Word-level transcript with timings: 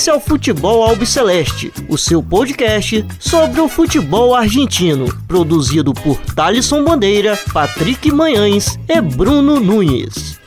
Esse 0.00 0.08
é 0.08 0.14
o 0.14 0.18
Futebol 0.18 0.82
Albiceleste, 0.82 1.70
o 1.86 1.98
seu 1.98 2.22
podcast 2.22 3.04
sobre 3.20 3.60
o 3.60 3.68
futebol 3.68 4.34
argentino, 4.34 5.14
produzido 5.26 5.92
por 5.92 6.16
Thalisson 6.34 6.82
Bandeira, 6.82 7.38
Patrick 7.52 8.10
Manhães 8.10 8.78
e 8.88 8.98
Bruno 8.98 9.60
Nunes. 9.60 10.40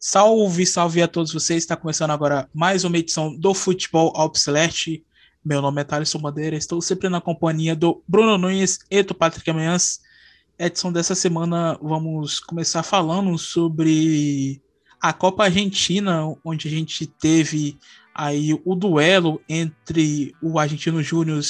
Salve, 0.00 0.66
salve 0.66 1.00
a 1.00 1.06
todos 1.06 1.32
vocês. 1.32 1.62
Está 1.62 1.76
começando 1.76 2.10
agora 2.10 2.48
mais 2.52 2.82
uma 2.82 2.98
edição 2.98 3.32
do 3.38 3.54
Futebol 3.54 4.12
Albiceleste. 4.16 5.04
Meu 5.44 5.60
nome 5.60 5.80
é 5.80 5.84
Thaleson 5.84 6.20
Bandeira, 6.20 6.54
estou 6.54 6.80
sempre 6.80 7.08
na 7.08 7.20
companhia 7.20 7.74
do 7.74 8.00
Bruno 8.06 8.38
Nunes 8.38 8.78
e 8.88 9.02
do 9.02 9.12
Patrick 9.12 9.50
Amanhãs. 9.50 10.00
Edição 10.56 10.92
dessa 10.92 11.16
semana 11.16 11.76
vamos 11.82 12.38
começar 12.38 12.84
falando 12.84 13.36
sobre 13.36 14.62
a 15.00 15.12
Copa 15.12 15.42
Argentina, 15.42 16.32
onde 16.44 16.68
a 16.68 16.70
gente 16.70 17.08
teve 17.08 17.76
aí 18.14 18.56
o 18.64 18.76
duelo 18.76 19.42
entre 19.48 20.32
o 20.40 20.60
Argentino 20.60 21.02
Júnior 21.02 21.42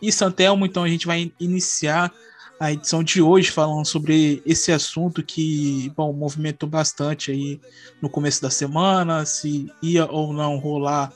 e 0.00 0.12
Santelmo. 0.12 0.64
Então 0.64 0.84
a 0.84 0.88
gente 0.88 1.04
vai 1.04 1.32
iniciar 1.40 2.14
a 2.60 2.70
edição 2.70 3.02
de 3.02 3.20
hoje 3.20 3.50
falando 3.50 3.84
sobre 3.84 4.40
esse 4.46 4.70
assunto 4.70 5.20
que, 5.20 5.92
bom, 5.96 6.12
movimentou 6.12 6.68
bastante 6.68 7.32
aí 7.32 7.60
no 8.00 8.08
começo 8.08 8.40
da 8.40 8.50
semana, 8.50 9.26
se 9.26 9.68
ia 9.82 10.06
ou 10.06 10.32
não 10.32 10.58
rolar 10.58 11.12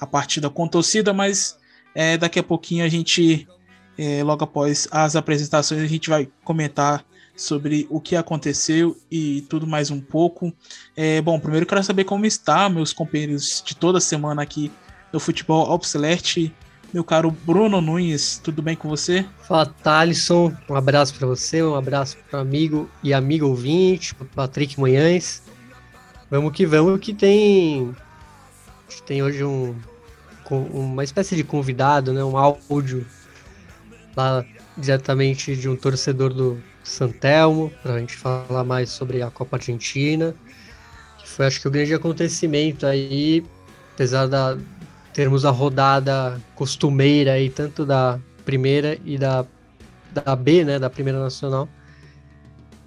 a 0.00 0.06
partida 0.06 0.48
com 0.48 0.66
torcida, 0.66 1.12
mas 1.12 1.58
é, 1.94 2.16
daqui 2.16 2.38
a 2.38 2.42
pouquinho 2.42 2.84
a 2.84 2.88
gente, 2.88 3.46
é, 3.98 4.22
logo 4.24 4.42
após 4.42 4.88
as 4.90 5.14
apresentações, 5.14 5.82
a 5.82 5.86
gente 5.86 6.08
vai 6.08 6.28
comentar 6.42 7.04
sobre 7.36 7.86
o 7.90 8.00
que 8.00 8.16
aconteceu 8.16 8.96
e 9.10 9.42
tudo 9.48 9.66
mais 9.66 9.90
um 9.90 10.00
pouco. 10.00 10.52
É, 10.96 11.20
bom, 11.20 11.38
primeiro 11.38 11.66
quero 11.66 11.82
saber 11.82 12.04
como 12.04 12.26
está 12.26 12.68
meus 12.68 12.92
companheiros 12.92 13.62
de 13.64 13.74
toda 13.74 14.00
semana 14.00 14.42
aqui 14.42 14.70
no 15.12 15.20
Futebol 15.20 15.66
Alpseleste. 15.66 16.54
Meu 16.92 17.04
caro 17.04 17.30
Bruno 17.30 17.80
Nunes, 17.80 18.40
tudo 18.42 18.60
bem 18.60 18.74
com 18.74 18.88
você? 18.88 19.24
Fala, 19.46 19.64
Thalisson. 19.66 20.52
Um 20.68 20.74
abraço 20.74 21.14
para 21.14 21.26
você, 21.26 21.62
um 21.62 21.76
abraço 21.76 22.16
para 22.28 22.40
amigo 22.40 22.90
e 23.02 23.14
amigo 23.14 23.46
ouvinte, 23.46 24.14
Patrick 24.34 24.78
Manhães. 24.78 25.42
Vamos 26.28 26.52
que 26.52 26.66
vamos, 26.66 26.98
que 27.00 27.14
tem 27.14 27.94
tem 29.06 29.22
hoje 29.22 29.42
um, 29.42 29.74
uma 30.56 31.04
espécie 31.04 31.36
de 31.36 31.44
convidado, 31.44 32.12
né, 32.12 32.22
um 32.24 32.36
áudio 32.36 33.06
lá 34.16 34.44
diretamente 34.76 35.54
de 35.56 35.68
um 35.68 35.76
torcedor 35.76 36.32
do 36.32 36.62
Santelmo, 36.82 37.70
para 37.82 37.94
a 37.94 37.98
gente 37.98 38.16
falar 38.16 38.64
mais 38.64 38.90
sobre 38.90 39.22
a 39.22 39.30
Copa 39.30 39.56
Argentina, 39.56 40.34
que 41.18 41.28
foi 41.28 41.46
acho 41.46 41.60
que 41.60 41.68
o 41.68 41.70
grande 41.70 41.94
acontecimento 41.94 42.86
aí, 42.86 43.44
apesar 43.94 44.26
da 44.26 44.56
termos 45.12 45.44
a 45.44 45.50
rodada 45.50 46.40
costumeira 46.54 47.32
aí, 47.32 47.50
tanto 47.50 47.84
da 47.84 48.18
primeira 48.44 48.98
e 49.04 49.18
da, 49.18 49.44
da 50.12 50.34
B, 50.36 50.64
né, 50.64 50.78
da 50.78 50.88
primeira 50.88 51.20
nacional. 51.20 51.68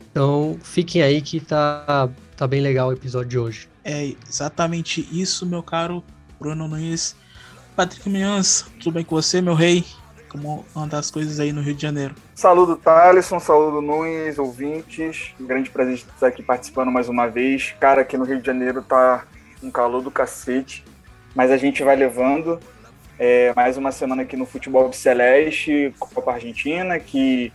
Então 0.09 0.57
fiquem 0.61 1.01
aí 1.01 1.21
que 1.21 1.39
tá, 1.39 2.09
tá 2.35 2.47
bem 2.47 2.61
legal 2.61 2.89
o 2.89 2.93
episódio 2.93 3.29
de 3.29 3.39
hoje. 3.39 3.69
É 3.83 4.13
exatamente 4.27 5.07
isso, 5.11 5.45
meu 5.45 5.61
caro 5.61 6.03
Bruno 6.39 6.67
Nunes. 6.67 7.15
Patrick 7.75 8.07
Minhans, 8.09 8.65
tudo 8.79 8.93
bem 8.93 9.03
com 9.03 9.15
você, 9.15 9.41
meu 9.41 9.55
rei? 9.55 9.83
Como 10.29 10.65
andam 10.75 10.99
as 10.99 11.11
coisas 11.11 11.39
aí 11.39 11.51
no 11.51 11.61
Rio 11.61 11.75
de 11.75 11.81
Janeiro? 11.81 12.15
Saludo, 12.35 12.75
Thaleson, 12.75 13.39
saludo, 13.39 13.81
Nunes, 13.81 14.37
ouvintes. 14.39 15.33
Um 15.39 15.45
grande 15.45 15.69
prazer 15.69 15.95
estar 15.95 16.27
aqui 16.27 16.41
participando 16.41 16.91
mais 16.91 17.09
uma 17.09 17.27
vez. 17.27 17.73
Cara, 17.79 18.01
aqui 18.01 18.17
no 18.17 18.23
Rio 18.23 18.39
de 18.39 18.45
Janeiro 18.45 18.81
tá 18.81 19.25
um 19.61 19.69
calor 19.69 20.01
do 20.01 20.11
cacete, 20.11 20.83
mas 21.35 21.51
a 21.51 21.57
gente 21.57 21.83
vai 21.83 21.95
levando. 21.95 22.59
É, 23.17 23.53
mais 23.55 23.77
uma 23.77 23.91
semana 23.91 24.23
aqui 24.23 24.35
no 24.35 24.45
Futebol 24.45 24.91
Celeste, 24.91 25.93
Copa 25.99 26.33
Argentina, 26.33 26.99
que 26.99 27.53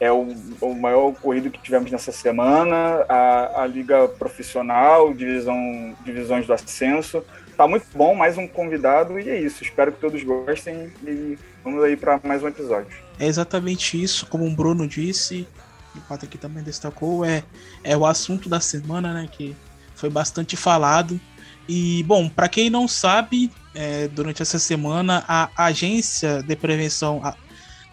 é 0.00 0.10
o, 0.10 0.34
o 0.60 0.74
maior 0.74 1.08
ocorrido 1.08 1.50
que 1.50 1.60
tivemos 1.60 1.90
nessa 1.90 2.10
semana, 2.10 3.04
a, 3.08 3.62
a 3.62 3.66
Liga 3.66 4.08
Profissional, 4.08 5.12
divisão, 5.12 5.94
divisões 6.04 6.46
do 6.46 6.52
ascenso. 6.52 7.22
Tá 7.60 7.68
muito 7.68 7.84
bom, 7.94 8.14
mais 8.14 8.38
um 8.38 8.48
convidado, 8.48 9.20
e 9.20 9.28
é 9.28 9.38
isso. 9.38 9.62
Espero 9.62 9.92
que 9.92 10.00
todos 10.00 10.22
gostem 10.22 10.90
e 11.06 11.36
vamos 11.62 11.84
aí 11.84 11.94
para 11.94 12.18
mais 12.24 12.42
um 12.42 12.48
episódio. 12.48 12.96
É 13.18 13.26
exatamente 13.26 14.02
isso, 14.02 14.24
como 14.24 14.46
o 14.46 14.50
Bruno 14.50 14.88
disse, 14.88 15.46
o 15.94 16.00
Patrick 16.00 16.38
também 16.38 16.64
destacou, 16.64 17.22
é, 17.22 17.44
é 17.84 17.94
o 17.94 18.06
assunto 18.06 18.48
da 18.48 18.60
semana, 18.60 19.12
né, 19.12 19.28
que 19.30 19.54
foi 19.94 20.08
bastante 20.08 20.56
falado. 20.56 21.20
E, 21.68 22.02
bom, 22.04 22.30
para 22.30 22.48
quem 22.48 22.70
não 22.70 22.88
sabe, 22.88 23.52
é, 23.74 24.08
durante 24.08 24.40
essa 24.40 24.58
semana, 24.58 25.22
a 25.28 25.50
Agência 25.66 26.42
de 26.42 26.56
Prevenção 26.56 27.20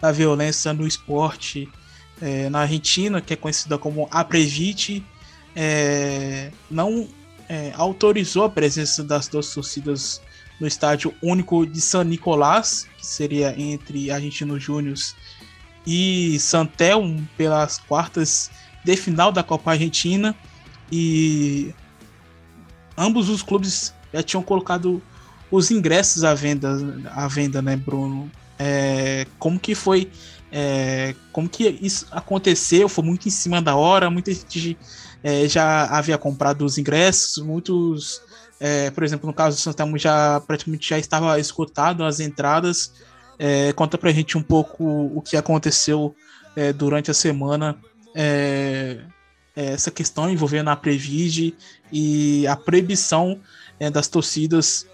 da 0.00 0.10
Violência 0.10 0.72
no 0.72 0.86
Esporte 0.86 1.68
é, 2.22 2.48
na 2.48 2.60
Argentina, 2.60 3.20
que 3.20 3.34
é 3.34 3.36
conhecida 3.36 3.76
como 3.76 4.08
APREVIT, 4.10 5.04
é, 5.54 6.52
não 6.70 7.06
é, 7.48 7.72
autorizou 7.74 8.44
a 8.44 8.50
presença 8.50 9.02
das 9.02 9.28
duas 9.28 9.52
torcidas 9.52 10.20
no 10.60 10.66
estádio 10.66 11.14
único 11.22 11.64
de 11.64 11.80
San 11.80 12.04
Nicolás, 12.04 12.86
que 12.98 13.06
seria 13.06 13.54
entre 13.58 14.10
Argentinos 14.10 14.62
Júnior 14.62 14.96
e 15.86 16.38
Santel, 16.38 17.16
pelas 17.36 17.78
quartas 17.78 18.50
de 18.84 18.96
final 18.96 19.32
da 19.32 19.42
Copa 19.42 19.70
Argentina. 19.70 20.34
E 20.90 21.72
ambos 22.96 23.28
os 23.28 23.42
clubes 23.42 23.94
já 24.12 24.22
tinham 24.22 24.42
colocado 24.42 25.02
os 25.50 25.70
ingressos 25.70 26.24
à 26.24 26.34
venda, 26.34 26.76
à 27.10 27.28
venda 27.28 27.62
né, 27.62 27.76
Bruno? 27.76 28.30
É, 28.58 29.26
como 29.38 29.58
que 29.58 29.74
foi 29.74 30.10
é, 30.50 31.14
como 31.32 31.48
que 31.48 31.78
isso 31.80 32.06
aconteceu? 32.10 32.88
Foi 32.88 33.04
muito 33.04 33.28
em 33.28 33.30
cima 33.30 33.60
da 33.60 33.76
hora, 33.76 34.10
muita 34.10 34.32
gente 34.32 34.76
é, 35.22 35.48
já 35.48 35.84
havia 35.86 36.16
comprado 36.16 36.64
os 36.64 36.78
ingressos, 36.78 37.42
muitos, 37.42 38.20
é, 38.60 38.90
por 38.90 39.02
exemplo, 39.02 39.26
no 39.26 39.32
caso 39.32 39.56
do 39.56 39.60
Santamo 39.60 39.98
já 39.98 40.40
praticamente 40.40 40.88
já 40.88 40.98
estava 40.98 41.38
escutado 41.38 42.04
as 42.04 42.20
entradas. 42.20 42.92
É, 43.38 43.72
conta 43.72 43.96
pra 43.96 44.10
gente 44.10 44.36
um 44.36 44.42
pouco 44.42 44.84
o 44.84 45.22
que 45.22 45.36
aconteceu 45.36 46.14
é, 46.56 46.72
durante 46.72 47.10
a 47.10 47.14
semana, 47.14 47.78
é, 48.14 48.98
essa 49.54 49.90
questão 49.90 50.30
envolvendo 50.30 50.70
a 50.70 50.76
Previde 50.76 51.54
e 51.92 52.46
a 52.46 52.56
proibição 52.56 53.40
das 53.92 54.06
torcidas 54.06 54.86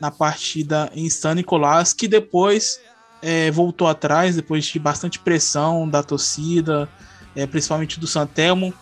na 0.00 0.10
partida 0.10 0.90
em 0.92 1.08
San 1.08 1.36
Nicolás, 1.36 1.92
que 1.92 2.08
depois 2.08 2.80
é, 3.24 3.50
voltou 3.50 3.88
atrás 3.88 4.36
depois 4.36 4.66
de 4.66 4.78
bastante 4.78 5.18
pressão 5.18 5.88
da 5.88 6.02
torcida, 6.02 6.86
é, 7.34 7.46
principalmente 7.46 7.98
do 7.98 8.06
Santelmo 8.06 8.74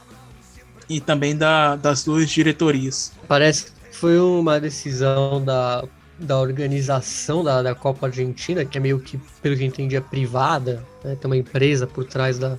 e 0.96 1.00
também 1.00 1.36
da, 1.36 1.76
das 1.76 2.04
duas 2.04 2.28
diretorias. 2.28 3.12
Parece 3.26 3.66
que 3.66 3.96
foi 3.96 4.18
uma 4.18 4.60
decisão 4.60 5.42
da, 5.42 5.84
da 6.18 6.38
organização 6.38 7.42
da, 7.42 7.62
da 7.62 7.74
Copa 7.74 8.06
Argentina, 8.06 8.64
que 8.64 8.76
é 8.76 8.80
meio 8.80 9.00
que, 9.00 9.18
pelo 9.40 9.56
que 9.56 9.62
eu 9.62 9.66
entendi, 9.66 9.96
é 9.96 10.00
privada, 10.00 10.84
né? 11.02 11.16
tem 11.16 11.30
uma 11.30 11.36
empresa 11.36 11.86
por 11.86 12.04
trás 12.04 12.38
da 12.38 12.58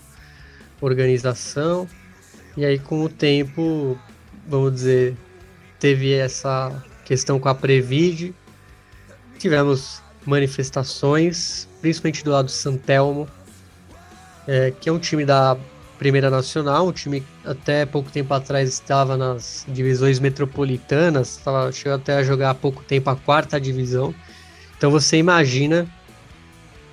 organização. 0.81 1.87
E 2.57 2.65
aí, 2.65 2.79
com 2.79 3.03
o 3.03 3.09
tempo, 3.09 3.97
vamos 4.47 4.73
dizer, 4.73 5.15
teve 5.79 6.13
essa 6.13 6.83
questão 7.05 7.39
com 7.39 7.49
a 7.49 7.55
Previd. 7.55 8.33
Tivemos 9.37 10.01
manifestações, 10.25 11.67
principalmente 11.81 12.23
do 12.23 12.31
lado 12.31 12.45
do 12.45 12.51
Santelmo, 12.51 13.27
é, 14.47 14.71
que 14.71 14.89
é 14.89 14.91
um 14.91 14.99
time 14.99 15.25
da 15.25 15.57
Primeira 15.97 16.29
Nacional, 16.29 16.87
um 16.87 16.91
time 16.91 17.23
até 17.45 17.85
pouco 17.85 18.11
tempo 18.11 18.33
atrás 18.33 18.69
estava 18.69 19.15
nas 19.15 19.65
divisões 19.67 20.19
metropolitanas, 20.19 21.39
chegou 21.71 21.95
até 21.95 22.17
a 22.17 22.23
jogar 22.23 22.49
há 22.49 22.55
pouco 22.55 22.83
tempo 22.83 23.09
a 23.09 23.15
quarta 23.15 23.59
divisão. 23.59 24.13
Então 24.77 24.91
você 24.91 25.17
imagina 25.17 25.87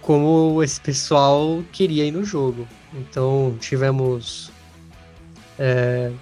como 0.01 0.63
esse 0.63 0.81
pessoal 0.81 1.63
queria 1.73 2.05
ir 2.05 2.13
no 2.13 2.25
jogo. 2.25 2.69
Então 2.95 3.57
tivemos 3.61 4.51
é, 5.59 6.13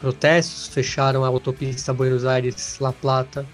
protestos, 0.00 0.68
fecharam 0.68 1.24
a 1.24 1.28
autopista 1.28 1.92
Buenos 1.92 2.24
Aires-La 2.24 2.92
Plata 2.92 3.46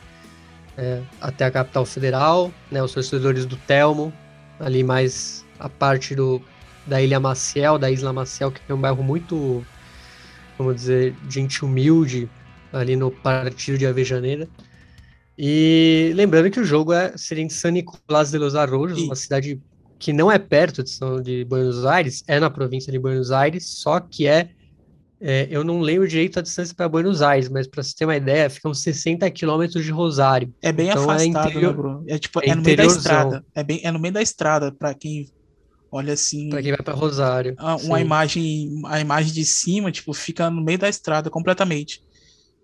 é, 0.77 1.01
até 1.21 1.45
a 1.45 1.51
capital 1.51 1.85
federal, 1.85 2.53
né, 2.71 2.83
os 2.83 2.93
torcedores 2.93 3.47
do 3.47 3.57
Telmo, 3.57 4.13
ali 4.59 4.83
mais 4.83 5.45
a 5.59 5.69
parte 5.69 6.15
do, 6.15 6.43
da 6.87 7.01
Ilha 7.01 7.19
Maciel, 7.19 7.79
da 7.79 7.91
Isla 7.91 8.13
Maciel, 8.13 8.51
que 8.53 8.61
é 8.69 8.75
um 8.75 8.81
bairro 8.81 9.03
muito, 9.03 9.65
vamos 10.59 10.77
dizer, 10.77 11.15
gente 11.29 11.65
humilde, 11.65 12.29
ali 12.73 12.97
no 12.97 13.11
partido 13.11 13.79
de 13.79 13.87
Avejaneira. 13.87 14.49
E 15.37 16.13
lembrando 16.15 16.51
que 16.51 16.61
o 16.61 16.65
jogo 16.65 16.93
é, 16.93 17.17
seria 17.17 17.43
em 17.43 17.49
San 17.49 17.73
Nicolás 17.73 18.31
de 18.31 18.39
los 18.39 18.55
Arroyos, 18.55 19.01
uma 19.03 19.17
cidade 19.17 19.61
que 19.99 20.13
não 20.13 20.31
é 20.31 20.39
perto 20.39 20.83
de, 20.83 20.91
São, 20.91 21.21
de 21.21 21.45
Buenos 21.45 21.85
Aires, 21.85 22.23
é 22.29 22.39
na 22.39 22.51
província 22.51 22.93
de 22.93 22.99
Buenos 22.99 23.33
Aires, 23.33 23.67
só 23.67 23.99
que 23.99 24.27
é, 24.29 24.51
é 25.21 25.49
eu 25.51 25.65
não 25.65 25.81
lembro 25.81 26.07
direito 26.07 26.39
a 26.39 26.43
distância 26.43 26.75
para 26.75 26.89
Buenos 26.89 27.23
Aires, 27.23 27.49
mas 27.49 27.67
para 27.67 27.83
você 27.83 27.95
ter 27.97 28.05
uma 28.05 28.17
ideia, 28.17 28.51
ficam 28.51 28.73
60 28.73 29.29
quilômetros 29.31 29.85
de 29.85 29.91
Rosário. 29.91 30.53
É 30.63 30.71
bem 30.71 30.91
então, 30.91 31.03
é 31.03 31.05
afastado, 31.05 31.23
é 31.23 31.27
interior, 31.27 31.71
né, 31.71 31.77
Bruno? 31.77 32.05
É 32.07 32.19
tipo, 32.19 32.41
é, 32.41 32.49
é 32.51 32.55
no 32.55 32.63
meio 32.63 32.77
da 32.77 32.85
estrada. 32.85 33.45
É, 33.55 33.65
bem, 33.65 33.81
é 33.83 33.91
no 33.91 33.99
meio 33.99 34.15
da 34.15 34.23
estrada, 34.23 34.71
para 34.71 34.95
quem 34.95 35.27
olha 35.95 36.13
assim. 36.13 36.51
Para 36.51 36.61
quem 36.61 36.73
vai 36.73 36.83
para 36.83 36.93
Rosário. 36.93 37.57
Uma 37.59 37.79
sim. 37.79 38.01
imagem, 38.01 38.83
a 38.87 39.01
imagem 39.01 39.33
de 39.33 39.45
cima, 39.45 39.93
tipo, 39.93 40.13
fica 40.13 40.51
no 40.51 40.61
meio 40.61 40.79
da 40.79 40.89
estrada 40.89 41.31
completamente. 41.31 42.03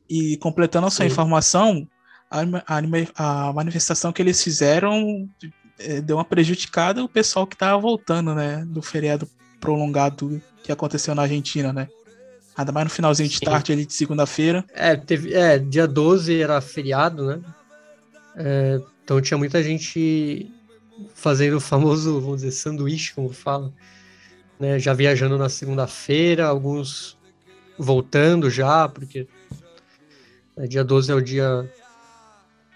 E 0.08 0.36
completando 0.38 0.88
a 0.88 0.90
sua 0.90 1.04
sim. 1.04 1.12
informação, 1.12 1.86
a, 2.28 2.40
a, 2.66 3.48
a 3.48 3.52
manifestação 3.52 4.12
que 4.12 4.20
eles 4.20 4.42
fizeram 4.42 5.28
é, 5.78 6.00
deu 6.00 6.16
uma 6.16 6.24
prejudicada 6.24 7.04
o 7.04 7.08
pessoal 7.08 7.46
que 7.46 7.56
tava 7.56 7.80
voltando, 7.80 8.34
né? 8.34 8.64
Do 8.66 8.82
feriado 8.82 9.28
prolongado 9.60 10.42
que 10.64 10.72
aconteceu 10.72 11.14
na 11.14 11.22
Argentina, 11.22 11.72
né? 11.72 11.86
Ainda 12.56 12.72
mais 12.72 12.84
no 12.84 12.90
finalzinho 12.90 13.28
de 13.28 13.40
tarde 13.40 13.72
ali 13.72 13.86
de 13.86 13.94
segunda-feira. 13.94 14.64
É, 14.74 14.96
teve, 14.96 15.32
é, 15.32 15.56
dia 15.56 15.86
12 15.86 16.40
era 16.40 16.60
feriado, 16.60 17.26
né? 17.26 17.40
É, 18.36 18.80
então 19.04 19.20
tinha 19.20 19.38
muita 19.38 19.62
gente 19.62 20.50
fazendo 21.14 21.56
o 21.56 21.61
famoso, 21.61 22.20
vamos 22.20 22.43
dizer, 22.43 22.52
sanduíche, 22.52 23.14
como 23.14 23.32
fala. 23.32 23.73
Né, 24.58 24.79
já 24.79 24.93
viajando 24.93 25.38
na 25.38 25.49
segunda-feira, 25.49 26.47
alguns 26.47 27.17
voltando 27.79 28.50
já, 28.50 28.88
porque 28.88 29.26
né, 30.56 30.67
dia 30.67 30.85
12 30.85 31.11
é 31.11 31.14
o 31.14 31.20
dia. 31.20 31.73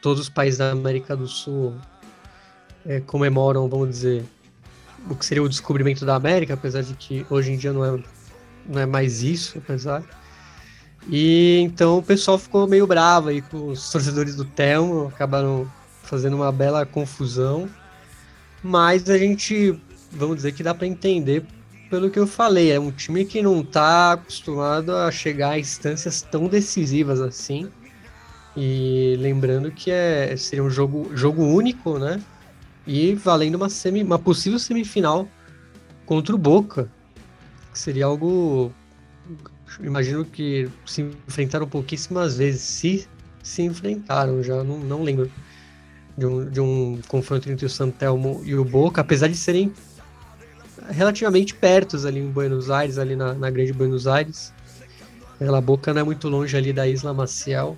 Todos 0.00 0.22
os 0.22 0.28
países 0.28 0.58
da 0.58 0.70
América 0.70 1.16
do 1.16 1.26
Sul 1.26 1.74
é, 2.84 3.00
comemoram, 3.00 3.68
vamos 3.68 3.88
dizer, 3.88 4.24
o 5.08 5.14
que 5.14 5.24
seria 5.24 5.42
o 5.42 5.48
descobrimento 5.48 6.04
da 6.04 6.14
América, 6.14 6.54
apesar 6.54 6.82
de 6.82 6.94
que 6.94 7.26
hoje 7.30 7.52
em 7.52 7.56
dia 7.56 7.72
não 7.72 7.84
é, 7.84 8.02
não 8.66 8.80
é 8.80 8.86
mais 8.86 9.22
isso, 9.22 9.58
apesar. 9.58 10.02
E 11.08 11.60
então 11.60 11.98
o 11.98 12.02
pessoal 12.02 12.38
ficou 12.38 12.66
meio 12.66 12.86
bravo 12.86 13.28
aí 13.28 13.42
com 13.42 13.68
os 13.68 13.90
torcedores 13.90 14.36
do 14.36 14.44
Telmo, 14.44 15.08
acabaram 15.08 15.70
fazendo 16.02 16.36
uma 16.36 16.50
bela 16.50 16.86
confusão. 16.86 17.68
Mas 18.64 19.08
a 19.08 19.18
gente, 19.18 19.78
vamos 20.10 20.36
dizer 20.36 20.52
que 20.52 20.62
dá 20.62 20.74
para 20.74 20.86
entender 20.86 21.44
pelo 21.90 22.10
que 22.10 22.18
eu 22.18 22.26
falei, 22.26 22.72
é 22.72 22.80
um 22.80 22.90
time 22.90 23.24
que 23.24 23.40
não 23.42 23.60
está 23.60 24.12
acostumado 24.12 24.96
a 24.96 25.12
chegar 25.12 25.50
a 25.50 25.58
instâncias 25.58 26.22
tão 26.22 26.48
decisivas 26.48 27.20
assim. 27.20 27.68
E 28.56 29.16
lembrando 29.20 29.70
que 29.70 29.90
é, 29.90 30.36
seria 30.36 30.64
um 30.64 30.70
jogo, 30.70 31.10
jogo 31.14 31.44
único, 31.44 31.98
né? 31.98 32.20
e 32.86 33.14
valendo 33.14 33.54
uma, 33.56 33.68
semi, 33.68 34.02
uma 34.02 34.18
possível 34.18 34.58
semifinal 34.58 35.28
contra 36.04 36.34
o 36.34 36.38
Boca, 36.38 36.90
que 37.72 37.78
seria 37.78 38.06
algo. 38.06 38.72
Imagino 39.80 40.24
que 40.24 40.68
se 40.86 41.02
enfrentaram 41.26 41.66
pouquíssimas 41.66 42.36
vezes, 42.36 42.60
se 42.60 43.08
se 43.42 43.60
enfrentaram, 43.62 44.42
já 44.42 44.64
não, 44.64 44.78
não 44.78 45.02
lembro 45.02 45.30
de 46.16 46.26
um, 46.26 46.48
de 46.48 46.60
um 46.60 47.00
confronto 47.08 47.50
entre 47.50 47.66
o 47.66 47.70
Santelmo 47.70 48.40
e 48.44 48.54
o 48.54 48.64
Boca, 48.64 49.00
apesar 49.00 49.28
de 49.28 49.36
serem 49.36 49.72
relativamente 50.90 51.54
pertos 51.54 52.04
ali 52.04 52.20
em 52.20 52.30
Buenos 52.30 52.70
Aires, 52.70 52.98
ali 52.98 53.16
na, 53.16 53.34
na 53.34 53.50
Grande 53.50 53.72
Buenos 53.72 54.06
Aires. 54.06 54.52
A 55.40 55.60
Boca 55.60 55.92
não 55.92 56.00
é 56.00 56.04
muito 56.04 56.28
longe 56.28 56.56
ali 56.56 56.72
da 56.72 56.86
Isla 56.86 57.12
Maciel 57.12 57.76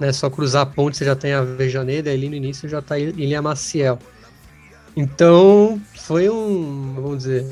né? 0.00 0.12
Só 0.12 0.30
cruzar 0.30 0.62
a 0.62 0.66
ponte 0.66 0.96
você 0.96 1.04
já 1.04 1.14
tem 1.14 1.34
a 1.34 1.42
Vejaneda, 1.42 2.10
ali 2.10 2.28
no 2.28 2.34
início 2.34 2.66
já 2.66 2.78
está 2.78 2.98
Ilha 2.98 3.42
Maciel. 3.42 3.98
Então, 4.96 5.80
foi 5.94 6.28
um, 6.30 6.94
vamos 6.94 7.18
dizer, 7.18 7.46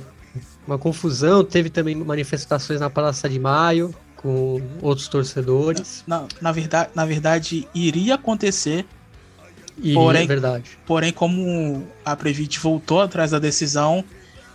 uma 0.66 0.78
confusão. 0.78 1.44
Teve 1.44 1.68
também 1.68 1.94
manifestações 1.94 2.80
na 2.80 2.88
Praça 2.88 3.28
de 3.28 3.38
Maio 3.38 3.94
com 4.16 4.60
outros 4.80 5.06
torcedores. 5.06 6.02
Na, 6.06 6.26
na, 6.40 6.50
verdade, 6.50 6.90
na 6.94 7.04
verdade, 7.04 7.68
iria 7.74 8.14
acontecer. 8.14 8.86
Porém, 9.94 10.26
verdade. 10.26 10.78
porém, 10.86 11.12
como 11.12 11.86
a 12.04 12.16
Previt 12.16 12.58
voltou 12.58 13.00
atrás 13.00 13.30
da 13.30 13.38
decisão, 13.38 14.04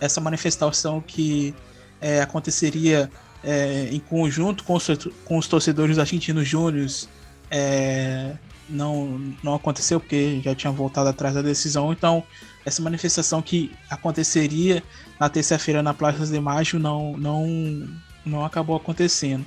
essa 0.00 0.20
manifestação 0.20 1.00
que 1.00 1.54
é, 2.00 2.20
aconteceria 2.20 3.10
é, 3.42 3.88
em 3.90 4.00
conjunto 4.00 4.64
com 4.64 4.74
os, 4.74 4.86
com 5.24 5.38
os 5.38 5.46
torcedores 5.46 5.98
argentinos 5.98 6.46
júniores 6.46 7.08
é, 7.50 8.32
não, 8.68 9.20
não 9.42 9.54
aconteceu 9.54 10.00
porque 10.00 10.40
já 10.42 10.54
tinha 10.54 10.72
voltado 10.72 11.08
atrás 11.08 11.34
da 11.34 11.42
decisão. 11.42 11.92
Então, 11.92 12.22
essa 12.64 12.82
manifestação 12.82 13.42
que 13.42 13.70
aconteceria 13.88 14.82
na 15.20 15.28
terça-feira 15.28 15.82
na 15.82 15.94
Praça 15.94 16.26
de 16.26 16.40
Maio 16.40 16.78
não, 16.78 17.16
não, 17.16 17.88
não 18.24 18.44
acabou 18.44 18.76
acontecendo. 18.76 19.44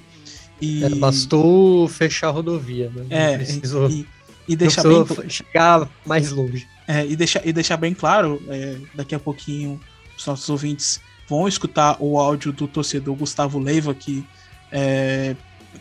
E... 0.61 0.83
É, 0.83 0.89
bastou 0.89 1.87
fechar 1.87 2.29
a 2.29 2.31
rodovia, 2.31 2.91
né? 2.93 3.05
É, 3.09 3.37
precisou, 3.37 3.89
e, 3.89 4.07
e 4.47 4.55
deixar 4.55 4.83
bem 4.83 5.29
chegar 5.29 5.89
mais 6.05 6.31
longe. 6.31 6.67
É, 6.87 7.05
e, 7.05 7.15
deixar, 7.15 7.45
e 7.45 7.51
deixar 7.51 7.77
bem 7.77 7.93
claro, 7.93 8.41
é, 8.47 8.77
daqui 8.95 9.13
a 9.13 9.19
pouquinho 9.19 9.79
os 10.17 10.25
nossos 10.25 10.49
ouvintes 10.49 11.01
vão 11.27 11.47
escutar 11.47 11.97
o 11.99 12.17
áudio 12.17 12.53
do 12.53 12.67
torcedor 12.67 13.15
Gustavo 13.15 13.59
Leiva, 13.59 13.93
que 13.93 14.25
é, 14.71 15.35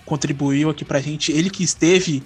contribuiu 0.04 0.68
aqui 0.70 0.84
pra 0.84 1.00
gente, 1.00 1.30
ele 1.30 1.48
que 1.48 1.62
esteve 1.62 2.22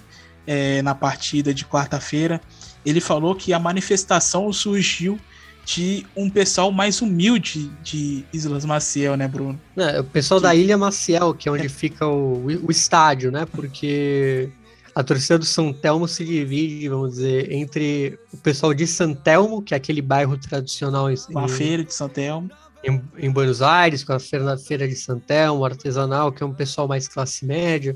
é, 0.47 0.81
na 0.81 0.95
partida 0.95 1.53
de 1.53 1.63
quarta-feira, 1.63 2.41
ele 2.85 2.99
falou 2.99 3.35
que 3.35 3.53
a 3.53 3.59
manifestação 3.59 4.51
surgiu 4.51 5.19
de 5.63 6.05
um 6.15 6.29
pessoal 6.29 6.71
mais 6.71 7.01
humilde 7.01 7.69
de 7.83 8.25
Islas 8.33 8.65
Maciel, 8.65 9.15
né, 9.15 9.27
Bruno? 9.27 9.59
É, 9.77 9.99
o 9.99 10.03
pessoal 10.03 10.39
que... 10.39 10.47
da 10.47 10.55
Ilha 10.55 10.77
Maciel, 10.77 11.35
que 11.35 11.47
é 11.47 11.51
onde 11.51 11.67
é. 11.67 11.69
fica 11.69 12.07
o, 12.07 12.45
o 12.45 12.71
estádio, 12.71 13.31
né? 13.31 13.45
Porque 13.45 14.49
a 14.93 15.03
torcida 15.03 15.39
do 15.39 15.45
São 15.45 15.71
Telmo 15.71 16.07
se 16.07 16.25
divide, 16.25 16.89
vamos 16.89 17.11
dizer, 17.11 17.51
entre 17.51 18.19
o 18.33 18.37
pessoal 18.37 18.73
de 18.73 18.85
São 18.85 19.13
Telmo, 19.13 19.61
que 19.61 19.73
é 19.73 19.77
aquele 19.77 20.01
bairro 20.01 20.37
tradicional. 20.37 21.09
Em, 21.09 21.15
a 21.35 21.47
feira 21.47 21.83
de 21.83 21.93
São 21.93 22.09
Telmo 22.09 22.49
em, 22.83 23.01
em, 23.17 23.31
Buenos 23.31 23.61
Aires, 23.61 24.03
com 24.03 24.13
a 24.13 24.19
feira, 24.19 24.57
feira 24.57 24.87
de 24.87 24.95
Santelmo, 24.95 25.63
artesanal, 25.63 26.31
que 26.31 26.43
é 26.43 26.45
um 26.45 26.53
pessoal 26.53 26.87
mais 26.87 27.07
classe 27.07 27.45
média, 27.45 27.95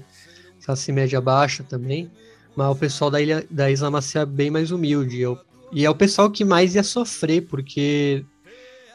classe 0.63 0.91
média 0.91 1.19
baixa 1.19 1.63
também. 1.63 2.11
Mas 2.55 2.71
o 2.71 2.75
pessoal 2.75 3.11
da, 3.11 3.21
ilha, 3.21 3.45
da 3.49 3.69
Isla 3.69 3.91
Macia 3.91 4.21
é 4.21 4.25
bem 4.25 4.49
mais 4.49 4.71
humilde. 4.71 5.19
Eu, 5.19 5.37
e 5.71 5.85
é 5.85 5.89
o 5.89 5.95
pessoal 5.95 6.29
que 6.29 6.45
mais 6.45 6.75
ia 6.75 6.83
sofrer, 6.83 7.41
porque 7.41 8.23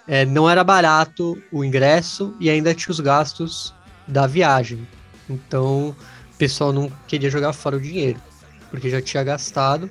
é, 0.07 0.25
não 0.25 0.49
era 0.49 0.65
barato 0.65 1.41
o 1.53 1.65
ingresso 1.65 2.35
e 2.41 2.49
ainda 2.49 2.75
tinha 2.75 2.91
os 2.91 3.01
gastos 3.01 3.75
da 4.07 4.27
viagem. 4.27 4.87
Então 5.29 5.95
pessoal 6.41 6.73
não 6.73 6.91
queria 7.07 7.29
jogar 7.29 7.53
fora 7.53 7.77
o 7.77 7.81
dinheiro, 7.81 8.19
porque 8.71 8.89
já 8.89 9.03
tinha 9.03 9.23
gastado. 9.23 9.91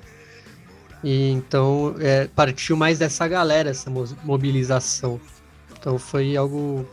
E 1.02 1.30
então 1.30 1.94
é, 2.00 2.26
partiu 2.26 2.76
mais 2.76 2.98
dessa 2.98 3.28
galera, 3.28 3.70
essa 3.70 3.88
mobilização. 4.24 5.20
Então 5.78 5.96
foi 5.96 6.36
algo 6.36 6.84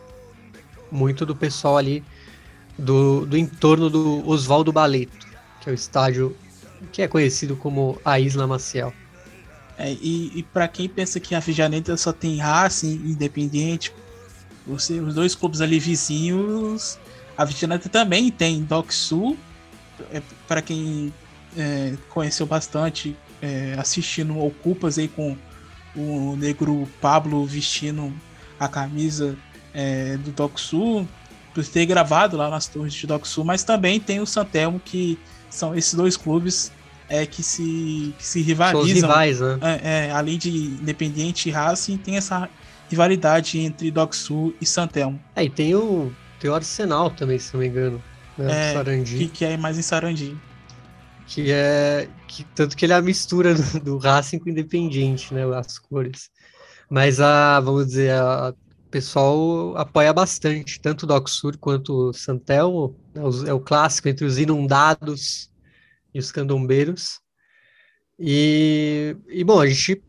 muito 0.92 1.26
do 1.26 1.34
pessoal 1.34 1.76
ali 1.76 2.04
do, 2.78 3.26
do 3.26 3.36
entorno 3.36 3.90
do 3.90 4.26
Oswaldo 4.26 4.72
Baleto, 4.72 5.26
que 5.60 5.68
é 5.68 5.72
o 5.72 5.74
estádio 5.74 6.34
que 6.92 7.02
é 7.02 7.08
conhecido 7.08 7.56
como 7.56 8.00
a 8.04 8.20
Isla 8.20 8.46
Maciel. 8.46 8.92
É, 9.76 9.92
e, 9.92 10.38
e 10.38 10.42
para 10.44 10.68
quem 10.68 10.88
pensa 10.88 11.18
que 11.18 11.34
a 11.34 11.40
Fijaneta 11.40 11.96
só 11.96 12.12
tem 12.12 12.36
Racing, 12.36 12.94
Independente, 13.04 13.92
você, 14.64 15.00
os 15.00 15.14
dois 15.14 15.34
clubes 15.34 15.60
ali 15.60 15.80
vizinhos, 15.80 16.98
a 17.36 17.44
Fijaneta 17.46 17.88
também 17.88 18.30
tem 18.30 18.62
Doc 18.62 18.92
Sul, 18.92 19.36
é, 20.12 20.22
para 20.46 20.62
quem 20.62 21.12
é, 21.56 21.94
conheceu 22.08 22.46
bastante 22.46 23.16
é, 23.40 23.74
assistindo 23.78 24.38
Ocupas 24.38 24.98
aí 24.98 25.08
com 25.08 25.36
o 25.96 26.36
negro 26.36 26.88
Pablo 27.00 27.44
vestindo 27.46 28.12
a 28.58 28.68
camisa 28.68 29.36
é, 29.74 30.16
do 30.18 30.32
Tokusu, 30.32 31.06
por 31.54 31.64
ter 31.66 31.86
gravado 31.86 32.36
lá 32.36 32.48
nas 32.48 32.66
torres 32.66 32.92
de 32.92 33.06
Tokusu, 33.06 33.44
mas 33.44 33.62
também 33.62 33.98
tem 33.98 34.20
o 34.20 34.26
Santelmo, 34.26 34.80
que 34.84 35.18
são 35.50 35.74
esses 35.74 35.94
dois 35.94 36.16
clubes 36.16 36.70
é, 37.08 37.24
que, 37.26 37.42
se, 37.42 38.14
que 38.18 38.26
se 38.26 38.42
rivalizam. 38.42 38.86
São 38.86 39.08
rivais, 39.08 39.40
né? 39.40 39.58
É, 39.62 40.06
é, 40.06 40.10
além 40.10 40.38
de 40.38 40.50
Independiente 40.50 41.48
e 41.48 41.52
Racing, 41.52 41.96
tem 41.96 42.16
essa 42.16 42.48
rivalidade 42.90 43.58
entre 43.58 43.90
Doxu 43.90 44.54
e 44.60 44.66
Santelmo. 44.66 45.20
É, 45.34 45.44
e 45.44 45.50
tem 45.50 45.74
o, 45.74 46.12
tem 46.38 46.50
o 46.50 46.54
Arsenal 46.54 47.10
também, 47.10 47.38
se 47.38 47.52
não 47.54 47.60
me 47.60 47.66
engano. 47.66 48.02
Né? 48.38 48.70
É, 48.70 48.72
Sarandi. 48.74 49.18
Que, 49.18 49.28
que 49.28 49.44
é 49.44 49.56
mais 49.56 49.76
em 49.76 49.82
Sarandi. 49.82 50.36
Que 51.26 51.50
é. 51.50 52.08
Que, 52.26 52.44
tanto 52.54 52.76
que 52.76 52.86
ele 52.86 52.92
é 52.92 52.96
a 52.96 53.02
mistura 53.02 53.54
do, 53.54 53.80
do 53.80 53.98
Racing 53.98 54.38
com 54.38 54.46
o 54.46 54.48
Independiente, 54.50 55.34
né? 55.34 55.42
As 55.54 55.78
cores. 55.78 56.30
Mas 56.88 57.20
a, 57.20 57.60
vamos 57.60 57.86
dizer, 57.86 58.12
a, 58.12 58.50
o 58.50 58.90
pessoal 58.90 59.76
apoia 59.76 60.12
bastante, 60.12 60.80
tanto 60.80 61.02
o 61.02 61.06
Docsur 61.06 61.58
quanto 61.58 61.92
o 61.92 62.12
Santelmo. 62.12 62.96
É 63.14 63.20
o, 63.20 63.46
é 63.48 63.52
o 63.52 63.60
clássico 63.60 64.08
entre 64.08 64.24
os 64.24 64.38
inundados 64.38 65.50
e 66.14 66.18
os 66.18 66.32
candombeiros. 66.32 67.20
E, 68.18 69.16
e 69.28 69.44
bom, 69.44 69.60
a 69.60 69.66
gente 69.66 70.02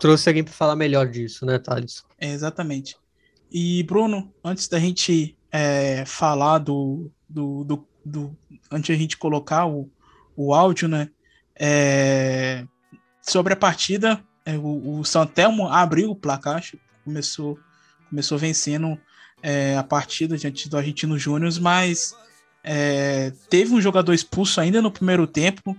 trouxe 0.00 0.28
alguém 0.28 0.42
para 0.42 0.52
falar 0.52 0.74
melhor 0.74 1.06
disso, 1.06 1.46
né, 1.46 1.58
Thales? 1.58 2.02
É, 2.18 2.32
exatamente. 2.32 2.96
E, 3.50 3.82
Bruno, 3.84 4.32
antes 4.42 4.66
da 4.68 4.78
gente 4.78 5.36
é, 5.52 6.04
falar 6.06 6.58
do, 6.58 7.10
do, 7.30 7.64
do, 7.64 7.88
do, 8.04 8.36
Antes 8.70 8.94
da 8.94 9.00
gente 9.00 9.16
colocar 9.16 9.66
o, 9.66 9.88
o 10.36 10.52
áudio, 10.52 10.88
né? 10.88 11.08
É, 11.58 12.64
sobre 13.22 13.52
a 13.52 13.56
partida, 13.56 14.22
é, 14.44 14.56
o, 14.56 15.00
o 15.00 15.04
Santelmo 15.04 15.68
abriu 15.68 16.10
o 16.10 16.16
placar, 16.16 16.62
começou, 17.04 17.58
começou 18.08 18.38
vencendo 18.38 18.98
é, 19.42 19.76
a 19.76 19.82
partida 19.82 20.36
diante 20.36 20.68
do 20.68 20.76
Argentino 20.76 21.18
Júnior, 21.18 21.52
mas 21.60 22.14
é, 22.64 23.32
teve 23.48 23.74
um 23.74 23.80
jogador 23.80 24.12
expulso 24.12 24.60
ainda 24.60 24.82
no 24.82 24.90
primeiro 24.90 25.26
tempo 25.26 25.76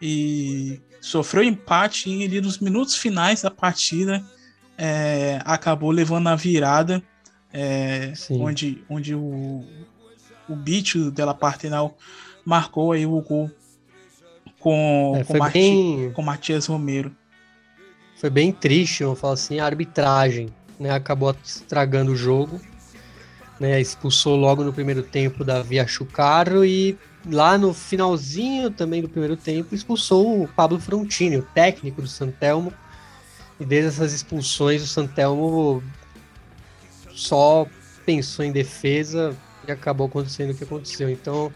e 0.00 0.80
sofreu 1.00 1.42
empate 1.42 2.10
e 2.10 2.24
ali 2.24 2.40
nos 2.40 2.58
minutos 2.58 2.96
finais 2.96 3.42
da 3.42 3.50
partida 3.50 4.24
é, 4.76 5.40
acabou 5.44 5.90
levando 5.90 6.28
a 6.28 6.36
virada, 6.36 7.02
é, 7.52 8.12
onde, 8.30 8.84
onde 8.88 9.14
o, 9.14 9.64
o 10.48 10.56
Bicho 10.56 11.10
dela 11.10 11.34
Partenal 11.34 11.96
marcou 12.44 12.92
aí 12.92 13.04
o 13.04 13.20
gol 13.20 13.50
com, 14.58 15.14
é, 15.16 15.24
com, 15.24 15.38
Marti, 15.38 15.58
bem... 15.58 16.12
com 16.12 16.22
Matias 16.22 16.66
Romero. 16.66 17.14
Foi 18.16 18.30
bem 18.30 18.50
triste, 18.50 19.02
eu 19.02 19.14
falo 19.14 19.34
assim, 19.34 19.60
a 19.60 19.66
arbitragem, 19.66 20.48
né? 20.78 20.90
Acabou 20.90 21.34
estragando 21.44 22.12
o 22.12 22.16
jogo. 22.16 22.60
Né, 23.60 23.80
expulsou 23.80 24.36
logo 24.36 24.62
no 24.62 24.72
primeiro 24.72 25.02
tempo 25.02 25.42
da 25.42 25.60
Via 25.62 25.84
Chucaro 25.84 26.64
e 26.64 26.96
lá 27.26 27.58
no 27.58 27.74
finalzinho 27.74 28.70
também 28.70 29.02
do 29.02 29.08
primeiro 29.08 29.36
tempo 29.36 29.74
expulsou 29.74 30.44
o 30.44 30.46
Pablo 30.46 30.78
Frontini, 30.78 31.38
o 31.38 31.42
técnico 31.42 32.00
do 32.00 32.06
Santelmo. 32.06 32.72
E 33.58 33.64
desde 33.64 33.88
essas 33.88 34.12
expulsões 34.12 34.80
o 34.80 34.86
Santelmo 34.86 35.82
só 37.10 37.66
pensou 38.06 38.44
em 38.44 38.52
defesa 38.52 39.36
e 39.68 39.72
acabou 39.72 40.06
acontecendo 40.06 40.50
o 40.50 40.54
que 40.54 40.64
aconteceu. 40.64 41.08
Então 41.08 41.52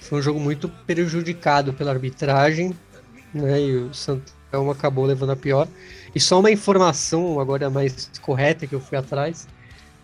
foi 0.00 0.18
um 0.18 0.22
jogo 0.22 0.38
muito 0.38 0.68
prejudicado 0.68 1.72
pela 1.72 1.90
arbitragem, 1.90 2.76
né? 3.32 3.60
E 3.60 3.76
o 3.76 3.94
Santelmo 3.94 4.70
acabou 4.70 5.04
levando 5.04 5.30
a 5.30 5.36
pior. 5.36 5.66
E 6.14 6.20
só 6.20 6.38
uma 6.38 6.50
informação 6.50 7.40
agora 7.40 7.70
mais 7.70 8.10
correta 8.20 8.66
que 8.66 8.74
eu 8.74 8.80
fui 8.80 8.98
atrás. 8.98 9.48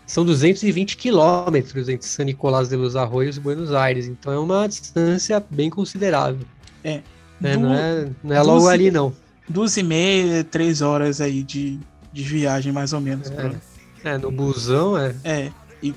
São 0.05 0.25
220 0.25 0.97
quilômetros 0.97 1.87
entre 1.87 2.05
San 2.05 2.25
Nicolás 2.25 2.67
de 2.67 2.75
los 2.75 2.97
Arroios 2.97 3.37
e 3.37 3.39
Buenos 3.39 3.71
Aires, 3.71 4.07
então 4.07 4.33
é 4.33 4.37
uma 4.37 4.67
distância 4.67 5.41
bem 5.49 5.69
considerável. 5.69 6.45
É. 6.83 7.01
Né? 7.39 7.53
Du... 7.53 7.61
Não 7.61 7.73
é, 7.73 8.09
não 8.21 8.35
é 8.35 8.41
logo 8.41 8.67
ali, 8.67 8.91
não. 8.91 9.13
Duas 9.47 9.77
e 9.77 9.83
meia, 9.83 10.43
três 10.43 10.81
horas 10.81 11.21
aí 11.21 11.43
de, 11.43 11.79
de 12.11 12.23
viagem, 12.23 12.73
mais 12.73 12.91
ou 12.91 12.99
menos. 12.99 13.31
É, 13.31 14.09
é 14.09 14.17
no 14.17 14.31
busão, 14.31 14.97
é. 14.97 15.15
É. 15.23 15.51
E, 15.81 15.93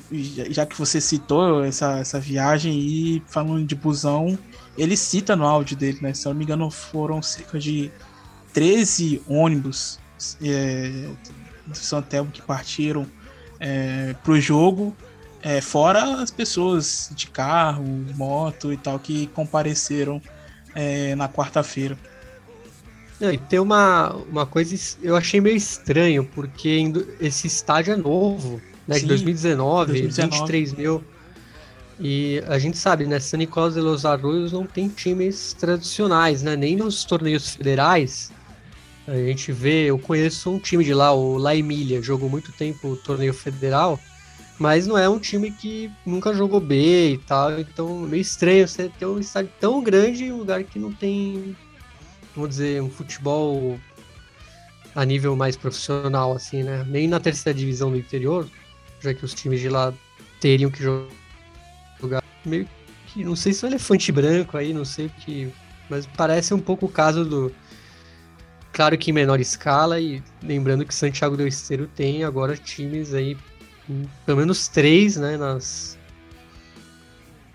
já 0.50 0.64
que 0.64 0.78
você 0.78 1.00
citou 1.00 1.62
essa, 1.62 1.98
essa 1.98 2.18
viagem 2.18 2.78
e 2.78 3.22
falando 3.26 3.66
de 3.66 3.74
busão, 3.74 4.38
ele 4.78 4.96
cita 4.96 5.36
no 5.36 5.44
áudio 5.44 5.76
dele, 5.76 5.98
né? 6.00 6.14
Se 6.14 6.26
eu 6.26 6.30
não 6.30 6.38
me 6.38 6.44
engano, 6.44 6.70
foram 6.70 7.20
cerca 7.20 7.58
de 7.58 7.90
13 8.52 9.22
ônibus 9.28 9.98
é, 10.42 11.08
do 11.66 11.76
Santelmo 11.76 12.30
que 12.30 12.40
partiram 12.40 13.06
é, 13.60 14.14
pro 14.24 14.40
jogo, 14.40 14.96
é, 15.42 15.60
fora 15.60 16.22
as 16.22 16.30
pessoas 16.30 17.10
de 17.14 17.26
carro, 17.26 17.84
moto 18.14 18.72
e 18.72 18.76
tal 18.76 18.98
que 18.98 19.26
compareceram 19.28 20.20
é, 20.74 21.14
na 21.14 21.28
quarta-feira. 21.28 21.98
E 23.20 23.38
tem 23.38 23.58
uma, 23.58 24.12
uma 24.28 24.46
coisa 24.46 24.74
eu 25.02 25.14
achei 25.14 25.40
meio 25.40 25.56
estranho, 25.56 26.24
porque 26.24 26.90
esse 27.20 27.46
estádio 27.46 27.92
é 27.92 27.96
novo 27.96 28.60
né, 28.86 28.96
Sim, 28.96 29.02
de 29.02 29.06
2019, 29.08 29.92
2019, 29.92 30.38
23 30.38 30.72
mil. 30.72 31.04
E 32.00 32.42
a 32.48 32.58
gente 32.58 32.76
sabe, 32.76 33.06
né, 33.06 33.20
San 33.20 33.38
Nicolás 33.38 33.74
de 33.74 33.80
los 33.80 34.04
Arroios 34.04 34.52
não 34.52 34.66
tem 34.66 34.88
times 34.88 35.52
tradicionais, 35.52 36.42
né, 36.42 36.56
nem 36.56 36.76
nos 36.76 37.04
torneios 37.04 37.54
federais. 37.54 38.32
A 39.06 39.14
gente 39.14 39.52
vê, 39.52 39.84
eu 39.84 39.98
conheço 39.98 40.50
um 40.50 40.58
time 40.58 40.82
de 40.82 40.94
lá, 40.94 41.12
o 41.12 41.36
La 41.36 41.54
Emília, 41.54 42.02
jogou 42.02 42.28
muito 42.28 42.50
tempo 42.52 42.88
o 42.88 42.96
torneio 42.96 43.34
federal, 43.34 44.00
mas 44.58 44.86
não 44.86 44.96
é 44.96 45.08
um 45.08 45.18
time 45.18 45.50
que 45.50 45.90
nunca 46.06 46.32
jogou 46.32 46.58
B 46.58 47.12
e 47.12 47.18
tal, 47.18 47.60
então 47.60 47.98
meio 48.00 48.22
estranho 48.22 48.66
você 48.66 48.88
ter 48.88 49.06
um 49.06 49.18
estádio 49.18 49.50
tão 49.60 49.82
grande 49.82 50.24
em 50.24 50.32
um 50.32 50.38
lugar 50.38 50.64
que 50.64 50.78
não 50.78 50.92
tem, 50.92 51.54
vamos 52.34 52.50
dizer, 52.50 52.82
um 52.82 52.90
futebol 52.90 53.78
a 54.94 55.04
nível 55.04 55.36
mais 55.36 55.56
profissional, 55.56 56.32
assim, 56.32 56.62
né? 56.62 56.84
Nem 56.88 57.06
na 57.06 57.20
terceira 57.20 57.58
divisão 57.58 57.90
do 57.90 57.98
interior, 57.98 58.48
já 59.04 59.14
que 59.14 59.24
os 59.24 59.34
times 59.34 59.60
de 59.60 59.68
lá 59.68 59.92
teriam 60.40 60.70
que 60.70 60.82
jogar 60.82 62.24
meio 62.44 62.68
que 63.08 63.22
não 63.22 63.36
sei 63.36 63.52
se 63.52 63.64
é 63.64 63.68
um 63.68 63.70
elefante 63.70 64.10
branco 64.10 64.56
aí, 64.56 64.72
não 64.72 64.84
sei 64.84 65.06
o 65.06 65.10
que, 65.10 65.52
mas 65.88 66.06
parece 66.06 66.54
um 66.54 66.60
pouco 66.60 66.86
o 66.86 66.88
caso 66.88 67.24
do 67.24 67.52
claro 68.72 68.96
que 68.98 69.10
em 69.10 69.14
menor 69.14 69.38
escala 69.38 70.00
e 70.00 70.22
lembrando 70.42 70.84
que 70.84 70.94
Santiago 70.94 71.36
do 71.36 71.46
Esteiro 71.46 71.86
tem 71.94 72.24
agora 72.24 72.56
times 72.56 73.12
aí 73.14 73.36
pelo 74.24 74.38
menos 74.38 74.66
três, 74.66 75.16
né, 75.16 75.36
nas 75.36 75.98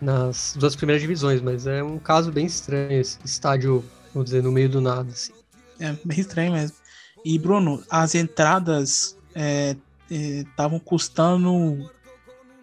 nas 0.01 0.56
duas 0.58 0.77
primeiras 0.77 1.01
divisões, 1.01 1.41
mas 1.41 1.68
é 1.68 1.84
um 1.84 2.00
caso 2.00 2.32
bem 2.32 2.46
estranho 2.46 3.01
esse 3.01 3.18
estádio, 3.25 3.84
vamos 4.13 4.29
dizer, 4.29 4.41
no 4.41 4.50
meio 4.50 4.70
do 4.70 4.79
nada, 4.79 5.10
assim. 5.12 5.34
É, 5.77 5.94
bem 6.06 6.22
estranho 6.22 6.53
mesmo. 6.53 6.77
E 7.25 7.38
Bruno, 7.38 7.84
as 7.89 8.15
entradas 8.15 9.18
é, 9.36 9.75
estavam 10.09 10.79
custando 10.79 11.89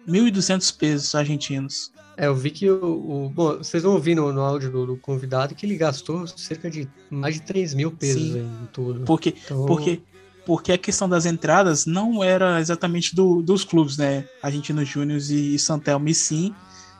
1.200 0.07 0.75
pesos 0.77 1.15
argentinos. 1.15 1.91
É, 2.15 2.25
eu 2.25 2.35
vi 2.35 2.49
que 2.49 2.69
o. 2.69 3.25
o 3.25 3.29
bom, 3.29 3.57
vocês 3.57 3.83
vão 3.83 3.93
ouvir 3.93 4.15
no, 4.15 4.33
no 4.33 4.41
áudio 4.41 4.71
do, 4.71 4.85
do, 4.87 4.97
convidado 4.97 5.53
que 5.53 5.65
ele 5.65 5.77
gastou 5.77 6.25
cerca 6.25 6.69
de 6.69 6.89
mais 7.11 7.35
de 7.35 7.41
3 7.41 7.75
mil 7.75 7.91
pesos 7.91 8.33
Sim, 8.33 8.39
em 8.39 8.65
tudo. 8.73 9.01
Porque, 9.01 9.35
então... 9.45 9.65
porque, 9.67 10.01
porque 10.43 10.71
a 10.71 10.77
questão 10.77 11.07
das 11.07 11.27
entradas 11.27 11.85
não 11.85 12.23
era 12.23 12.59
exatamente 12.59 13.15
do, 13.15 13.43
dos 13.43 13.63
clubes, 13.63 13.97
né? 13.97 14.27
Argentino 14.41 14.83
Júnior 14.83 15.19
e, 15.29 15.55
e 15.55 15.59
Santelmo, 15.59 16.09
e 16.09 16.15
sim 16.15 16.55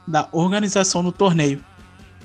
da 0.07 0.29
organização 0.31 1.03
do 1.03 1.11
torneio. 1.11 1.63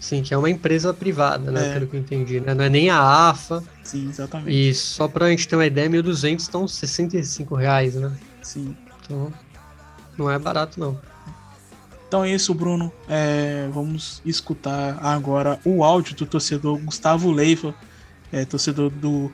Sim, 0.03 0.21
que 0.21 0.35
é 0.35 0.37
uma 0.37 0.51
empresa 0.51 0.93
privada, 0.93 1.53
né? 1.53 1.69
É. 1.69 1.73
Pelo 1.75 1.87
que 1.87 1.95
eu 1.95 2.01
entendi, 2.01 2.41
né? 2.41 2.55
Não 2.55 2.65
é 2.65 2.69
nem 2.69 2.91
a 2.91 3.31
AFA. 3.31 3.63
Sim, 3.85 4.09
exatamente. 4.09 4.51
E 4.51 4.75
só 4.75 5.07
pra 5.07 5.31
gente 5.31 5.47
ter 5.47 5.55
uma 5.55 5.65
ideia, 5.65 5.89
1.200 5.89 6.41
estão 6.41 6.67
65 6.67 7.55
reais, 7.55 7.95
né? 7.95 8.11
Sim. 8.43 8.77
Então, 9.01 9.33
não 10.19 10.29
é 10.29 10.37
barato, 10.41 10.81
não. 10.81 11.01
Então 12.09 12.25
é 12.25 12.33
isso, 12.33 12.53
Bruno. 12.53 12.93
É, 13.09 13.69
vamos 13.73 14.21
escutar 14.25 14.99
agora 15.01 15.61
o 15.65 15.85
áudio 15.85 16.17
do 16.17 16.27
torcedor 16.27 16.79
Gustavo 16.79 17.31
Leiva, 17.31 17.73
é, 18.33 18.45
torcedor 18.45 18.91
do 18.91 19.31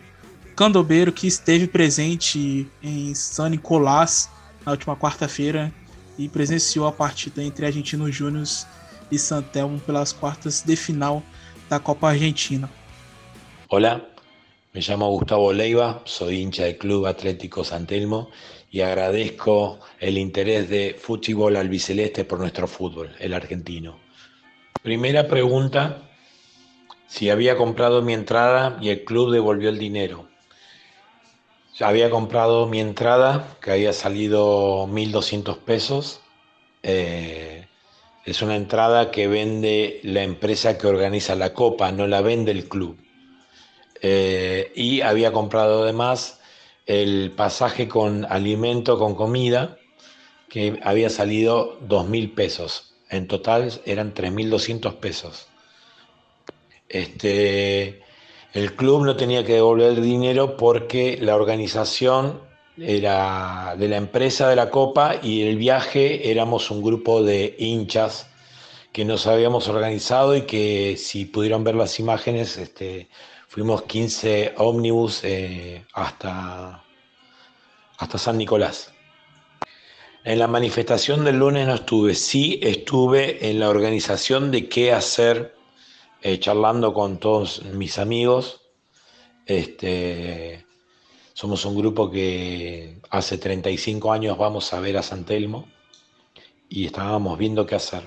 Candobeiro, 0.55 1.11
que 1.11 1.27
esteve 1.27 1.67
presente 1.67 2.71
em 2.83 3.15
San 3.15 3.49
Nicolás 3.49 4.29
na 4.67 4.73
última 4.73 4.95
quarta-feira 4.95 5.73
e 6.19 6.29
presenciou 6.29 6.87
a 6.87 6.93
partida 6.93 7.43
entre 7.43 7.65
Argentinos 7.65 8.15
Júnior 8.15 8.45
y 9.11 9.19
Santelmo 9.19 9.79
pelas 9.79 10.15
cuartas 10.15 10.67
de 10.67 10.77
final 10.77 11.23
la 11.71 11.81
Copa 11.81 12.11
Argentina. 12.11 12.69
Hola, 13.69 14.09
me 14.73 14.81
llamo 14.81 15.11
Gustavo 15.11 15.53
Leiva, 15.53 16.03
soy 16.05 16.41
hincha 16.41 16.65
del 16.65 16.79
Club 16.79 17.07
Atlético 17.07 17.65
Santelmo 17.65 18.31
y 18.71 18.81
agradezco 18.81 19.81
el 19.99 20.19
interés 20.19 20.69
de 20.69 20.97
Fútbol 20.99 21.57
Albiceleste 21.57 22.25
por 22.25 22.39
nuestro 22.39 22.67
fútbol, 22.67 23.15
el 23.19 23.35
argentino. 23.35 23.99
Primera 24.83 25.27
pregunta, 25.27 26.09
si 27.07 27.31
había 27.31 27.57
comprado 27.57 28.03
mi 28.03 28.13
entrada 28.13 28.79
y 28.81 28.91
el 28.91 29.05
club 29.05 29.33
devolvió 29.33 29.71
el 29.71 29.79
dinero. 29.79 30.29
Había 31.81 32.11
comprado 32.11 32.67
mi 32.67 32.81
entrada, 32.81 33.57
que 33.61 33.71
había 33.71 33.93
salido 33.93 34.87
1.200 34.89 35.59
pesos. 35.59 36.21
Eh, 36.83 37.58
es 38.31 38.43
una 38.43 38.57
entrada 38.57 39.11
que 39.11 39.27
vende 39.27 40.01
la 40.03 40.23
empresa 40.23 40.77
que 40.77 40.87
organiza 40.87 41.35
la 41.35 41.55
copa, 41.55 41.93
no 41.93 42.07
la 42.07 42.21
vende 42.21 42.51
el 42.51 42.69
club. 42.69 42.99
Eh, 44.03 44.71
y 44.75 45.01
había 45.01 45.33
comprado 45.33 45.85
además 45.85 46.39
el 46.85 47.33
pasaje 47.35 47.89
con 47.89 48.27
alimento, 48.27 48.99
con 48.99 49.15
comida, 49.15 49.79
que 50.51 50.79
había 50.83 51.09
salido 51.09 51.79
dos 51.81 52.07
mil 52.07 52.33
pesos. 52.33 52.95
En 53.09 53.29
total 53.29 53.73
eran 53.87 54.13
3.200 54.13 54.97
pesos. 54.97 55.47
Este, 56.91 58.03
el 58.53 58.75
club 58.77 59.07
no 59.07 59.17
tenía 59.17 59.43
que 59.43 59.55
devolver 59.55 59.93
el 59.93 60.03
dinero 60.03 60.59
porque 60.59 61.17
la 61.19 61.35
organización 61.35 62.43
era 62.81 63.75
de 63.79 63.89
la 63.89 63.97
empresa 63.97 64.49
de 64.49 64.57
la 64.57 64.71
Copa 64.71 65.17
y 65.23 65.43
el 65.43 65.57
viaje 65.57 66.31
éramos 66.31 66.71
un 66.71 66.83
grupo 66.83 67.23
de 67.23 67.55
hinchas 67.59 68.29
que 68.93 69.05
nos 69.05 69.27
habíamos 69.27 69.69
organizado 69.69 70.37
y 70.37 70.43
que 70.43 70.97
si 70.97 71.25
pudieron 71.25 71.65
ver 71.65 71.75
las 71.75 71.99
imágenes 71.99 72.57
este, 72.57 73.09
Fuimos 73.49 73.85
15 73.85 74.55
ómnibus 74.59 75.25
eh, 75.25 75.83
hasta, 75.95 76.85
hasta 77.97 78.19
San 78.19 78.37
Nicolás. 78.37 78.93
En 80.23 80.39
la 80.39 80.47
manifestación 80.47 81.25
del 81.25 81.39
lunes 81.39 81.67
no 81.67 81.77
estuve, 81.77 82.15
sí 82.15 82.61
estuve 82.63 83.49
en 83.49 83.59
la 83.59 83.71
organización 83.71 84.51
de 84.51 84.69
qué 84.69 84.93
hacer, 84.93 85.57
eh, 86.21 86.39
charlando 86.39 86.93
con 86.93 87.19
todos 87.19 87.65
mis 87.65 87.99
amigos. 87.99 88.61
Este, 89.47 90.67
somos 91.39 91.65
un 91.65 91.77
grupo 91.77 92.11
que 92.11 92.99
hace 93.11 93.39
35 93.39 94.11
años 94.11 94.37
vamos 94.37 94.73
a 94.73 94.81
ver 94.81 94.97
a 94.97 95.05
San 95.05 95.25
Telmo 95.25 95.69
y 96.69 96.87
estábamos 96.87 97.39
viendo 97.39 97.65
qué 97.65 97.77
hacer. 97.77 98.03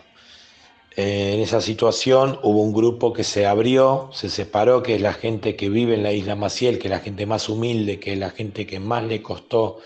Eh, 0.97 1.35
en 1.35 1.39
esa 1.39 1.61
situación 1.61 2.41
hubo 2.43 2.61
un 2.61 2.73
grupo 2.73 3.13
que 3.13 3.23
se 3.23 3.45
abrió, 3.45 4.09
se 4.11 4.29
separó, 4.29 4.83
que 4.83 4.95
es 4.95 5.01
la 5.01 5.13
gente 5.13 5.55
que 5.55 5.69
vive 5.69 5.93
en 5.93 6.03
la 6.03 6.11
isla 6.11 6.35
Maciel, 6.35 6.77
que 6.77 6.89
es 6.89 6.91
la 6.91 6.99
gente 6.99 7.25
más 7.25 7.47
humilde, 7.47 8.01
que 8.01 8.11
es 8.11 8.19
la 8.19 8.31
gente 8.31 8.67
que 8.67 8.81
más 8.81 9.05
le 9.05 9.21
costó 9.21 9.79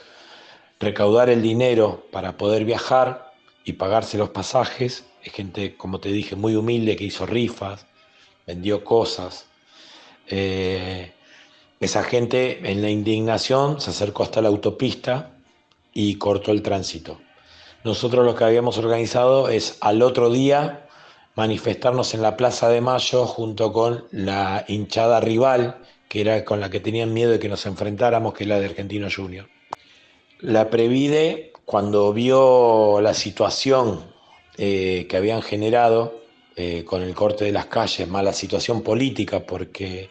recaudar 0.80 1.30
el 1.30 1.44
dinero 1.44 2.08
para 2.12 2.38
poder 2.38 2.66
viajar 2.66 3.32
y 3.64 3.74
pagarse 3.74 4.18
los 4.18 4.32
pasajes. 4.32 5.06
Es 5.22 5.34
gente, 5.34 5.78
como 5.78 6.00
te 6.00 6.12
dije, 6.12 6.36
muy 6.36 6.56
humilde, 6.56 6.96
que 6.96 7.04
hizo 7.04 7.28
rifas, 7.28 7.86
vendió 8.48 8.84
cosas. 8.84 9.46
Eh, 10.28 11.12
esa 11.80 12.04
gente 12.04 12.72
en 12.72 12.82
la 12.82 12.90
indignación 12.90 13.82
se 13.82 13.90
acercó 13.90 14.24
hasta 14.24 14.42
la 14.42 14.48
autopista 14.50 15.32
y 15.94 16.16
cortó 16.16 16.52
el 16.52 16.62
tránsito. 16.62 17.20
Nosotros 17.84 18.26
lo 18.26 18.36
que 18.36 18.44
habíamos 18.44 18.78
organizado 18.78 19.50
es 19.50 19.78
al 19.82 20.02
otro 20.02 20.30
día 20.30 20.88
manifestarnos 21.36 22.14
en 22.14 22.22
la 22.22 22.38
Plaza 22.38 22.70
de 22.70 22.82
Mayo 22.82 23.26
junto 23.26 23.72
con 23.74 24.06
la 24.12 24.66
hinchada 24.68 25.20
rival, 25.20 25.78
que 26.08 26.22
era 26.22 26.46
con 26.46 26.60
la 26.60 26.70
que 26.70 26.80
tenían 26.80 27.14
miedo 27.14 27.32
de 27.32 27.40
que 27.40 27.50
nos 27.50 27.66
enfrentáramos, 27.66 28.34
que 28.34 28.46
es 28.46 28.50
la 28.50 28.60
de 28.60 28.68
Argentino 28.68 29.08
Junior. 29.14 29.48
La 30.40 30.70
Previde, 30.70 31.52
cuando 31.66 32.14
vio 32.14 33.02
la 33.02 33.14
situación 33.14 34.06
eh, 34.58 35.06
que 35.10 35.18
habían 35.18 35.42
generado 35.42 36.22
eh, 36.56 36.84
con 36.86 37.02
el 37.02 37.14
corte 37.14 37.46
de 37.46 37.52
las 37.52 37.66
calles, 37.66 38.08
más 38.08 38.24
la 38.24 38.34
situación 38.34 38.82
política, 38.82 39.42
porque 39.42 40.10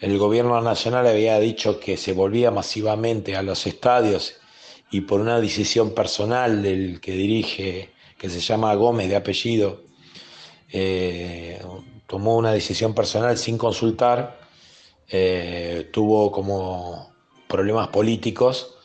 el 0.00 0.16
gobierno 0.18 0.60
nacional 0.60 1.06
había 1.06 1.38
dicho 1.40 1.80
que 1.80 1.96
se 1.96 2.12
volvía 2.12 2.50
masivamente 2.50 3.36
a 3.36 3.42
los 3.42 3.66
estadios 3.66 4.36
y 4.90 5.02
por 5.02 5.20
una 5.20 5.40
decisión 5.40 5.94
personal 5.94 6.62
del 6.62 7.00
que 7.00 7.12
dirige, 7.12 7.90
que 8.16 8.30
se 8.30 8.40
llama 8.40 8.74
Gómez 8.74 9.08
de 9.08 9.16
apellido, 9.16 9.82
eh, 10.70 11.60
tomó 12.06 12.36
una 12.36 12.52
decisión 12.52 12.94
personal 12.94 13.36
sin 13.36 13.58
consultar, 13.58 14.40
eh, 15.08 15.88
tuvo 15.92 16.30
como 16.30 17.12
problemas 17.48 17.88
políticos 17.88 18.76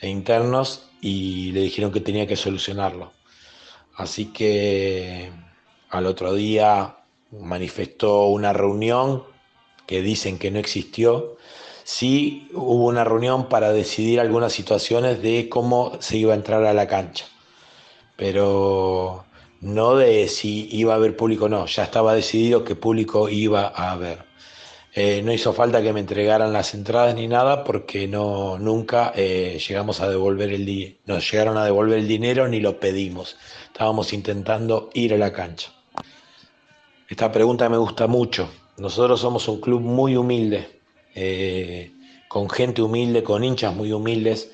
e 0.00 0.08
internos 0.08 0.88
y 1.00 1.52
le 1.52 1.60
dijeron 1.60 1.92
que 1.92 2.00
tenía 2.00 2.26
que 2.26 2.36
solucionarlo. 2.36 3.12
Así 3.96 4.26
que 4.26 5.30
al 5.90 6.06
otro 6.06 6.32
día 6.34 6.96
manifestó 7.30 8.26
una 8.26 8.52
reunión 8.52 9.24
que 9.92 10.00
dicen 10.00 10.38
que 10.38 10.50
no 10.50 10.58
existió. 10.58 11.36
Sí 11.84 12.48
hubo 12.54 12.86
una 12.86 13.04
reunión 13.04 13.50
para 13.50 13.74
decidir 13.74 14.20
algunas 14.20 14.54
situaciones 14.54 15.20
de 15.20 15.50
cómo 15.50 15.98
se 16.00 16.16
iba 16.16 16.32
a 16.32 16.36
entrar 16.36 16.64
a 16.64 16.72
la 16.72 16.86
cancha. 16.88 17.26
Pero 18.16 19.26
no 19.60 19.96
de 19.96 20.28
si 20.28 20.66
iba 20.72 20.94
a 20.94 20.96
haber 20.96 21.14
público 21.14 21.46
no, 21.50 21.66
ya 21.66 21.82
estaba 21.84 22.14
decidido 22.14 22.64
que 22.64 22.74
público 22.74 23.28
iba 23.28 23.66
a 23.68 23.92
haber. 23.92 24.24
Eh, 24.94 25.20
no 25.22 25.30
hizo 25.30 25.52
falta 25.52 25.82
que 25.82 25.92
me 25.92 26.00
entregaran 26.00 26.54
las 26.54 26.72
entradas 26.72 27.14
ni 27.14 27.28
nada 27.28 27.62
porque 27.62 28.08
no, 28.08 28.58
nunca 28.58 29.12
eh, 29.14 29.60
llegamos 29.68 30.00
a 30.00 30.08
devolver 30.08 30.54
el 30.54 30.96
nos 31.04 31.30
llegaron 31.30 31.58
a 31.58 31.66
devolver 31.66 31.98
el 31.98 32.08
dinero 32.08 32.48
ni 32.48 32.60
lo 32.60 32.80
pedimos. 32.80 33.36
Estábamos 33.66 34.14
intentando 34.14 34.88
ir 34.94 35.12
a 35.12 35.18
la 35.18 35.34
cancha. 35.34 35.70
Esta 37.10 37.30
pregunta 37.30 37.68
me 37.68 37.76
gusta 37.76 38.06
mucho. 38.06 38.48
Nosotros 38.76 39.20
somos 39.20 39.48
un 39.48 39.60
club 39.60 39.80
muy 39.80 40.16
humilde, 40.16 40.80
eh, 41.14 41.92
con 42.28 42.48
gente 42.48 42.82
humilde, 42.82 43.22
con 43.22 43.44
hinchas 43.44 43.74
muy 43.74 43.92
humildes. 43.92 44.50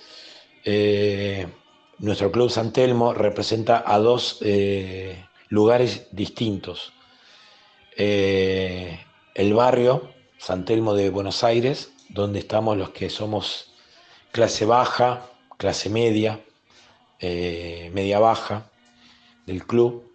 Nuestro 1.98 2.30
Club 2.30 2.48
San 2.48 2.72
Telmo 2.72 3.12
representa 3.12 3.82
a 3.84 3.98
dos 3.98 4.38
eh, 4.42 5.24
lugares 5.48 6.06
distintos. 6.12 6.92
Eh, 7.96 9.00
el 9.34 9.52
barrio 9.52 10.08
San 10.38 10.64
Telmo 10.64 10.94
de 10.94 11.10
Buenos 11.10 11.42
Aires, 11.42 11.90
donde 12.08 12.38
estamos 12.38 12.76
los 12.76 12.90
que 12.90 13.10
somos 13.10 13.72
clase 14.30 14.64
baja, 14.64 15.26
clase 15.56 15.90
media, 15.90 16.40
eh, 17.18 17.90
media 17.92 18.20
baja 18.20 18.70
del 19.44 19.66
club, 19.66 20.07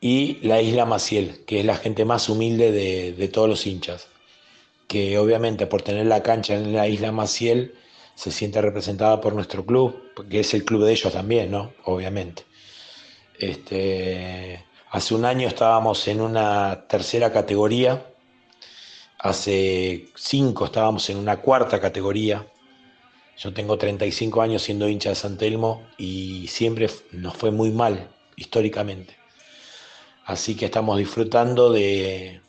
y 0.00 0.38
la 0.42 0.62
isla 0.62 0.86
Maciel, 0.86 1.44
que 1.46 1.60
es 1.60 1.66
la 1.66 1.76
gente 1.76 2.04
más 2.04 2.28
humilde 2.28 2.72
de, 2.72 3.12
de 3.12 3.28
todos 3.28 3.48
los 3.48 3.66
hinchas, 3.66 4.08
que 4.88 5.18
obviamente 5.18 5.66
por 5.66 5.82
tener 5.82 6.06
la 6.06 6.22
cancha 6.22 6.54
en 6.54 6.72
la 6.72 6.88
isla 6.88 7.12
Maciel, 7.12 7.74
se 8.14 8.30
siente 8.30 8.60
representada 8.60 9.20
por 9.20 9.34
nuestro 9.34 9.64
club, 9.64 10.12
que 10.28 10.40
es 10.40 10.52
el 10.52 10.64
club 10.64 10.84
de 10.84 10.92
ellos 10.92 11.12
también, 11.12 11.50
¿no? 11.50 11.72
Obviamente. 11.84 12.44
Este, 13.38 14.62
hace 14.90 15.14
un 15.14 15.24
año 15.24 15.48
estábamos 15.48 16.06
en 16.08 16.20
una 16.20 16.86
tercera 16.86 17.32
categoría, 17.32 18.06
hace 19.18 20.08
cinco 20.14 20.66
estábamos 20.66 21.08
en 21.08 21.16
una 21.16 21.38
cuarta 21.38 21.80
categoría. 21.80 22.46
Yo 23.38 23.54
tengo 23.54 23.78
35 23.78 24.42
años 24.42 24.62
siendo 24.62 24.86
hincha 24.86 25.08
de 25.08 25.14
San 25.14 25.38
Telmo 25.38 25.86
y 25.96 26.46
siempre 26.48 26.90
nos 27.12 27.34
fue 27.36 27.50
muy 27.50 27.70
mal 27.70 28.10
históricamente. 28.36 29.19
Así 30.24 30.56
que 30.56 30.66
estamos 30.66 30.98
disfrutando 30.98 31.72
de, 31.72 32.40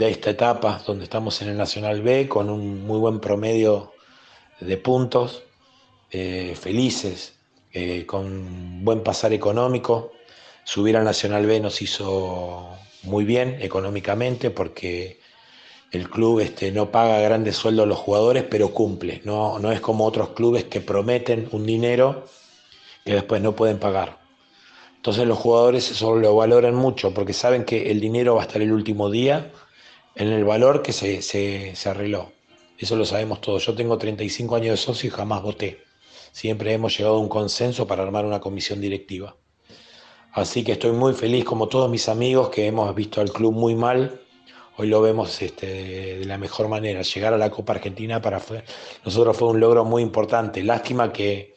esta 0.00 0.30
etapa 0.30 0.82
donde 0.86 1.04
estamos 1.04 1.40
en 1.42 1.48
el 1.48 1.56
Nacional 1.56 2.02
B 2.02 2.28
con 2.28 2.50
un 2.50 2.86
muy 2.86 2.98
buen 2.98 3.20
promedio 3.20 3.92
de 4.60 4.76
puntos, 4.76 5.42
eh, 6.10 6.56
felices, 6.58 7.34
eh, 7.72 8.06
con 8.06 8.84
buen 8.84 9.02
pasar 9.02 9.32
económico. 9.32 10.12
Subir 10.64 10.96
al 10.96 11.04
Nacional 11.04 11.46
B 11.46 11.60
nos 11.60 11.82
hizo 11.82 12.70
muy 13.02 13.24
bien 13.24 13.58
económicamente 13.60 14.50
porque 14.50 15.20
el 15.92 16.08
club 16.10 16.40
este, 16.40 16.72
no 16.72 16.90
paga 16.90 17.20
grandes 17.20 17.56
sueldos 17.56 17.84
a 17.84 17.88
los 17.88 17.98
jugadores, 17.98 18.44
pero 18.44 18.72
cumple. 18.72 19.20
No 19.24 19.70
es 19.70 19.80
como 19.80 20.04
otros 20.06 20.30
clubes 20.30 20.64
que 20.64 20.80
prometen 20.80 21.48
un 21.52 21.66
dinero 21.66 22.26
que 23.04 23.14
después 23.14 23.40
no 23.40 23.54
pueden 23.54 23.78
pagar. 23.78 24.25
Entonces 25.06 25.28
los 25.28 25.38
jugadores 25.38 25.88
eso 25.88 26.16
lo 26.16 26.34
valoran 26.34 26.74
mucho 26.74 27.14
porque 27.14 27.32
saben 27.32 27.64
que 27.64 27.92
el 27.92 28.00
dinero 28.00 28.34
va 28.34 28.42
a 28.42 28.46
estar 28.46 28.60
el 28.60 28.72
último 28.72 29.08
día 29.08 29.52
en 30.16 30.32
el 30.32 30.44
valor 30.44 30.82
que 30.82 30.92
se, 30.92 31.22
se 31.22 31.88
arregló. 31.88 32.32
Eso 32.76 32.96
lo 32.96 33.04
sabemos 33.04 33.40
todos. 33.40 33.64
Yo 33.64 33.72
tengo 33.76 33.96
35 33.96 34.56
años 34.56 34.70
de 34.70 34.76
socio 34.78 35.06
y 35.06 35.12
jamás 35.12 35.42
voté. 35.42 35.84
Siempre 36.32 36.72
hemos 36.72 36.98
llegado 36.98 37.14
a 37.14 37.20
un 37.20 37.28
consenso 37.28 37.86
para 37.86 38.02
armar 38.02 38.24
una 38.24 38.40
comisión 38.40 38.80
directiva. 38.80 39.36
Así 40.32 40.64
que 40.64 40.72
estoy 40.72 40.90
muy 40.90 41.12
feliz, 41.12 41.44
como 41.44 41.68
todos 41.68 41.88
mis 41.88 42.08
amigos, 42.08 42.48
que 42.48 42.66
hemos 42.66 42.92
visto 42.92 43.20
al 43.20 43.30
club 43.30 43.52
muy 43.52 43.76
mal. 43.76 44.20
Hoy 44.76 44.88
lo 44.88 45.00
vemos 45.02 45.40
este, 45.40 46.18
de 46.18 46.24
la 46.24 46.36
mejor 46.36 46.66
manera. 46.66 47.02
Llegar 47.02 47.32
a 47.32 47.38
la 47.38 47.50
Copa 47.50 47.74
Argentina 47.74 48.20
para 48.20 48.42
nosotros 49.04 49.36
fue 49.36 49.50
un 49.50 49.60
logro 49.60 49.84
muy 49.84 50.02
importante. 50.02 50.64
Lástima 50.64 51.12
que 51.12 51.54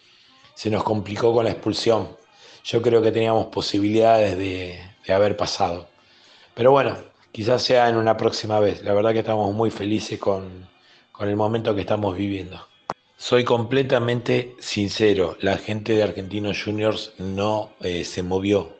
se 0.54 0.70
nos 0.70 0.84
complicó 0.84 1.34
con 1.34 1.46
la 1.46 1.50
expulsión. 1.50 2.19
Yo 2.64 2.82
creo 2.82 3.02
que 3.02 3.12
teníamos 3.12 3.48
posibilidades 3.48 4.38
de, 4.38 4.80
de 5.06 5.14
haber 5.14 5.36
pasado. 5.38 5.88
Pero 6.56 6.72
bueno, 6.72 6.98
quizás 7.32 7.64
sea 7.64 7.90
en 7.90 7.98
una 7.98 8.18
próxima 8.18 8.60
vez. 8.60 8.84
La 8.84 8.94
verdad 8.94 9.14
que 9.14 9.20
estamos 9.20 9.54
muy 9.54 9.72
felices 9.72 10.20
con, 10.20 10.68
con 11.12 11.30
el 11.30 11.36
momento 11.36 11.76
que 11.76 11.82
estamos 11.82 12.18
viviendo. 12.18 12.68
Soy 13.18 13.44
completamente 13.44 14.56
sincero, 14.60 15.38
la 15.42 15.58
gente 15.58 15.94
de 15.94 16.04
Argentinos 16.04 16.62
Juniors 16.64 17.14
no 17.18 17.72
eh, 17.82 18.06
se 18.06 18.24
movió, 18.24 18.78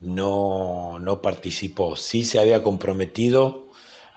no, 0.00 0.98
no 1.00 1.22
participó. 1.22 1.96
Sí 1.96 2.24
se 2.24 2.38
había 2.40 2.62
comprometido 2.62 3.68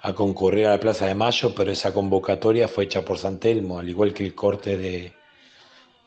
a 0.01 0.13
concurrir 0.13 0.67
a 0.67 0.71
la 0.71 0.79
Plaza 0.79 1.07
de 1.07 1.15
Mayo, 1.15 1.53
pero 1.55 1.71
esa 1.71 1.93
convocatoria 1.93 2.67
fue 2.67 2.85
hecha 2.85 3.05
por 3.05 3.17
San 3.17 3.39
Telmo, 3.39 3.79
al 3.79 3.89
igual 3.89 4.13
que 4.13 4.25
el 4.25 4.35
corte 4.35 4.77
de, 4.77 5.13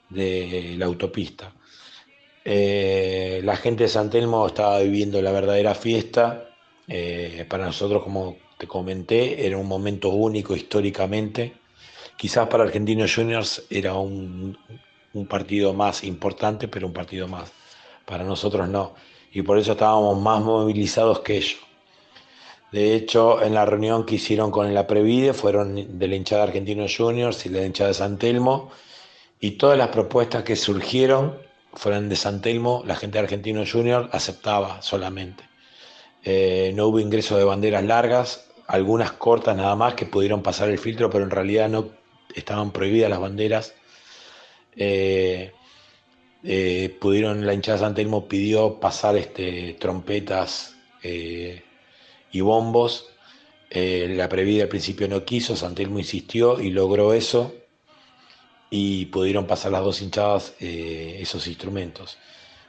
de 0.09 0.75
la 0.79 0.87
autopista. 0.87 1.53
Eh, 2.49 3.41
la 3.43 3.57
gente 3.57 3.83
de 3.83 3.89
San 3.89 4.09
Telmo 4.09 4.47
estaba 4.47 4.79
viviendo 4.79 5.21
la 5.21 5.33
verdadera 5.33 5.75
fiesta. 5.75 6.49
Eh, 6.87 7.45
para 7.49 7.67
nosotros, 7.67 8.05
como 8.05 8.37
te 8.57 8.69
comenté, 8.69 9.45
era 9.45 9.59
un 9.59 9.67
momento 9.67 10.11
único 10.11 10.55
históricamente. 10.55 11.55
Quizás 12.17 12.47
para 12.47 12.63
Argentinos 12.63 13.13
Juniors 13.13 13.65
era 13.69 13.95
un, 13.95 14.57
partido 15.29 15.75
más 15.75 16.05
importante, 16.05 16.69
pero 16.69 16.87
un 16.87 16.93
partido 16.93 17.27
más. 17.27 17.51
Para 18.05 18.23
nosotros 18.23 18.69
no. 18.69 18.95
Y 19.33 19.43
por 19.43 19.59
eso 19.59 19.73
estábamos 19.73 20.17
más 20.21 20.41
movilizados 20.41 21.21
que 21.21 21.39
ellos. 21.39 21.59
De 22.71 22.95
hecho, 22.95 23.43
en 23.43 23.55
la 23.55 23.67
reunión 23.67 24.07
que 24.07 24.17
hicieron 24.17 24.53
con 24.53 24.73
la 24.73 24.87
Previde 24.87 25.33
fueron 25.35 25.99
de 25.99 26.09
la 26.09 26.15
hinchada 26.15 26.45
Argentinos 26.45 26.95
Juniors 26.97 27.45
y 27.45 27.49
la 27.49 27.67
hinchada 27.67 27.89
de 27.89 27.95
San 27.95 28.19
Telmo, 28.19 28.71
y 29.41 29.53
todas 29.53 29.77
las 29.77 29.89
propuestas 29.89 30.45
que 30.45 30.55
surgieron 30.55 31.46
fueron 31.77 32.09
de 32.09 32.17
San 32.17 32.41
Telmo, 32.41 32.83
la 32.87 32.97
gente 32.97 33.19
de 33.19 33.25
Argentinos 33.25 33.71
Juniors 33.71 34.09
aceptaba 34.13 34.81
solamente. 34.83 35.45
Eh, 36.25 36.73
no 36.75 36.89
hubo 36.89 36.99
ingreso 36.99 37.37
de 37.37 37.45
banderas 37.45 37.85
largas, 37.85 38.49
algunas 38.67 39.13
cortas 39.13 39.57
nada 39.57 39.77
más 39.77 39.95
que 39.95 40.07
pudieron 40.07 40.43
pasar 40.43 40.71
el 40.71 40.79
filtro, 40.79 41.11
pero 41.11 41.25
en 41.25 41.31
realidad 41.31 41.69
no 41.69 41.91
estaban 42.35 42.73
prohibidas 42.73 43.11
las 43.11 43.21
banderas. 43.21 43.75
Eh, 44.75 45.53
eh, 46.43 46.97
pudieron, 47.01 47.47
la 47.47 47.55
hinchada 47.55 47.79
de 47.79 47.85
San 47.85 47.95
Telmo 47.95 48.27
pidió 48.27 48.81
pasar 48.81 49.17
este, 49.17 49.77
trompetas 49.79 50.75
y 51.03 52.41
bombos. 52.41 53.07
la 53.71 54.29
Previda 54.29 54.65
al 54.65 54.69
principio 54.69 55.07
no 55.07 55.25
quiso, 55.25 55.55
San 55.55 55.75
Telmo 55.77 56.01
insistió 56.01 56.61
y 56.61 56.71
logró 56.71 57.13
eso 57.13 57.55
y 58.71 59.07
pudieron 59.07 59.47
pasar 59.47 59.73
las 59.73 59.85
dos 59.85 60.03
hinchadas 60.03 60.55
esos 60.61 61.47
instrumentos 61.47 62.19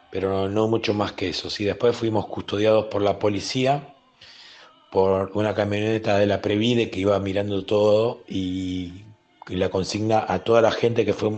pero 0.10 0.49
no 0.49 0.67
mucho 0.67 0.93
más 0.93 1.12
que 1.13 1.29
eso. 1.29 1.49
Sí, 1.49 1.65
después 1.65 1.95
fuimos 1.95 2.27
custodiados 2.27 2.86
por 2.86 3.01
la 3.01 3.19
policía, 3.19 3.93
por 4.91 5.31
una 5.33 5.53
camioneta 5.53 6.17
de 6.17 6.27
la 6.27 6.41
Previde 6.41 6.89
que 6.89 6.99
iba 7.01 7.19
mirando 7.19 7.65
todo 7.65 8.23
y, 8.27 9.03
la 9.49 9.69
consigna 9.69 10.25
a 10.27 10.39
toda 10.39 10.62
la 10.62 10.71
gente 10.71 11.05
que 11.05 11.13
fue 11.13 11.31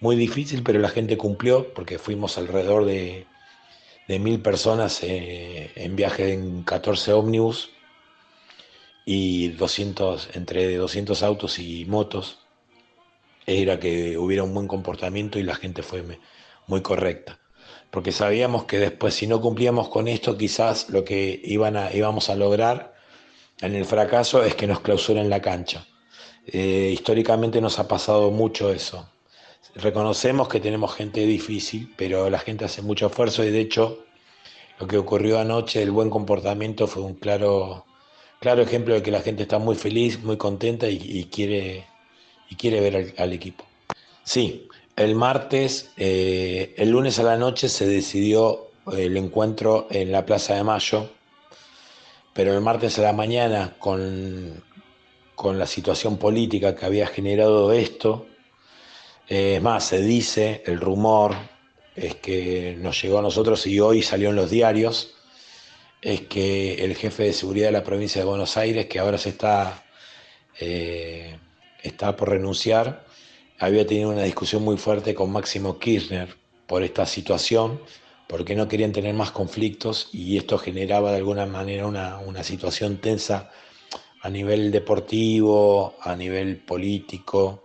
muy 0.00 0.16
difícil, 0.16 0.62
pero 0.62 0.78
la 0.80 0.90
gente 0.90 1.16
cumplió 1.16 1.72
porque 1.72 1.98
fuimos 1.98 2.36
alrededor 2.36 2.84
de, 2.84 3.26
mil 4.08 4.40
personas 4.42 5.02
eh, 5.02 5.72
en 5.74 5.96
viaje 5.96 6.34
en 6.34 6.64
14 6.64 7.14
ómnibus 7.14 7.70
y 9.06 9.48
200, 9.48 10.30
entre 10.34 10.76
200 10.76 11.22
autos 11.22 11.58
y 11.58 11.86
motos. 11.86 12.41
Era 13.46 13.78
que 13.80 14.16
hubiera 14.18 14.44
un 14.44 14.54
buen 14.54 14.68
comportamiento 14.68 15.38
y 15.38 15.42
la 15.42 15.54
gente 15.54 15.82
fue 15.82 16.04
muy 16.66 16.82
correcta 16.82 17.38
porque 17.92 18.10
sabíamos 18.10 18.64
que 18.64 18.78
después 18.78 19.12
si 19.12 19.26
no 19.26 19.38
cumplíamos 19.42 19.90
con 19.90 20.08
esto, 20.08 20.38
quizás 20.38 20.88
lo 20.88 21.04
que 21.04 21.38
iban 21.44 21.76
a, 21.76 21.92
íbamos 21.92 22.30
a 22.30 22.34
lograr 22.34 22.94
en 23.60 23.74
el 23.74 23.84
fracaso 23.84 24.42
es 24.42 24.54
que 24.54 24.66
nos 24.66 24.80
clausuren 24.80 25.28
la 25.28 25.42
cancha. 25.42 25.86
Eh, 26.46 26.90
históricamente 26.90 27.60
nos 27.60 27.78
ha 27.78 27.86
pasado 27.86 28.30
mucho 28.30 28.72
eso. 28.72 29.10
Reconocemos 29.74 30.48
que 30.48 30.58
tenemos 30.58 30.94
gente 30.94 31.26
difícil, 31.26 31.92
pero 31.94 32.30
la 32.30 32.38
gente 32.38 32.64
hace 32.64 32.80
mucho 32.80 33.08
esfuerzo 33.08 33.44
y 33.44 33.50
de 33.50 33.60
hecho 33.60 34.06
lo 34.80 34.86
que 34.86 34.96
ocurrió 34.96 35.38
anoche, 35.38 35.82
el 35.82 35.90
buen 35.90 36.08
comportamiento 36.08 36.86
fue 36.86 37.02
un 37.02 37.14
claro, 37.14 37.84
claro 38.40 38.62
ejemplo 38.62 38.94
de 38.94 39.02
que 39.02 39.10
la 39.10 39.20
gente 39.20 39.42
está 39.42 39.58
muy 39.58 39.76
feliz, 39.76 40.22
muy 40.24 40.38
contenta 40.38 40.88
y, 40.88 41.28
quiere, 41.30 41.84
y 42.52 42.54
quiere 42.54 42.82
ver 42.82 43.14
al, 43.16 43.32
equipo. 43.32 43.64
Sí, 44.24 44.68
el 44.94 45.14
martes, 45.14 45.90
eh, 45.96 46.74
el 46.76 46.90
lunes 46.90 47.18
a 47.18 47.22
la 47.22 47.38
noche 47.38 47.70
se 47.70 47.86
decidió 47.86 48.68
el 48.92 49.16
encuentro 49.16 49.86
en 49.88 50.12
la 50.12 50.26
Plaza 50.26 50.54
de 50.54 50.62
Mayo, 50.62 51.08
pero 52.34 52.52
el 52.52 52.60
martes 52.60 52.98
a 52.98 53.02
la 53.02 53.14
mañana, 53.14 53.74
con, 53.78 54.62
con 55.34 55.58
la 55.58 55.66
situación 55.66 56.18
política 56.18 56.76
que 56.76 56.84
había 56.84 57.06
generado 57.06 57.72
esto, 57.72 58.26
eh, 59.30 59.54
es 59.56 59.62
más, 59.62 59.84
se 59.84 60.02
dice, 60.02 60.62
el 60.66 60.78
rumor 60.78 61.34
es 61.96 62.16
que 62.16 62.76
nos 62.78 63.00
llegó 63.00 63.18
a 63.20 63.22
nosotros 63.22 63.66
y 63.66 63.80
hoy 63.80 64.02
salió 64.02 64.28
en 64.28 64.36
los 64.36 64.50
diarios, 64.50 65.14
es 66.02 66.20
que 66.22 66.84
el 66.84 66.96
jefe 66.96 67.22
de 67.22 67.32
seguridad 67.32 67.68
de 67.68 67.72
la 67.72 67.84
provincia 67.84 68.20
de 68.20 68.28
Buenos 68.28 68.58
Aires, 68.58 68.84
que 68.86 68.98
ahora 68.98 69.16
se 69.16 69.30
está, 69.30 69.84
eh, 70.60 71.38
está 71.82 72.16
por 72.16 72.30
renunciar, 72.30 73.04
había 73.58 73.86
tenido 73.86 74.10
una 74.10 74.24
discusión 74.24 74.64
muy 74.64 74.76
fuerte 74.76 75.14
con 75.14 75.30
Máximo 75.30 75.78
Kirchner 75.78 76.34
por 76.66 76.82
esta 76.82 77.06
situación, 77.06 77.80
porque 78.26 78.54
no 78.54 78.66
querían 78.66 78.92
tener 78.92 79.14
más 79.14 79.30
conflictos 79.30 80.08
y 80.12 80.36
esto 80.38 80.58
generaba 80.58 81.10
de 81.10 81.18
alguna 81.18 81.46
manera 81.46 81.86
una, 81.86 82.42
situación 82.42 82.96
tensa 82.96 83.50
a 84.22 84.30
nivel 84.30 84.70
deportivo, 84.70 85.96
a 86.00 86.16
nivel 86.16 86.56
político 86.56 87.64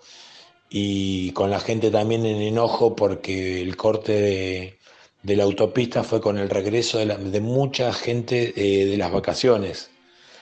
y 0.69 1.31
con 1.31 1.49
la 1.49 1.59
gente 1.59 1.89
también 1.89 2.25
en 2.25 2.41
enojo 2.41 2.95
porque 2.95 3.61
el 3.61 3.77
corte 3.77 4.77
de, 5.23 5.35
la 5.35 5.43
autopista 5.43 6.03
fue 6.03 6.19
con 6.19 6.37
el 6.37 6.49
regreso 6.49 6.97
de, 6.97 7.41
mucha 7.41 7.93
gente 7.93 8.53
eh, 8.55 8.85
de 8.85 8.97
las 8.97 9.11
vacaciones, 9.11 9.89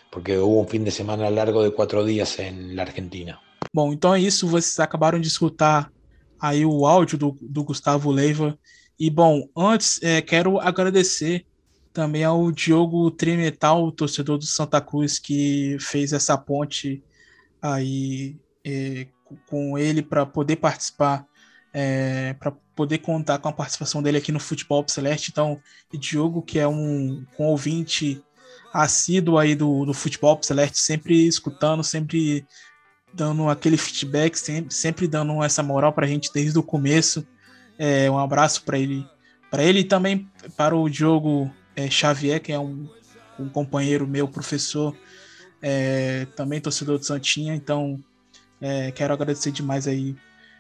porque 0.10 0.40
hubo 0.40 0.60
un 0.60 0.68
fin 0.68 0.84
de 0.84 0.92
semana 0.92 1.30
largo 1.30 1.62
de 1.64 1.72
cuatro 1.72 2.04
días 2.04 2.40
en 2.40 2.76
la 2.76 2.82
Argentina. 2.82 3.42
Bom, 3.74 3.94
então 3.94 4.14
é 4.14 4.20
isso. 4.20 4.48
Vocês 4.48 4.80
acabaram 4.80 5.20
de 5.20 5.28
escutar 5.28 5.92
aí 6.40 6.66
o 6.66 6.86
áudio 6.86 7.18
do, 7.18 7.38
do 7.42 7.64
Gustavo 7.64 8.12
Leiva. 8.12 8.58
E, 9.00 9.10
bom, 9.10 9.50
antes, 9.56 10.02
é, 10.02 10.22
quero 10.22 10.60
agradecer 10.60 11.46
também 11.92 12.24
ao 12.24 12.52
Diogo 12.52 13.10
Trimetal, 13.12 13.92
torcedor 13.92 14.38
do 14.38 14.46
Santa 14.46 14.82
Cruz, 14.82 15.18
que 15.18 15.78
fez 15.80 16.14
essa 16.14 16.38
ponte 16.38 17.04
aí 17.62 18.38
é, 18.66 19.08
com 19.48 19.78
ele 19.78 20.02
para 20.02 20.26
poder 20.26 20.58
participar, 20.58 21.26
é, 21.74 22.34
para 22.34 22.52
poder 22.76 23.00
contar 23.00 23.40
com 23.40 23.48
a 23.48 23.54
participação 23.54 24.04
dele 24.04 24.18
aqui 24.18 24.32
no 24.32 24.40
Futebol 24.40 24.84
Celeste. 24.88 25.32
Então, 25.32 25.60
Diogo, 25.94 26.42
que 26.42 26.60
é 26.60 26.68
um, 26.68 27.26
um 27.40 27.46
ouvinte 27.46 28.22
assíduo 28.74 29.38
aí 29.38 29.56
do, 29.56 29.86
do 29.86 29.94
Futebol 29.94 30.38
Celeste, 30.42 30.80
sempre 30.80 31.26
escutando, 31.26 31.84
sempre 31.84 32.46
dando 33.16 33.50
aquele 33.50 33.78
feedback, 33.78 34.36
sempre, 34.36 34.74
sempre 34.74 35.08
dando 35.08 35.42
essa 35.42 35.64
moral 35.64 35.94
para 35.94 36.06
a 36.06 36.10
gente 36.10 36.30
desde 36.34 36.60
o 36.60 36.64
começo. 36.64 37.26
É, 37.80 38.12
um 38.12 38.20
abraço 38.20 38.64
para 38.64 38.78
ele, 38.78 39.08
para 39.50 39.64
ele 39.64 39.80
e 39.80 39.84
também 39.84 40.30
para 40.58 40.76
o 40.76 40.90
Diogo 40.90 41.52
é, 41.76 41.90
Xavier, 41.90 42.42
que 42.42 42.52
é 42.52 42.60
um, 42.60 42.90
um 43.40 43.48
companheiro 43.48 44.06
meu, 44.06 44.28
professor, 44.28 44.96
é, 45.62 46.28
também 46.36 46.60
torcedor 46.60 47.00
do 47.00 47.06
Santinha. 47.06 47.56
Então, 47.56 48.04
é, 48.60 48.92
quero 48.92 49.14
agradecer 49.14 49.52
demais 49.52 49.88
aí 49.88 50.16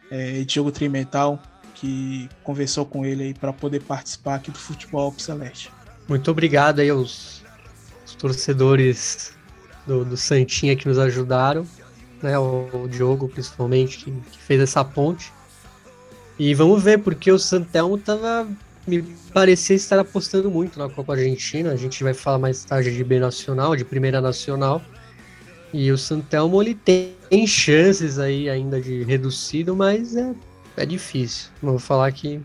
é, 0.10 0.44
Diogo 0.44 0.72
Trimental, 0.72 1.41
que 1.74 2.30
conversou 2.44 2.86
com 2.86 3.06
ele 3.06 3.24
aí 3.24 3.34
para 3.34 3.52
poder 3.52 3.82
participar 3.82 4.36
aqui 4.36 4.50
do 4.50 4.58
Futebol 4.58 5.13
Celeste. 5.18 5.70
Muito 6.08 6.32
obrigado 6.32 6.80
aí 6.80 6.89
aos, 6.89 7.44
aos 8.02 8.15
torcedores 8.15 9.34
do, 9.86 10.06
do 10.06 10.15
Santinha 10.15 10.76
que 10.76 10.88
nos 10.88 10.98
ajudaram 10.98 11.68
né? 12.26 12.38
O, 12.38 12.88
Diogo, 12.90 13.30
principalmente, 13.30 14.00
que, 14.00 14.12
que, 14.12 14.40
fez 14.40 14.60
essa 14.60 14.84
ponte. 14.84 15.32
E 16.38 16.54
vamos 16.54 16.84
ver, 16.84 17.00
porque 17.00 17.32
o 17.32 17.40
Santelmo 17.40 17.98
tava. 17.98 18.48
Me 18.86 19.02
parecia 19.34 19.76
estar 19.76 19.98
apostando 19.98 20.52
muito 20.52 20.78
na 20.78 20.90
Copa 20.90 21.14
Argentina. 21.14 21.72
A 21.72 21.76
gente 21.76 22.04
vai 22.04 22.14
falar 22.14 22.38
mais 22.38 22.64
tarde 22.64 22.96
de 22.96 23.04
B 23.04 23.20
Nacional, 23.20 23.76
de 23.76 23.86
Primeira 23.86 24.22
Nacional. 24.22 24.82
E 25.74 25.92
o 25.92 25.98
Santelmo 25.98 26.62
ele 26.62 26.76
tem 26.76 27.48
chances 27.48 28.20
aí 28.20 28.50
ainda 28.50 28.80
de 28.80 29.04
reduzido, 29.04 29.76
mas 29.76 30.16
é, 30.16 30.34
é 30.78 30.86
difícil. 30.86 31.50
Vou 31.62 31.80
falar 31.80 32.12
que 32.12 32.40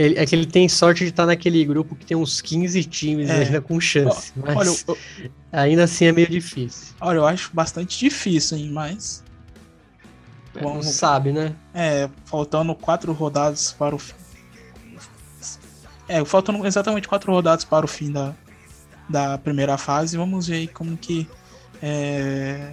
ele, 0.00 0.18
é 0.18 0.24
que 0.24 0.34
ele 0.34 0.46
tem 0.46 0.66
sorte 0.66 1.04
de 1.04 1.10
estar 1.10 1.26
naquele 1.26 1.62
grupo 1.62 1.94
que 1.94 2.06
tem 2.06 2.16
uns 2.16 2.40
15 2.40 2.84
times 2.84 3.28
é. 3.28 3.44
ainda 3.44 3.60
com 3.60 3.78
chance. 3.78 4.32
Mas 4.34 4.56
olha, 4.56 4.68
eu, 4.88 5.28
ainda 5.52 5.84
assim 5.84 6.06
é 6.06 6.12
meio 6.12 6.28
difícil. 6.28 6.94
Olha, 6.98 7.18
eu 7.18 7.26
acho 7.26 7.50
bastante 7.52 7.98
difícil, 7.98 8.56
hein? 8.56 8.70
Mas. 8.70 9.22
É, 10.54 10.62
não 10.62 10.82
sabe, 10.82 11.32
né? 11.32 11.54
É, 11.74 12.08
faltando 12.24 12.74
quatro 12.74 13.12
rodadas 13.12 13.72
para 13.72 13.94
o 13.94 13.98
fim. 13.98 14.14
É, 16.08 16.24
faltando 16.24 16.66
exatamente 16.66 17.06
quatro 17.06 17.30
rodadas 17.30 17.64
para 17.64 17.84
o 17.84 17.88
fim 17.88 18.10
da, 18.10 18.34
da 19.06 19.36
primeira 19.36 19.76
fase. 19.76 20.16
Vamos 20.16 20.46
ver 20.46 20.54
aí 20.54 20.66
como 20.66 20.96
que 20.96 21.28
é, 21.82 22.72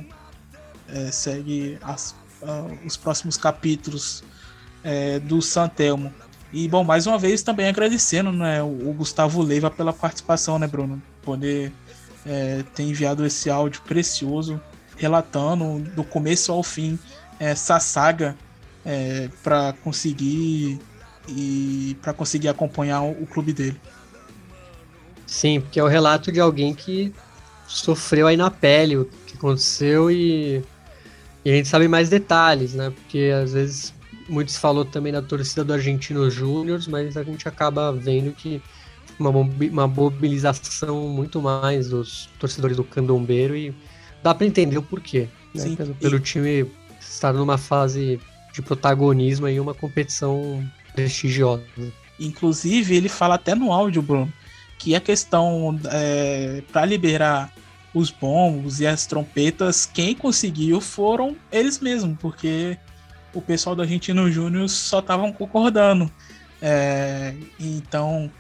é, 0.88 1.12
segue 1.12 1.78
as, 1.82 2.16
uh, 2.42 2.86
os 2.86 2.96
próximos 2.96 3.36
capítulos 3.36 4.24
é, 4.82 5.20
do 5.20 5.42
Santelmo. 5.42 6.12
E, 6.52 6.68
bom, 6.68 6.84
mais 6.84 7.06
uma 7.06 7.18
vez 7.18 7.42
também 7.42 7.68
agradecendo 7.68 8.32
né, 8.32 8.64
o 8.64 8.94
Gustavo 8.94 9.42
Leiva 9.42 9.70
pela 9.70 9.92
participação, 9.92 10.58
né, 10.58 10.66
Bruno? 10.66 11.02
Poder 11.22 11.72
é, 12.26 12.64
ter 12.74 12.84
enviado 12.84 13.26
esse 13.26 13.50
áudio 13.50 13.82
precioso, 13.82 14.60
relatando 14.96 15.80
do 15.96 16.04
começo 16.04 16.52
ao 16.52 16.64
fim 16.64 16.98
essa 17.40 17.80
saga 17.80 18.36
é, 18.86 19.30
para 19.44 19.74
conseguir 19.84 20.80
e 21.28 21.98
para 22.02 22.14
conseguir 22.14 22.48
acompanhar 22.48 23.02
o, 23.02 23.12
o 23.12 23.28
clube 23.28 23.52
dele. 23.52 23.80
Sim, 25.26 25.60
porque 25.60 25.80
é 25.80 25.84
o 25.84 25.88
relato 25.88 26.32
de 26.32 26.40
alguém 26.40 26.74
que 26.74 27.14
sofreu 27.68 28.28
aí 28.28 28.38
na 28.38 28.50
pele 28.50 28.98
o 28.98 29.06
que 29.26 29.36
aconteceu 29.36 30.10
e, 30.10 30.64
e 31.44 31.52
a 31.52 31.54
gente 31.54 31.68
sabe 31.68 31.90
mais 31.90 32.08
detalhes, 32.08 32.74
né? 32.74 32.90
Porque 32.92 33.32
às 33.44 33.52
vezes 33.52 33.94
muitos 34.28 34.58
falou 34.58 34.86
também 34.86 35.12
na 35.12 35.22
torcida 35.22 35.63
do 35.63 35.74
Argentino 35.74 36.30
Júnior, 36.30 36.82
mas 36.88 37.18
a 37.18 37.24
gente 37.24 37.48
acaba 37.48 37.92
vendo 37.92 38.32
que 38.34 38.62
uma, 39.20 39.30
uma 39.30 39.88
mobilização 39.88 41.08
muito 41.08 41.42
mais 41.42 41.90
dos 41.90 42.30
torcedores 42.40 42.78
do 42.78 42.84
candombeiro 42.84 43.56
e 43.56 43.74
dá 44.22 44.34
para 44.34 44.46
entender 44.46 44.78
o 44.78 44.84
porquê. 44.84 45.28
Né? 45.54 45.62
Sim, 45.62 45.76
pelo, 45.76 45.96
pelo 45.96 46.20
time 46.20 46.70
estar 47.00 47.34
numa 47.34 47.58
fase 47.58 48.20
de 48.54 48.62
protagonismo 48.62 49.48
e 49.48 49.60
uma 49.60 49.74
competição 49.74 50.63
prestigiosa. 50.94 51.63
Inclusive, 52.20 52.96
ele 52.96 53.10
fala 53.10 53.36
até 53.36 53.54
no 53.54 53.72
áudio, 53.72 54.02
Bruno, 54.02 54.32
que 54.80 54.96
a 54.96 55.00
questão 55.00 55.80
é, 55.86 56.63
para 56.72 56.86
liberar 56.86 57.54
os 57.94 58.12
bombos 58.12 58.80
e 58.80 58.88
as 58.88 59.06
trompetas, 59.06 59.86
quem 59.86 60.13
conseguiu 60.13 60.82
foram 60.82 61.36
eles 61.52 61.80
mesmos, 61.80 62.18
porque 62.20 62.78
o 63.34 63.42
pessoal 63.42 63.76
do 63.76 63.82
Argentino 63.82 64.32
Júnior 64.32 64.70
só 64.70 65.00
estavam 65.00 65.32
concordando. 65.32 66.12
É, 66.62 67.34
então, 67.60 68.32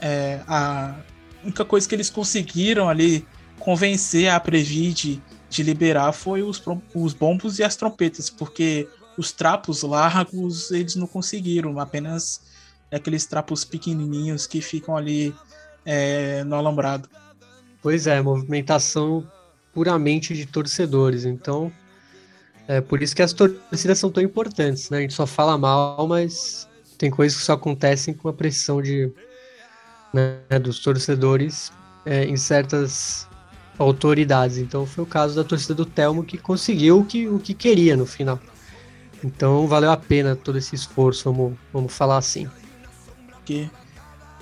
é, 0.00 0.40
a 0.46 0.94
única 1.42 1.64
coisa 1.64 1.88
que 1.88 1.94
eles 1.94 2.10
conseguiram 2.10 2.88
ali 2.88 3.26
convencer 3.58 4.28
a 4.28 4.38
Previde 4.38 5.22
de 5.48 5.62
liberar 5.62 6.12
foi 6.12 6.42
os, 6.42 6.62
os 6.94 7.14
bombos 7.14 7.58
e 7.58 7.64
as 7.64 7.76
trompetas, 7.76 8.28
porque 8.30 8.88
os 9.16 9.32
trapos 9.32 9.82
largos 9.82 10.70
eles 10.70 10.94
não 10.96 11.06
conseguiram, 11.06 11.78
apenas 11.80 12.42
aqueles 12.92 13.26
trapos 13.26 13.64
pequenininhos 13.64 14.46
que 14.46 14.60
ficam 14.60 14.96
ali 14.96 15.34
é, 15.84 16.44
no 16.44 16.56
alambrado. 16.56 17.08
Pois 17.82 18.06
é, 18.06 18.20
movimentação 18.20 19.26
puramente 19.72 20.34
de 20.34 20.46
torcedores, 20.46 21.24
então 21.24 21.72
é 22.68 22.80
por 22.80 23.02
isso 23.02 23.14
que 23.14 23.22
as 23.22 23.32
torcidas 23.32 23.98
são 23.98 24.10
tão 24.10 24.22
importantes, 24.22 24.90
né? 24.90 24.98
A 24.98 25.00
gente 25.00 25.14
só 25.14 25.26
fala 25.26 25.56
mal, 25.56 26.06
mas 26.08 26.68
tem 26.98 27.10
coisas 27.10 27.38
que 27.38 27.44
só 27.44 27.52
acontecem 27.52 28.12
com 28.12 28.28
a 28.28 28.32
pressão 28.32 28.82
de, 28.82 29.12
né, 30.12 30.58
dos 30.60 30.80
torcedores 30.80 31.72
é, 32.04 32.24
em 32.24 32.36
certas 32.36 33.28
autoridades. 33.78 34.58
Então 34.58 34.86
foi 34.86 35.04
o 35.04 35.06
caso 35.06 35.36
da 35.36 35.44
torcida 35.44 35.74
do 35.74 35.86
Telmo 35.86 36.24
que 36.24 36.38
conseguiu 36.38 37.00
o 37.00 37.04
que, 37.04 37.28
o 37.28 37.38
que 37.38 37.54
queria 37.54 37.96
no 37.96 38.06
final. 38.06 38.40
Então 39.22 39.66
valeu 39.66 39.90
a 39.90 39.96
pena 39.96 40.34
todo 40.34 40.58
esse 40.58 40.74
esforço, 40.74 41.32
vamos, 41.32 41.58
vamos 41.72 41.92
falar 41.92 42.18
assim. 42.18 42.48
Porque 43.30 43.70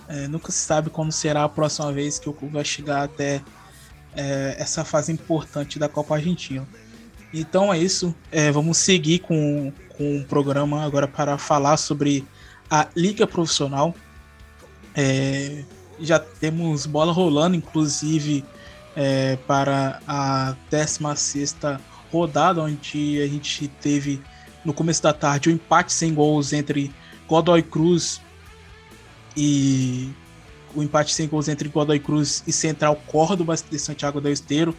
é, 0.09 0.29
nunca 0.29 0.51
se 0.51 0.59
sabe 0.59 0.91
como 0.91 1.13
será 1.13 1.45
a 1.45 1.49
próxima 1.49 1.93
vez 1.93 2.19
que 2.19 2.29
o 2.29 2.33
clube 2.33 2.55
vai 2.55 2.65
chegar 2.65 3.03
até 3.03 3.43
é, 4.15 4.57
essa 4.59 4.85
fase 4.85 5.13
importante 5.13 5.79
da 5.79 5.89
Copa 5.89 6.15
Argentina. 6.15 6.67
Então 7.35 7.75
é 7.75 7.79
isso. 7.79 8.15
É, 8.31 8.53
vamos 8.53 8.79
seguir 8.79 9.19
com, 9.19 9.73
com 9.97 10.19
o 10.19 10.25
programa 10.25 10.85
agora 10.85 11.09
para 11.09 11.37
falar 11.37 11.77
sobre 11.77 12.25
a 12.71 12.87
Liga 12.95 13.27
Profissional. 13.27 13.93
É, 14.95 15.65
já 15.99 16.21
temos 16.21 16.87
bola 16.87 17.13
rolando, 17.13 17.57
inclusive 17.57 18.45
é, 18.95 19.37
para 19.49 20.01
a 20.07 20.55
16 20.71 21.57
rodada, 22.13 22.63
onde 22.63 23.21
a 23.21 23.27
gente 23.27 23.67
teve 23.67 24.23
no 24.65 24.73
começo 24.73 25.03
da 25.03 25.13
tarde 25.13 25.49
o 25.49 25.53
um 25.53 25.57
empate 25.57 25.93
sem 25.93 26.15
gols 26.15 26.53
entre 26.53 26.93
Godoy 27.27 27.63
Cruz 27.63 28.21
e 29.37 30.09
o 30.73 30.85
empate 30.85 31.13
sem 31.13 31.27
gols 31.27 31.49
entre 31.49 31.69
Godoy 31.69 31.99
Cruz 31.99 32.45
e 32.47 32.53
Central 32.53 32.95
Córdoba 33.09 33.57
de 33.69 33.79
Santiago 33.81 34.21
del 34.21 34.33
Esteiro. 34.33 34.77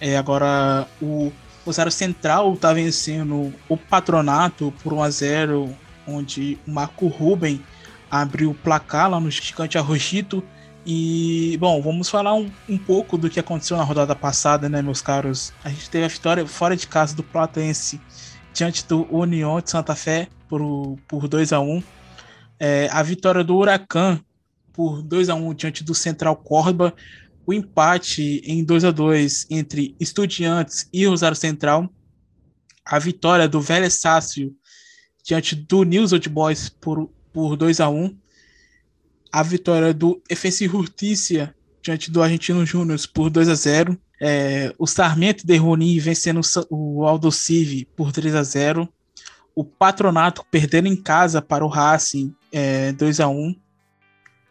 É, 0.00 0.16
agora 0.16 0.88
o 1.02 1.30
Rosário 1.68 1.92
Central 1.92 2.54
está 2.54 2.72
vencendo 2.72 3.52
o 3.68 3.76
Patronato 3.76 4.72
por 4.82 4.94
1 4.94 5.02
a 5.02 5.10
0 5.10 5.76
onde 6.06 6.58
o 6.66 6.70
Marco 6.70 7.06
Ruben 7.08 7.62
abriu 8.10 8.52
o 8.52 8.54
placar 8.54 9.10
lá 9.10 9.20
no 9.20 9.30
Gigante 9.30 9.76
Arrojito. 9.76 10.42
E, 10.86 11.58
bom, 11.60 11.82
vamos 11.82 12.08
falar 12.08 12.32
um, 12.32 12.50
um, 12.66 12.78
pouco 12.78 13.18
do 13.18 13.28
que 13.28 13.38
aconteceu 13.38 13.76
na 13.76 13.82
rodada 13.82 14.16
passada, 14.16 14.66
né, 14.66 14.80
meus 14.80 15.02
caros? 15.02 15.52
A 15.62 15.68
gente 15.68 15.90
teve 15.90 16.06
a 16.06 16.08
vitória 16.08 16.46
fora 16.46 16.74
de 16.74 16.86
casa 16.86 17.14
do 17.14 17.22
Platense 17.22 18.00
diante 18.54 18.86
do 18.86 19.06
União 19.14 19.60
de 19.60 19.68
Santa 19.68 19.94
Fé 19.94 20.28
por, 20.48 20.62
por 21.06 21.28
2 21.28 21.52
a 21.52 21.60
1 21.60 21.82
é, 22.58 22.88
A 22.90 23.02
vitória 23.02 23.44
do 23.44 23.54
Huracan 23.54 24.18
por 24.72 25.02
2 25.02 25.28
a 25.28 25.34
1 25.34 25.52
diante 25.52 25.84
do 25.84 25.94
Central 25.94 26.34
Córdoba. 26.34 26.94
O 27.48 27.52
empate 27.54 28.42
em 28.44 28.62
2 28.62 28.84
a 28.84 28.90
2 28.90 29.46
entre 29.48 29.96
Estudiantes 29.98 30.86
e 30.92 31.06
Rosário 31.06 31.34
Central. 31.34 31.88
A 32.84 32.98
vitória 32.98 33.48
do 33.48 33.58
Vélez 33.58 33.94
Sácio 33.94 34.54
diante 35.24 35.56
do 35.56 35.82
News 35.82 36.12
Old 36.12 36.28
Boys 36.28 36.68
por, 36.68 37.10
por 37.32 37.56
2 37.56 37.80
a 37.80 37.88
1 37.88 38.14
A 39.32 39.42
vitória 39.42 39.94
do 39.94 40.22
FC 40.28 40.68
Hurtícia 40.68 41.54
diante 41.82 42.10
do 42.10 42.22
Argentino 42.22 42.66
Júnior 42.66 43.00
por 43.14 43.30
2 43.30 43.48
a 43.48 43.54
0 43.54 43.98
é, 44.20 44.74
o 44.78 44.86
Sarmento 44.86 45.46
de 45.46 45.56
Roni 45.56 45.98
vencendo 45.98 46.42
o 46.68 47.06
Aldo 47.06 47.32
Civi 47.32 47.86
por 47.96 48.12
3 48.12 48.34
a 48.34 48.42
0 48.42 48.86
o 49.54 49.64
Patronato 49.64 50.44
perdendo 50.50 50.86
em 50.86 50.96
casa 50.96 51.40
para 51.40 51.64
o 51.64 51.68
Racing 51.68 52.34
é, 52.52 52.92
2 52.92 53.20
a 53.20 53.28
1 53.28 53.56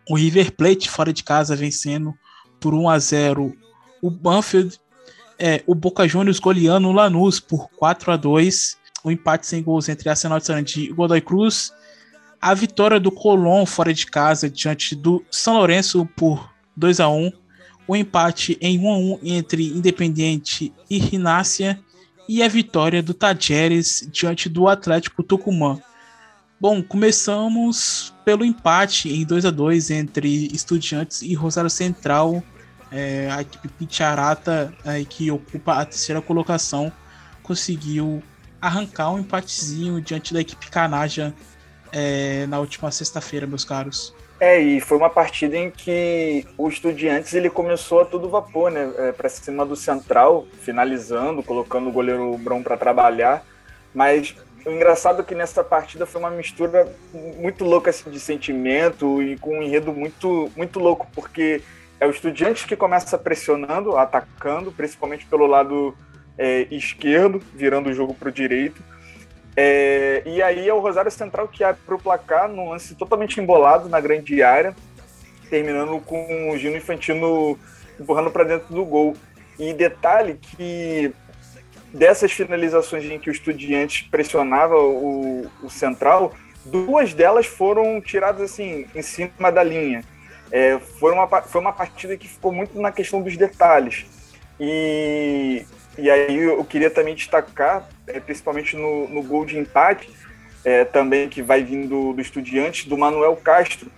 o 0.10 0.16
River 0.16 0.52
Plate 0.56 0.90
fora 0.90 1.14
de 1.14 1.24
casa 1.24 1.56
vencendo 1.56 2.16
por 2.60 2.74
1 2.74 2.90
a 2.90 3.00
0 3.00 3.56
o 4.02 4.10
Banfield 4.10 4.80
é, 5.40 5.64
o 5.68 5.76
Boca 5.76 6.08
Juniors 6.08 6.40
goleando 6.40 6.88
o 6.88 6.92
Lanús 6.92 7.40
por 7.40 7.70
4 7.78 8.12
a 8.12 8.18
2 8.18 8.78
o 9.04 9.12
empate 9.12 9.48
sem 9.48 9.64
gols 9.64 9.88
entre 9.88 10.10
Arsenal 10.10 10.40
de 10.40 10.46
Sarandi 10.46 10.82
e 10.82 10.92
Godoy 10.92 11.22
Cruz, 11.22 11.72
a 12.42 12.54
vitória 12.54 13.00
do 13.00 13.12
Colón 13.12 13.66
fora 13.66 13.94
de 13.94 14.06
casa 14.06 14.50
diante 14.50 14.96
do 14.96 15.24
São 15.32 15.58
Lourenço 15.58 16.06
por 16.16 16.52
2 16.76 17.00
a 17.00 17.08
1 17.08 17.32
o 17.88 17.96
empate 17.96 18.58
em 18.60 18.78
1 18.78 18.90
a 18.90 18.98
1 18.98 19.20
entre 19.24 19.66
Independiente 19.70 20.74
e 20.90 20.98
Rinácia. 21.00 21.80
E 22.28 22.44
a 22.44 22.48
vitória 22.50 23.02
do 23.02 23.14
Tajeres 23.14 24.08
diante 24.12 24.50
do 24.50 24.68
Atlético 24.68 25.24
Tucumã. 25.24 25.80
Bom, 26.60 26.82
começamos 26.82 28.16
pelo 28.26 28.44
empate 28.44 29.14
em 29.14 29.24
2 29.24 29.46
a 29.46 29.52
2 29.52 29.92
entre 29.92 30.48
Estudiantes 30.48 31.22
e 31.22 31.36
Rosário 31.36 31.70
Central. 31.70 32.42
É, 32.92 33.30
a 33.32 33.42
equipe 33.42 33.68
Picharata, 33.68 34.74
a 34.84 35.06
que 35.06 35.30
ocupa 35.30 35.74
a 35.74 35.86
terceira 35.86 36.20
colocação, 36.20 36.92
conseguiu 37.44 38.24
arrancar 38.60 39.14
um 39.14 39.20
empatezinho 39.20 40.02
diante 40.02 40.34
da 40.34 40.42
equipe 40.42 40.68
Canaja 40.72 41.32
é, 41.92 42.48
na 42.48 42.60
última 42.60 42.90
sexta-feira, 42.90 43.46
meus 43.46 43.64
caros. 43.64 44.16
É, 44.40 44.60
e 44.60 44.82
foi 44.82 44.98
uma 44.98 45.12
partida 45.12 45.56
em 45.56 45.70
que 45.70 46.44
o 46.58 46.68
Estudiantes 46.70 47.36
ele 47.36 47.52
começou 47.52 48.02
a 48.02 48.06
todo 48.06 48.30
vapor, 48.30 48.72
né? 48.72 48.92
É, 48.98 49.12
para 49.12 49.30
cima 49.30 49.64
do 49.64 49.76
Central, 49.76 50.48
finalizando, 50.62 51.44
colocando 51.44 51.90
o 51.90 51.92
goleiro 51.92 52.36
Bron 52.40 52.64
para 52.64 52.78
trabalhar. 52.78 53.46
Mas 53.94 54.36
o 54.66 54.72
engraçado 54.72 55.22
é 55.22 55.26
que 55.26 55.36
nessa 55.36 55.64
partida 55.64 56.06
foi 56.06 56.20
uma 56.20 56.30
mistura 56.30 56.92
muito 57.38 57.64
louca 57.64 57.90
assim, 57.90 58.10
de 58.10 58.20
sentimento 58.20 59.22
e 59.22 59.38
com 59.38 59.60
um 59.60 59.64
enredo 59.64 59.94
muito, 59.94 60.52
muito 60.56 60.80
louco, 60.80 61.08
porque 61.14 61.62
é 62.00 62.06
o 62.06 62.10
Estudiantes 62.10 62.66
que 62.66 62.76
começa 62.76 63.18
pressionando, 63.18 63.98
atacando, 63.98 64.72
principalmente 64.72 65.26
pelo 65.26 65.48
lado 65.48 65.96
é, 66.38 66.68
esquerdo, 66.70 67.42
virando 67.54 67.90
o 67.90 67.94
jogo 67.94 68.14
para 68.14 68.30
o 68.30 68.32
direito. 68.32 68.84
É, 69.56 70.22
e 70.26 70.42
aí 70.42 70.70
é 70.70 70.74
o 70.74 70.80
Rosário 70.80 71.10
Central 71.10 71.48
que 71.48 71.64
abre 71.64 71.82
para 71.84 71.96
o 71.96 72.00
placar 72.00 72.48
num 72.48 72.70
lance 72.70 72.94
totalmente 72.94 73.40
embolado 73.40 73.90
na 73.90 74.00
grande 74.00 74.44
área, 74.44 74.76
terminando 75.50 76.00
com 76.02 76.52
o 76.52 76.58
Gino 76.58 76.78
Infantino 76.78 77.58
empurrando 78.00 78.30
para 78.30 78.44
dentro 78.44 78.74
do 78.74 78.86
gol. 78.86 79.16
E 79.58 79.74
detalhe 79.74 80.36
que 80.36 81.12
dessas 81.94 82.32
finalizações 82.32 83.06
em 83.06 83.20
que 83.20 83.30
o 83.30 83.32
Estudiantes 83.32 84.08
pressionava 84.10 84.78
o, 84.78 85.50
o 85.64 85.70
Central, 85.70 86.34
duas 86.66 87.14
delas 87.14 87.46
foram 87.46 88.02
tiradas 88.02 88.42
assim 88.52 88.86
em 88.94 89.02
cima 89.02 89.52
da 89.52 89.64
linha. 89.64 90.04
É, 90.52 90.80
foi, 91.00 91.12
uma, 91.12 91.28
foi 91.42 91.62
uma 91.62 91.74
partida 91.74 92.16
que 92.16 92.28
ficou 92.28 92.52
muito 92.52 92.80
na 92.80 92.92
questão 92.92 93.22
dos 93.22 93.36
detalhes. 93.36 94.06
E 94.60 95.66
e 95.98 96.12
aí 96.12 96.38
eu 96.38 96.64
queria 96.64 96.92
também 96.92 97.16
destacar, 97.16 97.90
é, 98.06 98.20
principalmente 98.20 98.76
no, 98.76 99.08
no 99.08 99.24
gol 99.24 99.44
de 99.46 99.58
empate, 99.58 100.10
é, 100.64 100.86
também 100.86 101.28
que 101.28 101.42
vai 101.42 101.64
vindo 101.64 102.14
do 102.14 102.22
Estudiantes, 102.22 102.86
do 102.86 102.96
Manuel 102.96 103.36
Castro, 103.36 103.90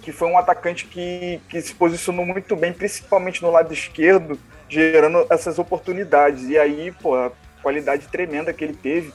que 0.00 0.10
foi 0.10 0.28
um 0.28 0.38
atacante 0.38 0.86
que, 0.86 1.40
que 1.48 1.60
se 1.60 1.74
posicionou 1.74 2.24
muito 2.24 2.56
bem, 2.56 2.72
principalmente 2.72 3.42
no 3.42 3.50
lado 3.50 3.72
esquerdo, 3.72 4.38
gerando 4.72 5.26
essas 5.28 5.58
oportunidades. 5.58 6.48
E 6.48 6.58
aí, 6.58 6.90
pô, 6.92 7.14
a 7.14 7.30
qualidade 7.62 8.08
tremenda 8.08 8.52
que 8.52 8.64
ele 8.64 8.74
teve 8.74 9.12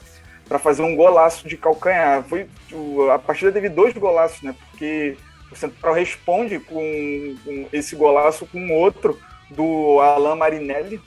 para 0.48 0.58
fazer 0.58 0.82
um 0.82 0.94
golaço 0.94 1.48
de 1.48 1.56
calcanhar. 1.56 2.22
Foi, 2.22 2.46
a 3.12 3.18
partida 3.18 3.50
teve 3.50 3.68
dois 3.68 3.92
golaços, 3.94 4.40
né? 4.42 4.54
Porque 4.70 5.16
o 5.50 5.56
Central 5.56 5.94
responde 5.94 6.60
com, 6.60 7.36
com 7.44 7.66
esse 7.72 7.96
golaço 7.96 8.46
com 8.46 8.70
outro 8.70 9.18
do 9.50 9.98
Alain 10.00 10.36
Marinelli, 10.36 11.00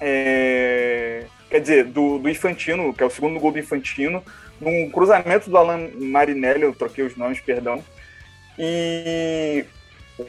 é, 0.00 1.24
quer 1.50 1.60
dizer, 1.60 1.84
do, 1.84 2.18
do 2.18 2.28
Infantino, 2.28 2.92
que 2.92 3.02
é 3.02 3.06
o 3.06 3.10
segundo 3.10 3.38
gol 3.38 3.52
do 3.52 3.58
Infantino, 3.58 4.22
num 4.60 4.90
cruzamento 4.90 5.48
do 5.48 5.56
Alan 5.56 5.88
Marinelli, 5.94 6.62
eu 6.62 6.74
troquei 6.74 7.04
os 7.04 7.16
nomes, 7.16 7.40
perdão. 7.40 7.84
E 8.58 9.64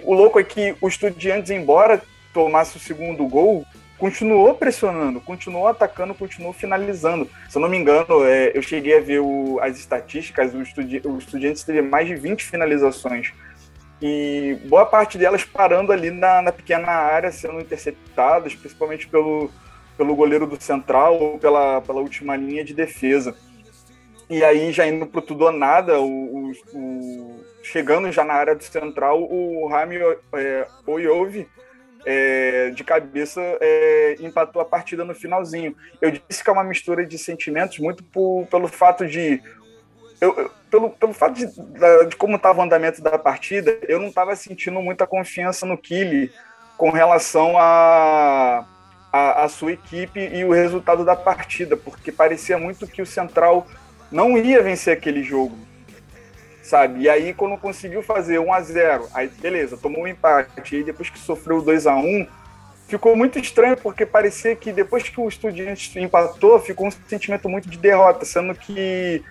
o 0.04 0.14
louco 0.14 0.40
é 0.40 0.44
que 0.44 0.76
o 0.82 0.88
Estudiantes, 0.88 1.50
embora 1.50 2.02
tomasse 2.34 2.78
o 2.78 2.80
segundo 2.80 3.28
gol, 3.28 3.66
continuou 4.00 4.56
pressionando, 4.56 5.20
continuou 5.20 5.68
atacando, 5.68 6.16
continuou 6.16 6.54
finalizando. 6.54 7.30
Se 7.50 7.58
eu 7.58 7.62
não 7.62 7.70
me 7.70 7.78
engano, 7.78 8.24
é, 8.24 8.52
eu 8.56 8.62
cheguei 8.62 8.98
a 8.98 9.02
ver 9.02 9.20
o, 9.20 9.60
as 9.62 9.78
estatísticas, 9.78 10.54
o, 10.56 10.62
estudi 10.62 11.02
o 11.04 11.18
Estudiantes 11.18 11.64
teve 11.64 11.82
mais 11.82 12.08
de 12.08 12.16
20 12.16 12.44
finalizações. 12.46 13.34
E 14.02 14.58
boa 14.66 14.86
parte 14.86 15.18
delas 15.18 15.44
parando 15.44 15.92
ali 15.92 16.10
na, 16.10 16.42
na 16.42 16.52
pequena 16.54 16.88
área, 16.88 17.32
sendo 17.32 17.60
interceptadas, 17.60 18.56
principalmente 18.56 19.06
pelo, 19.08 19.52
pelo 19.98 20.16
goleiro 20.16 20.48
do 20.48 20.62
Central 20.62 21.20
ou 21.20 21.38
pela, 21.38 21.82
pela 21.82 22.00
última 22.00 22.38
linha 22.38 22.64
de 22.64 22.74
defesa. 22.74 23.36
E 24.30 24.44
aí, 24.44 24.72
já 24.72 24.88
indo 24.88 25.06
pro 25.08 25.22
tudo 25.22 25.46
ou 25.46 25.52
nada, 25.52 26.00
o, 26.00 26.06
o, 26.06 26.52
o 26.74 27.44
chegando 27.62 28.10
já 28.12 28.24
na 28.24 28.34
área 28.34 28.56
do 28.56 28.64
Central, 28.64 29.22
o 29.24 29.68
Rami 29.68 29.98
é, 30.34 30.68
Oyove 30.86 31.48
é, 32.06 32.70
de 32.72 32.84
cabeça 32.84 33.42
é, 33.62 34.16
empatou 34.20 34.62
a 34.62 34.66
partida 34.66 35.04
no 35.04 35.14
finalzinho. 35.14 35.76
Eu 36.02 36.12
disse 36.12 36.44
que 36.44 36.50
é 36.50 36.54
uma 36.54 36.64
mistura 36.64 37.06
de 37.06 37.18
sentimentos 37.18 37.80
muito 37.80 38.04
por, 38.04 38.48
pelo 38.48 38.68
fato 38.68 39.08
de. 39.08 39.42
Eu, 40.22 40.38
eu, 40.38 40.52
pelo, 40.70 40.90
pelo 40.92 41.14
fato 41.14 41.36
de, 41.36 41.46
de 42.10 42.16
como 42.16 42.36
estava 42.36 42.60
o 42.60 42.64
andamento 42.64 43.02
da 43.02 43.18
partida, 43.18 43.78
eu 43.88 44.00
não 44.00 44.08
estava 44.08 44.36
sentindo 44.36 44.82
muita 44.82 45.08
confiança 45.08 45.66
no 45.66 45.78
Kili 45.78 46.32
com 46.78 46.92
relação 46.92 47.58
a, 47.58 48.66
a, 49.12 49.44
a, 49.44 49.50
sua 49.50 49.74
equipe 49.74 50.20
e 50.20 50.46
o 50.46 50.52
resultado 50.52 51.04
da 51.04 51.16
partida, 51.16 51.76
porque 51.76 52.12
parecia 52.12 52.58
muito 52.58 52.88
que 52.88 53.02
o 53.02 53.06
Central 53.06 53.66
não 54.12 54.38
ia 54.38 54.62
vencer 54.62 54.96
aquele 54.96 55.24
jogo 55.24 55.69
sabe? 56.70 57.02
E 57.02 57.10
aí, 57.10 57.34
quando 57.34 57.58
conseguiu 57.58 58.04
fazer 58.04 58.40
1 58.40 58.54
a 58.54 58.62
0 58.62 59.08
aí 59.14 59.28
beleza, 59.28 59.76
tomou 59.76 60.04
um 60.04 60.08
empate, 60.08 60.76
e 60.76 60.84
depois 60.84 61.10
que 61.10 61.18
sofreu 61.18 61.62
2 61.62 61.88
a 61.88 61.96
1 61.96 62.28
ficou 62.88 63.16
muito 63.16 63.40
estranho, 63.40 63.76
porque 63.78 64.06
parecia 64.06 64.56
que 64.56 64.72
depois 64.72 65.08
que 65.10 65.20
o 65.20 65.28
Estudiantes 65.28 65.96
empatou, 65.96 66.60
ficou 66.60 66.88
um 66.88 66.92
sentimento 66.92 67.50
muito 67.50 67.70
de 67.70 67.78
derrota, 67.78 68.24
sendo 68.24 68.54
que 68.54 69.24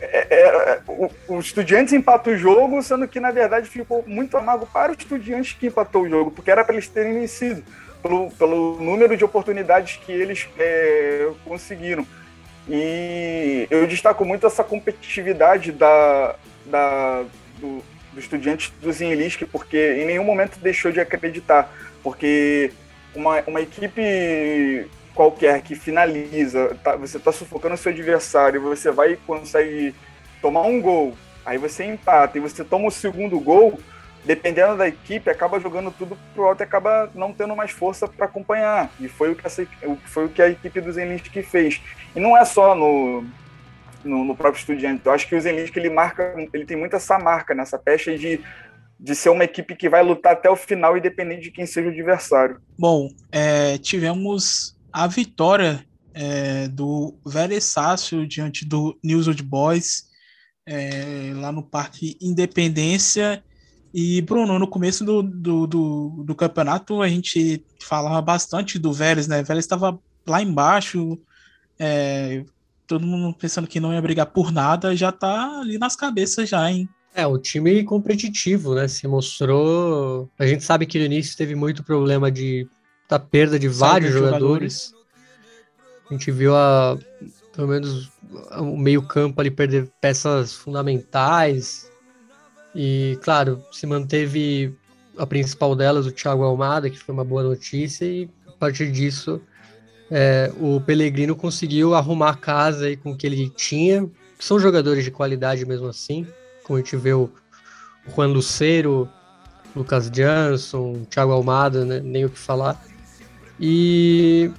é, 0.00 0.26
é, 0.30 0.80
o, 0.86 1.10
o 1.28 1.38
Estudiantes 1.40 1.92
empatou 1.92 2.32
o 2.32 2.36
jogo, 2.36 2.82
sendo 2.82 3.06
que 3.08 3.20
na 3.20 3.30
verdade 3.30 3.68
ficou 3.68 4.04
muito 4.06 4.36
amargo 4.36 4.66
para 4.66 4.92
o 4.92 4.94
Estudiantes 4.94 5.52
que 5.52 5.66
empatou 5.66 6.02
o 6.02 6.08
jogo, 6.08 6.30
porque 6.30 6.50
era 6.50 6.64
para 6.64 6.74
eles 6.74 6.88
terem 6.88 7.14
vencido, 7.14 7.62
pelo, 8.00 8.30
pelo 8.32 8.78
número 8.80 9.16
de 9.16 9.24
oportunidades 9.24 9.96
que 9.96 10.12
eles 10.12 10.48
é, 10.58 11.28
conseguiram. 11.44 12.06
E 12.68 13.66
eu 13.70 13.86
destaco 13.88 14.24
muito 14.24 14.46
essa 14.46 14.62
competitividade 14.62 15.72
da, 15.72 16.36
da, 16.66 17.24
do, 17.58 17.82
do 18.12 18.20
estudiante 18.20 18.72
do 18.80 18.92
porque 19.50 19.96
em 19.98 20.06
nenhum 20.06 20.24
momento 20.24 20.58
deixou 20.58 20.92
de 20.92 21.00
acreditar, 21.00 21.72
porque 22.02 22.72
uma, 23.14 23.40
uma 23.46 23.60
equipe 23.60 24.88
qualquer 25.14 25.60
que 25.62 25.74
finaliza, 25.74 26.76
tá, 26.82 26.96
você 26.96 27.18
está 27.18 27.32
sufocando 27.32 27.74
o 27.74 27.78
seu 27.78 27.92
adversário, 27.92 28.60
você 28.60 28.90
vai 28.90 29.12
e 29.12 29.16
consegue 29.16 29.94
tomar 30.40 30.62
um 30.62 30.80
gol, 30.80 31.16
aí 31.44 31.58
você 31.58 31.84
empata 31.84 32.38
e 32.38 32.40
você 32.40 32.64
toma 32.64 32.88
o 32.88 32.90
segundo 32.90 33.38
gol, 33.38 33.78
dependendo 34.24 34.76
da 34.76 34.88
equipe, 34.88 35.28
acaba 35.30 35.60
jogando 35.60 35.90
tudo 35.90 36.16
pro 36.34 36.44
alto 36.44 36.62
e 36.62 36.64
acaba 36.64 37.10
não 37.14 37.32
tendo 37.32 37.56
mais 37.56 37.70
força 37.70 38.06
para 38.06 38.26
acompanhar. 38.26 38.90
E 39.00 39.08
foi 39.08 39.32
o 39.32 39.34
que, 39.34 39.46
essa, 39.46 39.66
foi 40.04 40.26
o 40.26 40.28
que 40.28 40.40
a 40.40 40.48
equipe 40.48 40.80
do 40.80 40.92
Zenlisk 40.92 41.42
fez. 41.42 41.80
E 42.14 42.20
não 42.20 42.36
é 42.36 42.44
só 42.44 42.74
no, 42.74 43.24
no, 44.04 44.24
no 44.24 44.36
próprio 44.36 44.60
Estudiante. 44.60 45.02
Eu 45.04 45.12
acho 45.12 45.28
que 45.28 45.34
o 45.34 45.40
Zenlisk 45.40 45.76
ele 45.76 45.90
marca, 45.90 46.34
ele 46.52 46.64
tem 46.64 46.76
muito 46.76 46.96
essa 46.96 47.18
marca 47.18 47.54
nessa 47.54 47.78
pecha 47.78 48.16
de 48.16 48.40
de 49.02 49.16
ser 49.16 49.30
uma 49.30 49.42
equipe 49.42 49.74
que 49.74 49.88
vai 49.88 50.00
lutar 50.00 50.34
até 50.34 50.48
o 50.48 50.54
final, 50.54 50.96
independente 50.96 51.42
de 51.42 51.50
quem 51.50 51.66
seja 51.66 51.88
o 51.88 51.90
adversário. 51.90 52.60
Bom, 52.78 53.08
é, 53.32 53.76
tivemos 53.78 54.76
a 54.92 55.08
vitória 55.08 55.84
é, 56.14 56.68
do 56.68 57.18
Sácio 57.60 58.24
diante 58.26 58.64
do 58.64 58.96
News 59.02 59.26
Old 59.26 59.42
Boys, 59.42 60.04
é, 60.64 61.32
lá 61.34 61.50
no 61.50 61.64
Parque 61.64 62.16
Independência. 62.20 63.42
E, 63.92 64.22
Bruno, 64.22 64.56
no 64.56 64.68
começo 64.68 65.04
do, 65.04 65.20
do, 65.20 65.66
do, 65.66 66.24
do 66.24 66.34
campeonato, 66.36 67.02
a 67.02 67.08
gente 67.08 67.64
falava 67.82 68.22
bastante 68.22 68.78
do 68.78 68.92
Vélez, 68.92 69.26
né? 69.26 69.42
O 69.42 69.44
Vélez 69.44 69.64
estava 69.64 69.98
lá 70.26 70.40
embaixo, 70.40 71.18
é, 71.76 72.44
todo 72.86 73.06
mundo 73.06 73.34
pensando 73.36 73.68
que 73.68 73.80
não 73.80 73.92
ia 73.92 74.02
brigar 74.02 74.26
por 74.26 74.52
nada, 74.52 74.94
já 74.96 75.10
tá 75.12 75.60
ali 75.60 75.78
nas 75.78 75.96
cabeças 75.96 76.48
já, 76.48 76.70
hein? 76.70 76.88
É, 77.14 77.26
o 77.26 77.38
time 77.38 77.84
competitivo, 77.84 78.74
né? 78.74 78.88
Se 78.88 79.06
mostrou. 79.06 80.30
A 80.38 80.46
gente 80.46 80.64
sabe 80.64 80.86
que 80.86 80.98
no 80.98 81.04
início 81.04 81.36
teve 81.36 81.54
muito 81.54 81.82
problema 81.82 82.30
de 82.30 82.66
da 83.08 83.18
perda 83.18 83.58
de 83.58 83.68
vários 83.68 84.12
jogadores. 84.12 84.92
jogadores. 84.92 84.94
A 86.08 86.14
gente 86.14 86.30
viu 86.30 86.56
a 86.56 86.98
pelo 87.54 87.68
menos 87.68 88.10
o 88.58 88.76
meio-campo 88.76 89.40
ali 89.40 89.50
perder 89.50 89.90
peças 90.00 90.54
fundamentais. 90.54 91.90
E, 92.74 93.18
claro, 93.22 93.62
se 93.70 93.86
manteve 93.86 94.74
a 95.18 95.26
principal 95.26 95.76
delas, 95.76 96.06
o 96.06 96.12
Thiago 96.12 96.42
Almada, 96.42 96.88
que 96.88 96.98
foi 96.98 97.12
uma 97.12 97.24
boa 97.24 97.42
notícia, 97.42 98.06
e 98.06 98.30
a 98.48 98.52
partir 98.52 98.90
disso 98.90 99.40
é, 100.14 100.52
o 100.60 100.78
Pellegrino 100.78 101.34
conseguiu 101.34 101.94
arrumar 101.94 102.30
a 102.30 102.36
casa 102.36 102.84
aí 102.84 102.98
com 102.98 103.12
o 103.12 103.16
que 103.16 103.26
ele 103.26 103.48
tinha. 103.48 104.06
São 104.38 104.60
jogadores 104.60 105.04
de 105.04 105.10
qualidade 105.10 105.64
mesmo 105.64 105.86
assim, 105.86 106.26
como 106.64 106.78
a 106.78 106.82
gente 106.82 106.94
vê 106.98 107.14
o 107.14 107.30
Juan 108.14 108.26
Lucero, 108.26 109.08
Lucas 109.74 110.10
Jansson, 110.12 111.06
Thiago 111.08 111.32
Almada, 111.32 111.86
né? 111.86 112.00
nem 112.00 112.26
o 112.26 112.28
que 112.28 112.38
falar. 112.38 112.78
E 113.58 114.50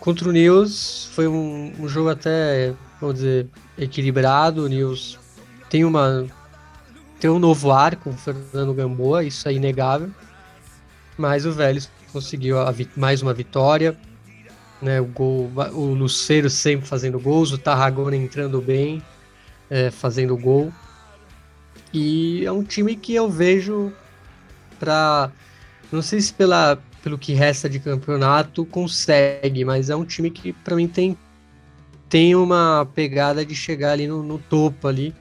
contra 0.00 0.26
o 0.26 0.32
Nils 0.32 1.10
foi 1.12 1.28
um, 1.28 1.70
um, 1.78 1.86
jogo 1.86 2.08
até, 2.08 2.72
vamos 2.98 3.16
dizer, 3.16 3.46
equilibrado. 3.76 4.64
O 4.64 4.68
Nils 4.68 5.18
tem 5.68 5.84
uma 5.84 6.26
tem 7.20 7.28
um 7.28 7.38
novo 7.38 7.70
ar 7.70 7.96
com 7.96 8.08
o 8.08 8.14
Fernando 8.14 8.72
Gamboa, 8.72 9.22
isso 9.22 9.46
é 9.46 9.52
inegável. 9.52 10.10
Mas 11.18 11.44
o 11.44 11.52
Vélez 11.52 11.90
conseguiu 12.10 12.56
mais 12.96 13.20
uma 13.20 13.34
vitória 13.34 13.94
né? 14.84 15.00
O 15.00 15.06
gol, 15.06 15.50
o 15.72 15.94
Luceiro 15.94 16.50
sempre 16.50 16.86
fazendo 16.86 17.18
gols, 17.18 17.50
o 17.50 17.58
Tarragona 17.58 18.14
entrando 18.14 18.60
bem, 18.60 19.02
é, 19.70 19.90
fazendo 19.90 20.36
gol. 20.36 20.72
E 21.92 22.44
é 22.44 22.52
um 22.52 22.62
time 22.62 22.94
que 22.94 23.14
eu 23.14 23.30
vejo 23.30 23.92
para 24.78 25.30
não 25.90 26.02
sei 26.02 26.20
se 26.20 26.32
pela 26.32 26.78
pelo 27.02 27.18
que 27.18 27.34
resta 27.34 27.68
de 27.68 27.78
campeonato 27.78 28.64
consegue, 28.64 29.64
mas 29.64 29.90
é 29.90 29.96
um 29.96 30.04
time 30.04 30.30
que 30.30 30.52
para 30.52 30.76
mim 30.76 30.88
tem 30.88 31.16
tem 32.08 32.34
uma 32.34 32.86
pegada 32.94 33.44
de 33.44 33.54
chegar 33.54 33.92
ali 33.92 34.06
no, 34.06 34.22
no 34.22 34.38
topo 34.38 34.86
ali, 34.86 35.14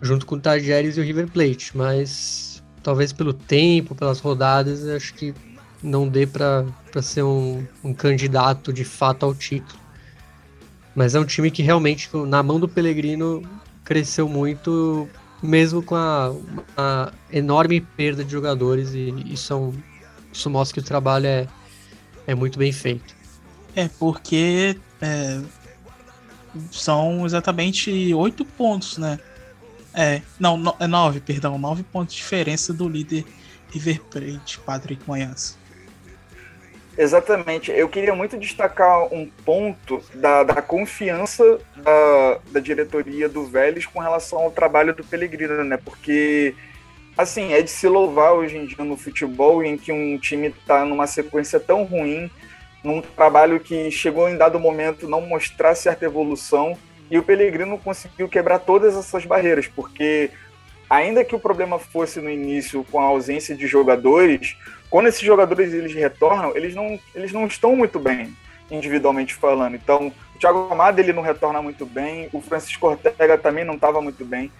junto 0.00 0.24
com 0.26 0.36
o 0.36 0.40
Tajeres 0.40 0.96
e 0.96 1.00
o 1.00 1.04
River 1.04 1.28
Plate, 1.28 1.76
mas 1.76 2.62
talvez 2.82 3.12
pelo 3.12 3.32
tempo, 3.32 3.94
pelas 3.94 4.20
rodadas, 4.20 4.86
acho 4.86 5.14
que 5.14 5.34
não 5.82 6.08
dê 6.08 6.26
para 6.26 6.64
ser 7.02 7.22
um, 7.22 7.66
um 7.82 7.92
candidato 7.92 8.72
de 8.72 8.84
fato 8.84 9.24
ao 9.24 9.34
título. 9.34 9.78
Mas 10.94 11.14
é 11.14 11.20
um 11.20 11.24
time 11.24 11.50
que 11.50 11.62
realmente, 11.62 12.08
na 12.26 12.42
mão 12.42 12.58
do 12.58 12.68
Pellegrino, 12.68 13.42
cresceu 13.84 14.28
muito, 14.28 15.08
mesmo 15.42 15.82
com 15.82 15.94
a, 15.94 16.32
a 16.76 17.12
enorme 17.30 17.80
perda 17.80 18.24
de 18.24 18.32
jogadores, 18.32 18.94
e 18.94 19.10
isso, 19.32 19.52
é 19.52 19.56
um, 19.56 19.74
isso 20.32 20.48
mostra 20.48 20.74
que 20.74 20.80
o 20.80 20.82
trabalho 20.82 21.26
é, 21.26 21.46
é 22.26 22.34
muito 22.34 22.58
bem 22.58 22.72
feito. 22.72 23.14
É, 23.74 23.88
porque 23.98 24.78
é, 25.02 25.40
são 26.70 27.26
exatamente 27.26 28.14
oito 28.14 28.44
pontos, 28.44 28.96
né? 28.96 29.18
É, 29.92 30.22
não, 30.38 30.56
no, 30.56 30.74
é 30.78 30.86
nove, 30.86 31.20
perdão, 31.20 31.58
nove 31.58 31.82
pontos 31.82 32.14
de 32.14 32.20
diferença 32.20 32.72
do 32.72 32.88
líder 32.88 33.24
River 33.70 34.00
Plate, 34.10 34.58
Patrick 34.60 35.02
Manhãs. 35.08 35.56
Exatamente. 36.98 37.70
Eu 37.70 37.88
queria 37.88 38.14
muito 38.14 38.38
destacar 38.38 39.12
um 39.12 39.28
ponto 39.44 40.02
da, 40.14 40.42
da 40.42 40.62
confiança 40.62 41.58
da, 41.76 42.38
da 42.50 42.60
diretoria 42.60 43.28
do 43.28 43.44
Vélez 43.44 43.84
com 43.84 44.00
relação 44.00 44.38
ao 44.38 44.50
trabalho 44.50 44.94
do 44.94 45.04
Pellegrino, 45.04 45.62
né? 45.62 45.76
Porque, 45.76 46.54
assim, 47.16 47.52
é 47.52 47.60
de 47.60 47.70
se 47.70 47.86
louvar 47.86 48.32
hoje 48.32 48.56
em 48.56 48.66
dia 48.66 48.82
no 48.82 48.96
futebol 48.96 49.62
em 49.62 49.76
que 49.76 49.92
um 49.92 50.18
time 50.18 50.48
está 50.48 50.84
numa 50.86 51.06
sequência 51.06 51.60
tão 51.60 51.84
ruim, 51.84 52.30
num 52.82 53.02
trabalho 53.02 53.60
que 53.60 53.90
chegou 53.90 54.28
em 54.28 54.36
dado 54.36 54.58
momento 54.58 55.06
não 55.06 55.20
mostrar 55.20 55.74
certa 55.74 56.06
evolução, 56.06 56.78
e 57.10 57.18
o 57.18 57.22
Pellegrino 57.22 57.78
conseguiu 57.78 58.28
quebrar 58.28 58.58
todas 58.58 58.96
essas 58.96 59.24
barreiras, 59.24 59.68
porque 59.68 60.30
ainda 60.88 61.24
que 61.24 61.34
o 61.34 61.40
problema 61.40 61.78
fosse 61.78 62.20
no 62.20 62.30
início 62.30 62.84
com 62.90 63.00
a 63.00 63.04
ausência 63.04 63.56
de 63.56 63.66
jogadores, 63.66 64.56
quando 64.88 65.08
esses 65.08 65.22
jogadores 65.22 65.72
eles 65.72 65.94
retornam, 65.94 66.56
eles 66.56 66.74
não, 66.74 66.98
eles 67.14 67.32
não 67.32 67.46
estão 67.46 67.74
muito 67.74 67.98
bem 67.98 68.36
individualmente 68.70 69.34
falando. 69.34 69.76
Então, 69.76 70.12
o 70.34 70.38
Thiago 70.38 70.68
Amado 70.70 70.98
ele 70.98 71.12
não 71.12 71.22
retorna 71.22 71.62
muito 71.62 71.86
bem, 71.86 72.28
o 72.32 72.40
Francisco 72.40 72.88
Ortega 72.88 73.38
também 73.38 73.64
não 73.64 73.74
estava 73.74 74.00
muito 74.00 74.24
bem. 74.24 74.50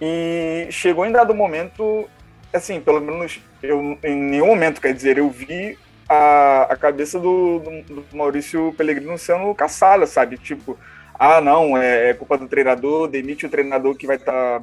E 0.00 0.66
chegou 0.70 1.06
em 1.06 1.12
dado 1.12 1.34
momento 1.34 2.08
assim, 2.56 2.80
pelo 2.80 3.00
menos 3.00 3.40
eu 3.62 3.98
em 4.02 4.16
nenhum 4.16 4.46
momento, 4.46 4.80
quer 4.80 4.94
dizer, 4.94 5.18
eu 5.18 5.28
vi 5.28 5.76
a, 6.08 6.62
a 6.70 6.76
cabeça 6.76 7.18
do, 7.18 7.58
do, 7.58 8.16
Maurício 8.16 8.72
Pellegrino 8.76 9.18
sendo 9.18 9.54
caçada, 9.54 10.06
sabe? 10.06 10.38
Tipo, 10.38 10.78
ah, 11.14 11.40
não, 11.40 11.76
é, 11.76 12.10
é 12.10 12.14
culpa 12.14 12.38
do 12.38 12.48
treinador, 12.48 13.08
demite 13.08 13.46
o 13.46 13.50
treinador 13.50 13.94
que 13.96 14.06
vai 14.06 14.16
estar. 14.16 14.60
Tá, 14.60 14.62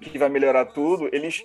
que 0.00 0.18
vai 0.18 0.28
melhorar 0.28 0.66
tudo. 0.66 1.08
Eles 1.12 1.44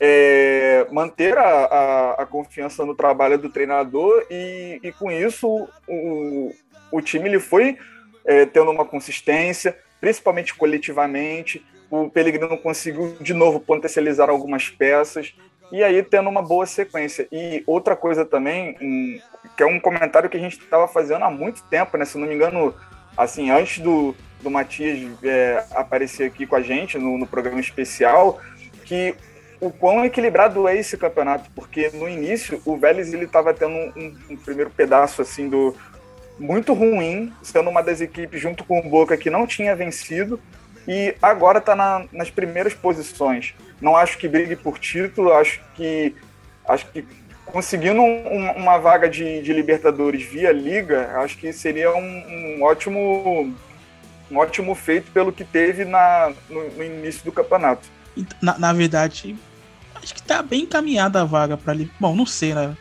é, 0.00 0.86
manter 0.90 1.36
a, 1.36 1.42
a, 1.42 2.12
a, 2.22 2.26
confiança 2.26 2.84
no 2.84 2.94
trabalho 2.94 3.38
do 3.38 3.50
treinador 3.50 4.24
e, 4.30 4.80
e 4.82 4.92
com 4.92 5.10
isso 5.10 5.68
o, 5.86 6.52
o 6.90 7.00
time 7.00 7.28
ele 7.28 7.38
foi 7.38 7.76
é, 8.24 8.46
tendo 8.46 8.70
uma 8.70 8.84
consistência, 8.84 9.76
principalmente 10.00 10.54
coletivamente. 10.54 11.64
O 11.90 12.08
Pellegrino 12.08 12.56
conseguiu 12.58 13.16
de 13.20 13.34
novo 13.34 13.60
potencializar 13.60 14.30
algumas 14.30 14.68
peças 14.68 15.34
e 15.70 15.82
aí 15.82 16.02
tendo 16.02 16.28
uma 16.28 16.42
boa 16.42 16.66
sequência. 16.66 17.26
E 17.30 17.62
outra 17.66 17.96
coisa 17.96 18.24
também, 18.24 18.76
um, 18.80 19.20
que 19.56 19.62
é 19.62 19.66
um 19.66 19.80
comentário 19.80 20.28
que 20.28 20.36
a 20.36 20.40
gente 20.40 20.58
estava 20.58 20.88
fazendo 20.88 21.24
há 21.24 21.30
muito 21.30 21.62
tempo, 21.64 21.96
né? 21.96 22.04
Se 22.04 22.18
não 22.18 22.26
me 22.26 22.34
engano, 22.34 22.74
assim, 23.16 23.50
antes 23.50 23.78
do, 23.78 24.14
do 24.42 24.50
Matias 24.50 25.08
é, 25.22 25.64
aparecer 25.72 26.24
aqui 26.24 26.46
com 26.46 26.56
a 26.56 26.62
gente 26.62 26.98
no, 26.98 27.16
no 27.16 27.26
programa 27.26 27.60
especial, 27.60 28.40
que 28.84 29.14
o 29.60 29.70
quão 29.70 30.04
equilibrado 30.04 30.66
é 30.66 30.76
esse 30.76 30.96
campeonato, 30.96 31.48
porque 31.54 31.90
no 31.94 32.08
início 32.08 32.60
o 32.64 32.76
Vélez 32.76 33.14
ele 33.14 33.26
estava 33.26 33.54
tendo 33.54 33.72
um, 33.72 34.16
um, 34.30 34.36
primeiro 34.36 34.70
pedaço 34.70 35.22
assim 35.22 35.48
do 35.48 35.76
muito 36.38 36.72
ruim, 36.72 37.32
sendo 37.42 37.70
uma 37.70 37.82
das 37.82 38.00
equipes 38.00 38.40
junto 38.40 38.64
com 38.64 38.80
o 38.80 38.88
Boca 38.88 39.16
que 39.16 39.30
não 39.30 39.46
tinha 39.46 39.76
vencido 39.76 40.40
e 40.88 41.14
agora 41.22 41.58
está 41.58 41.76
na, 41.76 42.04
nas 42.12 42.28
primeiras 42.28 42.74
posições. 42.74 43.54
Não 43.80 43.96
acho 43.96 44.18
que 44.18 44.26
brigue 44.26 44.56
por 44.56 44.78
título, 44.78 45.32
acho 45.32 45.60
que 45.76 46.14
acho 46.66 46.86
que 46.90 47.04
conseguindo 47.44 48.00
um, 48.00 48.50
uma 48.52 48.78
vaga 48.78 49.08
de, 49.08 49.42
de, 49.42 49.52
Libertadores 49.52 50.22
via 50.22 50.50
Liga, 50.50 51.12
acho 51.18 51.36
que 51.38 51.52
seria 51.52 51.92
um, 51.94 52.58
um, 52.58 52.62
ótimo 52.62 53.54
um 54.32 54.38
ótimo 54.38 54.74
feito 54.74 55.12
pelo 55.12 55.30
que 55.30 55.44
teve 55.44 55.84
na, 55.84 56.32
no, 56.48 56.70
no 56.70 56.82
início 56.82 57.22
do 57.24 57.30
campeonato. 57.30 57.88
Na, 58.40 58.58
na 58.58 58.72
verdade, 58.72 59.36
acho 59.94 60.14
que 60.14 60.22
tá 60.22 60.42
bem 60.42 60.62
encaminhada 60.62 61.20
a 61.20 61.24
vaga 61.24 61.56
para 61.56 61.74
Bom, 62.00 62.16
não 62.16 62.26
sei, 62.26 62.54
né? 62.54 62.74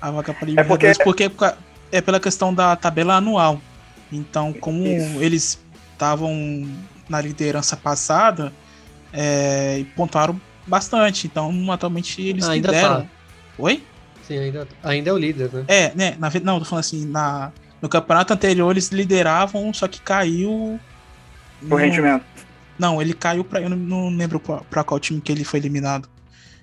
A 0.00 0.10
vaga 0.10 0.34
para 0.34 0.48
Libertadores, 0.48 0.98
é 0.98 1.04
porque... 1.04 1.28
porque 1.28 1.54
é 1.92 2.00
pela 2.00 2.18
questão 2.18 2.52
da 2.52 2.74
tabela 2.74 3.16
anual. 3.16 3.60
Então, 4.12 4.52
como 4.52 4.84
Isso. 4.86 5.22
eles 5.22 5.60
estavam 5.92 6.68
na 7.08 7.20
liderança 7.20 7.76
passada, 7.76 8.52
é, 9.12 9.84
pontuaram 9.94 10.40
bastante. 10.66 11.26
Então, 11.26 11.70
atualmente 11.70 12.22
eles 12.22 12.48
ah, 12.48 12.54
lideram. 12.54 13.02
Tá. 13.02 13.06
Oi? 13.58 13.82
Sim, 14.26 14.38
ainda, 14.38 14.68
ainda 14.82 15.10
é 15.10 15.12
o 15.12 15.18
líder, 15.18 15.52
né? 15.52 15.64
É, 15.68 15.92
né? 15.94 16.16
Na, 16.18 16.30
não, 16.42 16.58
tô 16.58 16.64
falando 16.64 16.80
assim, 16.80 17.04
na, 17.06 17.52
no 17.80 17.88
campeonato 17.88 18.32
anterior 18.32 18.70
eles 18.70 18.88
lideravam, 18.88 19.72
só 19.72 19.88
que 19.88 20.00
caiu. 20.00 20.78
O 21.68 21.74
rendimento. 21.74 22.24
Não, 22.78 23.00
ele 23.00 23.12
caiu 23.12 23.44
para 23.44 23.60
Eu 23.60 23.68
não, 23.68 24.08
lembro 24.08 24.40
para 24.40 24.84
qual 24.84 24.98
time 24.98 25.20
que 25.20 25.30
ele 25.30 25.44
foi 25.44 25.60
eliminado. 25.60 26.08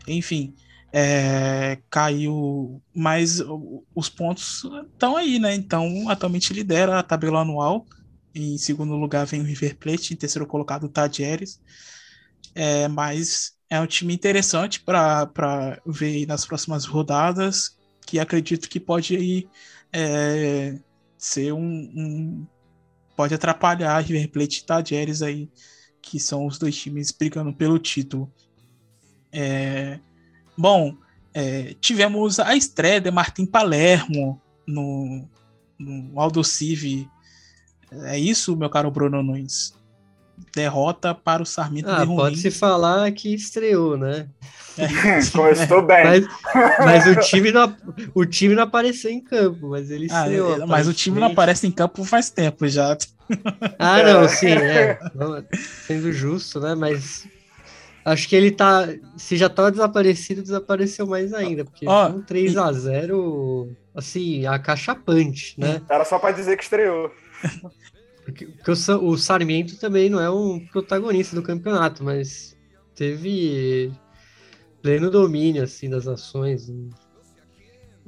Enfim, 0.07 0.55
é, 0.91 1.77
caiu, 1.89 2.81
mas 2.93 3.41
os 3.93 4.09
pontos 4.09 4.63
estão 4.93 5.15
aí, 5.15 5.37
né? 5.37 5.53
Então, 5.53 6.09
atualmente 6.09 6.53
lidera 6.53 6.97
a 6.97 7.03
tabela 7.03 7.41
anual. 7.41 7.85
Em 8.33 8.57
segundo 8.57 8.95
lugar 8.95 9.25
vem 9.25 9.41
o 9.41 9.43
River 9.43 9.75
Plate, 9.77 10.13
em 10.13 10.17
terceiro 10.17 10.47
colocado 10.47 10.85
o 10.85 10.89
Tadieres. 10.89 11.59
É, 12.55 12.87
mas 12.87 13.53
é 13.69 13.79
um 13.79 13.85
time 13.85 14.13
interessante 14.13 14.79
para 14.79 15.79
ver 15.85 16.25
nas 16.25 16.45
próximas 16.45 16.85
rodadas, 16.85 17.77
que 18.05 18.19
acredito 18.19 18.69
que 18.69 18.79
pode 18.79 19.15
aí, 19.15 19.47
é, 19.91 20.79
ser 21.17 21.53
um, 21.53 21.59
um, 21.61 22.47
pode 23.15 23.33
atrapalhar 23.33 23.99
River 23.99 24.29
Plate 24.29 24.59
e 24.59 24.65
Tadieres 24.65 25.21
aí, 25.21 25.49
que 26.01 26.19
são 26.19 26.45
os 26.45 26.57
dois 26.57 26.75
times 26.75 27.11
brigando 27.11 27.53
pelo 27.53 27.79
título. 27.79 28.31
É, 29.31 29.99
bom, 30.57 30.95
é, 31.33 31.75
tivemos 31.79 32.39
a 32.39 32.55
estreia 32.55 32.99
de 32.99 33.11
Martim 33.11 33.45
Palermo 33.45 34.41
no, 34.65 35.27
no 35.77 36.19
Aldo 36.19 36.43
Civi. 36.43 37.09
É 37.91 38.17
isso, 38.17 38.55
meu 38.55 38.69
caro 38.69 38.91
Bruno 38.91 39.21
Nunes? 39.21 39.76
Derrota 40.55 41.13
para 41.13 41.43
o 41.43 41.45
Sarmento 41.45 41.89
ah, 41.89 42.05
Pode-se 42.05 42.49
falar 42.51 43.11
que 43.11 43.33
estreou, 43.33 43.97
né? 43.97 44.27
É. 44.77 44.87
Começou 45.31 45.81
bem. 45.81 46.03
Mas, 46.03 46.27
mas, 46.79 47.07
o, 47.07 47.19
time 47.27 47.51
não, 47.51 47.75
o 48.13 48.25
time 48.25 48.55
não 48.55 48.63
apareceu 48.63 49.11
em 49.11 49.21
campo, 49.21 49.69
mas 49.69 49.89
ele 49.91 50.07
ah, 50.11 50.23
estreou. 50.23 50.61
É, 50.61 50.65
mas 50.65 50.87
o 50.87 50.93
time 50.93 51.19
não 51.19 51.27
aparece 51.27 51.67
em 51.67 51.71
campo 51.71 52.03
faz 52.03 52.29
tempo 52.29 52.67
já. 52.67 52.97
Ah, 53.77 54.01
não, 54.03 54.29
sim, 54.29 54.47
é. 54.47 54.97
Sendo 55.85 56.13
justo, 56.13 56.61
né? 56.61 56.73
Mas 56.75 57.27
Acho 58.07 58.29
que 58.29 58.37
ele 58.37 58.51
tá. 58.51 58.87
Se 59.17 59.35
já 59.35 59.49
tá 59.49 59.69
desaparecido, 59.69 60.41
desapareceu 60.41 61.05
mais 61.05 61.33
ainda. 61.33 61.65
Porque 61.65 61.85
oh, 61.85 62.05
um 62.05 62.23
3x0, 62.23 63.75
assim, 63.93 64.45
acachapante, 64.45 65.55
né? 65.57 65.81
Era 65.89 66.05
só 66.05 66.17
para 66.17 66.33
dizer 66.33 66.55
que 66.55 66.63
estreou. 66.63 67.11
Porque, 68.27 68.45
porque 68.45 68.71
o, 68.71 69.05
o, 69.05 69.17
Sarmiento 69.17 69.77
também 69.77 70.09
não 70.09 70.19
é 70.19 70.29
um 70.29 70.59
protagonista 70.59 71.33
do 71.33 71.41
campeonato, 71.41 72.03
mas 72.03 72.57
teve 72.93 73.89
pleno 74.81 75.09
domínio, 75.09 75.63
assim, 75.63 75.89
das 75.89 76.09
ações. 76.09 76.69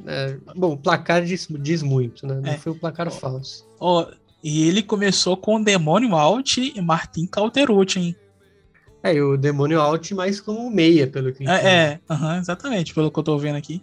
É, 0.06 0.38
bom, 0.58 0.74
o 0.74 0.78
placar 0.78 1.24
diz, 1.24 1.48
diz 1.62 1.82
muito, 1.82 2.28
né? 2.28 2.42
Não 2.44 2.52
é. 2.52 2.58
foi 2.58 2.74
um 2.74 2.78
placar 2.78 3.10
falso. 3.10 3.66
Oh, 3.80 4.06
e 4.44 4.68
ele 4.68 4.84
começou 4.84 5.38
com 5.38 5.64
Demônio 5.64 6.14
Alt 6.14 6.58
e 6.58 6.82
Martin 6.82 7.26
Calterucci, 7.26 8.00
hein? 8.00 8.16
É, 9.02 9.14
e 9.14 9.22
o 9.22 9.38
Demônio 9.38 9.80
Alt 9.80 10.12
mais 10.12 10.42
como 10.42 10.70
meia, 10.70 11.08
pelo 11.08 11.32
que 11.32 11.48
É, 11.48 11.54
é 11.54 12.00
uhum, 12.10 12.36
exatamente, 12.36 12.94
pelo 12.94 13.10
que 13.10 13.20
eu 13.20 13.24
tô 13.24 13.38
vendo 13.38 13.56
aqui. 13.56 13.82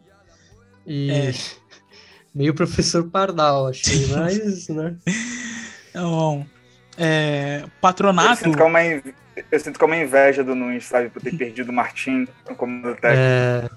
E 0.86 1.10
é. 1.10 1.32
meio 2.34 2.52
professor 2.52 3.08
Pardal, 3.08 3.68
achei, 3.68 4.04
mas, 4.12 4.68
né? 4.68 4.98
Bom, 6.02 6.46
é, 6.98 7.64
patronato... 7.80 8.30
Eu 8.30 8.36
sinto, 8.36 8.56
que 8.56 8.62
é 8.62 8.66
uma, 8.66 8.82
eu 8.82 9.60
sinto 9.60 9.78
que 9.78 9.84
é 9.84 9.86
uma 9.86 9.96
inveja 9.96 10.44
do 10.44 10.54
Nunes, 10.54 10.84
sabe, 10.84 11.08
por 11.08 11.22
ter 11.22 11.36
perdido 11.36 11.70
o 11.70 11.72
Martim 11.72 12.26
como 12.56 12.82
técnico. 12.94 13.16
É, 13.16 13.68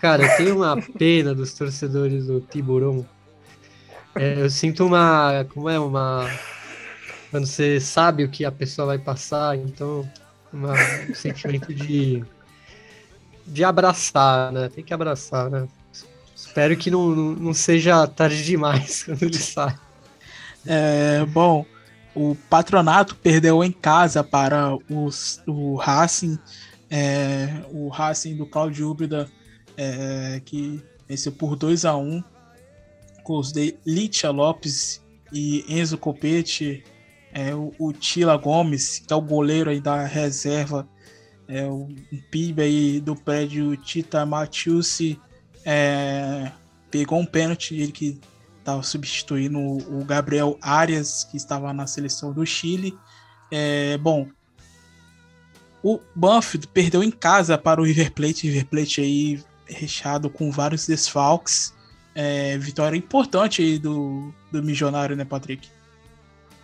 cara, 0.00 0.24
eu 0.24 0.36
tenho 0.36 0.56
uma 0.56 0.80
pena 0.98 1.34
dos 1.34 1.54
torcedores 1.54 2.26
do 2.26 2.40
Tiburão. 2.40 3.06
É, 4.14 4.40
eu 4.40 4.50
sinto 4.50 4.86
uma, 4.86 5.46
como 5.52 5.68
é, 5.68 5.78
uma... 5.78 6.28
Quando 7.30 7.46
você 7.46 7.78
sabe 7.78 8.24
o 8.24 8.28
que 8.28 8.44
a 8.44 8.50
pessoa 8.50 8.86
vai 8.86 8.98
passar, 8.98 9.56
então 9.56 10.08
uma, 10.52 10.72
um 11.08 11.14
sentimento 11.14 11.74
de, 11.74 12.24
de 13.46 13.64
abraçar, 13.64 14.52
né? 14.52 14.68
Tem 14.68 14.82
que 14.82 14.94
abraçar, 14.94 15.50
né? 15.50 15.68
Espero 16.34 16.76
que 16.76 16.90
não, 16.90 17.08
não, 17.08 17.34
não 17.34 17.54
seja 17.54 18.06
tarde 18.06 18.42
demais 18.44 19.02
quando 19.04 19.22
ele 19.22 19.38
sai. 19.38 19.76
É, 20.70 21.24
bom, 21.24 21.64
o 22.14 22.36
Patronato 22.50 23.16
perdeu 23.16 23.64
em 23.64 23.72
casa 23.72 24.22
para 24.22 24.76
os, 24.90 25.40
o 25.46 25.76
Racing, 25.76 26.38
é, 26.90 27.64
o 27.70 27.88
Racing 27.88 28.36
do 28.36 28.44
Claudio 28.44 28.90
Úbida, 28.90 29.30
é, 29.78 30.42
que 30.44 30.84
venceu 31.08 31.32
por 31.32 31.56
2 31.56 31.86
a 31.86 31.96
1 31.96 32.22
com 33.24 33.38
os 33.38 33.50
de 33.50 33.78
Litia 33.86 34.30
Lopes 34.30 35.02
e 35.32 35.64
Enzo 35.68 35.96
Copete 35.96 36.84
é, 37.32 37.54
o, 37.54 37.72
o 37.78 37.90
Tila 37.94 38.36
Gomes, 38.36 38.98
que 38.98 39.10
é 39.10 39.16
o 39.16 39.22
goleiro 39.22 39.70
aí 39.70 39.80
da 39.80 40.04
reserva, 40.04 40.86
é, 41.46 41.64
o, 41.64 41.88
um 42.12 42.20
PIB 42.30 42.62
aí 42.62 43.00
do 43.00 43.16
prédio 43.16 43.74
Tita 43.78 44.26
Matiusi, 44.26 45.18
é, 45.64 46.52
pegou 46.90 47.18
um 47.18 47.24
pênalti, 47.24 47.74
ele 47.74 47.92
que 47.92 48.20
estava 48.68 48.82
substituindo 48.82 49.58
o, 49.58 50.04
Gabriel 50.04 50.58
Arias, 50.60 51.24
que 51.24 51.38
estava 51.38 51.72
na 51.72 51.86
seleção 51.86 52.32
do 52.32 52.44
Chile. 52.44 52.94
É, 53.50 53.96
bom, 53.96 54.28
o 55.82 55.98
Banfield 56.14 56.68
perdeu 56.68 57.02
em 57.02 57.10
casa 57.10 57.56
para 57.56 57.80
o 57.80 57.84
River 57.84 58.12
Plate, 58.12 58.46
River 58.46 58.66
Plate 58.66 59.00
aí 59.00 59.42
recheado 59.66 60.28
com 60.28 60.50
vários 60.50 60.86
desfalques. 60.86 61.74
É, 62.14 62.58
vitória 62.58 62.96
importante 62.96 63.62
aí 63.62 63.78
do, 63.78 64.34
do 64.52 64.62
Milionário, 64.62 65.16
né, 65.16 65.24
Patrick? 65.24 65.68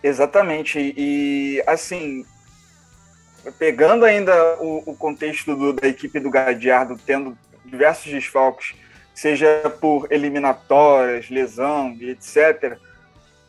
Exatamente. 0.03 0.93
E, 0.95 1.63
assim, 1.65 2.23
pegando 3.57 4.05
ainda 4.05 4.57
o, 4.59 4.91
o 4.91 4.95
contexto 4.95 5.55
do, 5.55 5.73
da 5.73 5.87
equipe 5.87 6.19
do 6.19 6.29
Gadiardo 6.29 6.99
tendo 7.03 7.35
diversos 7.65 8.11
desfalques, 8.11 8.75
seja 9.15 9.73
por 9.79 10.11
eliminatórias, 10.11 11.29
lesão 11.29 11.97
etc., 12.01 12.77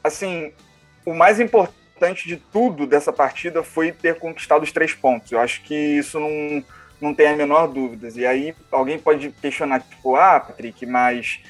assim, 0.02 0.52
o 1.04 1.12
mais 1.12 1.40
importante 1.40 2.28
de 2.28 2.36
tudo 2.36 2.86
dessa 2.86 3.12
partida 3.12 3.62
foi 3.62 3.90
ter 3.90 4.18
conquistado 4.18 4.62
os 4.62 4.72
três 4.72 4.94
pontos. 4.94 5.32
Eu 5.32 5.40
acho 5.40 5.62
que 5.62 5.74
isso 5.74 6.20
não, 6.20 6.64
não 7.00 7.14
tem 7.14 7.26
a 7.26 7.36
menor 7.36 7.66
dúvida. 7.66 8.08
E 8.14 8.24
aí 8.24 8.54
alguém 8.70 8.98
pode 8.98 9.30
questionar, 9.30 9.80
tipo, 9.80 10.14
ah, 10.14 10.38
Patrick, 10.38 10.86
mas 10.86 11.40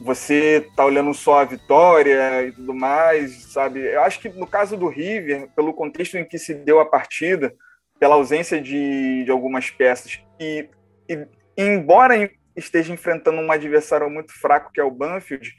você 0.00 0.68
tá 0.76 0.84
olhando 0.84 1.14
só 1.14 1.40
a 1.40 1.44
vitória 1.44 2.46
e 2.46 2.52
tudo 2.52 2.74
mais, 2.74 3.52
sabe? 3.52 3.80
Eu 3.80 4.02
acho 4.02 4.20
que 4.20 4.28
no 4.28 4.46
caso 4.46 4.76
do 4.76 4.88
River, 4.88 5.48
pelo 5.56 5.72
contexto 5.72 6.18
em 6.18 6.24
que 6.24 6.38
se 6.38 6.54
deu 6.54 6.80
a 6.80 6.86
partida, 6.86 7.54
pela 7.98 8.16
ausência 8.16 8.60
de, 8.60 9.24
de 9.24 9.30
algumas 9.30 9.70
peças, 9.70 10.20
e, 10.38 10.68
e 11.08 11.26
embora 11.56 12.28
esteja 12.56 12.92
enfrentando 12.92 13.40
um 13.40 13.50
adversário 13.50 14.08
muito 14.10 14.32
fraco, 14.32 14.72
que 14.72 14.80
é 14.80 14.84
o 14.84 14.90
Banfield, 14.90 15.54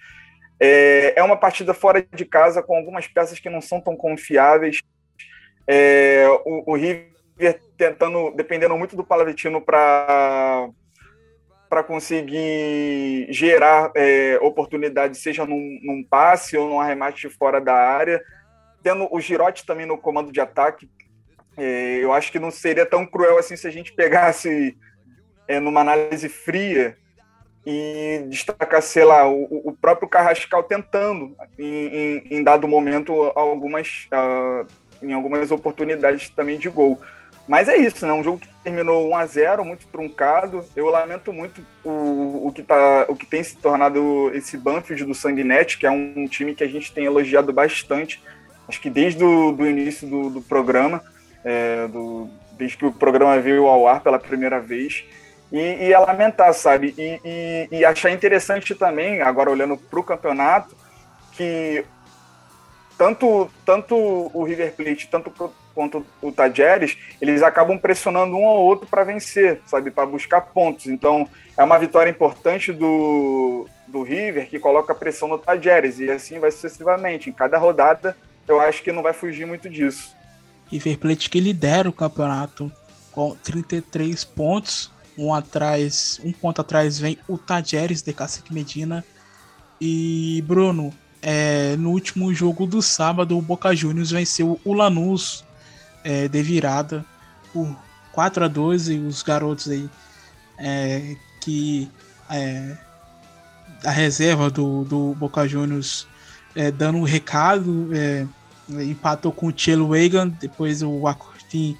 é, 0.59 1.13
é 1.17 1.23
uma 1.23 1.35
partida 1.35 1.73
fora 1.73 2.05
de 2.13 2.25
casa 2.25 2.61
com 2.61 2.75
algumas 2.75 3.07
peças 3.07 3.39
que 3.39 3.49
não 3.49 3.61
são 3.61 3.81
tão 3.81 3.95
confiáveis. 3.95 4.81
É, 5.67 6.25
o, 6.45 6.71
o 6.71 6.75
River 6.75 7.59
tentando, 7.77 8.31
dependendo 8.31 8.77
muito 8.77 8.95
do 8.95 9.03
Palavitino 9.03 9.61
para 9.61 10.69
para 11.69 11.83
conseguir 11.83 13.25
gerar 13.31 13.91
é, 13.95 14.37
oportunidades, 14.43 15.23
seja 15.23 15.43
num, 15.43 15.79
num, 15.81 16.03
passe 16.03 16.55
ou 16.55 16.69
num 16.69 16.79
arremate 16.79 17.27
fora 17.31 17.59
da 17.59 17.73
área. 17.73 18.21
Tendo 18.83 19.07
o 19.11 19.19
Girotti 19.19 19.65
também 19.65 19.83
no 19.83 19.97
comando 19.97 20.31
de 20.31 20.39
ataque, 20.39 20.87
é, 21.57 21.97
eu 21.99 22.13
acho 22.13 22.31
que 22.31 22.37
não 22.37 22.51
seria 22.51 22.85
tão 22.85 23.07
cruel 23.07 23.39
assim 23.39 23.55
se 23.55 23.67
a 23.67 23.71
gente 23.71 23.91
pegasse 23.91 24.77
é, 25.47 25.59
numa 25.59 25.81
análise 25.81 26.29
fria 26.29 26.97
e 27.65 28.25
destacar, 28.29 28.81
sei 28.81 29.05
lá, 29.05 29.27
o, 29.27 29.69
o 29.69 29.73
próprio 29.73 30.07
Carrascal 30.07 30.63
tentando, 30.63 31.35
em, 31.57 31.65
em, 31.65 32.27
em 32.31 32.43
dado 32.43 32.67
momento, 32.67 33.13
algumas, 33.35 34.07
uh, 34.11 34.67
em 35.01 35.13
algumas 35.13 35.49
oportunidades 35.51 36.29
também 36.29 36.57
de 36.57 36.69
gol. 36.69 36.99
Mas 37.47 37.67
é 37.67 37.75
isso, 37.75 38.05
né? 38.05 38.13
Um 38.13 38.23
jogo 38.23 38.39
que 38.39 38.47
terminou 38.63 39.09
1 39.09 39.15
a 39.17 39.25
0 39.25 39.65
muito 39.65 39.85
truncado. 39.87 40.63
Eu 40.75 40.87
lamento 40.87 41.33
muito 41.33 41.61
o, 41.83 42.47
o, 42.47 42.51
que, 42.53 42.63
tá, 42.63 43.05
o 43.09 43.15
que 43.15 43.25
tem 43.25 43.43
se 43.43 43.57
tornado 43.57 44.31
esse 44.33 44.57
Banfield 44.57 45.03
do 45.03 45.13
Sanguinete, 45.13 45.77
que 45.77 45.85
é 45.85 45.91
um 45.91 46.25
time 46.27 46.55
que 46.55 46.63
a 46.63 46.67
gente 46.67 46.93
tem 46.93 47.05
elogiado 47.05 47.51
bastante, 47.51 48.23
acho 48.67 48.79
que 48.79 48.89
desde 48.89 49.23
o 49.23 49.51
do 49.51 49.65
início 49.65 50.07
do, 50.07 50.29
do 50.29 50.41
programa, 50.41 51.03
é, 51.43 51.85
do, 51.89 52.29
desde 52.57 52.77
que 52.77 52.85
o 52.85 52.93
programa 52.93 53.37
veio 53.39 53.67
ao 53.67 53.87
ar 53.87 54.01
pela 54.01 54.17
primeira 54.17 54.59
vez. 54.59 55.03
E, 55.53 55.59
e 55.59 55.93
é 55.93 55.99
lamentar, 55.99 56.51
sabe? 56.55 56.95
E, 56.97 57.21
e, 57.23 57.67
e 57.77 57.85
achar 57.85 58.09
interessante 58.09 58.73
também, 58.73 59.21
agora 59.21 59.51
olhando 59.51 59.77
para 59.77 59.99
o 59.99 60.03
campeonato, 60.03 60.75
que 61.33 61.85
tanto, 62.97 63.47
tanto 63.63 63.95
o 63.95 64.43
River 64.43 64.73
Plate, 64.73 65.07
tanto 65.11 65.31
quanto 65.75 66.05
o 66.21 66.31
Tajeres, 66.31 66.97
eles 67.21 67.43
acabam 67.43 67.77
pressionando 67.77 68.35
um 68.35 68.47
ao 68.47 68.57
outro 68.57 68.87
para 68.87 69.03
vencer, 69.03 69.61
sabe, 69.65 69.91
para 69.91 70.05
buscar 70.05 70.41
pontos. 70.41 70.87
Então, 70.87 71.27
é 71.57 71.63
uma 71.63 71.77
vitória 71.77 72.09
importante 72.09 72.71
do, 72.71 73.67
do 73.87 74.03
River 74.03 74.49
que 74.49 74.57
coloca 74.59 74.95
pressão 74.95 75.27
no 75.27 75.37
Tajeres 75.37 75.99
e 75.99 76.09
assim 76.09 76.39
vai 76.39 76.51
sucessivamente. 76.51 77.29
Em 77.29 77.33
cada 77.33 77.57
rodada, 77.57 78.15
eu 78.47 78.59
acho 78.59 78.81
que 78.81 78.91
não 78.91 79.03
vai 79.03 79.13
fugir 79.13 79.45
muito 79.45 79.69
disso. 79.69 80.15
River 80.71 80.97
Plate 80.97 81.29
que 81.29 81.39
lidera 81.39 81.89
o 81.89 81.93
campeonato 81.93 82.71
com 83.11 83.35
33 83.35 84.23
pontos, 84.23 84.92
um 85.17 85.33
atrás, 85.33 86.19
um 86.23 86.31
ponto 86.31 86.61
atrás 86.61 86.99
vem 86.99 87.17
o 87.27 87.37
Tajeres 87.37 88.01
de 88.01 88.13
Cacique 88.13 88.53
Medina. 88.53 89.03
E 89.79 90.43
Bruno. 90.47 90.93
É, 91.25 91.77
no 91.77 91.91
último 91.91 92.33
jogo 92.33 92.67
do 92.67 92.81
sábado, 92.81 93.37
o 93.37 93.41
Boca 93.41 93.73
Juniors 93.73 94.11
venceu 94.11 94.59
o 94.65 94.73
Lanús 94.73 95.45
é, 96.03 96.27
de 96.27 96.43
virada 96.43 97.05
por 97.53 97.73
4 98.11 98.43
a 98.43 98.47
2 98.49 98.89
e 98.89 98.97
os 98.99 99.23
garotos 99.23 99.69
aí 99.69 99.89
é, 100.57 101.15
que 101.39 101.89
é, 102.29 102.77
a 103.83 103.91
reserva 103.91 104.49
do, 104.49 104.83
do 104.83 105.15
Boca 105.15 105.47
Juniors 105.47 106.07
é, 106.55 106.71
dando 106.71 106.99
um 106.99 107.03
recado, 107.03 107.89
é, 107.93 108.25
empatou 108.83 109.31
com 109.31 109.47
o 109.47 109.53
Chelo 109.55 109.89
Wegan, 109.89 110.29
depois 110.39 110.81
o 110.81 111.07
Acortin 111.07 111.77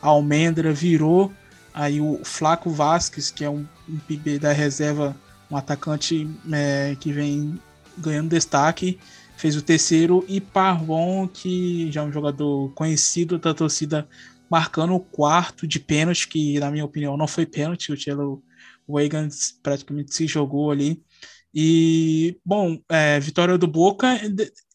Almendra 0.00 0.72
virou, 0.72 1.32
aí 1.76 2.00
o 2.00 2.18
Flaco 2.24 2.70
Vasquez, 2.70 3.30
que 3.30 3.44
é 3.44 3.50
um, 3.50 3.66
um 3.86 3.98
PB 3.98 4.38
da 4.38 4.50
reserva, 4.50 5.14
um 5.50 5.56
atacante 5.56 6.26
é, 6.50 6.96
que 6.98 7.12
vem 7.12 7.60
ganhando 7.98 8.30
destaque, 8.30 8.98
fez 9.36 9.54
o 9.56 9.62
terceiro, 9.62 10.24
e 10.26 10.40
Parvon, 10.40 11.28
que 11.28 11.92
já 11.92 12.00
é 12.00 12.04
um 12.04 12.10
jogador 12.10 12.72
conhecido 12.72 13.38
da 13.38 13.52
torcida, 13.52 14.08
marcando 14.50 14.94
o 14.94 15.00
quarto 15.00 15.66
de 15.66 15.78
pênalti, 15.78 16.28
que 16.28 16.58
na 16.58 16.70
minha 16.70 16.84
opinião 16.84 17.14
não 17.14 17.28
foi 17.28 17.44
pênalti, 17.44 17.92
o 17.92 18.00
Cello 18.00 18.42
Wiggins 18.88 19.58
praticamente 19.62 20.14
se 20.14 20.26
jogou 20.26 20.70
ali. 20.70 21.02
E, 21.54 22.38
bom, 22.42 22.78
é, 22.88 23.20
vitória 23.20 23.58
do 23.58 23.66
Boca, 23.66 24.18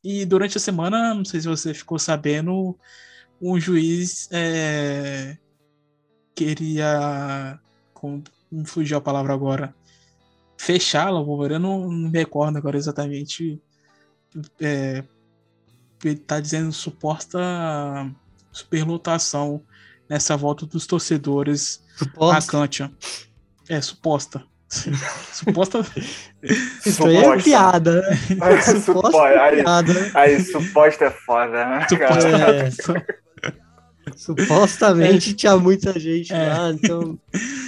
e 0.04 0.24
durante 0.24 0.58
a 0.58 0.62
semana, 0.62 1.16
não 1.16 1.26
sei 1.26 1.42
se 1.42 1.48
você 1.48 1.74
ficou 1.74 1.98
sabendo, 1.98 2.78
um 3.42 3.60
juiz 3.60 4.30
é, 4.32 5.38
queria, 6.36 7.60
como 7.94 8.24
me 8.52 8.66
fugiu 8.66 8.98
a 8.98 9.02
palavra 9.02 9.34
agora, 9.34 9.74
fechá-la, 10.58 11.20
eu 11.20 11.60
não, 11.60 11.90
não 11.90 12.10
me 12.10 12.18
recordo 12.18 12.58
agora 12.58 12.78
exatamente 12.78 13.62
é, 14.60 15.04
ele 16.04 16.16
está 16.16 16.40
dizendo 16.40 16.72
suposta 16.72 17.40
superlotação 18.52 19.62
nessa 20.10 20.36
volta 20.36 20.66
dos 20.66 20.86
torcedores 20.86 21.84
suposta. 21.96 22.58
a 22.58 22.60
Kantia. 22.60 22.92
É, 23.70 23.80
suposta. 23.82 24.44
suposta. 25.32 25.86
Isso 26.86 27.06
aí 27.06 27.18
é 27.18 27.42
piada. 27.42 28.02
Né? 28.02 28.62
suposta 28.62 29.18
é 29.28 29.64
piada. 29.64 30.12
Aí, 30.14 30.36
aí, 30.36 30.44
suposta 30.44 31.06
é 31.06 31.12
foda, 31.12 31.66
né? 31.66 31.88
Suposta. 31.88 32.98
É. 32.98 33.21
Supostamente 34.16 35.32
é. 35.32 35.34
tinha 35.34 35.58
muita 35.58 35.98
gente 36.00 36.34
é. 36.34 36.54
lá, 36.54 36.72
então. 36.72 37.18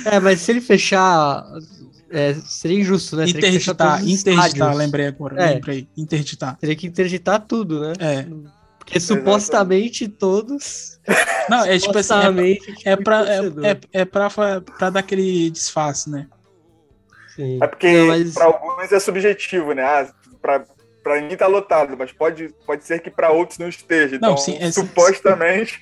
É, 0.05 0.19
mas 0.19 0.41
se 0.41 0.51
ele 0.51 0.61
fechar 0.61 1.45
é, 2.13 2.35
seria 2.45 2.79
injusto, 2.79 3.15
né? 3.15 3.25
Interditar, 3.25 4.07
interditar, 4.07 4.75
lembrei 4.75 5.07
agora, 5.07 5.41
é, 5.41 5.53
lembrei, 5.55 5.87
interditar. 5.97 6.55
Teria 6.57 6.75
que 6.75 6.85
interditar 6.85 7.39
tudo, 7.39 7.81
né? 7.81 7.93
É. 7.99 8.25
Porque 8.77 8.99
supostamente 8.99 10.07
todos. 10.07 10.99
Não, 11.49 11.65
é 11.65 11.79
tipo 11.79 11.97
assim, 11.97 12.13
é, 12.85 12.91
é, 12.91 12.95
pra, 12.95 13.25
é, 13.27 13.39
é, 13.71 14.01
é 14.01 14.05
pra, 14.05 14.29
pra 14.29 14.89
dar 14.89 14.99
aquele 14.99 15.49
disfarce, 15.49 16.09
né? 16.09 16.27
Sim. 17.35 17.57
É 17.61 17.67
porque 17.67 17.91
Não, 17.91 18.07
mas... 18.07 18.33
para 18.33 18.45
alguns 18.45 18.91
é 18.91 18.99
subjetivo, 18.99 19.73
né? 19.73 19.83
Ah, 19.83 20.07
pra, 20.41 20.65
pra 21.03 21.21
mim 21.21 21.35
tá 21.35 21.45
lotado, 21.45 21.95
mas 21.97 22.11
pode, 22.11 22.49
pode 22.65 22.85
ser 22.85 22.99
que 22.99 23.11
para 23.11 23.31
outros 23.31 23.59
não 23.59 23.67
esteja. 23.67 24.15
Então, 24.15 24.31
não, 24.31 24.37
sim, 24.37 24.57
é, 24.59 24.71
supostamente. 24.71 25.81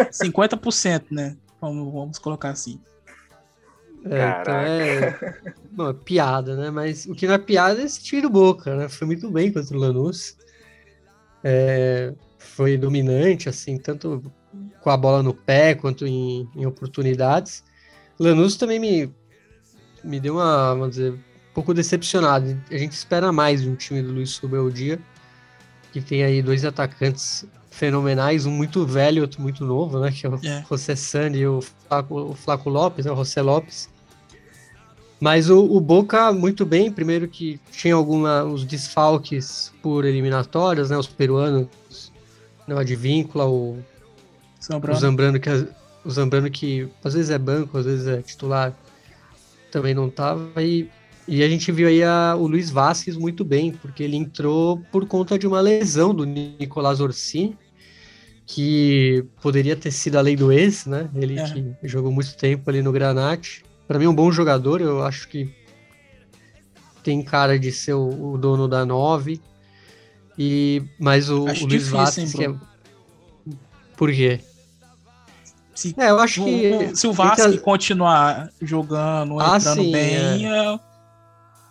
É, 0.00 0.04
50%, 0.10 1.04
né? 1.10 1.36
Vamos, 1.60 1.92
vamos 1.92 2.18
colocar 2.18 2.50
assim. 2.50 2.80
É, 4.04 4.40
então 4.40 4.54
é. 4.54 5.38
Não, 5.72 5.90
é 5.90 5.94
piada, 5.94 6.56
né? 6.56 6.70
Mas 6.70 7.06
o 7.06 7.14
que 7.14 7.26
não 7.26 7.34
é 7.34 7.38
piada 7.38 7.80
é 7.80 7.84
esse 7.84 8.02
tiro 8.02 8.28
boca, 8.28 8.76
né? 8.76 8.88
Foi 8.88 9.06
muito 9.06 9.30
bem 9.30 9.50
contra 9.52 9.76
o 9.76 9.80
Lanús. 9.80 10.36
É, 11.42 12.12
foi 12.38 12.76
dominante, 12.76 13.48
assim, 13.48 13.78
tanto 13.78 14.22
com 14.80 14.90
a 14.90 14.96
bola 14.96 15.22
no 15.22 15.32
pé 15.32 15.74
quanto 15.74 16.06
em, 16.06 16.48
em 16.54 16.66
oportunidades. 16.66 17.64
Lanús 18.18 18.56
também 18.56 18.78
me, 18.78 19.12
me 20.02 20.20
deu 20.20 20.34
uma, 20.34 20.74
vamos 20.74 20.90
dizer, 20.90 21.14
pouco 21.54 21.72
decepcionado. 21.72 22.60
A 22.70 22.76
gente 22.76 22.92
espera 22.92 23.32
mais 23.32 23.62
de 23.62 23.70
um 23.70 23.76
time 23.76 24.02
do 24.02 24.12
Luiz 24.12 24.40
Dia, 24.72 24.98
que 25.92 26.00
tem 26.00 26.24
aí 26.24 26.42
dois 26.42 26.64
atacantes 26.64 27.46
fenomenais, 27.70 28.46
um 28.46 28.50
muito 28.50 28.84
velho 28.86 29.18
e 29.18 29.20
outro 29.20 29.40
muito 29.40 29.64
novo, 29.64 29.98
né? 30.00 30.10
Que 30.10 30.26
é 30.26 30.28
o 30.28 30.34
é. 30.44 30.64
José 30.68 30.96
Sandi 30.96 31.38
e 31.38 31.46
o 31.46 31.60
Flaco, 31.60 32.14
o 32.14 32.34
Flaco 32.34 32.68
Lopes, 32.68 33.06
né? 33.06 33.12
O 33.12 33.16
José 33.16 33.40
Lopes. 33.40 33.88
Mas 35.20 35.48
o, 35.48 35.64
o, 35.64 35.80
Boca, 35.80 36.32
muito 36.32 36.66
bem, 36.66 36.90
primeiro 36.90 37.26
que 37.28 37.60
tinha 37.70 37.94
alguns 37.94 38.64
desfalques 38.64 39.72
por 39.80 40.04
eliminatórias, 40.04 40.90
né? 40.90 40.98
Os 40.98 41.06
peruanos, 41.06 41.68
não, 42.66 42.78
a 42.78 42.84
de 42.84 42.94
Víncula, 42.94 43.46
o 43.48 43.78
Zambrano. 44.62 44.98
o 44.98 45.00
Zambrano, 45.00 45.40
que, 45.40 45.50
o 46.04 46.10
Zambrano 46.10 46.50
que 46.50 46.88
às 47.02 47.14
vezes 47.14 47.30
é 47.30 47.38
banco, 47.38 47.78
às 47.78 47.86
vezes 47.86 48.06
é 48.06 48.22
titular, 48.22 48.72
também 49.70 49.94
não 49.94 50.10
tava. 50.10 50.62
E, 50.62 50.88
e 51.26 51.42
a 51.42 51.48
gente 51.48 51.70
viu 51.72 51.88
aí 51.88 52.02
a, 52.02 52.34
o 52.36 52.46
Luiz 52.46 52.70
Vasquez 52.70 53.16
muito 53.16 53.44
bem, 53.44 53.72
porque 53.72 54.02
ele 54.02 54.16
entrou 54.16 54.78
por 54.92 55.06
conta 55.06 55.38
de 55.38 55.46
uma 55.46 55.60
lesão 55.60 56.14
do 56.14 56.24
Nicolás 56.24 57.00
Orsini, 57.00 57.56
que 58.46 59.24
poderia 59.40 59.74
ter 59.74 59.90
sido 59.90 60.16
a 60.16 60.20
lei 60.20 60.36
do 60.36 60.52
ex, 60.52 60.86
né? 60.86 61.08
Ele 61.14 61.38
é. 61.38 61.44
que 61.44 61.76
jogou 61.84 62.12
muito 62.12 62.36
tempo 62.36 62.68
ali 62.68 62.82
no 62.82 62.92
Granate 62.92 63.64
para 63.86 63.98
mim, 63.98 64.06
é 64.06 64.08
um 64.08 64.14
bom 64.14 64.30
jogador. 64.30 64.80
Eu 64.80 65.02
acho 65.02 65.28
que 65.28 65.54
tem 67.02 67.22
cara 67.22 67.58
de 67.58 67.70
ser 67.70 67.94
o, 67.94 68.32
o 68.32 68.38
dono 68.38 68.66
da 68.66 68.84
9. 68.84 69.40
E, 70.38 70.82
mas 70.98 71.30
o, 71.30 71.44
o 71.44 71.66
Luiz 71.66 71.88
Vasquez. 71.88 72.32
Que 72.32 72.46
é... 72.46 72.54
Por 73.96 74.10
quê? 74.10 74.40
Se, 75.74 75.94
É, 75.98 76.10
eu 76.10 76.18
acho 76.18 76.44
que. 76.44 76.96
se 76.96 77.06
o 77.06 77.12
Vasco 77.12 77.58
continuar 77.58 78.48
jogando, 78.60 79.40
Ah, 79.40 79.56
entrando 79.56 79.82
sim, 79.82 79.92
bem, 79.92 80.46
é. 80.46 80.80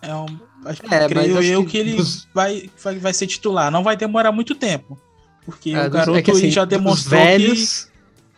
É 0.08 0.14
um, 0.14 0.26
acho 0.66 0.82
que 0.82 0.94
É, 0.94 1.08
creio 1.08 1.38
acho 1.38 1.48
eu 1.48 1.64
que 1.64 1.70
que, 1.72 1.78
ele 1.78 1.94
dos- 1.96 2.28
vai, 2.34 2.70
vai, 2.82 2.98
vai 2.98 3.12
ser 3.14 3.26
titular. 3.26 3.70
Não 3.70 3.82
vai 3.82 3.96
demorar 3.96 4.32
muito 4.32 4.54
tempo. 4.54 4.98
Porque 5.44 5.70
é, 5.70 5.80
o 5.80 5.82
dos- 5.84 5.92
garoto 5.92 6.18
é 6.18 6.22
que, 6.22 6.30
assim, 6.30 6.42
ele 6.44 6.50
já 6.50 6.64
demonstrou 6.64 7.20
velhos, 7.20 7.88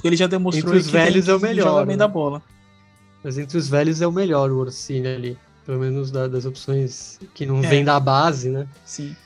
que 0.00 0.06
ele 0.06 0.16
já 0.16 0.26
demonstrou 0.26 0.74
entre 0.74 0.78
os 0.86 0.90
velhos 0.90 1.28
é 1.28 1.34
o 1.34 1.40
melhor, 1.40 1.64
joga 1.68 1.86
bem 1.86 1.96
né? 1.96 1.98
da 1.98 2.08
bola. 2.08 2.42
Mas 3.22 3.38
entre 3.38 3.56
os 3.58 3.68
velhos 3.68 4.00
é 4.00 4.06
o 4.06 4.12
melhor, 4.12 4.50
o 4.50 4.58
Orsini 4.58 5.06
ali. 5.08 5.38
Pelo 5.64 5.80
menos 5.80 6.10
da- 6.12 6.28
das 6.28 6.44
opções 6.44 7.18
que 7.34 7.44
não 7.44 7.58
É. 7.58 7.68
vem 7.68 7.84
da 7.84 7.98
base, 7.98 8.48
né? 8.50 8.68
Sim. 8.84 9.16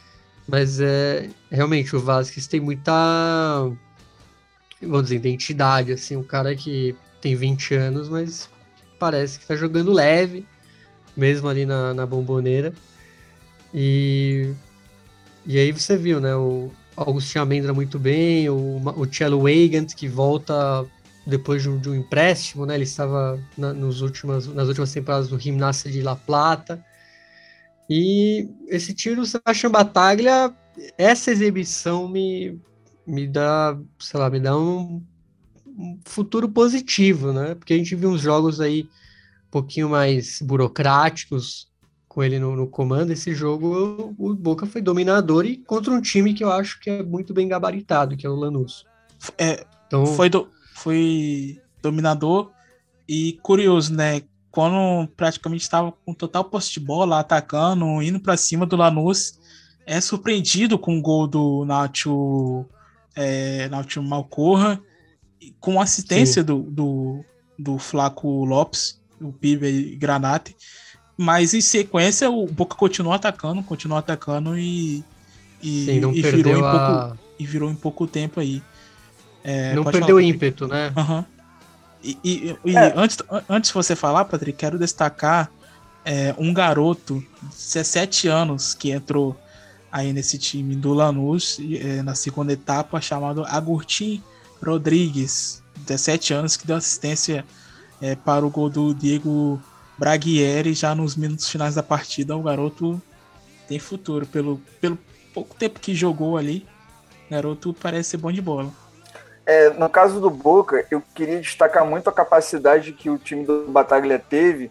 Mas 0.48 0.80
é 0.80 1.28
realmente 1.50 1.94
o 1.94 2.00
Vasquez 2.00 2.46
tem 2.46 2.60
muita 2.60 2.92
vamos 4.82 5.02
dizer, 5.04 5.16
identidade, 5.16 5.92
assim, 5.92 6.16
um 6.16 6.22
cara 6.22 6.54
que 6.56 6.94
tem 7.20 7.34
20 7.36 7.74
anos, 7.74 8.08
mas 8.08 8.48
parece 8.98 9.38
que 9.38 9.46
tá 9.46 9.54
jogando 9.54 9.92
leve, 9.92 10.46
mesmo 11.16 11.48
ali 11.48 11.66
na, 11.66 11.94
na 11.94 12.06
bomboneira. 12.06 12.72
E, 13.72 14.52
e 15.46 15.58
aí 15.58 15.72
você 15.72 15.96
viu, 15.96 16.20
né? 16.20 16.34
O 16.34 16.70
Augustinho 16.96 17.42
Amendra 17.42 17.72
muito 17.72 17.98
bem, 17.98 18.48
o, 18.48 18.80
o 18.96 19.06
Cello 19.12 19.42
Weigand 19.42 19.86
que 19.96 20.08
volta 20.08 20.84
depois 21.26 21.62
de 21.62 21.68
um, 21.68 21.78
de 21.78 21.88
um 21.88 21.94
empréstimo, 21.94 22.66
né? 22.66 22.74
Ele 22.74 22.84
estava 22.84 23.40
na, 23.56 23.72
nos 23.72 24.00
últimas, 24.00 24.46
nas 24.46 24.68
últimas 24.68 24.92
temporadas 24.92 25.28
do 25.28 25.38
Gimnasia 25.38 25.90
de 25.90 26.02
La 26.02 26.16
Plata. 26.16 26.84
E 27.88 28.48
esse 28.68 28.94
tiro, 28.94 29.22
o 29.22 29.26
Sebastião 29.26 29.70
Bataglia, 29.70 30.54
essa 30.96 31.30
exibição 31.30 32.08
me, 32.08 32.60
me 33.06 33.26
dá, 33.26 33.76
sei 33.98 34.20
lá, 34.20 34.30
me 34.30 34.40
dá 34.40 34.56
um, 34.56 35.02
um 35.66 35.98
futuro 36.04 36.48
positivo, 36.48 37.32
né? 37.32 37.54
Porque 37.54 37.74
a 37.74 37.76
gente 37.76 37.94
viu 37.94 38.10
uns 38.10 38.20
jogos 38.20 38.60
aí 38.60 38.88
pouquinho 39.50 39.88
mais 39.88 40.40
burocráticos 40.42 41.68
com 42.08 42.22
ele 42.22 42.38
no, 42.38 42.56
no 42.56 42.66
comando. 42.66 43.12
Esse 43.12 43.34
jogo, 43.34 44.14
o 44.18 44.34
Boca 44.34 44.66
foi 44.66 44.82
dominador 44.82 45.46
e 45.46 45.56
contra 45.56 45.92
um 45.92 46.00
time 46.00 46.34
que 46.34 46.42
eu 46.42 46.50
acho 46.50 46.80
que 46.80 46.90
é 46.90 47.02
muito 47.02 47.32
bem 47.32 47.46
gabaritado, 47.48 48.16
que 48.16 48.26
é 48.26 48.30
o 48.30 48.34
Lanús. 48.34 48.84
É, 49.38 49.64
Então, 49.86 50.06
foi, 50.06 50.28
do, 50.28 50.48
foi 50.74 51.60
dominador 51.82 52.52
e 53.08 53.38
curioso, 53.42 53.92
né? 53.92 54.22
Quando 54.52 55.08
praticamente 55.16 55.62
estava 55.62 55.92
com 55.92 56.14
total 56.14 56.44
posse 56.44 56.72
de 56.72 56.80
bola, 56.80 57.18
atacando, 57.18 58.02
indo 58.02 58.20
para 58.20 58.36
cima 58.36 58.66
do 58.66 58.76
Lanús, 58.76 59.38
é 59.84 60.00
surpreendido 60.00 60.78
com 60.78 60.98
o 60.98 61.02
gol 61.02 61.26
do 61.26 61.64
Nacho, 61.64 62.64
é, 63.16 63.68
Nacho 63.68 64.02
Malcorra, 64.02 64.80
com 65.58 65.80
assistência 65.80 66.44
do, 66.44 66.62
do, 66.62 67.24
do 67.58 67.78
Flaco 67.78 68.44
Lopes, 68.44 68.99
o 69.20 69.32
Pibe 69.32 69.96
Granate. 69.96 70.56
Mas 71.16 71.52
em 71.52 71.60
sequência, 71.60 72.30
o 72.30 72.46
Boca 72.46 72.74
continuou 72.76 73.12
atacando, 73.14 73.62
continuou 73.62 73.98
atacando 73.98 74.56
e, 74.58 75.04
e, 75.62 75.84
sim, 75.84 76.00
não 76.00 76.12
e 76.12 76.22
virou, 76.22 76.56
em 76.56 76.60
pouco, 76.60 76.76
a... 76.76 77.16
e 77.38 77.46
virou 77.46 77.70
em 77.70 77.74
pouco 77.74 78.06
tempo 78.06 78.40
aí. 78.40 78.62
É, 79.44 79.74
não 79.74 79.84
perdeu 79.84 80.16
o 80.16 80.18
falar, 80.18 80.22
ímpeto, 80.22 80.66
né? 80.66 80.92
Aham. 80.96 81.24
E, 82.02 82.18
e- 82.24 82.56
e 82.64 82.76
É. 82.76 82.92
antes, 82.96 83.18
an- 83.30 83.42
antes 83.48 83.68
de 83.68 83.74
você 83.74 83.94
falar, 83.94 84.24
Patrick, 84.24 84.56
quero 84.58 84.78
destacar 84.78 85.50
é, 86.04 86.34
um 86.38 86.54
garoto 86.54 87.22
de 87.42 87.48
17 87.50 88.26
anos 88.26 88.72
que 88.72 88.90
entrou 88.90 89.38
aí 89.92 90.12
nesse 90.14 90.38
time 90.38 90.74
do 90.74 90.94
Lanús 90.94 91.58
e, 91.58 91.76
é, 91.76 92.02
na 92.02 92.14
segunda 92.14 92.52
etapa, 92.54 92.98
chamado 93.02 93.44
Agustin 93.44 94.22
Rodrigues, 94.64 95.62
17 95.86 96.32
anos, 96.32 96.56
que 96.56 96.66
deu 96.66 96.76
assistência 96.76 97.44
é, 98.00 98.14
para 98.14 98.44
o 98.44 98.50
gol 98.50 98.70
do 98.70 98.94
Diego 98.94 99.60
Braguieri 99.98 100.72
já 100.72 100.94
nos 100.94 101.16
minutos 101.16 101.48
finais 101.48 101.74
da 101.74 101.82
partida. 101.82 102.36
O 102.36 102.42
garoto 102.42 103.00
tem 103.68 103.78
futuro, 103.78 104.26
pelo, 104.26 104.60
pelo 104.80 104.98
pouco 105.32 105.54
tempo 105.54 105.78
que 105.78 105.94
jogou 105.94 106.36
ali, 106.36 106.66
o 107.26 107.30
garoto 107.30 107.74
parece 107.74 108.10
ser 108.10 108.16
bom 108.16 108.32
de 108.32 108.40
bola. 108.40 108.70
É, 109.46 109.70
no 109.70 109.88
caso 109.88 110.20
do 110.20 110.30
Boca, 110.30 110.86
eu 110.90 111.02
queria 111.14 111.40
destacar 111.40 111.84
muito 111.84 112.08
a 112.08 112.12
capacidade 112.12 112.92
que 112.92 113.10
o 113.10 113.18
time 113.18 113.44
do 113.44 113.66
Bataglia 113.68 114.18
teve, 114.18 114.70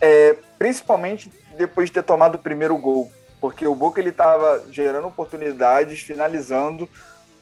é, 0.00 0.36
principalmente 0.58 1.32
depois 1.56 1.88
de 1.88 1.94
ter 1.94 2.02
tomado 2.02 2.34
o 2.34 2.38
primeiro 2.38 2.76
gol, 2.76 3.10
porque 3.40 3.66
o 3.66 3.74
Boca 3.74 4.00
ele 4.00 4.10
estava 4.10 4.64
gerando 4.70 5.06
oportunidades, 5.06 6.00
finalizando, 6.00 6.88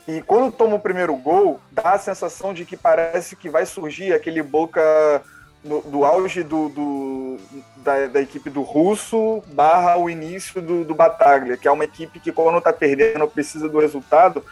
e 0.08 0.22
quando 0.22 0.52
toma 0.52 0.76
o 0.76 0.80
primeiro 0.80 1.14
gol, 1.16 1.60
dá 1.70 1.92
a 1.92 1.98
sensação 1.98 2.54
de 2.54 2.64
que 2.64 2.76
parece 2.76 3.34
que 3.36 3.48
vai 3.48 3.66
surgir 3.66 4.12
aquele 4.12 4.42
Boca 4.42 4.80
no- 5.64 5.80
do 5.82 6.04
auge 6.04 6.42
do, 6.42 6.68
do- 6.68 7.36
da, 7.78 8.06
da 8.06 8.20
equipe 8.20 8.48
do 8.48 8.62
Russo 8.62 9.42
barra 9.52 9.96
o 9.96 10.08
início 10.08 10.62
do, 10.62 10.84
do 10.84 10.94
Bataglia, 10.94 11.56
que 11.56 11.66
é 11.66 11.70
uma 11.70 11.84
equipe 11.84 12.20
que 12.20 12.30
quando 12.30 12.58
está 12.58 12.72
perdendo 12.72 13.26
precisa 13.26 13.68
do 13.68 13.78
resultado, 13.80 14.44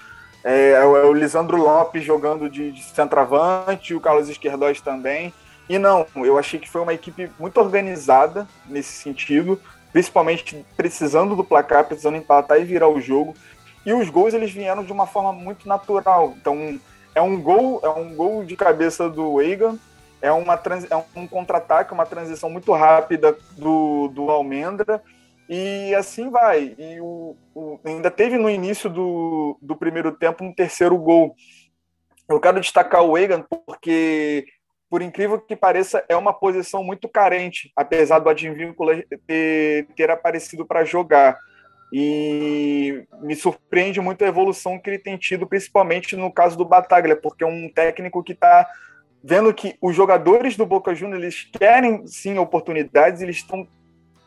é, 0.43 0.71
é 0.73 0.85
o 0.85 0.97
é 0.97 1.05
o 1.05 1.13
Lisandro 1.13 1.57
Lopes 1.57 2.05
jogando 2.05 2.51
de, 2.51 2.73
de 2.73 2.83
centroavante, 2.83 3.95
o 3.95 4.01
Carlos 4.01 4.29
Esquerdós 4.29 4.81
também. 4.81 5.33
E 5.69 5.79
não, 5.79 6.07
eu 6.17 6.37
achei 6.37 6.61
que 6.61 6.69
foi 6.69 6.83
uma 6.83 6.93
equipe 6.93 7.31
muito 7.39 7.59
organizada 7.59 8.47
nesse 8.69 8.93
sentido, 8.93 9.59
principalmente 9.93 10.67
precisando 10.77 11.35
do 11.35 11.43
placar, 11.45 11.85
precisando 11.85 12.17
empatar 12.19 12.61
e 12.61 12.65
virar 12.65 12.89
o 12.89 13.01
jogo. 13.01 13.35
E 13.85 13.93
os 13.93 14.09
gols 14.09 14.35
eles 14.35 14.51
vieram 14.53 14.85
de 14.85 14.93
uma 14.93 15.07
forma 15.07 15.33
muito 15.33 15.69
natural. 15.69 16.35
Então, 16.37 16.79
é 17.15 17.21
um 17.21 17.41
gol, 17.41 17.81
é 17.83 17.89
um 17.89 18.15
gol 18.15 18.45
de 18.45 18.57
cabeça 18.57 19.09
do 19.09 19.41
Egan, 19.41 19.79
é, 20.23 20.33
uma 20.33 20.57
trans, 20.57 20.91
é 20.91 20.97
um 21.15 21.27
contra-ataque, 21.27 21.93
uma 21.93 22.07
transição 22.07 22.49
muito 22.49 22.73
rápida 22.73 23.37
do, 23.53 24.09
do 24.09 24.31
Almendra, 24.31 25.03
e 25.49 25.95
assim 25.95 26.31
vai. 26.31 26.75
E 26.79 26.99
o, 27.01 27.37
o- 27.55 27.79
ainda 27.85 28.11
teve 28.11 28.39
no 28.39 28.49
início 28.49 28.89
do, 28.89 29.59
do 29.61 29.77
primeiro 29.77 30.13
tempo 30.13 30.43
um 30.43 30.55
terceiro 30.55 30.97
gol. 30.97 31.35
Eu 32.27 32.41
quero 32.41 32.59
destacar 32.61 33.03
o 33.03 33.19
Egan 33.19 33.43
porque, 33.43 34.47
por 34.89 35.03
incrível 35.03 35.39
que 35.39 35.55
pareça, 35.55 36.03
é 36.09 36.17
uma 36.17 36.33
posição 36.33 36.83
muito 36.83 37.07
carente, 37.07 37.71
apesar 37.77 38.19
do 38.19 38.31
Advíncula 38.31 39.03
ter, 39.27 39.87
ter 39.95 40.11
aparecido 40.11 40.65
para 40.65 40.87
jogar. 40.87 41.39
E 41.97 43.07
me 43.21 43.37
surpreende 43.37 44.01
muito 44.01 44.25
a 44.25 44.27
evolução 44.27 44.81
que 44.81 44.91
ele 44.91 44.99
tem 44.99 45.17
tido, 45.17 45.47
principalmente 45.47 46.17
no 46.17 46.29
caso 46.29 46.59
do 46.59 46.65
Bataglia, 46.65 47.15
porque 47.15 47.45
é 47.45 47.47
um 47.47 47.71
técnico 47.73 48.21
que 48.21 48.33
está 48.33 48.69
vendo 49.23 49.55
que 49.55 49.77
os 49.81 49.95
jogadores 49.95 50.57
do 50.57 50.67
Boca 50.67 50.93
Juniors 50.93 51.23
eles 51.23 51.49
querem 51.57 52.05
sim 52.05 52.37
oportunidades, 52.37 53.23
eles 53.23 53.37
estão 53.37 53.69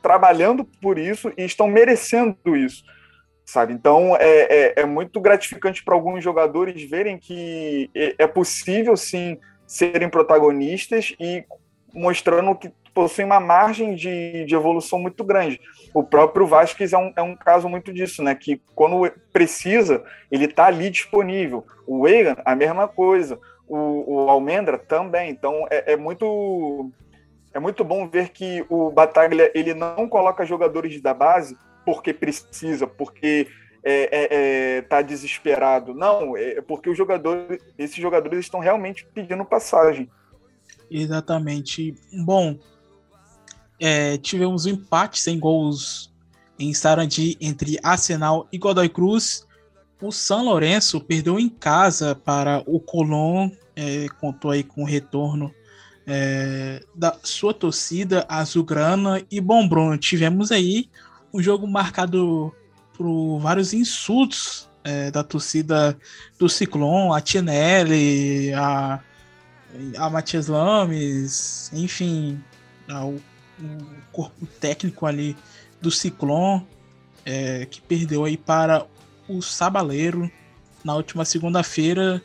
trabalhando 0.02 0.64
por 0.82 0.98
isso 0.98 1.30
e 1.38 1.44
estão 1.44 1.68
merecendo 1.68 2.56
isso, 2.56 2.86
sabe? 3.46 3.74
Então 3.74 4.16
é, 4.16 4.30
é, 4.30 4.74
é 4.78 4.86
muito 4.86 5.20
gratificante 5.20 5.84
para 5.84 5.94
alguns 5.94 6.24
jogadores 6.24 6.82
verem 6.90 7.18
que 7.18 7.92
é, 7.94 8.16
é 8.20 8.28
possível 8.28 8.96
sim 8.96 9.38
serem 9.66 10.08
protagonistas 10.08 11.14
e 11.20 11.44
mostrando 11.94 12.56
que 12.56 12.72
possuem 12.98 13.28
uma 13.28 13.40
margem 13.40 13.94
de, 13.94 14.44
de 14.44 14.56
evolução 14.56 14.98
muito 14.98 15.24
grande. 15.24 15.62
O 15.94 16.02
próprio 16.04 16.48
Vasquez 16.48 16.94
é 16.94 16.98
um, 16.98 17.14
é 17.16 17.22
um 17.22 17.36
caso 17.36 17.70
muito 17.70 17.94
disso, 17.94 18.24
né? 18.24 18.34
Que 18.34 18.60
quando 18.74 19.08
precisa, 19.32 20.04
ele 20.32 20.46
está 20.46 20.66
ali 20.66 20.90
disponível. 20.90 21.64
O 21.86 22.08
Egan, 22.08 22.38
a 22.44 22.56
mesma 22.56 22.88
coisa. 22.88 23.40
O, 23.68 24.16
o 24.16 24.30
Almendra 24.32 24.80
também. 24.80 25.30
Então 25.30 25.68
é, 25.70 25.94
é 25.94 25.96
muito 25.96 26.90
é 27.54 27.60
muito 27.60 27.84
bom 27.84 28.08
ver 28.08 28.30
que 28.30 28.66
o 28.68 28.90
Bataglia 28.90 29.52
ele 29.54 29.76
não 29.76 30.10
coloca 30.10 30.44
jogadores 30.44 31.00
da 31.00 31.14
base 31.14 31.56
porque 31.86 32.12
precisa, 32.12 32.88
porque 32.88 33.48
é, 33.84 34.10
é, 34.12 34.28
é, 34.78 34.82
tá 34.82 35.04
desesperado. 35.04 35.94
Não, 35.94 36.36
é 36.36 36.62
porque 36.62 36.90
os 36.90 36.98
jogadores, 36.98 37.62
esses 37.78 37.98
jogadores 37.98 38.40
estão 38.40 38.60
realmente 38.60 39.06
pedindo 39.14 39.46
passagem. 39.46 40.10
Exatamente. 40.90 41.94
Bom, 42.26 42.58
é, 43.80 44.18
tivemos 44.18 44.66
um 44.66 44.70
empate 44.70 45.20
sem 45.20 45.40
gols 45.40 46.12
em 46.60 46.74
Sarandi 46.74 47.38
entre 47.40 47.78
Arsenal 47.84 48.48
e 48.52 48.58
Godoy 48.58 48.90
Cruz. 48.90 49.46
O 50.02 50.12
São 50.12 50.46
Lourenço 50.46 51.00
perdeu 51.00 51.40
em 51.40 51.50
casa 51.50 52.16
para 52.16 52.64
o 52.66 52.80
Colón, 52.80 53.50
é, 53.76 54.08
contou 54.20 54.52
aí 54.52 54.64
com 54.64 54.84
o 54.84 54.86
retorno 54.86 55.54
é, 56.06 56.84
da 56.96 57.18
sua 57.24 57.54
torcida 57.54 58.26
azulgrana. 58.28 59.24
E 59.30 59.40
bom, 59.42 59.68
Bruno, 59.68 59.98
tivemos 59.98 60.52
aí 60.52 60.90
um 61.34 61.42
jogo 61.42 61.68
marcado 61.68 62.54
por 62.96 63.40
vários 63.40 63.74
insultos 63.74 64.68
é, 64.84 65.12
da 65.12 65.24
torcida 65.24 65.98
do 66.40 66.48
Ciclone, 66.48 67.16
a 67.16 67.22
Tinelli, 67.22 68.54
a 68.54 69.02
a 69.98 70.10
Matias 70.10 70.48
Lames, 70.48 71.72
enfim, 71.74 72.42
ao, 72.90 73.16
o 73.60 74.12
corpo 74.12 74.46
técnico 74.60 75.06
ali 75.06 75.36
do 75.82 75.92
Ciclone, 75.92 76.66
é, 77.26 77.66
que 77.66 77.82
perdeu 77.82 78.24
aí 78.24 78.38
para 78.38 78.86
o 79.28 79.42
Sabaleiro 79.42 80.32
na 80.84 80.96
última 80.96 81.26
segunda-feira. 81.26 82.22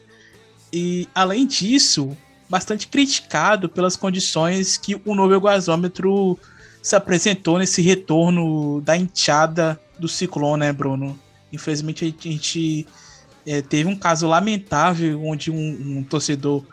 e 0.73 1.09
além 1.15 1.47
disso, 1.47 2.17
bastante 2.49 2.87
criticado 2.87 3.69
pelas 3.69 3.97
condições 3.97 4.77
que 4.77 5.01
o 5.05 5.15
novo 5.15 5.41
gasômetro 5.41 6.39
se 6.83 6.97
apresentou 6.97 7.59
nesse 7.59 7.81
retorno 7.81 8.81
da 8.81 8.97
enteada 8.97 9.81
do 9.99 10.09
ciclone, 10.09 10.61
né, 10.61 10.73
Bruno? 10.73 11.19
Infelizmente 11.53 12.05
a 12.05 12.29
gente 12.31 12.87
é, 13.47 13.63
teve 13.63 13.89
um 13.89 13.97
caso 13.97 14.27
lamentável 14.27 15.25
onde 15.25 15.51
um, 15.51 15.99
um 15.99 16.05
torcedor 16.05 16.65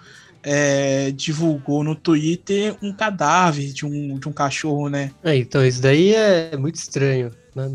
é, 0.44 1.12
divulgou 1.12 1.84
no 1.84 1.96
Twitter 1.96 2.76
um 2.82 2.94
cadáver 2.94 3.72
de 3.74 3.86
um, 3.86 4.18
de 4.18 4.28
um 4.28 4.32
cachorro, 4.32 4.90
né? 4.90 5.12
É, 5.24 5.36
então, 5.36 5.66
isso 5.66 5.82
daí 5.82 6.14
é 6.14 6.56
muito 6.58 6.76
estranho. 6.76 7.32
Né? 7.56 7.66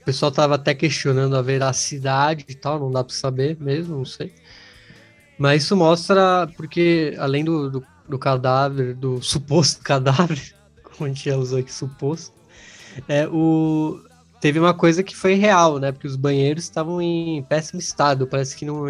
O 0.00 0.04
pessoal 0.04 0.30
tava 0.30 0.54
até 0.54 0.74
questionando 0.74 1.36
a 1.36 1.42
veracidade 1.42 2.44
e 2.48 2.54
tal, 2.54 2.78
não 2.78 2.90
dá 2.90 3.02
para 3.02 3.14
saber 3.14 3.56
mesmo, 3.60 3.98
não 3.98 4.04
sei. 4.04 4.32
Mas 5.38 5.64
isso 5.64 5.76
mostra, 5.76 6.48
porque 6.56 7.14
além 7.18 7.44
do, 7.44 7.70
do, 7.70 7.86
do 8.08 8.18
cadáver, 8.18 8.94
do 8.94 9.20
suposto 9.24 9.82
cadáver, 9.82 10.54
como 10.82 11.06
a 11.06 11.08
gente 11.08 11.28
já 11.28 11.36
usou 11.36 11.58
aqui, 11.58 11.72
suposto, 11.72 12.32
é, 13.08 13.26
o, 13.28 14.00
teve 14.40 14.58
uma 14.58 14.72
coisa 14.72 15.02
que 15.02 15.14
foi 15.14 15.34
real, 15.34 15.78
né? 15.78 15.92
Porque 15.92 16.06
os 16.06 16.16
banheiros 16.16 16.64
estavam 16.64 17.00
em 17.02 17.42
péssimo 17.42 17.80
estado. 17.80 18.26
Parece 18.26 18.56
que 18.56 18.64
não, 18.64 18.84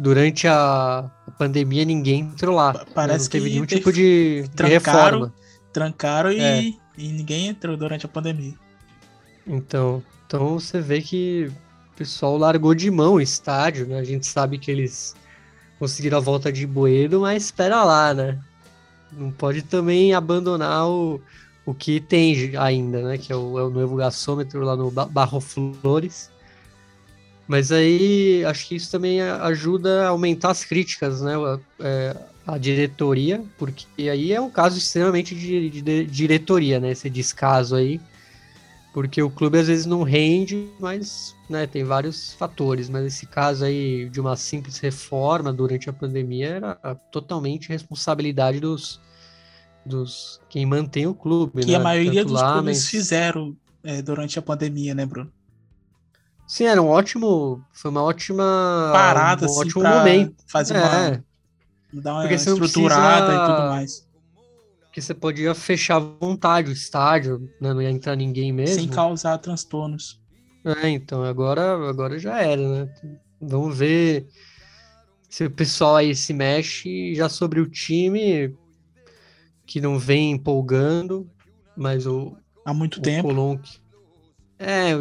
durante 0.00 0.48
a 0.48 1.10
pandemia 1.38 1.84
ninguém 1.84 2.20
entrou 2.20 2.56
lá. 2.56 2.84
Parece 2.94 3.26
não 3.26 3.30
teve 3.30 3.44
que 3.46 3.50
nenhum 3.54 3.66
tipo 3.66 3.92
de, 3.92 4.42
de 4.42 4.50
trancaram, 4.50 5.02
reforma. 5.20 5.34
Trancaram 5.72 6.32
e, 6.32 6.40
É. 6.40 6.62
e 6.96 7.08
ninguém 7.12 7.48
entrou 7.48 7.76
durante 7.76 8.06
a 8.06 8.08
pandemia. 8.08 8.54
Então, 9.46 10.02
então 10.26 10.58
você 10.58 10.80
vê 10.80 11.00
que 11.02 11.50
o 11.92 11.96
pessoal 11.96 12.36
largou 12.36 12.74
de 12.74 12.90
mão 12.90 13.14
o 13.14 13.20
estádio, 13.20 13.86
né? 13.86 13.98
A 13.98 14.04
gente 14.04 14.26
sabe 14.26 14.58
que 14.58 14.70
eles 14.70 15.14
conseguiram 15.78 16.18
a 16.18 16.20
volta 16.20 16.50
de 16.52 16.66
Boedo, 16.66 17.20
mas 17.20 17.44
espera 17.44 17.84
lá, 17.84 18.14
né? 18.14 18.38
Não 19.12 19.30
pode 19.30 19.62
também 19.62 20.14
abandonar 20.14 20.86
o, 20.88 21.20
o 21.66 21.74
que 21.74 22.00
tem 22.00 22.56
ainda, 22.56 23.02
né? 23.02 23.18
Que 23.18 23.32
é 23.32 23.36
o, 23.36 23.58
é 23.58 23.64
o 23.64 23.70
novo 23.70 23.96
gasômetro 23.96 24.62
lá 24.62 24.76
no 24.76 24.90
Ba- 24.90 25.06
Barro 25.06 25.40
Flores. 25.40 26.30
Mas 27.50 27.72
aí 27.72 28.44
acho 28.44 28.68
que 28.68 28.76
isso 28.76 28.88
também 28.92 29.20
ajuda 29.20 30.04
a 30.04 30.08
aumentar 30.10 30.52
as 30.52 30.64
críticas, 30.64 31.20
né? 31.20 31.34
A, 31.34 31.58
é, 31.80 32.16
a 32.46 32.56
diretoria, 32.56 33.42
porque 33.58 34.08
aí 34.08 34.32
é 34.32 34.40
um 34.40 34.48
caso 34.48 34.78
extremamente 34.78 35.34
de, 35.34 35.68
de- 35.68 35.82
de 35.82 36.04
diretoria, 36.06 36.78
né? 36.78 36.92
Esse 36.92 37.10
descaso 37.10 37.74
aí 37.74 38.00
porque 38.92 39.20
o 39.22 39.30
clube 39.30 39.58
às 39.58 39.66
vezes 39.68 39.86
não 39.86 40.02
rende, 40.04 40.68
mas 40.80 41.34
né, 41.48 41.66
tem 41.66 41.82
vários 41.84 42.32
fatores. 42.34 42.88
Mas 42.88 43.04
esse 43.04 43.26
caso 43.26 43.64
aí 43.64 44.08
de 44.08 44.20
uma 44.20 44.36
simples 44.36 44.78
reforma 44.78 45.52
durante 45.52 45.88
a 45.90 45.92
pandemia 45.92 46.48
era 46.48 46.74
totalmente 47.12 47.68
responsabilidade 47.68 48.58
dos, 48.60 49.00
dos 49.84 50.40
quem 50.48 50.66
mantém 50.66 51.06
o 51.06 51.14
clube. 51.14 51.62
Que 51.62 51.72
né? 51.72 51.76
a 51.76 51.80
maioria 51.80 52.22
Tanto 52.22 52.32
dos 52.32 52.40
lá, 52.42 52.52
clubes 52.54 52.78
mas- 52.78 52.86
fizeram 52.88 53.56
é, 53.82 54.02
durante 54.02 54.38
a 54.38 54.42
pandemia, 54.42 54.94
né, 54.94 55.04
Bruno? 55.06 55.32
Sim, 56.50 56.64
era 56.64 56.82
um 56.82 56.88
ótimo, 56.88 57.64
foi 57.72 57.90
uma 57.92 58.02
ótima 58.02 58.42
Parada, 58.92 59.42
um 59.42 59.50
assim, 59.50 59.60
ótimo 59.60 59.84
momento. 59.84 60.34
fazer 60.48 60.74
É, 60.74 60.80
uma, 60.80 61.24
dar 62.02 62.12
uma 62.14 62.22
Porque 62.22 62.34
estruturada 62.34 63.32
precisa- 63.32 63.52
e 63.52 63.54
tudo 63.56 63.68
mais. 63.68 64.08
que 64.92 65.00
você 65.00 65.14
podia 65.14 65.54
fechar 65.54 65.96
à 65.96 66.00
vontade 66.00 66.70
o 66.70 66.72
estádio, 66.72 67.38
né? 67.60 67.72
não 67.72 67.80
ia 67.80 67.90
entrar 67.90 68.16
ninguém 68.16 68.52
mesmo. 68.52 68.80
Sem 68.80 68.88
causar 68.88 69.38
transtornos. 69.38 70.18
É, 70.64 70.88
então, 70.88 71.22
agora, 71.24 71.88
agora 71.88 72.18
já 72.18 72.40
era, 72.42 72.84
né? 72.86 72.92
Vamos 73.40 73.78
ver 73.78 74.26
se 75.28 75.44
o 75.44 75.50
pessoal 75.50 75.96
aí 75.96 76.14
se 76.14 76.32
mexe 76.34 77.14
já 77.14 77.28
sobre 77.28 77.60
o 77.60 77.70
time 77.70 78.54
que 79.66 79.80
não 79.80 79.98
vem 79.98 80.32
empolgando, 80.32 81.30
mas 81.76 82.06
o, 82.06 82.36
Há 82.64 82.74
muito 82.74 82.98
o 82.98 83.02
tempo. 83.02 83.28
Colom 83.28 83.58
que- 83.58 83.78
É, 84.58 84.92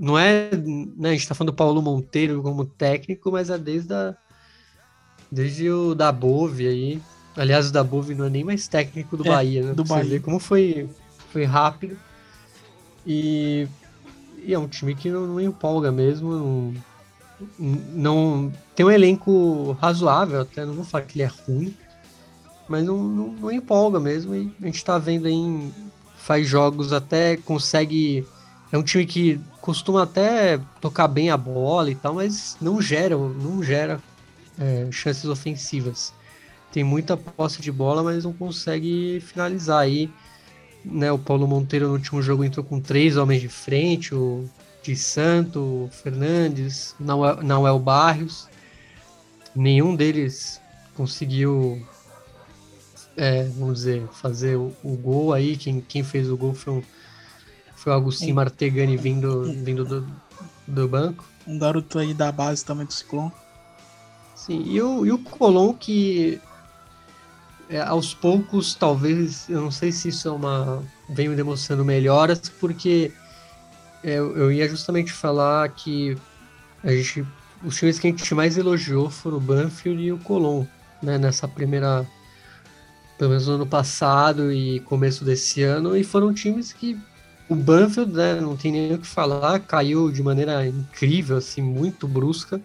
não 0.00 0.18
é, 0.18 0.50
né, 0.56 1.10
a 1.10 1.12
gente 1.14 1.28
tá 1.28 1.34
falando 1.34 1.52
do 1.52 1.56
Paulo 1.56 1.82
Monteiro 1.82 2.42
como 2.42 2.66
técnico, 2.66 3.30
mas 3.32 3.50
é 3.50 3.58
desde 3.58 3.92
a, 3.94 4.16
desde 5.30 5.70
o 5.70 5.94
da 5.94 6.12
Bove 6.12 6.66
aí. 6.68 7.02
Aliás, 7.36 7.68
o 7.68 7.72
da 7.72 7.84
Bove 7.84 8.14
não 8.14 8.24
é 8.26 8.30
nem 8.30 8.44
mais 8.44 8.68
técnico 8.68 9.16
do 9.16 9.24
É, 9.24 9.24
Bahia, 9.24 9.64
né? 9.64 9.74
do 9.74 9.74
Pra 9.74 9.84
você 9.84 9.88
Bahia. 9.88 10.10
ver 10.10 10.20
como 10.20 10.38
foi, 10.38 10.88
foi 11.30 11.44
rápido. 11.44 11.96
E, 13.06 13.66
e 14.44 14.54
é 14.54 14.58
um 14.58 14.68
time 14.68 14.94
que 14.94 15.10
não, 15.10 15.26
não 15.26 15.40
empolga 15.40 15.92
mesmo. 15.92 16.32
Não, 16.32 16.74
não- 17.94 18.52
tem 18.74 18.86
um 18.86 18.90
elenco 18.90 19.72
razoável, 19.74 20.40
até 20.40 20.64
não 20.66 20.74
vou 20.74 20.84
falar 20.84 21.04
que 21.04 21.18
ele 21.18 21.24
é 21.24 21.26
ruim, 21.46 21.76
mas 22.68 22.84
não, 22.84 23.02
não, 23.02 23.28
não 23.34 23.52
empolga 23.52 24.00
mesmo. 24.00 24.34
E 24.34 24.52
a 24.62 24.66
gente 24.66 24.84
tá 24.84 24.98
vendo 24.98 25.26
aí, 25.26 25.72
faz 26.16 26.46
jogos 26.48 26.92
até 26.92 27.36
consegue. 27.38 28.26
É 28.72 28.78
um 28.78 28.82
time 28.82 29.06
que 29.06 29.40
costuma 29.70 30.02
até 30.02 30.60
tocar 30.80 31.06
bem 31.06 31.30
a 31.30 31.36
bola 31.36 31.92
e 31.92 31.94
tal, 31.94 32.14
mas 32.14 32.56
não 32.60 32.82
gera, 32.82 33.16
não 33.16 33.62
gera 33.62 34.00
é, 34.58 34.88
chances 34.90 35.24
ofensivas. 35.26 36.12
Tem 36.72 36.82
muita 36.82 37.16
posse 37.16 37.62
de 37.62 37.70
bola, 37.70 38.02
mas 38.02 38.24
não 38.24 38.32
consegue 38.32 39.20
finalizar 39.20 39.78
aí. 39.78 40.10
Né, 40.84 41.12
o 41.12 41.18
Paulo 41.18 41.46
Monteiro 41.46 41.86
no 41.86 41.92
último 41.92 42.20
jogo 42.20 42.42
entrou 42.42 42.64
com 42.64 42.80
três 42.80 43.16
homens 43.16 43.40
de 43.40 43.48
frente, 43.48 44.12
o 44.12 44.48
de 44.82 44.96
Santo, 44.96 45.60
o 45.60 45.90
Fernandes, 45.92 46.96
Nauel, 46.98 47.42
Nauel 47.42 47.78
Barrios. 47.78 48.48
Nenhum 49.54 49.94
deles 49.94 50.60
conseguiu, 50.96 51.80
é, 53.16 53.44
vamos 53.44 53.80
dizer, 53.80 54.02
fazer 54.12 54.56
o, 54.56 54.74
o 54.82 54.96
gol 54.96 55.32
aí. 55.32 55.56
Quem, 55.56 55.80
quem 55.80 56.02
fez 56.02 56.28
o 56.28 56.36
gol 56.36 56.54
foi, 56.54 56.72
um, 56.72 56.82
foi 57.80 57.92
o 57.92 57.96
Agostinho 57.96 58.34
Martegani 58.34 58.94
vindo, 58.94 59.42
vindo 59.64 59.86
do, 59.86 60.06
do 60.66 60.86
banco. 60.86 61.24
Um 61.46 61.58
garoto 61.58 61.98
aí 61.98 62.12
da 62.12 62.30
base 62.30 62.62
também 62.62 62.84
do 62.84 62.92
Ciclone. 62.92 63.32
Sim, 64.34 64.62
e 64.66 64.82
o, 64.82 65.06
e 65.06 65.12
o 65.12 65.18
Colom 65.18 65.72
que 65.72 66.38
é, 67.70 67.80
aos 67.80 68.12
poucos, 68.12 68.74
talvez, 68.74 69.48
eu 69.48 69.62
não 69.62 69.70
sei 69.70 69.92
se 69.92 70.08
isso 70.08 70.28
é 70.28 70.30
uma. 70.30 70.82
venho 71.08 71.34
demonstrando 71.34 71.82
melhoras, 71.82 72.50
porque 72.60 73.12
é, 74.04 74.14
eu, 74.14 74.36
eu 74.36 74.52
ia 74.52 74.68
justamente 74.68 75.10
falar 75.10 75.66
que 75.70 76.18
a 76.84 76.90
gente. 76.90 77.24
Os 77.64 77.76
times 77.76 77.98
que 77.98 78.08
a 78.08 78.10
gente 78.10 78.34
mais 78.34 78.58
elogiou 78.58 79.08
foram 79.08 79.38
o 79.38 79.40
Banfield 79.40 80.02
e 80.02 80.12
o 80.12 80.18
Colom, 80.18 80.66
né, 81.02 81.16
nessa 81.16 81.48
primeira. 81.48 82.06
Pelo 83.16 83.30
menos 83.30 83.46
no 83.46 83.54
ano 83.54 83.66
passado 83.66 84.52
e 84.52 84.80
começo 84.80 85.24
desse 85.24 85.62
ano, 85.62 85.96
e 85.96 86.04
foram 86.04 86.34
times 86.34 86.72
que 86.74 86.98
o 87.50 87.54
Banfield, 87.56 88.12
né, 88.12 88.40
não 88.40 88.56
tem 88.56 88.72
nem 88.72 88.94
o 88.94 88.98
que 88.98 89.06
falar, 89.06 89.60
caiu 89.60 90.10
de 90.10 90.22
maneira 90.22 90.66
incrível, 90.66 91.36
assim, 91.36 91.60
muito 91.62 92.06
brusca. 92.08 92.60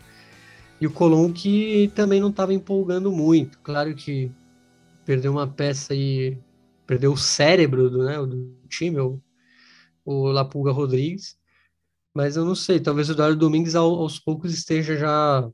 E 0.82 0.88
o 0.88 0.92
Colom 0.92 1.32
que 1.34 1.92
também 1.96 2.22
não 2.22 2.30
estava 2.30 2.54
empolgando 2.54 3.12
muito. 3.12 3.60
Claro 3.60 3.96
que 3.96 4.32
perdeu 5.06 5.32
uma 5.34 5.48
peça 5.48 5.96
e 5.96 6.38
perdeu 6.88 7.14
o 7.14 7.18
cérebro 7.18 7.90
do, 7.90 8.06
né, 8.06 8.18
do 8.18 8.56
time, 8.70 9.00
o, 9.00 9.22
o 10.06 10.28
Lapulga 10.32 10.72
Rodrigues. 10.72 11.38
Mas 12.14 12.38
eu 12.38 12.46
não 12.46 12.56
sei, 12.56 12.80
talvez 12.80 13.10
o 13.10 13.14
Eduardo 13.14 13.38
Domingues 13.38 13.76
ao- 13.76 13.96
aos 13.96 14.20
poucos 14.20 14.54
esteja 14.54 14.98
já 14.98 15.50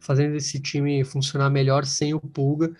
fazendo 0.00 0.34
esse 0.36 0.60
time 0.60 1.04
funcionar 1.04 1.50
melhor 1.50 1.84
sem 1.84 2.14
o 2.14 2.20
Pulga. 2.20 2.74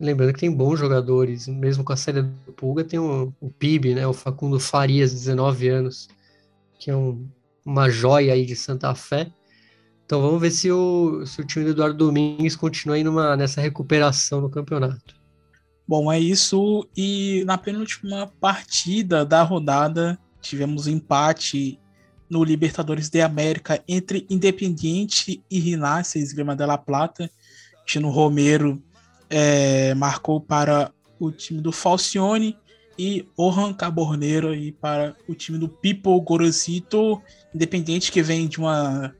Lembrando 0.00 0.32
que 0.32 0.40
tem 0.40 0.50
bons 0.50 0.78
jogadores, 0.78 1.48
mesmo 1.48 1.82
com 1.82 1.92
a 1.92 1.96
série 1.96 2.22
do 2.22 2.52
Pulga, 2.52 2.84
tem 2.84 3.00
o, 3.00 3.32
o 3.40 3.50
PIB, 3.50 3.94
né, 3.94 4.06
o 4.06 4.12
Facundo 4.12 4.60
Farias, 4.60 5.12
19 5.12 5.68
anos, 5.68 6.08
que 6.78 6.90
é 6.90 6.96
um, 6.96 7.28
uma 7.64 7.90
joia 7.90 8.32
aí 8.32 8.46
de 8.46 8.54
Santa 8.54 8.94
Fé. 8.94 9.30
Então 10.06 10.22
vamos 10.22 10.40
ver 10.40 10.52
se 10.52 10.70
o, 10.70 11.26
se 11.26 11.40
o 11.40 11.44
time 11.44 11.64
do 11.64 11.72
Eduardo 11.72 11.98
Domingues 11.98 12.54
continua 12.54 12.96
aí 12.96 13.02
numa, 13.02 13.36
nessa 13.36 13.60
recuperação 13.60 14.40
no 14.40 14.48
campeonato. 14.48 15.16
Bom, 15.86 16.12
é 16.12 16.20
isso. 16.20 16.86
E 16.96 17.42
na 17.44 17.58
penúltima 17.58 18.30
partida 18.40 19.24
da 19.24 19.42
rodada, 19.42 20.18
tivemos 20.40 20.86
empate 20.86 21.78
no 22.30 22.44
Libertadores 22.44 23.08
de 23.08 23.20
América 23.20 23.82
entre 23.88 24.26
Independiente 24.30 25.42
e 25.50 25.58
Rinácia, 25.58 26.18
Esgrima 26.18 26.54
de 26.54 26.64
La 26.64 26.78
Plata. 26.78 27.28
Tino 27.86 28.10
Romero 28.10 28.82
é, 29.30 29.94
marcou 29.94 30.40
para 30.40 30.92
o 31.20 31.30
time 31.30 31.60
do 31.60 31.72
Falcione 31.72 32.56
e 32.98 33.26
Orhan 33.36 33.72
Caborneiro 33.72 34.48
aí 34.48 34.72
para 34.72 35.14
o 35.28 35.34
time 35.34 35.58
do 35.58 35.68
People 35.68 36.20
Gorosito, 36.20 37.20
Independente 37.54 38.12
que 38.12 38.22
vem 38.22 38.46
de 38.46 38.58
uma 38.58 39.14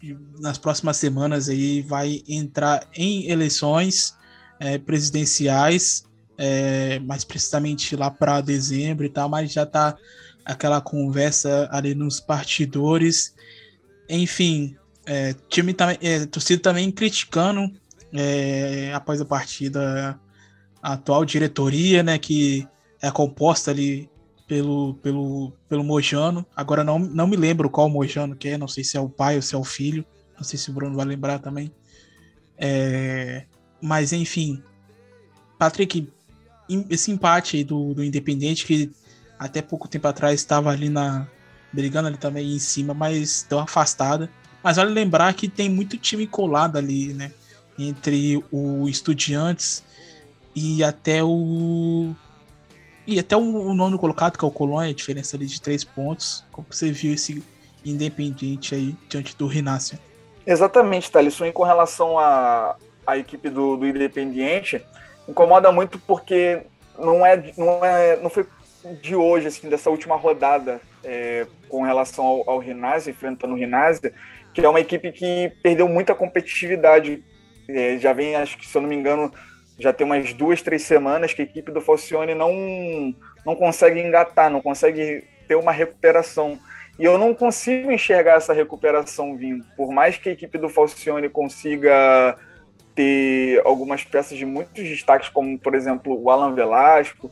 de- 0.00 0.16
nas 0.40 0.58
próximas 0.58 0.96
semanas 0.96 1.48
aí 1.48 1.82
vai 1.82 2.22
entrar 2.28 2.86
em 2.94 3.28
eleições 3.30 4.14
é, 4.58 4.78
presidenciais, 4.78 6.04
é, 6.36 6.98
mais 7.00 7.24
precisamente 7.24 7.94
lá 7.96 8.10
para 8.10 8.40
dezembro 8.40 9.04
e 9.04 9.08
tal, 9.08 9.28
mas 9.28 9.52
já 9.52 9.64
tá 9.66 9.96
aquela 10.44 10.80
conversa 10.80 11.68
ali 11.70 11.94
nos 11.94 12.20
partidores. 12.20 13.34
Enfim, 14.08 14.76
É, 15.06 15.34
time 15.48 15.72
também, 15.72 15.98
é, 16.02 16.26
torcida 16.26 16.62
também 16.62 16.90
criticando 16.92 17.72
é, 18.12 18.92
após 18.94 19.20
a 19.20 19.24
partida 19.24 20.18
a 20.82 20.94
atual 20.94 21.24
diretoria, 21.24 22.02
né, 22.02 22.18
que 22.18 22.66
é 23.02 23.10
composta 23.10 23.70
ali 23.70 24.08
pelo, 24.46 24.94
pelo, 24.94 25.52
pelo 25.68 25.84
Mojano. 25.84 26.44
Agora 26.56 26.82
não, 26.82 26.98
não 26.98 27.26
me 27.26 27.36
lembro 27.36 27.70
qual 27.70 27.88
Mojano 27.88 28.34
que 28.34 28.48
é, 28.48 28.58
não 28.58 28.68
sei 28.68 28.82
se 28.82 28.96
é 28.96 29.00
o 29.00 29.08
pai 29.08 29.36
ou 29.36 29.42
se 29.42 29.54
é 29.54 29.58
o 29.58 29.64
filho, 29.64 30.04
não 30.36 30.42
sei 30.42 30.58
se 30.58 30.70
o 30.70 30.72
Bruno 30.72 30.96
vai 30.96 31.04
lembrar 31.04 31.38
também. 31.38 31.70
É, 32.56 33.44
mas 33.80 34.12
enfim, 34.12 34.62
Patrick, 35.58 36.10
esse 36.88 37.10
empate 37.10 37.62
do, 37.62 37.94
do 37.94 38.02
Independente, 38.02 38.66
que 38.66 38.90
até 39.38 39.62
pouco 39.62 39.88
tempo 39.88 40.08
atrás 40.08 40.40
estava 40.40 40.70
ali 40.70 40.88
na. 40.88 41.26
brigando 41.72 42.08
ali 42.08 42.16
também 42.16 42.54
em 42.54 42.58
cima, 42.58 42.94
mas 42.94 43.46
uma 43.50 43.64
afastada. 43.64 44.30
Mas 44.62 44.76
vale 44.76 44.90
lembrar 44.90 45.32
que 45.34 45.48
tem 45.48 45.68
muito 45.68 45.96
time 45.96 46.26
colado 46.26 46.76
ali, 46.76 47.14
né? 47.14 47.32
Entre 47.82 48.44
o 48.52 48.88
Estudiantes 48.88 49.82
e 50.54 50.84
até 50.84 51.22
o. 51.24 52.14
E 53.06 53.18
até 53.18 53.36
o, 53.36 53.74
nono 53.74 53.98
colocado, 53.98 54.38
que 54.38 54.44
é 54.44 54.48
o 54.48 54.50
Colônia, 54.50 54.90
a 54.90 54.94
diferença 54.94 55.36
ali 55.36 55.46
de 55.46 55.60
três 55.60 55.82
pontos. 55.82 56.44
Como 56.52 56.66
você 56.70 56.92
viu 56.92 57.14
esse 57.14 57.42
Independente 57.84 58.74
aí 58.74 58.94
diante 59.08 59.34
do 59.34 59.46
Rinácio? 59.46 59.98
Exatamente, 60.46 61.10
Thalisson. 61.10 61.46
E 61.46 61.52
com 61.52 61.62
relação 61.62 62.18
à, 62.18 62.76
à 63.06 63.16
equipe 63.16 63.48
do, 63.48 63.76
do 63.76 63.86
Independiente, 63.86 64.84
incomoda 65.26 65.72
muito 65.72 65.98
porque 65.98 66.62
não 66.98 67.24
é, 67.24 67.52
não 67.56 67.84
é, 67.84 68.16
não 68.16 68.28
foi 68.28 68.46
de 69.00 69.14
hoje, 69.14 69.46
assim, 69.46 69.68
dessa 69.68 69.90
última 69.90 70.16
rodada 70.16 70.80
é, 71.04 71.46
com 71.68 71.82
relação 71.82 72.24
ao, 72.24 72.50
ao 72.50 72.62
enfrentando 72.62 73.54
o 73.54 73.56
Rinazzi, 73.56 74.12
que 74.52 74.60
é 74.60 74.68
uma 74.68 74.80
equipe 74.80 75.12
que 75.12 75.52
perdeu 75.62 75.88
muita 75.88 76.14
competitividade. 76.14 77.22
É, 77.74 77.98
já 77.98 78.12
vem, 78.12 78.36
acho 78.36 78.56
que 78.58 78.66
se 78.66 78.76
eu 78.76 78.82
não 78.82 78.88
me 78.88 78.96
engano, 78.96 79.32
já 79.78 79.92
tem 79.92 80.06
umas 80.06 80.32
duas, 80.32 80.62
três 80.62 80.82
semanas 80.82 81.32
que 81.32 81.42
a 81.42 81.44
equipe 81.44 81.72
do 81.72 81.80
Falcione 81.80 82.34
não, 82.34 83.14
não 83.44 83.56
consegue 83.56 84.00
engatar, 84.00 84.50
não 84.50 84.60
consegue 84.60 85.24
ter 85.48 85.54
uma 85.54 85.72
recuperação. 85.72 86.58
E 86.98 87.04
eu 87.04 87.16
não 87.16 87.34
consigo 87.34 87.90
enxergar 87.90 88.34
essa 88.34 88.52
recuperação 88.52 89.36
vindo. 89.36 89.64
Por 89.76 89.90
mais 89.90 90.18
que 90.18 90.28
a 90.28 90.32
equipe 90.32 90.58
do 90.58 90.68
Falcione 90.68 91.28
consiga 91.30 92.36
ter 92.94 93.62
algumas 93.64 94.04
peças 94.04 94.36
de 94.36 94.44
muitos 94.44 94.84
destaques, 94.84 95.30
como, 95.30 95.58
por 95.58 95.74
exemplo, 95.74 96.20
o 96.20 96.30
Alan 96.30 96.54
Velasco, 96.54 97.30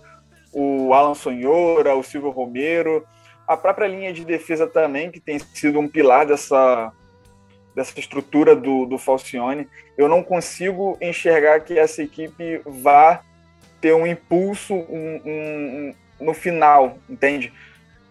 o 0.53 0.95
Alan 0.95 1.15
Sonhora, 1.15 1.95
o 1.95 2.03
Silvio 2.03 2.31
Romero, 2.31 3.07
a 3.47 3.57
própria 3.57 3.87
linha 3.87 4.13
de 4.13 4.25
defesa 4.25 4.67
também, 4.67 5.11
que 5.11 5.21
tem 5.21 5.39
sido 5.39 5.79
um 5.79 5.89
pilar 5.89 6.27
dessa, 6.27 6.91
dessa 7.79 7.99
estrutura 8.01 8.57
do, 8.57 8.87
do 8.87 8.99
Falcione. 8.99 9.69
Eu 9.97 10.09
não 10.09 10.21
consigo 10.21 10.99
enxergar 11.01 11.61
que 11.61 11.79
essa 11.79 12.03
equipe 12.03 12.61
vá 12.67 13.23
ter 13.81 13.95
um 13.95 14.05
impulso 14.05 14.75
um, 14.75 15.21
um, 15.25 15.95
um, 16.21 16.27
no 16.27 16.35
final, 16.35 16.99
entende? 17.09 17.53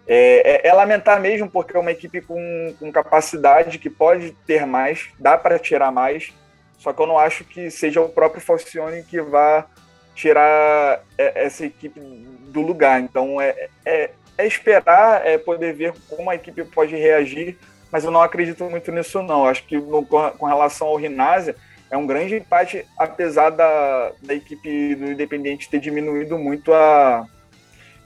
É, 0.07 0.67
é, 0.67 0.67
é, 0.69 0.73
lamentar 0.73 1.19
mesmo, 1.19 1.49
porque 1.49 1.75
é 1.75 1.79
uma 1.79 1.91
equipe 1.91 2.21
com, 2.21 2.73
com 2.79 2.89
capacidade 2.93 3.77
que 3.77 3.89
pode 3.89 4.31
ter 4.47 4.65
mais, 4.65 5.09
dá 5.19 5.37
para 5.37 5.59
tirar 5.59 5.91
mais, 5.91 6.33
só 6.77 6.93
que 6.93 7.01
eu 7.01 7.07
não 7.07 7.19
acho 7.19 7.43
que 7.43 7.69
seja 7.69 7.99
o 7.99 8.07
próprio 8.07 8.39
Falcione 8.41 9.03
que 9.03 9.19
vá 9.19 9.67
tirar 10.15 11.03
é, 11.17 11.45
essa 11.45 11.65
equipe 11.65 11.99
do 11.99 12.61
lugar. 12.61 13.01
Então 13.01 13.41
é, 13.41 13.67
é, 13.85 14.11
é, 14.37 14.47
esperar, 14.47 15.27
é 15.27 15.37
poder 15.37 15.73
ver 15.73 15.93
como 16.09 16.29
a 16.29 16.35
equipe 16.35 16.63
pode 16.63 16.95
reagir, 16.95 17.57
mas 17.91 18.03
eu 18.03 18.11
não 18.11 18.21
acredito 18.21 18.63
muito 18.65 18.91
nisso 18.91 19.21
não. 19.21 19.45
Acho 19.45 19.63
que 19.65 19.77
no, 19.77 20.05
com 20.05 20.45
relação 20.45 20.87
ao 20.87 20.97
Rinásia, 20.97 21.55
é 21.89 21.97
um 21.97 22.05
grande 22.05 22.35
empate, 22.35 22.85
apesar 22.97 23.49
da, 23.49 24.11
da 24.21 24.33
equipe 24.33 24.95
do 24.95 25.11
Independente 25.11 25.69
ter 25.69 25.79
diminuído 25.79 26.37
muito 26.37 26.73
a, 26.73 27.25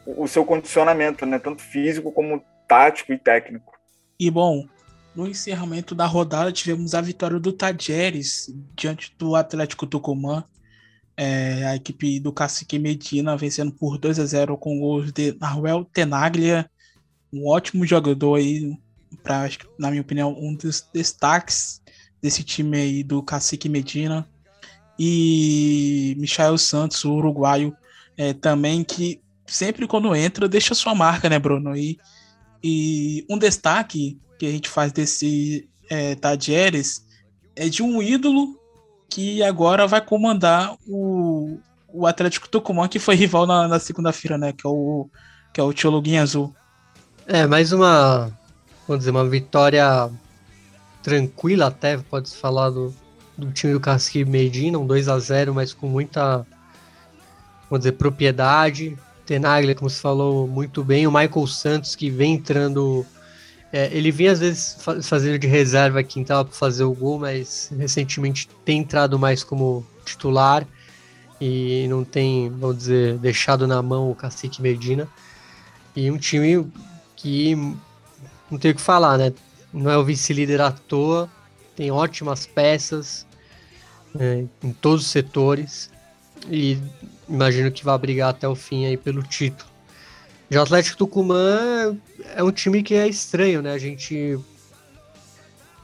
o 0.05 0.27
seu 0.27 0.45
condicionamento, 0.45 1.25
né? 1.25 1.39
tanto 1.39 1.61
físico 1.61 2.11
como 2.11 2.43
tático 2.67 3.11
e 3.11 3.17
técnico. 3.17 3.73
E 4.19 4.29
bom, 4.29 4.67
no 5.15 5.27
encerramento 5.27 5.95
da 5.95 6.05
rodada, 6.05 6.51
tivemos 6.51 6.93
a 6.93 7.01
vitória 7.01 7.39
do 7.39 7.51
Tajeres 7.51 8.53
diante 8.75 9.13
do 9.17 9.35
Atlético 9.35 9.87
Tucumã. 9.87 10.43
É, 11.17 11.65
a 11.65 11.75
equipe 11.75 12.19
do 12.19 12.31
Cacique 12.31 12.79
Medina 12.79 13.35
vencendo 13.35 13.71
por 13.71 13.97
2 13.97 14.19
a 14.19 14.25
0 14.25 14.57
com 14.57 14.79
gols 14.79 15.11
de 15.11 15.37
Naruel 15.39 15.83
Tenaglia, 15.85 16.69
um 17.31 17.47
ótimo 17.47 17.85
jogador 17.85 18.35
aí, 18.35 18.77
pra, 19.23 19.49
na 19.77 19.89
minha 19.89 20.01
opinião, 20.01 20.35
um 20.37 20.55
dos 20.55 20.87
destaques 20.93 21.81
desse 22.21 22.43
time 22.43 22.77
aí 22.77 23.03
do 23.03 23.21
Cacique 23.23 23.67
Medina. 23.67 24.27
E 24.97 26.15
Michael 26.19 26.57
Santos, 26.57 27.03
o 27.03 27.13
uruguaio, 27.13 27.75
é, 28.17 28.33
também, 28.33 28.83
que 28.83 29.19
sempre 29.47 29.87
quando 29.87 30.15
entra 30.15 30.47
deixa 30.47 30.75
sua 30.75 30.93
marca, 30.93 31.29
né, 31.29 31.39
Bruno? 31.39 31.75
E, 31.75 31.97
e 32.63 33.25
um 33.29 33.37
destaque 33.37 34.19
que 34.37 34.45
a 34.45 34.51
gente 34.51 34.69
faz 34.69 34.91
desse 34.91 35.67
é, 35.89 36.15
Tadieres 36.15 37.05
é 37.55 37.67
de 37.67 37.81
um 37.83 38.01
ídolo 38.01 38.59
que 39.09 39.43
agora 39.43 39.87
vai 39.87 39.99
comandar 39.99 40.75
o, 40.87 41.59
o 41.87 42.07
Atlético 42.07 42.47
Tucumã, 42.47 42.87
que 42.87 42.99
foi 42.99 43.15
rival 43.15 43.45
na, 43.45 43.67
na 43.67 43.79
segunda-feira, 43.79 44.37
né? 44.37 44.53
Que 44.53 44.65
é 44.65 44.69
o, 44.69 45.09
que 45.53 45.59
é 45.59 45.63
o 45.63 45.73
Tiologuinho 45.73 46.21
Azul. 46.21 46.55
É, 47.27 47.45
mais 47.45 47.71
uma, 47.71 48.31
vamos 48.87 48.99
dizer, 48.99 49.11
uma 49.11 49.27
vitória 49.27 50.09
tranquila 51.01 51.67
até, 51.67 51.97
pode-se 51.97 52.35
falar 52.35 52.69
do, 52.69 52.93
do 53.37 53.51
time 53.51 53.73
do 53.73 53.79
Casque 53.79 54.23
Medina, 54.23 54.77
um 54.77 54.85
2 54.85 55.07
a 55.07 55.17
0 55.19 55.53
mas 55.53 55.73
com 55.73 55.87
muita, 55.87 56.45
vamos 57.69 57.79
dizer, 57.79 57.93
propriedade. 57.93 58.97
Tenaglia, 59.25 59.75
como 59.75 59.89
se 59.89 60.01
falou 60.01 60.47
muito 60.47 60.83
bem, 60.83 61.07
o 61.07 61.11
Michael 61.11 61.47
Santos, 61.47 61.95
que 61.95 62.09
vem 62.09 62.33
entrando 62.33 63.05
é, 63.73 63.89
ele 63.95 64.11
vinha 64.11 64.33
às 64.33 64.39
vezes 64.39 64.77
fazendo 65.03 65.39
de 65.39 65.47
reserva 65.47 66.01
aqui 66.01 66.19
então 66.19 66.43
para 66.43 66.53
fazer 66.53 66.83
o 66.83 66.93
gol, 66.93 67.19
mas 67.19 67.71
recentemente 67.77 68.49
tem 68.65 68.79
entrado 68.79 69.17
mais 69.17 69.43
como 69.43 69.85
titular 70.03 70.67
e 71.39 71.87
não 71.89 72.03
tem, 72.03 72.49
vamos 72.49 72.77
dizer, 72.77 73.17
deixado 73.17 73.65
na 73.65 73.81
mão 73.81 74.11
o 74.11 74.15
Cacique 74.15 74.61
Medina. 74.61 75.07
E 75.95 76.11
um 76.11 76.17
time 76.17 76.69
que 77.15 77.55
não 78.51 78.59
tem 78.59 78.71
o 78.71 78.75
que 78.75 78.81
falar, 78.81 79.17
né? 79.17 79.33
Não 79.73 79.89
é 79.89 79.97
o 79.97 80.03
vice-líder 80.03 80.59
à 80.59 80.71
toa, 80.71 81.29
tem 81.75 81.89
ótimas 81.89 82.45
peças 82.45 83.25
é, 84.19 84.43
em 84.61 84.73
todos 84.73 85.05
os 85.05 85.11
setores 85.11 85.89
e 86.49 86.77
imagino 87.27 87.71
que 87.71 87.85
vai 87.85 87.97
brigar 87.97 88.29
até 88.29 88.47
o 88.47 88.55
fim 88.55 88.85
aí 88.85 88.97
pelo 88.97 89.23
título. 89.23 89.71
Já 90.49 90.59
o 90.59 90.63
Atlético 90.63 90.97
Tucumã 90.97 91.97
é 92.35 92.43
um 92.43 92.51
time 92.51 92.83
que 92.83 92.93
é 92.93 93.07
estranho, 93.07 93.61
né? 93.61 93.71
A 93.71 93.77
gente 93.77 94.37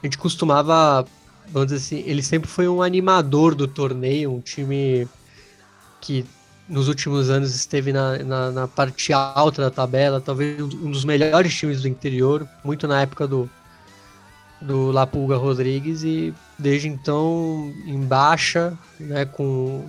a 0.02 0.06
gente 0.06 0.18
costumava, 0.18 1.06
vamos 1.48 1.72
dizer 1.72 1.76
assim, 1.76 2.08
ele 2.08 2.22
sempre 2.22 2.48
foi 2.48 2.68
um 2.68 2.82
animador 2.82 3.54
do 3.54 3.66
torneio, 3.66 4.32
um 4.32 4.40
time 4.40 5.08
que 6.00 6.24
nos 6.68 6.88
últimos 6.88 7.30
anos 7.30 7.54
esteve 7.54 7.92
na, 7.92 8.18
na, 8.18 8.50
na, 8.50 8.68
parte 8.68 9.12
alta 9.12 9.62
da 9.62 9.70
tabela, 9.70 10.20
talvez 10.20 10.60
um 10.60 10.90
dos 10.90 11.04
melhores 11.04 11.54
times 11.54 11.82
do 11.82 11.88
interior, 11.88 12.46
muito 12.62 12.86
na 12.86 13.00
época 13.00 13.26
do, 13.26 13.48
do 14.60 14.90
Lapulga 14.90 15.36
Rodrigues, 15.36 16.02
e 16.02 16.34
desde 16.58 16.88
então 16.88 17.72
em 17.86 18.00
baixa, 18.00 18.76
né, 19.00 19.24
com 19.24 19.88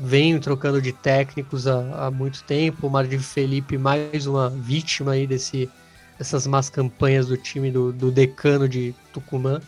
vem 0.00 0.38
trocando 0.38 0.80
de 0.80 0.92
técnicos 0.92 1.66
há, 1.66 2.06
há 2.06 2.10
muito 2.10 2.42
tempo. 2.44 2.86
O 2.86 2.90
Mardim 2.90 3.18
Felipe, 3.18 3.76
mais 3.76 4.26
uma 4.26 4.48
vítima 4.48 5.12
aí 5.12 5.26
desse, 5.26 5.68
dessas 6.16 6.46
más 6.46 6.70
campanhas 6.70 7.26
do 7.26 7.36
time 7.36 7.70
do, 7.70 7.92
do 7.92 8.10
decano 8.10 8.68
de 8.68 8.94
Tucumã. 9.12 9.60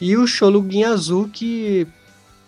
E 0.00 0.16
o 0.16 0.26
Choluguinha 0.26 0.88
Azul, 0.88 1.28
que 1.28 1.86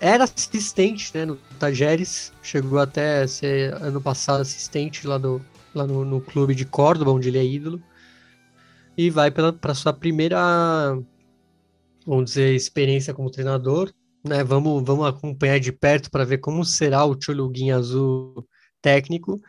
era 0.00 0.24
assistente 0.24 1.10
né, 1.14 1.24
no 1.24 1.36
Tajeres, 1.58 2.32
chegou 2.42 2.78
até 2.78 3.26
ser 3.26 3.74
ano 3.74 4.00
passado 4.00 4.40
assistente 4.40 5.06
lá, 5.06 5.18
do, 5.18 5.40
lá 5.74 5.86
no, 5.86 6.04
no 6.04 6.20
clube 6.20 6.54
de 6.54 6.64
Córdoba, 6.64 7.12
onde 7.12 7.28
ele 7.28 7.38
é 7.38 7.44
ídolo. 7.44 7.82
E 8.96 9.10
vai 9.10 9.30
para 9.30 9.74
sua 9.74 9.92
primeira, 9.92 10.38
vamos 12.06 12.26
dizer, 12.26 12.54
experiência 12.54 13.12
como 13.12 13.30
treinador 13.30 13.92
né? 14.24 14.42
Vamos, 14.42 14.82
vamos 14.84 15.06
acompanhar 15.06 15.60
de 15.60 15.70
perto 15.70 16.10
para 16.10 16.24
ver 16.24 16.38
como 16.38 16.64
será 16.64 17.04
o 17.04 17.20
Choluguinho 17.20 17.76
Azul 17.76 18.48
técnico. 18.80 19.40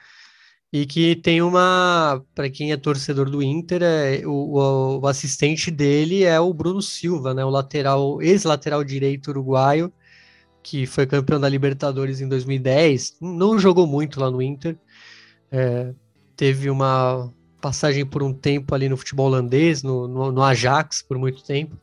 E 0.73 0.85
que 0.85 1.15
tem 1.15 1.41
uma, 1.41 2.21
para 2.35 2.49
quem 2.49 2.73
é 2.73 2.77
torcedor 2.77 3.29
do 3.29 3.41
Inter, 3.41 3.81
é, 3.81 4.27
o, 4.27 4.99
o, 5.01 5.07
assistente 5.07 5.71
dele 5.71 6.23
é 6.23 6.37
o 6.39 6.53
Bruno 6.53 6.81
Silva, 6.81 7.33
né? 7.33 7.45
O 7.45 7.49
lateral, 7.49 8.21
ex-lateral 8.21 8.83
direito 8.83 9.29
uruguaio, 9.29 9.93
que 10.65 10.87
foi 10.87 11.05
campeão 11.05 11.39
da 11.39 11.47
Libertadores 11.47 12.21
em 12.21 12.27
2010. 12.27 13.17
Não 13.21 13.59
jogou 13.59 13.85
muito 13.85 14.19
lá 14.19 14.31
no 14.31 14.41
Inter. 14.41 14.75
É, 15.51 15.93
teve 16.35 16.71
uma 16.71 17.31
passagem 17.61 18.03
por 18.03 18.23
um 18.23 18.33
tempo 18.33 18.73
ali 18.73 18.89
no 18.89 18.97
futebol 18.97 19.27
holandês, 19.27 19.83
no, 19.83 20.07
no, 20.07 20.31
no 20.31 20.41
Ajax, 20.41 21.03
por 21.03 21.19
muito 21.19 21.43
tempo 21.43 21.77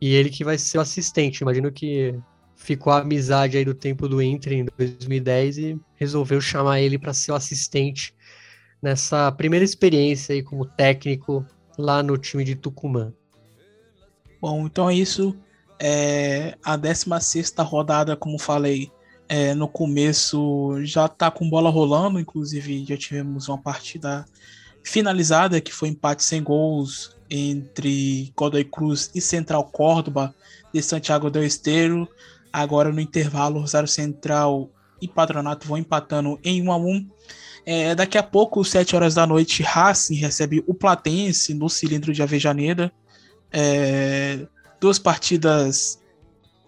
E 0.00 0.14
ele 0.14 0.30
que 0.30 0.42
vai 0.42 0.56
ser 0.56 0.78
o 0.78 0.80
assistente. 0.80 1.42
Imagino 1.42 1.70
que 1.70 2.18
ficou 2.56 2.94
a 2.94 3.00
amizade 3.00 3.58
aí 3.58 3.64
do 3.64 3.74
tempo 3.74 4.08
do 4.08 4.22
Inter 4.22 4.54
em 4.54 4.66
2010 4.78 5.58
e 5.58 5.80
resolveu 5.96 6.40
chamar 6.40 6.80
ele 6.80 6.98
para 6.98 7.12
ser 7.12 7.32
o 7.32 7.34
assistente 7.34 8.14
nessa 8.80 9.30
primeira 9.32 9.66
experiência 9.66 10.34
aí 10.34 10.42
como 10.42 10.64
técnico 10.64 11.44
lá 11.76 12.02
no 12.02 12.16
time 12.16 12.42
de 12.42 12.56
Tucumã. 12.56 13.12
Bom, 14.40 14.64
então 14.64 14.88
é 14.88 14.94
isso. 14.94 15.36
É, 15.80 16.56
a 16.62 16.76
16 16.76 17.54
rodada, 17.60 18.14
como 18.14 18.38
falei 18.38 18.92
é, 19.28 19.54
no 19.54 19.66
começo, 19.66 20.76
já 20.84 21.06
está 21.06 21.30
com 21.30 21.48
bola 21.48 21.70
rolando. 21.70 22.20
Inclusive, 22.20 22.84
já 22.86 22.96
tivemos 22.96 23.48
uma 23.48 23.56
partida 23.56 24.26
finalizada 24.82 25.60
que 25.60 25.72
foi 25.72 25.88
empate 25.88 26.22
sem 26.22 26.42
gols 26.42 27.16
entre 27.30 28.32
Godoy 28.36 28.64
Cruz 28.64 29.10
e 29.14 29.20
Central 29.20 29.64
Córdoba 29.64 30.34
de 30.72 30.82
Santiago 30.82 31.30
del 31.30 31.44
Esteiro. 31.44 32.08
Agora 32.52 32.92
no 32.92 33.00
intervalo, 33.00 33.60
Rosário 33.60 33.88
Central 33.88 34.68
e 35.00 35.08
Patronato 35.08 35.66
vão 35.66 35.78
empatando 35.78 36.38
em 36.42 36.60
1 36.60 36.72
a 36.72 36.76
1. 36.76 37.10
É, 37.64 37.94
daqui 37.94 38.18
a 38.18 38.22
pouco, 38.22 38.64
7 38.64 38.96
horas 38.96 39.14
da 39.14 39.26
noite, 39.26 39.62
Racing 39.62 40.14
recebe 40.14 40.64
o 40.66 40.74
Platense 40.74 41.54
no 41.54 41.68
cilindro 41.68 42.12
de 42.12 42.22
Avejaneira. 42.22 42.92
É, 43.52 44.46
duas 44.80 44.98
partidas 44.98 46.00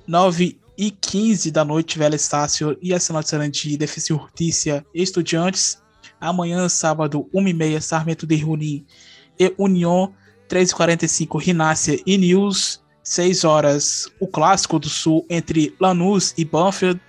9 0.06 0.58
e 0.76 0.90
15 0.90 1.50
da 1.50 1.64
noite, 1.64 1.98
Velha 1.98 2.16
Estácio 2.16 2.76
e 2.82 2.92
Arsenal 2.92 3.22
de 3.22 3.28
Sarandi, 3.28 3.76
Defesa 3.76 4.12
e 4.12 4.14
Hortícia 4.14 4.86
Estudiantes. 4.94 5.80
Amanhã, 6.20 6.68
sábado, 6.68 7.28
1h30, 7.34 7.80
Sarmento 7.80 8.26
de 8.26 8.36
Runi 8.36 8.86
e 9.38 9.52
União. 9.58 10.12
3h45, 10.48 11.40
Rinácia 11.40 12.00
e 12.04 12.18
News. 12.18 12.82
6 13.02 13.44
horas, 13.44 14.08
o 14.20 14.28
Clássico 14.28 14.78
do 14.78 14.88
Sul 14.88 15.26
entre 15.28 15.74
Lanús 15.80 16.34
e 16.36 16.44
Banfield. 16.44 17.00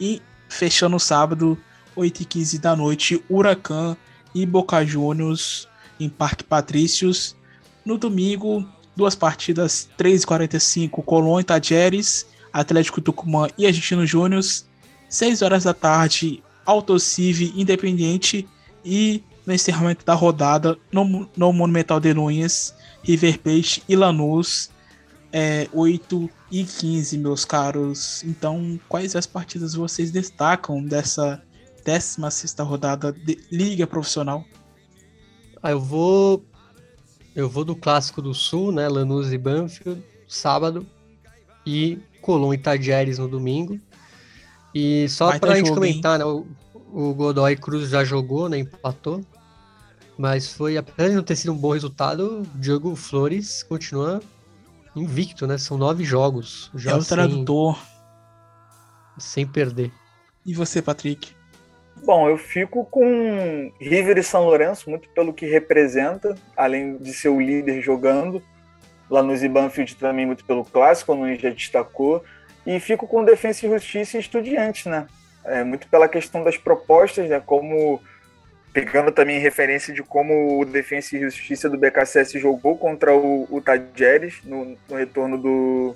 E 0.00 0.22
fechando 0.48 0.96
o 0.96 1.00
sábado, 1.00 1.58
8h15 1.96 2.58
da 2.58 2.74
noite, 2.76 3.22
Huracan 3.28 3.96
e 4.34 4.46
Boca 4.46 4.84
Juniors 4.84 5.68
em 5.98 6.08
Parque 6.08 6.44
Patrícios. 6.44 7.36
No 7.84 7.98
domingo, 7.98 8.66
duas 8.96 9.14
partidas, 9.14 9.88
3h45, 9.98 11.02
Colón 11.04 11.40
e 11.40 11.44
Tajeres, 11.44 12.26
Atlético 12.52 13.00
Tucumã 13.00 13.48
e 13.56 13.66
Argentino 13.66 14.06
Júnior. 14.06 14.42
6 15.08 15.42
horas 15.42 15.64
da 15.64 15.74
tarde, 15.74 16.42
Autocive 16.64 17.52
Independiente 17.56 18.48
e 18.84 19.22
no 19.46 19.52
encerramento 19.52 20.04
da 20.04 20.14
rodada, 20.14 20.78
no, 20.90 21.28
no 21.36 21.52
Monumental 21.52 22.00
de 22.00 22.14
Nunes, 22.14 22.74
River 23.02 23.38
Plate 23.40 23.82
e 23.88 23.96
Lanús, 23.96 24.70
é, 25.32 25.68
8 25.72 26.30
e 26.50 26.64
15, 26.64 27.18
meus 27.18 27.44
caros. 27.44 28.22
Então, 28.24 28.78
quais 28.88 29.16
as 29.16 29.26
partidas 29.26 29.74
vocês 29.74 30.10
destacam 30.10 30.82
dessa 30.84 31.42
16 31.84 32.56
rodada 32.60 33.12
de 33.12 33.38
Liga 33.50 33.86
Profissional? 33.86 34.44
Ah, 35.62 35.70
eu 35.70 35.80
vou. 35.80 36.44
Eu 37.34 37.48
vou 37.48 37.64
do 37.64 37.74
Clássico 37.74 38.20
do 38.20 38.34
Sul, 38.34 38.72
né? 38.72 38.88
Lanús 38.88 39.32
e 39.32 39.38
Banfield, 39.38 40.02
sábado. 40.28 40.86
E 41.64 41.98
Colom 42.20 42.52
e 42.52 42.58
Tadieres 42.58 43.18
no 43.18 43.28
domingo. 43.28 43.80
E 44.74 45.08
só 45.08 45.38
para 45.38 45.52
a 45.52 45.56
gente 45.56 45.72
comentar, 45.72 46.18
né? 46.18 46.24
O, 46.24 46.46
o 46.92 47.14
Godoy 47.14 47.56
Cruz 47.56 47.90
já 47.90 48.04
jogou, 48.04 48.48
né? 48.48 48.58
Empatou. 48.58 49.24
Mas 50.18 50.52
foi, 50.52 50.76
apesar 50.76 51.08
de 51.08 51.16
não 51.16 51.22
ter 51.22 51.36
sido 51.36 51.52
um 51.52 51.56
bom 51.56 51.72
resultado, 51.72 52.42
o 52.42 52.58
Diogo 52.58 52.94
Flores 52.94 53.62
continua 53.62 54.22
invicto, 54.94 55.46
né? 55.46 55.56
São 55.56 55.78
nove 55.78 56.04
jogos. 56.04 56.70
Já 56.74 56.92
é 56.92 56.94
o 56.94 57.04
tradutor. 57.04 57.78
Sem, 59.16 59.44
sem 59.44 59.46
perder. 59.46 59.92
E 60.44 60.54
você, 60.54 60.82
Patrick? 60.82 61.32
Bom, 62.04 62.28
eu 62.28 62.36
fico 62.36 62.84
com 62.84 63.72
River 63.80 64.18
e 64.18 64.22
São 64.24 64.44
Lourenço, 64.44 64.90
muito 64.90 65.08
pelo 65.10 65.32
que 65.32 65.46
representa, 65.46 66.34
além 66.56 66.96
de 66.96 67.12
ser 67.12 67.28
o 67.28 67.40
líder 67.40 67.80
jogando. 67.80 68.42
Lá 69.08 69.22
no 69.22 69.36
Zibanfield 69.36 69.94
também 69.96 70.26
muito 70.26 70.44
pelo 70.44 70.64
clássico, 70.64 71.12
a 71.12 71.28
gente 71.28 71.42
já 71.42 71.50
destacou. 71.50 72.24
E 72.66 72.80
fico 72.80 73.06
com 73.06 73.24
Defensa 73.24 73.66
e 73.66 73.68
Justiça 73.68 74.16
e 74.16 74.20
Estudiantes, 74.20 74.86
né? 74.86 75.06
É, 75.44 75.62
muito 75.62 75.86
pela 75.88 76.08
questão 76.08 76.42
das 76.42 76.56
propostas, 76.56 77.28
né? 77.28 77.40
Como 77.44 78.00
pegando 78.72 79.12
também 79.12 79.38
referência 79.38 79.92
de 79.94 80.02
como 80.02 80.60
o 80.60 80.64
Defensa 80.64 81.16
e 81.16 81.20
Justiça 81.20 81.68
do 81.68 81.78
BKSS 81.78 82.38
jogou 82.38 82.76
contra 82.76 83.14
o, 83.14 83.46
o 83.50 83.60
Tajeres 83.60 84.40
no, 84.44 84.76
no 84.88 84.96
retorno 84.96 85.38
do, 85.38 85.94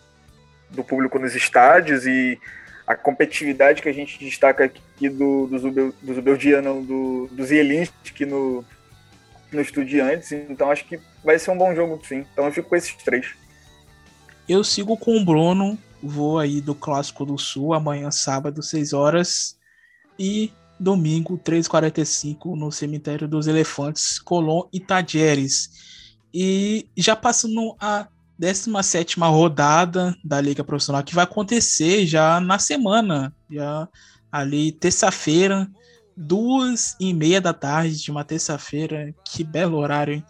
do 0.70 0.84
público 0.84 1.18
nos 1.18 1.34
estádios 1.34 2.06
e 2.06 2.38
a 2.86 2.94
competitividade 2.94 3.82
que 3.82 3.88
a 3.88 3.92
gente 3.92 4.18
destaca 4.18 4.64
aqui 4.64 5.08
do, 5.08 5.46
do, 5.46 5.58
Zubel, 5.58 5.92
do 6.00 6.14
Zubeldia, 6.14 6.62
do, 6.62 7.28
do 7.32 7.44
Zielinski 7.44 8.24
no, 8.24 8.64
no 9.50 9.60
Estudiantes. 9.60 10.30
Então 10.32 10.70
acho 10.70 10.84
que 10.84 11.00
vai 11.24 11.38
ser 11.38 11.50
um 11.50 11.58
bom 11.58 11.74
jogo, 11.74 12.00
sim. 12.06 12.24
Então 12.32 12.46
eu 12.46 12.52
fico 12.52 12.68
com 12.68 12.76
esses 12.76 12.94
três. 13.02 13.34
Eu 14.48 14.62
sigo 14.62 14.96
com 14.96 15.16
o 15.16 15.24
Bruno, 15.24 15.76
vou 16.00 16.38
aí 16.38 16.60
do 16.60 16.74
Clássico 16.74 17.26
do 17.26 17.36
Sul, 17.36 17.74
amanhã, 17.74 18.10
sábado, 18.12 18.62
6 18.62 18.92
horas. 18.92 19.56
E 20.16 20.52
domingo, 20.78 21.38
3h45, 21.38 22.56
no 22.56 22.70
Cemitério 22.70 23.26
dos 23.26 23.48
Elefantes, 23.48 24.18
Colón 24.20 24.68
e 24.72 24.78
Tajeres. 24.78 26.16
E 26.32 26.88
já 26.96 27.16
passando 27.16 27.74
a 27.80 28.06
17 28.38 29.18
rodada 29.20 30.16
da 30.22 30.40
Liga 30.40 30.62
Profissional, 30.62 31.02
que 31.02 31.14
vai 31.14 31.24
acontecer 31.24 32.06
já 32.06 32.40
na 32.40 32.58
semana, 32.58 33.34
já 33.50 33.88
ali 34.30 34.72
terça-feira, 34.72 35.68
duas 36.16 36.96
e 37.00 37.12
meia 37.14 37.40
da 37.40 37.52
tarde 37.52 38.02
de 38.02 38.10
uma 38.10 38.24
terça-feira, 38.24 39.14
que 39.24 39.42
belo 39.42 39.78
horário, 39.78 40.14
hein? 40.14 40.24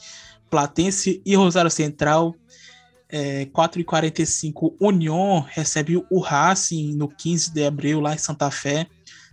Platense 0.49 1.21
e 1.25 1.35
Rosário 1.35 1.71
Central, 1.71 2.35
é, 3.09 3.47
4h45, 3.47 4.75
União 4.81 5.45
recebe 5.49 6.03
o 6.11 6.21
Racing 6.21 6.95
no 6.95 7.09
15 7.09 7.53
de 7.53 7.65
abril, 7.65 8.01
lá 8.01 8.15
em 8.15 8.19
Santa 8.19 8.51
Fé, 8.51 8.87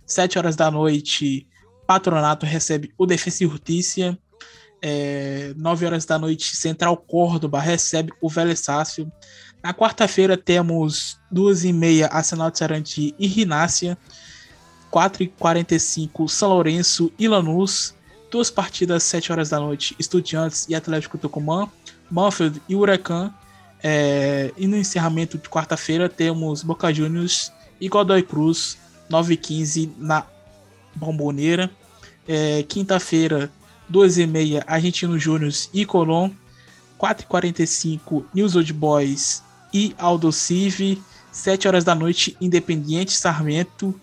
7 0.06 0.38
horas 0.38 0.56
da 0.56 0.70
noite, 0.70 1.46
Patronato 1.86 2.46
recebe 2.46 2.92
o 2.98 3.06
Defensa 3.06 3.44
e 3.44 3.48
Justiça, 3.48 4.18
é, 4.86 5.54
9 5.56 5.86
horas 5.86 6.04
da 6.04 6.18
noite, 6.18 6.54
Central 6.54 6.94
Córdoba 6.98 7.58
recebe 7.58 8.12
o 8.20 8.28
Vélez 8.28 8.60
Sácio. 8.60 9.10
Na 9.62 9.72
quarta-feira 9.72 10.36
temos 10.36 11.18
2 11.30 11.64
e 11.64 11.72
meia 11.72 12.06
Arsenal 12.08 12.50
de 12.50 12.58
Sarandi 12.58 13.14
e 13.18 13.26
Rinácia. 13.26 13.96
4 14.90 15.22
e 15.22 15.28
45 15.28 16.28
São 16.28 16.50
Lourenço 16.50 17.10
e 17.18 17.26
Lanús. 17.26 17.94
Duas 18.30 18.50
partidas, 18.50 19.04
7 19.04 19.32
horas 19.32 19.48
da 19.48 19.58
noite, 19.58 19.96
Estudiantes 19.98 20.66
e 20.68 20.74
Atlético 20.74 21.16
Tucumã. 21.16 21.66
Manfield 22.10 22.60
e 22.68 22.76
Huracan. 22.76 23.32
É, 23.82 24.52
e 24.54 24.66
no 24.66 24.76
encerramento 24.76 25.38
de 25.38 25.48
quarta-feira 25.48 26.10
temos 26.10 26.62
Boca 26.62 26.92
Juniors 26.92 27.50
e 27.80 27.88
Godoy 27.88 28.22
Cruz, 28.22 28.76
9 29.08 29.32
e 29.32 29.36
15 29.38 29.92
na 29.96 30.26
Bomboneira. 30.94 31.70
É, 32.28 32.62
Quinta-feira, 32.64 33.50
2h30, 33.90 34.62
Argentino 34.66 35.18
Júnior 35.18 35.52
e 35.72 35.84
Colón. 35.84 36.30
4h45, 36.98 38.24
News 38.32 38.56
Old 38.56 38.72
Boys 38.72 39.42
e 39.72 39.94
Aldo 39.98 40.32
Civi. 40.32 41.02
7 41.32 41.66
horas 41.66 41.84
da 41.84 41.94
noite, 41.94 42.36
Independiente 42.40 43.12
Sarmento. 43.12 43.98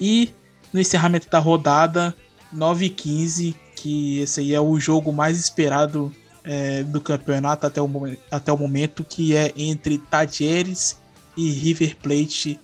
E 0.00 0.30
no 0.72 0.80
encerramento 0.80 1.28
da 1.30 1.38
rodada, 1.38 2.14
9h15, 2.54 3.54
que 3.76 4.20
esse 4.20 4.40
aí 4.40 4.54
é 4.54 4.60
o 4.60 4.78
jogo 4.78 5.12
mais 5.12 5.38
esperado 5.38 6.14
é, 6.44 6.82
do 6.82 7.00
campeonato 7.00 7.66
até 7.66 7.80
o, 7.80 7.88
até 8.30 8.52
o 8.52 8.58
momento, 8.58 9.04
que 9.04 9.36
é 9.36 9.52
entre 9.56 9.98
Tadieres 9.98 10.98
e 11.36 11.50
River 11.50 11.96
Plate 11.96 12.58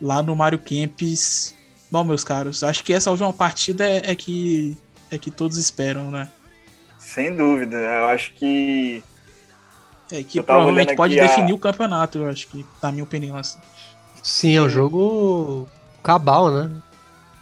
lá 0.00 0.22
no 0.22 0.34
Mário 0.34 0.58
Kempis. 0.58 1.54
Bom, 1.90 2.04
meus 2.04 2.24
caros, 2.24 2.62
acho 2.64 2.82
que 2.82 2.92
essa 2.92 3.10
última 3.10 3.32
partida 3.32 3.84
é, 3.84 4.10
é 4.10 4.14
que 4.14 4.76
é 5.12 5.18
que 5.18 5.30
todos 5.30 5.58
esperam, 5.58 6.10
né? 6.10 6.28
Sem 6.98 7.36
dúvida. 7.36 7.76
Eu 7.76 8.06
acho 8.06 8.32
que. 8.34 9.04
É 10.10 10.22
que 10.22 10.42
provavelmente 10.42 10.96
pode 10.96 11.14
definir 11.14 11.52
a... 11.52 11.54
o 11.54 11.58
campeonato, 11.58 12.18
eu 12.18 12.28
acho 12.28 12.48
que, 12.48 12.64
na 12.82 12.90
minha 12.90 13.04
opinião. 13.04 13.36
Assim. 13.36 13.58
Sim, 14.22 14.56
é 14.56 14.62
um 14.62 14.68
jogo 14.68 15.68
cabal, 16.02 16.50
né? 16.50 16.70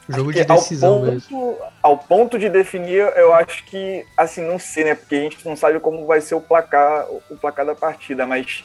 Jogo 0.08 0.32
de 0.32 0.44
decisão 0.44 0.94
ao 0.94 0.98
ponto, 0.98 1.12
mesmo. 1.12 1.58
Ao 1.80 1.98
ponto 1.98 2.38
de 2.38 2.48
definir, 2.48 2.98
eu 3.16 3.32
acho 3.32 3.64
que, 3.66 4.04
assim, 4.16 4.40
não 4.40 4.58
sei, 4.58 4.84
né? 4.84 4.94
Porque 4.96 5.14
a 5.14 5.20
gente 5.20 5.48
não 5.48 5.54
sabe 5.54 5.78
como 5.78 6.04
vai 6.04 6.20
ser 6.20 6.34
o 6.34 6.40
placar, 6.40 7.06
o 7.30 7.36
placar 7.36 7.64
da 7.64 7.76
partida, 7.76 8.26
mas 8.26 8.64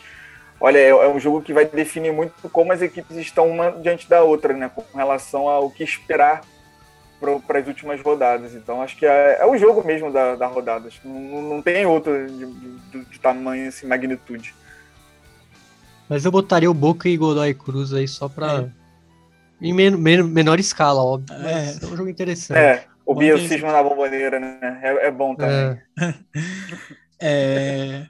olha, 0.59 0.79
é, 0.79 0.89
é 0.89 1.07
um 1.07 1.19
jogo 1.19 1.43
que 1.43 1.53
vai 1.53 1.65
definir 1.65 2.11
muito 2.11 2.49
como 2.49 2.73
as 2.73 2.81
equipes 2.81 3.17
estão 3.17 3.47
uma 3.47 3.69
diante 3.71 4.09
da 4.09 4.23
outra, 4.23 4.53
né? 4.53 4.71
Com 4.73 4.83
relação 4.97 5.47
ao 5.47 5.69
que 5.69 5.83
esperar 5.83 6.41
para 7.45 7.59
as 7.59 7.67
últimas 7.67 8.01
rodadas. 8.01 8.53
Então 8.53 8.81
acho 8.81 8.95
que 8.97 9.05
é, 9.05 9.39
é 9.41 9.45
o 9.45 9.57
jogo 9.57 9.85
mesmo 9.85 10.11
da, 10.11 10.35
da 10.35 10.47
rodada. 10.47 10.87
Acho 10.87 11.01
que 11.01 11.07
não, 11.07 11.41
não 11.41 11.61
tem 11.61 11.85
outro 11.85 12.27
de, 12.27 12.45
de, 12.45 13.05
de 13.05 13.19
tamanho, 13.19 13.67
assim, 13.67 13.87
magnitude. 13.87 14.53
Mas 16.07 16.25
eu 16.25 16.31
botaria 16.31 16.69
o 16.69 16.73
Boca 16.73 17.09
e 17.09 17.17
Godoy 17.17 17.53
Cruz 17.53 17.93
aí 17.93 18.07
só 18.07 18.29
pra. 18.29 18.61
É. 18.61 18.85
Em 19.61 19.73
men 19.73 19.91
men 19.91 20.23
menor 20.23 20.59
escala, 20.59 21.03
óbvio. 21.03 21.35
É. 21.35 21.41
Mas 21.41 21.83
é 21.83 21.85
um 21.85 21.97
jogo 21.97 22.09
interessante. 22.09 22.57
É, 22.57 22.85
o 23.05 23.15
biocismo 23.15 23.71
na 23.71 23.81
bomboneira, 23.81 24.39
né? 24.39 24.79
É, 24.83 25.07
é 25.07 25.11
bom 25.11 25.35
também. 25.35 25.81
É. 25.99 26.13
é... 27.21 28.07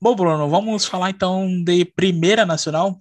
Bom, 0.00 0.14
Bruno, 0.14 0.48
vamos 0.48 0.86
falar 0.86 1.10
então 1.10 1.46
de 1.64 1.84
Primeira 1.84 2.46
Nacional? 2.46 2.98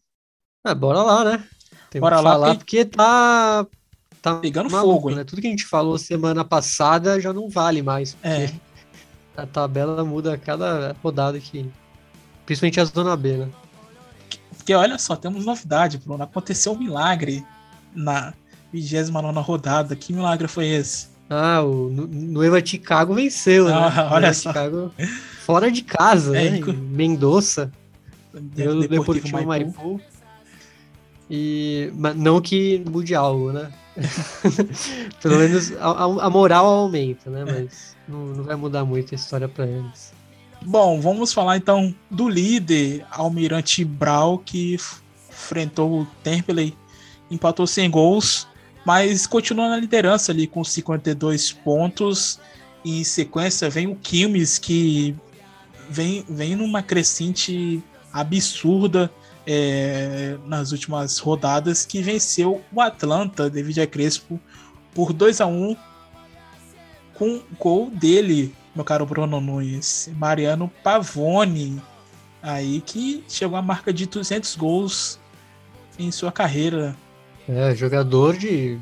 É, 0.66 0.74
bora 0.74 1.02
lá, 1.02 1.24
né? 1.24 1.44
Tem 1.90 2.02
bora 2.02 2.18
que 2.18 2.24
lá, 2.24 2.32
falar 2.32 2.56
porque 2.56 2.86
tá. 2.86 3.66
Tá 4.28 4.36
pegando 4.36 4.70
maluco, 4.70 5.04
fogo, 5.04 5.16
né? 5.16 5.24
Tudo 5.24 5.42
que 5.42 5.48
a 5.48 5.50
gente 5.50 5.66
falou 5.66 5.98
semana 5.98 6.44
passada 6.44 7.20
já 7.22 7.32
não 7.32 7.50
vale 7.50 7.82
mais. 7.82 8.18
É. 8.22 8.50
A 9.36 9.46
tabela 9.46 10.04
muda 10.04 10.34
a 10.34 10.38
cada 10.38 10.96
rodada 11.02 11.38
aqui. 11.38 11.70
Principalmente 12.46 12.80
a 12.80 12.86
Zona 12.86 13.16
B, 13.16 13.38
né? 13.38 13.50
Porque 14.56 14.74
olha 14.74 14.98
só, 14.98 15.16
temos 15.16 15.46
novidade, 15.46 15.98
Bruno. 15.98 16.24
Aconteceu 16.24 16.74
um 16.74 16.78
milagre 16.78 17.46
na 17.96 18.34
29 18.74 19.40
rodada. 19.40 19.96
Que 19.96 20.12
milagre 20.12 20.48
foi 20.48 20.68
esse? 20.68 21.08
Ah, 21.30 21.62
o 21.62 21.90
Nueva 21.90 22.66
Chicago 22.66 23.14
venceu, 23.14 23.68
ah, 23.68 23.90
né? 23.90 24.10
Olha 24.12 24.34
só. 24.34 24.50
Chicago 24.50 24.92
fora 25.46 25.72
de 25.72 25.84
casa, 25.84 26.38
é, 26.38 26.50
né? 26.50 26.58
Em 26.58 26.74
Mendoza. 26.74 27.72
Deu 28.34 28.80
o 28.80 28.88
Deportivo 28.88 29.46
Maripu. 29.46 29.48
Maripu. 29.48 30.02
E, 31.30 31.92
mas 31.96 32.16
não 32.16 32.42
que 32.42 32.84
mude 32.90 33.16
algo, 33.16 33.52
né? 33.52 33.72
Pelo 35.22 35.38
menos 35.38 35.72
a, 35.78 36.26
a, 36.26 36.30
moral 36.30 36.66
aumenta, 36.66 37.30
né? 37.30 37.44
Mas 37.46 37.96
não, 38.08 38.26
não 38.28 38.44
vai 38.44 38.56
mudar 38.56 38.86
muito 38.86 39.14
a 39.14 39.16
história 39.16 39.48
para 39.48 39.66
eles. 39.66 40.14
Bom, 40.66 41.00
vamos 41.00 41.34
falar 41.34 41.58
então 41.58 41.94
do 42.10 42.28
líder 42.28 43.06
Almirante 43.12 43.84
Brau, 43.84 44.40
que 44.40 44.78
enfrentou 45.30 46.02
o 46.02 46.08
Temperley, 46.24 46.76
empatou 47.30 47.68
sem 47.68 47.90
gols, 47.90 48.48
mas 48.86 49.28
continua 49.28 49.70
na 49.70 49.78
liderança 49.78 50.32
ali 50.32 50.48
com 50.48 50.64
52 50.64 51.52
pontos. 51.52 52.40
E 52.84 53.02
em 53.02 53.04
sequência 53.04 53.70
vem 53.70 53.88
o 53.88 53.96
Quilmes, 53.96 54.58
que 54.58 55.16
vem, 55.90 56.26
vem 56.28 56.56
numa 56.56 56.82
crescente 56.82 57.84
absurda 58.14 59.12
é, 59.48 60.38
nas 60.46 60.74
últimas 60.74 61.18
rodadas, 61.20 61.86
que 61.86 62.02
venceu 62.02 62.62
o 62.72 62.82
Atlanta, 62.82 63.50
David 63.50 63.88
Crespo, 63.88 64.38
por 64.94 65.14
2 65.14 65.40
a 65.40 65.48
1 65.48 65.76
com 67.14 67.42
gol 67.58 67.90
dele, 67.90 68.54
meu 68.76 68.84
caro 68.84 69.06
Bruno 69.06 69.40
Nunes, 69.40 70.10
Mariano 70.18 70.70
Pavone, 70.84 71.82
aí 72.44 72.82
que 72.82 73.24
chegou 73.30 73.58
à 73.58 73.62
marca 73.62 73.94
de 73.94 74.06
200 74.06 74.56
gols 74.58 75.18
em 75.98 76.12
sua 76.12 76.32
carreira. 76.32 76.96
É, 77.48 77.74
jogador 77.74 78.38
de 78.38 78.78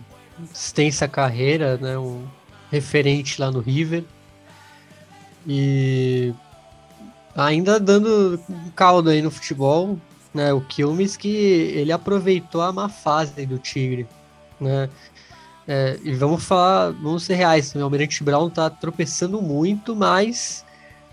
extensa 0.52 1.08
carreira, 1.08 1.78
né, 1.78 1.98
um 1.98 2.26
referente 2.72 3.40
lá 3.40 3.52
no 3.52 3.60
River. 3.60 4.04
E 5.48 6.34
ainda 7.36 7.80
dando 7.80 8.40
caldo 8.76 9.12
aí 9.12 9.22
no 9.22 9.30
futebol, 9.30 9.98
né, 10.36 10.52
o 10.52 10.60
Kilmes 10.60 11.16
que 11.16 11.30
ele 11.30 11.94
aproveitou 11.94 12.62
a 12.62 12.72
má 12.72 12.90
fase 12.90 13.46
do 13.46 13.58
Tigre, 13.58 14.06
né? 14.60 14.90
É, 15.66 15.98
e 16.04 16.14
vamos 16.14 16.44
falar, 16.44 16.92
vamos 16.92 17.24
ser 17.24 17.36
reais, 17.36 17.74
o 17.74 17.82
Almirante 17.82 18.24
Brown 18.24 18.50
tá 18.50 18.70
tropeçando 18.70 19.42
muito, 19.42 19.96
mas 19.96 20.64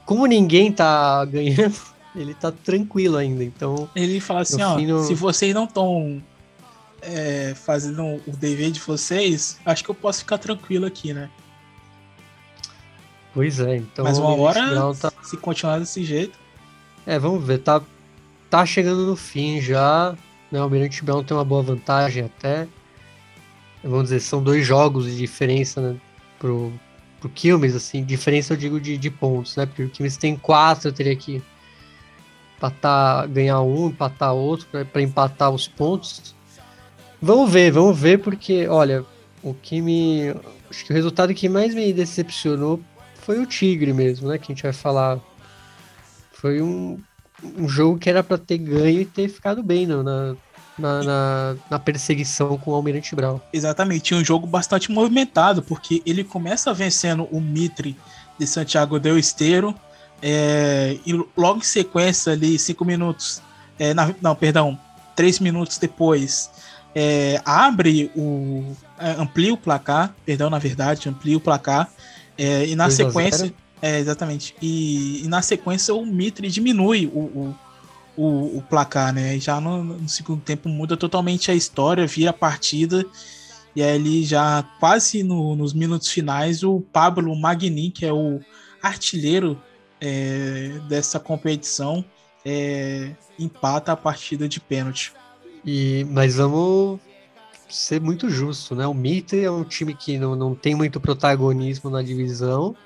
como 0.04 0.26
ninguém 0.26 0.72
tá 0.72 1.24
ganhando, 1.24 1.80
ele 2.14 2.34
tá 2.34 2.50
tranquilo 2.50 3.16
ainda. 3.16 3.44
Então. 3.44 3.88
Ele 3.94 4.20
fala 4.20 4.40
assim, 4.40 4.60
ó, 4.60 4.76
no... 4.78 5.04
se 5.04 5.14
vocês 5.14 5.54
não 5.54 5.64
estão 5.64 6.20
é, 7.00 7.54
fazendo 7.54 8.20
o 8.26 8.36
dever 8.36 8.72
de 8.72 8.80
vocês, 8.80 9.58
acho 9.64 9.84
que 9.84 9.90
eu 9.90 9.94
posso 9.94 10.18
ficar 10.18 10.36
tranquilo 10.36 10.84
aqui, 10.84 11.14
né? 11.14 11.30
Pois 13.32 13.60
é, 13.60 13.76
então. 13.76 14.04
Mas 14.04 14.18
uma 14.18 14.34
hora, 14.34 14.94
tá... 14.94 15.12
se 15.22 15.36
continuar 15.36 15.78
desse 15.78 16.04
jeito. 16.04 16.38
É, 17.06 17.18
vamos 17.18 17.42
ver, 17.42 17.58
tá, 17.58 17.80
tá 18.58 18.66
chegando 18.66 19.06
no 19.06 19.16
fim 19.16 19.60
já. 19.60 20.14
Né? 20.50 20.58
O 20.60 20.62
Almirante 20.62 21.04
Brown 21.04 21.24
tem 21.24 21.36
uma 21.36 21.44
boa 21.44 21.62
vantagem 21.62 22.24
até 22.24 22.68
vamos 23.82 24.04
dizer, 24.04 24.20
são 24.20 24.42
dois 24.42 24.64
jogos 24.64 25.06
de 25.06 25.16
diferença 25.16 25.80
né, 25.80 25.96
pro, 26.38 26.72
pro 27.20 27.28
Quilmes, 27.28 27.74
assim, 27.74 28.04
diferença 28.04 28.52
eu 28.52 28.56
digo 28.56 28.80
de, 28.80 28.96
de 28.96 29.10
pontos, 29.10 29.56
né? 29.56 29.66
Porque 29.66 29.82
o 29.82 29.88
Quilmes 29.88 30.16
tem 30.16 30.36
quatro, 30.36 30.88
eu 30.88 30.92
teria 30.92 31.16
que 31.16 31.42
empatar, 32.56 33.28
ganhar 33.28 33.60
um, 33.62 33.88
empatar 33.88 34.32
outro, 34.32 34.66
para 34.86 35.02
empatar 35.02 35.50
os 35.50 35.66
pontos. 35.66 36.34
Vamos 37.20 37.50
ver, 37.50 37.72
vamos 37.72 37.98
ver, 37.98 38.18
porque, 38.18 38.66
olha, 38.68 39.04
o 39.42 39.54
que 39.54 39.80
me. 39.80 40.30
Acho 40.70 40.84
que 40.86 40.92
o 40.92 40.94
resultado 40.94 41.34
que 41.34 41.48
mais 41.48 41.74
me 41.74 41.92
decepcionou 41.92 42.80
foi 43.14 43.38
o 43.38 43.46
Tigre 43.46 43.92
mesmo, 43.92 44.28
né? 44.28 44.38
Que 44.38 44.44
a 44.44 44.54
gente 44.54 44.62
vai 44.62 44.72
falar. 44.72 45.20
Foi 46.32 46.60
um, 46.60 47.00
um 47.56 47.68
jogo 47.68 47.98
que 47.98 48.08
era 48.08 48.22
para 48.22 48.38
ter 48.38 48.58
ganho 48.58 49.00
e 49.00 49.04
ter 49.04 49.28
ficado 49.28 49.62
bem 49.62 49.86
no, 49.86 50.02
na, 50.02 50.34
na, 50.78 51.02
na, 51.02 51.56
na, 51.70 51.78
perseguição 51.78 52.56
com 52.56 52.70
o 52.70 52.74
Almirante 52.74 53.14
Brown. 53.14 53.40
Exatamente, 53.52 54.02
tinha 54.02 54.20
um 54.20 54.24
jogo 54.24 54.46
bastante 54.46 54.90
movimentado, 54.90 55.62
porque 55.62 56.02
ele 56.06 56.24
começa 56.24 56.72
vencendo 56.72 57.24
o 57.30 57.40
Mitre 57.40 57.96
de 58.38 58.46
Santiago 58.46 58.98
del 58.98 59.18
Esteiro, 59.18 59.74
é, 60.20 60.98
e 61.04 61.12
logo 61.36 61.58
em 61.58 61.62
sequência, 61.62 62.32
ali, 62.32 62.58
cinco 62.58 62.84
minutos, 62.84 63.42
é, 63.78 63.92
na, 63.92 64.14
não, 64.20 64.34
perdão, 64.34 64.78
três 65.16 65.40
minutos 65.40 65.78
depois, 65.78 66.50
é, 66.94 67.40
abre 67.44 68.10
o. 68.14 68.74
É, 68.98 69.12
amplia 69.12 69.52
o 69.52 69.56
placar, 69.56 70.14
perdão, 70.24 70.48
na 70.48 70.58
verdade, 70.58 71.08
amplia 71.08 71.36
o 71.36 71.40
placar, 71.40 71.90
é, 72.38 72.66
e 72.66 72.76
na 72.76 72.88
sequência. 72.90 73.52
É, 73.82 73.98
exatamente. 73.98 74.54
E, 74.62 75.24
e, 75.24 75.28
na 75.28 75.42
sequência 75.42 75.92
o 75.92 76.06
Mitre 76.06 76.48
diminui 76.48 77.06
o, 77.06 77.18
o 77.18 77.54
o, 78.16 78.58
o 78.58 78.62
placar, 78.62 79.12
né? 79.12 79.38
Já 79.38 79.60
no, 79.60 79.82
no, 79.82 80.08
segundo 80.08 80.42
tempo 80.42 80.68
muda 80.68 80.96
totalmente 80.96 81.50
a 81.50 81.54
história, 81.54 82.06
vira 82.06 82.30
a 82.30 82.34
partida. 82.34 83.04
E 83.74 83.80
ele 83.80 84.24
já 84.24 84.62
quase 84.78 85.22
no, 85.22 85.56
nos 85.56 85.72
minutos 85.72 86.08
finais, 86.08 86.62
o 86.62 86.80
Pablo 86.92 87.34
Magnin, 87.34 87.90
que 87.90 88.04
é 88.04 88.12
o 88.12 88.40
artilheiro 88.82 89.60
é, 90.00 90.78
dessa 90.88 91.18
competição, 91.18 92.04
é, 92.44 93.12
empata 93.38 93.92
a 93.92 93.96
partida 93.96 94.46
de 94.46 94.60
pênalti. 94.60 95.12
E, 95.64 96.04
mas 96.10 96.36
vamos 96.36 97.00
ser 97.68 97.98
muito 97.98 98.28
justo, 98.28 98.74
né? 98.74 98.86
O 98.86 98.92
Mitre 98.92 99.42
é 99.42 99.50
um 99.50 99.64
time 99.64 99.94
que 99.94 100.18
não, 100.18 100.36
não 100.36 100.54
tem 100.54 100.74
muito 100.74 101.00
protagonismo 101.00 101.88
na 101.88 102.02
divisão, 102.02 102.76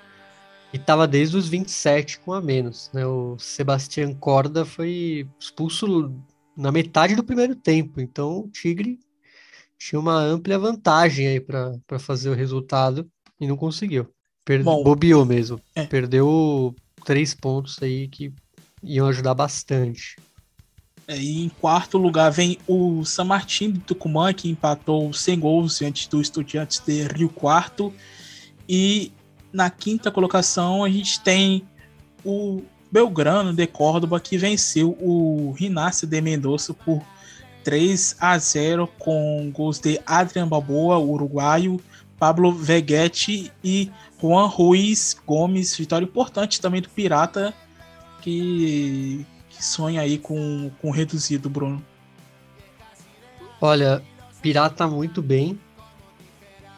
e 0.76 0.78
estava 0.78 1.08
desde 1.08 1.38
os 1.38 1.48
27 1.48 2.20
com 2.20 2.34
a 2.34 2.40
menos. 2.40 2.90
Né? 2.92 3.06
O 3.06 3.38
Sebastião 3.38 4.12
Corda 4.14 4.64
foi 4.66 5.26
expulso 5.40 6.14
na 6.54 6.70
metade 6.70 7.16
do 7.16 7.24
primeiro 7.24 7.56
tempo, 7.56 7.98
então 7.98 8.40
o 8.40 8.48
Tigre 8.48 8.98
tinha 9.78 9.98
uma 9.98 10.18
ampla 10.18 10.58
vantagem 10.58 11.28
aí 11.28 11.40
para 11.40 11.98
fazer 11.98 12.28
o 12.28 12.34
resultado 12.34 13.10
e 13.40 13.46
não 13.46 13.56
conseguiu. 13.56 14.06
Per 14.44 14.62
Bom, 14.62 14.84
bobeou 14.84 15.24
mesmo. 15.24 15.60
É. 15.74 15.84
Perdeu 15.86 16.74
três 17.04 17.34
pontos 17.34 17.82
aí 17.82 18.06
que 18.08 18.32
iam 18.82 19.08
ajudar 19.08 19.34
bastante. 19.34 20.16
É, 21.08 21.16
e 21.16 21.42
em 21.42 21.48
quarto 21.48 21.96
lugar 21.96 22.30
vem 22.30 22.58
o 22.66 23.04
San 23.04 23.24
Martín 23.24 23.72
de 23.72 23.80
Tucumã, 23.80 24.32
que 24.34 24.50
empatou 24.50 25.12
sem 25.12 25.38
gols 25.38 25.78
diante 25.78 26.08
do 26.08 26.20
Estudiantes 26.20 26.80
de 26.80 27.02
Rio 27.04 27.28
Quarto. 27.28 27.92
E 28.68 29.12
na 29.56 29.70
quinta 29.70 30.10
colocação, 30.10 30.84
a 30.84 30.90
gente 30.90 31.18
tem 31.20 31.66
o 32.22 32.62
Belgrano 32.92 33.54
de 33.54 33.66
Córdoba, 33.66 34.20
que 34.20 34.36
venceu 34.36 34.90
o 35.00 35.54
Rinácio 35.56 36.06
de 36.06 36.20
Mendoza 36.20 36.74
por 36.74 37.02
3 37.64 38.16
a 38.20 38.36
0 38.36 38.86
com 38.98 39.50
gols 39.54 39.80
de 39.80 39.98
Adrian 40.04 40.46
Balboa, 40.46 40.98
uruguaio, 40.98 41.80
Pablo 42.18 42.52
Veguete 42.52 43.50
e 43.64 43.90
Juan 44.20 44.46
Ruiz 44.46 45.16
Gomes. 45.26 45.74
Vitória 45.74 46.04
importante 46.04 46.60
também 46.60 46.82
do 46.82 46.90
Pirata, 46.90 47.54
que, 48.20 49.24
que 49.48 49.64
sonha 49.64 50.02
aí 50.02 50.18
com, 50.18 50.70
com 50.82 50.90
reduzido, 50.90 51.48
Bruno. 51.48 51.82
Olha, 53.58 54.02
Pirata 54.42 54.86
muito 54.86 55.22
bem. 55.22 55.58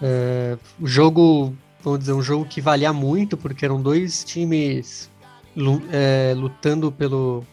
É, 0.01 0.57
o 0.81 0.87
jogo 0.87 1.57
vamos 1.83 2.01
dizer, 2.01 2.13
um 2.13 2.23
jogo 2.23 2.45
que 2.45 2.61
valia 2.61 2.93
muito, 2.93 3.37
porque 3.37 3.65
eram 3.65 3.81
dois 3.81 4.25
times 4.25 5.11
é, 5.91 6.35
lutando 6.37 6.91
pelo 6.93 7.45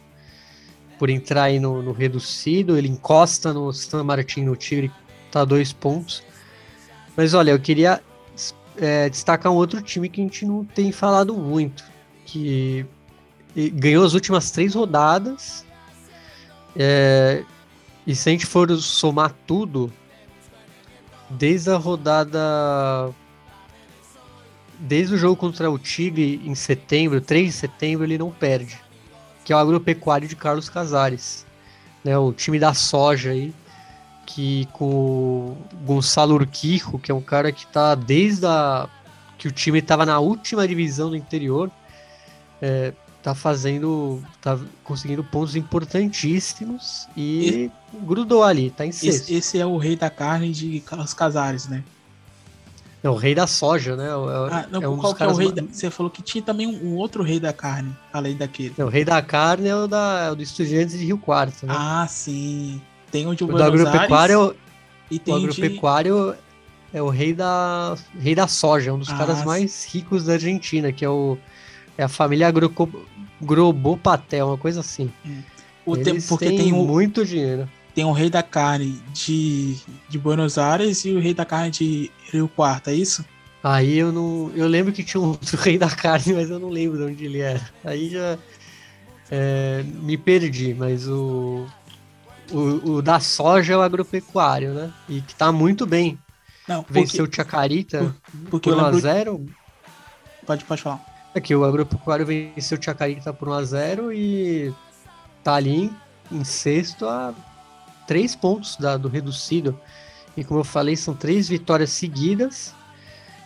por 0.98 1.10
entrar 1.10 1.44
aí 1.44 1.60
no, 1.60 1.82
no, 1.82 1.92
reducido. 1.92 2.78
Ele 2.78 2.88
encosta 2.88 3.54
no 3.54 3.72
San 3.74 4.04
Martin, 4.04 4.44
no 4.44 4.56
Tigre, 4.56 4.92
tá 5.32 5.44
dois 5.44 5.74
pontos. 5.74 6.24
Mas 7.18 7.34
olha, 7.34 7.52
eu 7.52 7.60
queria 7.60 8.02
é, 8.78 9.10
destacar 9.10 9.52
um 9.52 9.56
outro 9.56 9.82
time 9.82 10.10
que 10.10 10.22
a 10.22 10.24
gente 10.24 10.46
não 10.46 10.64
tem 10.64 10.92
falado 10.92 11.34
muito, 11.34 11.84
que 12.26 12.86
ganhou 13.74 14.06
as 14.06 14.14
últimas 14.14 14.52
três 14.52 14.76
rodadas 14.76 15.64
É, 16.78 17.44
e 18.06 18.14
se 18.14 18.28
a 18.28 18.32
gente 18.34 18.46
for 18.46 18.70
somar 18.78 19.34
tudo, 19.48 19.92
desde 21.30 21.72
a 21.72 21.78
rodada. 21.78 23.14
Desde 24.80 25.16
o 25.16 25.18
jogo 25.18 25.36
contra 25.36 25.70
o 25.70 25.80
Tigre 25.80 26.42
em 26.44 26.56
setembro, 26.56 27.22
3 27.22 27.48
de 27.48 27.52
setembro, 27.52 28.06
ele 28.06 28.18
não 28.18 28.32
perde. 28.32 28.80
Que 29.44 29.54
é 29.54 29.56
o 29.56 29.60
agropecuário 29.60 30.28
de 30.28 30.36
Carlos 30.36 30.70
Casares. 30.70 31.46
Né, 32.04 32.18
o 32.18 32.32
time 32.32 32.60
da 32.60 32.74
soja 32.74 33.32
aí, 33.32 33.54
que 34.26 34.68
com 34.74 34.86
o 34.86 35.58
Gonçalo 35.86 36.36
Urquijo, 36.36 37.00
que 37.00 37.12
é 37.12 37.16
um 37.16 37.22
cara 37.22 37.52
que 37.52 37.66
tá 37.68 37.96
desde 37.96 38.46
a, 38.46 38.88
que 39.38 39.48
o 39.48 39.52
time 39.52 39.80
estava 39.80 40.06
na 40.06 40.20
última 40.20 40.68
divisão 40.68 41.10
do 41.10 41.16
interior, 41.16 41.72
é, 42.62 42.94
tá 43.26 43.34
fazendo, 43.34 44.24
tá 44.40 44.60
conseguindo 44.84 45.24
pontos 45.24 45.56
importantíssimos 45.56 47.08
e, 47.18 47.50
e 47.50 47.72
grudou 48.06 48.44
ali, 48.44 48.70
tá 48.70 48.86
em 48.86 48.92
sexto. 48.92 49.24
Esse, 49.24 49.34
esse, 49.34 49.60
é 49.60 49.66
o 49.66 49.78
rei 49.78 49.96
da 49.96 50.12
carne 50.12 50.52
de 50.52 50.80
Carlos 50.82 51.14
Casares, 51.14 51.68
né? 51.68 51.84
É 53.06 53.10
o 53.10 53.14
rei 53.14 53.36
da 53.36 53.46
soja, 53.46 53.96
né? 53.96 54.06
É, 54.06 54.10
ah, 54.10 54.68
não, 54.72 54.82
é 54.82 54.90
um 54.90 54.98
qual 54.98 55.14
que 55.14 55.22
é 55.22 55.28
o 55.28 55.36
rei 55.36 55.52
da... 55.52 55.62
Você 55.62 55.92
falou 55.92 56.10
que 56.10 56.24
tinha 56.24 56.42
também 56.44 56.66
um, 56.66 56.88
um, 56.88 56.96
outro 56.96 57.22
rei 57.22 57.40
da 57.40 57.54
carne, 57.54 57.96
além 58.12 58.36
daquele. 58.36 58.74
Não, 58.76 58.88
o 58.88 58.90
rei 58.90 59.06
da 59.06 59.22
carne 59.22 59.68
é 59.68 59.76
o, 59.76 59.86
da, 59.86 60.24
é 60.26 60.32
o 60.32 60.36
do 60.36 60.42
Estudiantes 60.42 60.98
de 60.98 61.06
Rio 61.06 61.20
Quarto, 61.20 61.68
né? 61.68 61.76
Ah, 61.78 62.08
sim. 62.10 62.82
Tem 63.12 63.28
onde 63.28 63.44
o, 63.44 63.48
o 63.48 63.52
do 63.52 63.64
agropecuário 63.64 64.56
e 65.12 65.20
tem 65.20 65.36
o 65.36 65.38
agropecuário 65.38 66.32
de... 66.92 66.98
é 66.98 67.02
o 67.04 67.10
rei 67.10 67.32
da 67.32 67.96
rei 68.20 68.34
da 68.34 68.48
soja, 68.48 68.92
um 68.92 68.98
dos 68.98 69.10
ah, 69.12 69.18
caras 69.18 69.46
mais 69.46 69.86
ricos 69.86 70.26
da 70.26 70.34
Argentina, 70.34 70.92
que 70.92 71.06
é 71.06 71.10
o 71.10 71.38
é 72.00 72.04
a 72.04 72.10
família 72.10 72.48
Agroco... 72.48 72.90
Grobopatel, 73.40 74.48
uma 74.48 74.58
coisa 74.58 74.80
assim. 74.80 75.12
Hum. 75.24 75.44
O 75.86 75.96
Eles 75.96 76.28
porque 76.28 76.48
tem 76.48 76.74
o, 76.74 76.84
muito 76.84 77.24
dinheiro. 77.24 77.70
Tem 77.94 78.04
o 78.04 78.12
rei 78.12 78.32
da 78.32 78.42
carne 78.42 79.00
de, 79.14 79.78
de 80.10 80.18
Buenos 80.18 80.58
Aires 80.58 81.06
e 81.06 81.12
o 81.12 81.20
rei 81.20 81.36
da 81.36 81.46
carne 81.46 81.70
de 81.70 82.12
Rio 82.32 82.48
Quarto, 82.48 82.90
é 82.90 82.94
isso? 82.94 83.26
Aí 83.64 83.98
eu 83.98 84.12
não. 84.12 84.52
Eu 84.56 84.68
lembro 84.68 84.94
que 84.94 85.04
tinha 85.04 85.22
um 85.22 85.30
outro 85.30 85.58
rei 85.62 85.78
da 85.78 85.90
carne, 85.90 86.34
mas 86.34 86.50
eu 86.50 86.60
não 86.60 86.70
lembro 86.70 86.98
de 86.98 87.04
onde 87.04 87.26
ele 87.26 87.40
era. 87.40 87.62
Aí 87.84 88.10
já 88.10 88.38
é, 89.32 89.84
me 89.84 90.18
perdi, 90.18 90.74
mas 90.74 91.08
o, 91.08 91.66
o, 92.52 92.92
o, 92.92 93.02
da 93.02 93.20
soja 93.20 93.74
é 93.74 93.78
o 93.78 93.82
agropecuário, 93.82 94.74
né? 94.74 94.94
E 95.10 95.22
que 95.22 95.34
tá 95.34 95.52
muito 95.52 95.86
bem. 95.86 96.20
Não, 96.68 96.84
porque, 96.84 97.00
Venceu 97.00 97.26
o 97.26 97.34
Chacarita 97.34 98.16
por, 98.50 98.60
por 98.60 98.74
1x0. 98.74 99.48
Pode, 100.46 100.64
pode 100.66 100.82
falar. 100.82 101.04
É 101.36 101.56
o 101.56 101.66
Agropecuário 101.66 102.26
venceu 102.26 102.78
o 102.78 102.82
Chacarita 102.82 103.34
por 103.34 103.50
1x0 103.50 104.16
e 104.16 104.74
tá 105.44 105.56
ali 105.56 105.92
em, 106.32 106.44
sexto 106.46 107.06
a 107.08 107.34
três 108.08 108.36
pontos 108.36 108.78
da, 108.78 108.96
do 108.96 109.10
reducido. 109.10 109.78
E 110.36 110.44
como 110.44 110.60
eu 110.60 110.64
falei, 110.64 110.96
são 110.96 111.14
três 111.14 111.48
vitórias 111.48 111.92
seguidas. 111.92 112.74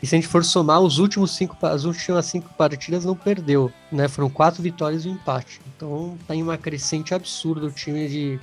E 0.02 0.07
se 0.07 0.16
a 0.16 0.18
gente 0.18 0.28
for 0.28 0.44
somar, 0.44 0.80
os 0.80 0.98
últimos 0.98 1.36
cinco, 1.36 1.57
as 1.66 1.84
últimas 1.84 2.26
cinco 2.26 2.49
partidas 2.53 3.03
não 3.03 3.16
perdeu, 3.16 3.72
né? 3.91 4.07
Foram 4.07 4.30
quatro 4.30 4.64
vitórias 4.64 5.06
e 5.06 5.10
um 5.10 5.14
empate. 5.14 5.60
Então 5.76 6.18
tá 6.28 6.34
em 6.34 6.41
uma 6.41 6.57
crescente 6.57 7.14
absurda 7.14 7.66
o 7.66 7.72
time 7.72 8.07
de 8.07 8.40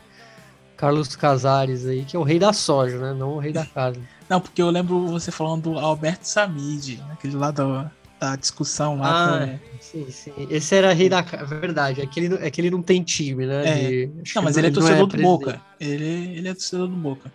Carlos 0.77 1.17
Casares 1.17 1.87
aí, 1.87 2.05
que 2.05 2.15
é 2.15 2.19
o 2.19 2.23
rei 2.23 2.39
da 2.39 2.53
soja, 2.53 2.99
né? 2.99 3.15
Não 3.15 3.37
o 3.37 3.39
rei 3.39 3.53
da 3.53 3.65
carne. 3.67 4.07
Não, 4.29 4.41
porque 4.41 4.61
eu 4.61 4.71
lembro 4.71 5.07
você 5.07 5.31
falando 5.31 5.71
do 5.71 5.79
Alberto 5.79 6.29
Samid, 6.29 7.03
aquele 7.11 7.37
lá 7.37 7.51
do, 7.51 7.89
da 8.21 8.37
discussão 8.37 8.99
lá. 8.99 9.45
Ah, 9.45 9.59
sim, 9.81 10.11
sim. 10.11 10.33
Esse 10.51 10.75
era 10.75 10.93
rei 10.93 11.09
da. 11.09 11.23
Verdade, 11.23 12.03
é 12.03 12.07
que 12.07 12.21
ele, 12.21 12.35
é 12.35 12.51
que 12.51 12.61
ele 12.61 12.71
não 12.71 12.83
tem 12.83 13.03
time, 13.03 13.47
né? 13.47 13.63
É. 13.67 13.89
De... 13.89 14.11
Não, 14.35 14.43
mas 14.43 14.57
ele 14.57 14.67
é 14.67 14.71
torcedor 14.71 15.09
é 15.13 15.17
do 15.17 15.23
Boca. 15.23 15.61
Ele, 15.81 16.37
ele 16.37 16.49
é 16.49 16.55
torcedor 16.55 16.89
do 16.89 16.97
Boca. 16.97 17.33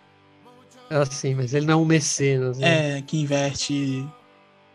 Ah, 0.91 1.05
sim, 1.05 1.35
mas 1.35 1.53
ele 1.53 1.65
não 1.65 1.73
é 1.76 1.77
um 1.77 1.85
mecenas. 1.85 2.57
Né? 2.57 2.97
É, 2.97 3.01
que 3.01 3.18
investe 3.18 4.05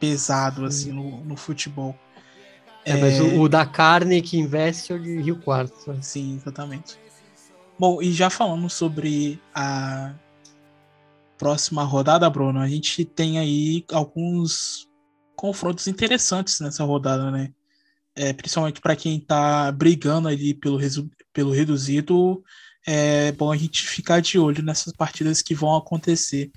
pesado, 0.01 0.65
assim, 0.65 0.91
no, 0.91 1.23
no 1.23 1.37
futebol. 1.37 1.95
É, 2.87 2.93
é, 2.93 2.97
mas 3.01 3.21
o, 3.21 3.43
o, 3.43 3.49
da 3.49 3.67
carne 3.67 4.23
que 4.23 4.39
investe 4.39 4.93
é 4.93 4.97
o 4.97 4.99
de 4.99 5.21
Rio 5.21 5.37
Quarto. 5.43 5.93
Né? 5.93 6.01
Sim, 6.01 6.37
exatamente. 6.37 6.99
Bom, 7.79 8.01
e 8.01 8.11
já 8.13 8.31
falando 8.31 8.71
sobre 8.71 9.39
a 9.55 10.15
próxima 11.37 11.85
rodada, 11.85 12.31
Bruno, 12.31 12.61
a 12.61 12.69
gente 12.69 13.05
tem 13.05 13.39
aí 13.39 13.85
alguns 13.93 14.89
confrontos 15.35 15.87
interessantes 15.87 16.61
nessa 16.61 16.83
rodada, 16.83 17.31
né? 17.31 17.53
É, 18.15 18.33
principalmente 18.33 18.81
para 18.81 18.97
quem 18.97 19.19
está 19.19 19.71
brigando 19.71 20.29
ali 20.29 20.55
pelo, 20.55 20.79
pelo 21.35 21.51
reduzido, 21.51 22.43
é 22.87 23.33
bom 23.33 23.51
a 23.51 23.57
gente 23.57 23.87
ficar 23.87 24.21
de 24.21 24.39
olho 24.39 24.63
nessas 24.63 24.93
partidas 24.93 25.43
que 25.43 25.55
vão 25.55 25.75
acontecer 25.75 26.51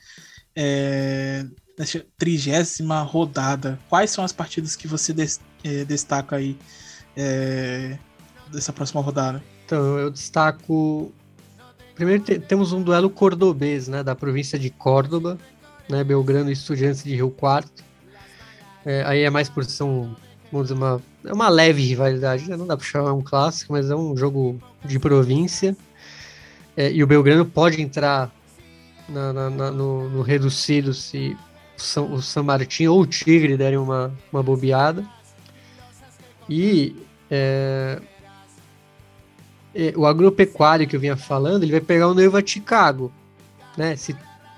é, 0.56 1.44
nessa 1.78 2.06
trigésima 2.18 3.02
rodada. 3.02 3.80
Quais 3.90 4.12
são 4.12 4.24
as 4.24 4.32
partidas 4.32 4.76
que 4.76 4.88
você 4.88 5.12
des, 5.12 5.42
é, 5.64 5.84
destaca 5.86 6.36
aí 6.36 6.58
é, 7.18 7.98
dessa 8.52 8.72
próxima 8.72 9.02
rodada? 9.02 9.44
Então, 9.66 9.98
eu 9.98 10.12
destaco. 10.12 11.12
Primeiro 11.96 12.24
temos 12.42 12.72
um 12.72 12.82
duelo 12.82 13.10
cordobês, 13.10 13.88
né, 13.88 14.04
da 14.04 14.16
província 14.16 14.58
de 14.58 14.70
Córdoba, 14.70 15.38
né, 15.90 16.04
Belgrano 16.04 16.50
e 16.50 16.54
Estudiantes 16.54 17.04
de 17.04 17.16
Rio 17.16 17.32
Quarto. 17.32 17.84
É, 18.86 19.04
aí 19.06 19.22
é 19.22 19.30
mais 19.30 19.50
por 19.50 19.66
ser 19.66 19.84
um, 19.84 20.16
vamos 20.52 20.70
dizer, 20.70 20.80
uma, 20.80 21.02
é 21.26 21.34
uma 21.34 21.50
leve 21.50 21.82
rivalidade, 21.82 22.50
né? 22.50 22.56
não 22.56 22.66
dá 22.66 22.78
para 22.78 22.86
chamar 22.86 23.14
um 23.14 23.22
clássico, 23.22 23.74
mas 23.74 23.90
é 23.90 23.96
um 23.96 24.16
jogo 24.16 24.60
de 24.86 24.98
província. 24.98 25.76
É, 26.76 26.92
e 26.92 27.04
o 27.04 27.08
Belgrano 27.08 27.46
pode 27.46 27.82
entrar 27.82 28.32
na, 29.08 29.34
na, 29.34 29.50
na, 29.50 29.72
no, 29.72 30.10
no, 30.10 30.22
reducido 30.22 30.94
se 30.94 31.36
o 32.06 32.22
São, 32.22 32.48
o 32.48 32.92
ou 32.92 33.02
o 33.02 33.08
Tigre 33.08 33.58
derem 33.58 33.78
uma, 33.78 34.14
uma 34.32 34.44
bobeada. 34.44 35.06
E 36.48 36.96
é, 37.30 38.00
é, 39.74 39.94
o 39.96 40.06
agropecuário 40.06 40.88
que 40.88 40.96
eu 40.96 41.00
vinha 41.00 41.16
falando, 41.16 41.64
ele 41.64 41.72
vai 41.72 41.82
pegar 41.82 42.08
o 42.08 42.14
Noiva 42.14 42.46
Chicago. 42.46 43.12
Né? 43.78 43.96
Se, 43.96 44.16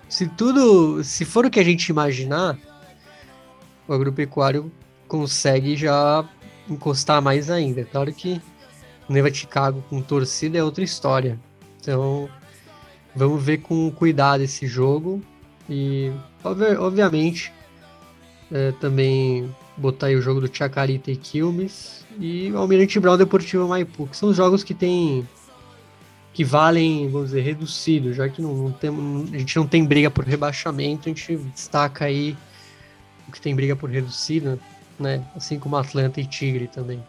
se 0.08 0.28
tudo, 0.28 1.04
se 1.04 1.26
for 1.26 1.46
o 1.46 1.50
que 1.50 1.60
a 1.60 1.64
gente 1.64 1.90
imaginar, 1.90 2.58
o 3.88 3.94
agropecuário 3.94 4.72
consegue 5.08 5.76
já 5.76 6.28
encostar 6.70 7.22
mais 7.22 7.50
ainda. 7.50 7.84
Claro 7.84 8.14
que 8.14 8.42
Neva 9.10 9.32
Chicago 9.34 9.84
com 9.90 10.02
torcida 10.02 10.58
é 10.58 10.64
outra 10.64 10.84
história. 10.84 11.38
Então, 11.82 12.30
vamos 13.16 13.44
ver 13.44 13.58
com 13.58 13.92
cuidado 13.92 14.44
esse 14.44 14.68
jogo 14.68 15.22
e, 15.68 16.12
obviamente, 16.80 17.52
é, 18.52 18.72
também 18.74 19.54
botar 19.76 20.08
aí 20.08 20.16
o 20.16 20.22
jogo 20.22 20.40
do 20.40 20.56
Chacarita 20.56 21.10
e 21.10 21.16
Quilmes 21.16 22.06
e 22.20 22.52
o 22.52 22.58
Almirante 22.58 23.00
Brown 23.00 23.18
Deportivo 23.18 23.68
Maipu, 23.68 24.06
que 24.06 24.16
são 24.16 24.34
jogos 24.34 24.64
que 24.64 24.74
tem 24.74 25.28
que 26.34 26.46
valem, 26.46 27.10
vamos 27.10 27.30
dizer, 27.32 27.42
reduzido, 27.42 28.14
já 28.14 28.30
que 28.30 28.42
não, 28.42 28.54
não 28.56 28.72
tem, 28.72 28.90
a 29.34 29.38
gente 29.38 29.58
não 29.58 29.68
tem 29.68 29.84
briga 29.84 30.10
por 30.10 30.24
rebaixamento, 30.24 31.10
a 31.10 31.10
gente 31.10 31.36
destaca 31.36 32.06
aí 32.06 32.38
que 33.32 33.42
tem 33.42 33.56
briga 33.56 33.76
por 33.76 33.90
reducida, 33.90 34.60
né? 35.00 35.26
Assim 35.36 35.58
como 35.58 35.78
Atlanta 35.78 36.20
e 36.20 36.26
Tigre 36.26 36.68
também. 36.68 37.02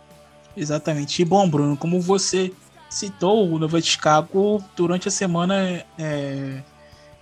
Exatamente. 0.57 1.21
E 1.21 1.25
bom, 1.25 1.49
Bruno, 1.49 1.77
como 1.77 2.01
você 2.01 2.53
citou 2.93 3.51
o 3.51 3.59
Nova 3.59 3.81
Chicago, 3.81 4.63
durante 4.77 5.09
a 5.09 5.11
semana 5.11 5.83
é, 5.99 6.63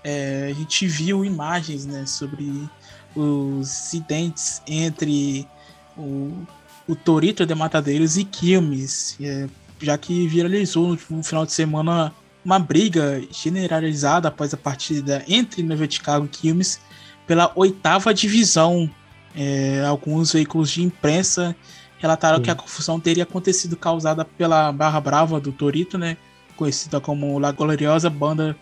é, 0.02 0.48
a 0.50 0.52
gente 0.52 0.86
viu 0.86 1.24
imagens 1.24 1.86
né, 1.86 2.04
sobre 2.06 2.68
os 3.14 3.68
incidentes 3.68 4.60
entre 4.66 5.46
o, 5.96 6.32
o 6.88 6.96
Torito 6.96 7.46
de 7.46 7.54
Matadeiros 7.54 8.16
e 8.16 8.24
Quilmes, 8.24 9.16
é, 9.20 9.48
já 9.80 9.96
que 9.96 10.26
viralizou 10.26 10.98
no 11.08 11.22
final 11.22 11.46
de 11.46 11.52
semana 11.52 12.12
uma 12.44 12.58
briga 12.58 13.22
generalizada 13.30 14.26
após 14.26 14.52
a 14.52 14.56
partida 14.56 15.24
entre 15.28 15.62
Nova 15.62 15.88
Chicago 15.88 16.26
e 16.26 16.28
Quilmes 16.28 16.80
pela 17.28 17.52
oitava 17.54 18.12
divisão. 18.12 18.90
É, 19.36 19.84
alguns 19.86 20.32
veículos 20.32 20.72
de 20.72 20.82
imprensa 20.82 21.54
relataram 22.00 22.38
Sim. 22.38 22.44
que 22.44 22.50
a 22.50 22.54
confusão 22.54 22.98
teria 22.98 23.22
acontecido 23.22 23.76
causada 23.76 24.24
pela 24.24 24.72
Barra 24.72 25.00
Brava 25.00 25.40
do 25.40 25.52
Torito, 25.52 25.96
né? 25.98 26.16
Conhecida 26.56 27.00
como 27.00 27.38
La 27.38 27.52
Gloriosa 27.52 28.10
Banda 28.10 28.56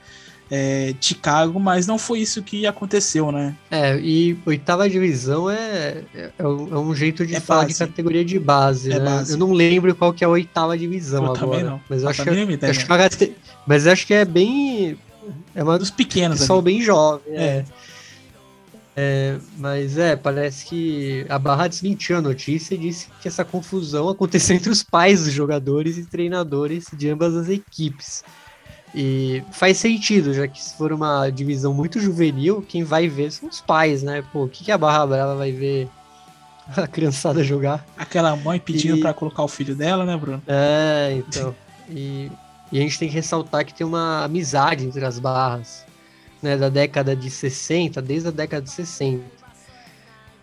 é, 0.50 0.94
Chicago, 1.00 1.60
mas 1.60 1.86
não 1.86 1.98
foi 1.98 2.20
isso 2.20 2.42
que 2.42 2.66
aconteceu, 2.66 3.30
né? 3.30 3.54
É, 3.70 3.98
e 3.98 4.36
oitava 4.46 4.88
divisão 4.88 5.50
é, 5.50 6.02
é, 6.14 6.30
é 6.38 6.46
um 6.46 6.94
jeito 6.94 7.26
de 7.26 7.36
é 7.36 7.40
falar 7.40 7.62
base. 7.62 7.74
de 7.74 7.78
categoria 7.78 8.24
de 8.24 8.38
base, 8.38 8.90
é 8.90 8.98
né? 8.98 9.04
Base. 9.04 9.32
Eu 9.32 9.38
não 9.38 9.52
lembro 9.52 9.94
qual 9.94 10.12
que 10.12 10.24
é 10.24 10.26
a 10.26 10.30
oitava 10.30 10.76
divisão 10.76 11.24
eu 11.24 11.32
agora. 11.32 11.40
Também 11.40 11.64
não. 11.64 11.80
Mas 11.88 12.02
eu 12.02 12.08
acho, 12.08 12.22
que, 12.22 12.30
é, 12.30 12.70
acho 12.70 13.18
que, 13.18 13.32
mas 13.66 13.86
acho 13.86 14.06
que 14.06 14.14
é 14.14 14.24
bem. 14.24 14.98
É 15.54 15.62
uma 15.62 15.78
dos 15.78 15.90
pequenos. 15.90 16.40
Pessoal 16.40 16.62
bem 16.62 16.80
jovem. 16.80 17.34
É. 17.34 17.64
é. 19.00 19.38
Mas 19.56 19.96
é, 19.96 20.16
parece 20.16 20.66
que 20.66 21.24
a 21.28 21.38
Barra 21.38 21.68
desmentiu 21.68 22.18
a 22.18 22.20
notícia 22.20 22.74
e 22.74 22.78
disse 22.78 23.08
que 23.20 23.28
essa 23.28 23.44
confusão 23.44 24.08
aconteceu 24.10 24.56
entre 24.56 24.70
os 24.70 24.82
pais 24.82 25.24
dos 25.24 25.32
jogadores 25.32 25.96
e 25.96 26.04
treinadores 26.04 26.88
de 26.92 27.08
ambas 27.08 27.36
as 27.36 27.48
equipes. 27.48 28.24
E 28.92 29.40
faz 29.52 29.76
sentido, 29.76 30.34
já 30.34 30.48
que 30.48 30.60
se 30.60 30.74
for 30.76 30.92
uma 30.92 31.30
divisão 31.30 31.72
muito 31.72 32.00
juvenil, 32.00 32.64
quem 32.66 32.82
vai 32.82 33.06
ver 33.06 33.30
são 33.30 33.48
os 33.48 33.60
pais, 33.60 34.02
né? 34.02 34.24
Pô, 34.32 34.44
o 34.44 34.48
que, 34.48 34.64
que 34.64 34.72
a 34.72 34.78
Barra 34.78 35.06
Brava 35.06 35.36
vai 35.36 35.52
ver 35.52 35.88
a 36.76 36.88
criançada 36.88 37.44
jogar? 37.44 37.86
Aquela 37.96 38.34
mãe 38.34 38.58
pedindo 38.58 38.96
e... 38.96 39.00
para 39.00 39.14
colocar 39.14 39.44
o 39.44 39.48
filho 39.48 39.76
dela, 39.76 40.04
né, 40.04 40.16
Bruno? 40.16 40.42
É, 40.48 41.14
então. 41.16 41.54
e, 41.88 42.32
e 42.72 42.78
a 42.78 42.80
gente 42.80 42.98
tem 42.98 43.08
que 43.08 43.14
ressaltar 43.14 43.64
que 43.64 43.74
tem 43.74 43.86
uma 43.86 44.24
amizade 44.24 44.84
entre 44.84 45.04
as 45.04 45.20
barras, 45.20 45.84
né? 46.42 46.56
Da 46.56 46.68
década 46.68 47.14
de 47.14 47.30
60, 47.30 48.00
desde 48.02 48.28
a 48.28 48.30
década 48.30 48.62
de 48.62 48.70
60. 48.70 49.22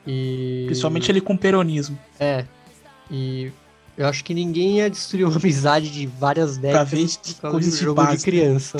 E... 0.08 0.64
Principalmente 0.68 1.12
ele 1.12 1.22
com 1.22 1.34
o 1.34 1.38
peronismo. 1.38 1.98
É. 2.20 2.46
E 3.10 3.52
eu 3.98 4.08
acho 4.08 4.24
que 4.24 4.34
ninguém 4.34 4.78
ia 4.78 4.90
destruir 4.90 5.26
uma 5.26 5.36
amizade 5.38 5.90
de 5.90 6.06
várias 6.06 6.58
décadas 6.58 7.18
pra 7.18 7.30
ver 7.30 7.34
por 7.36 7.52
causa 7.52 7.72
de 7.72 7.78
jogo 7.78 8.06
de, 8.06 8.18
de 8.18 8.24
criança. 8.24 8.78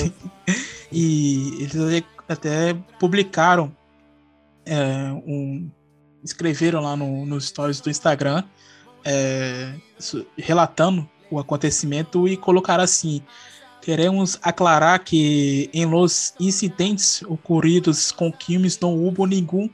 e 0.92 1.58
eles 1.60 2.04
até 2.28 2.74
publicaram 3.00 3.76
é, 4.66 5.12
um, 5.26 5.70
escreveram 6.24 6.82
lá 6.82 6.96
no, 6.96 7.26
nos 7.26 7.48
stories 7.48 7.80
do 7.80 7.90
Instagram 7.90 8.44
é, 9.06 9.76
relatando 10.36 11.08
o 11.30 11.40
acontecimento 11.40 12.28
e 12.28 12.36
colocaram 12.36 12.84
assim 12.84 13.22
queremos 13.86 14.40
aclarar 14.42 14.98
que 15.04 15.70
em 15.72 15.86
los 15.86 16.34
incidentes 16.40 17.22
ocorridos 17.22 18.12
com 18.12 18.34
Quilmes 18.34 18.80
não 18.80 18.98
houve 18.98 19.28
nenhum 19.28 19.70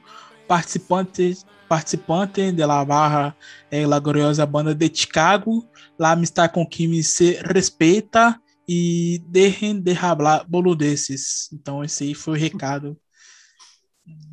participante 0.49 1.37
participante 1.69 2.51
de 2.51 2.65
la 2.65 2.83
barra 2.83 3.33
é, 3.71 3.87
la 3.87 3.99
gloriosa 3.99 4.45
banda 4.45 4.75
de 4.75 4.91
Chicago. 4.93 5.65
La 5.97 6.11
amistad 6.11 6.51
com 6.51 6.67
Kimi 6.67 7.01
se 7.01 7.39
respeita 7.45 8.37
e 8.67 9.23
derrem 9.29 9.79
de 9.79 9.93
hablar 9.93 10.43
boludeces. 10.45 11.47
Então 11.53 11.81
esse 11.81 12.03
aí 12.03 12.13
foi 12.13 12.33
o 12.33 12.37
recado 12.37 12.97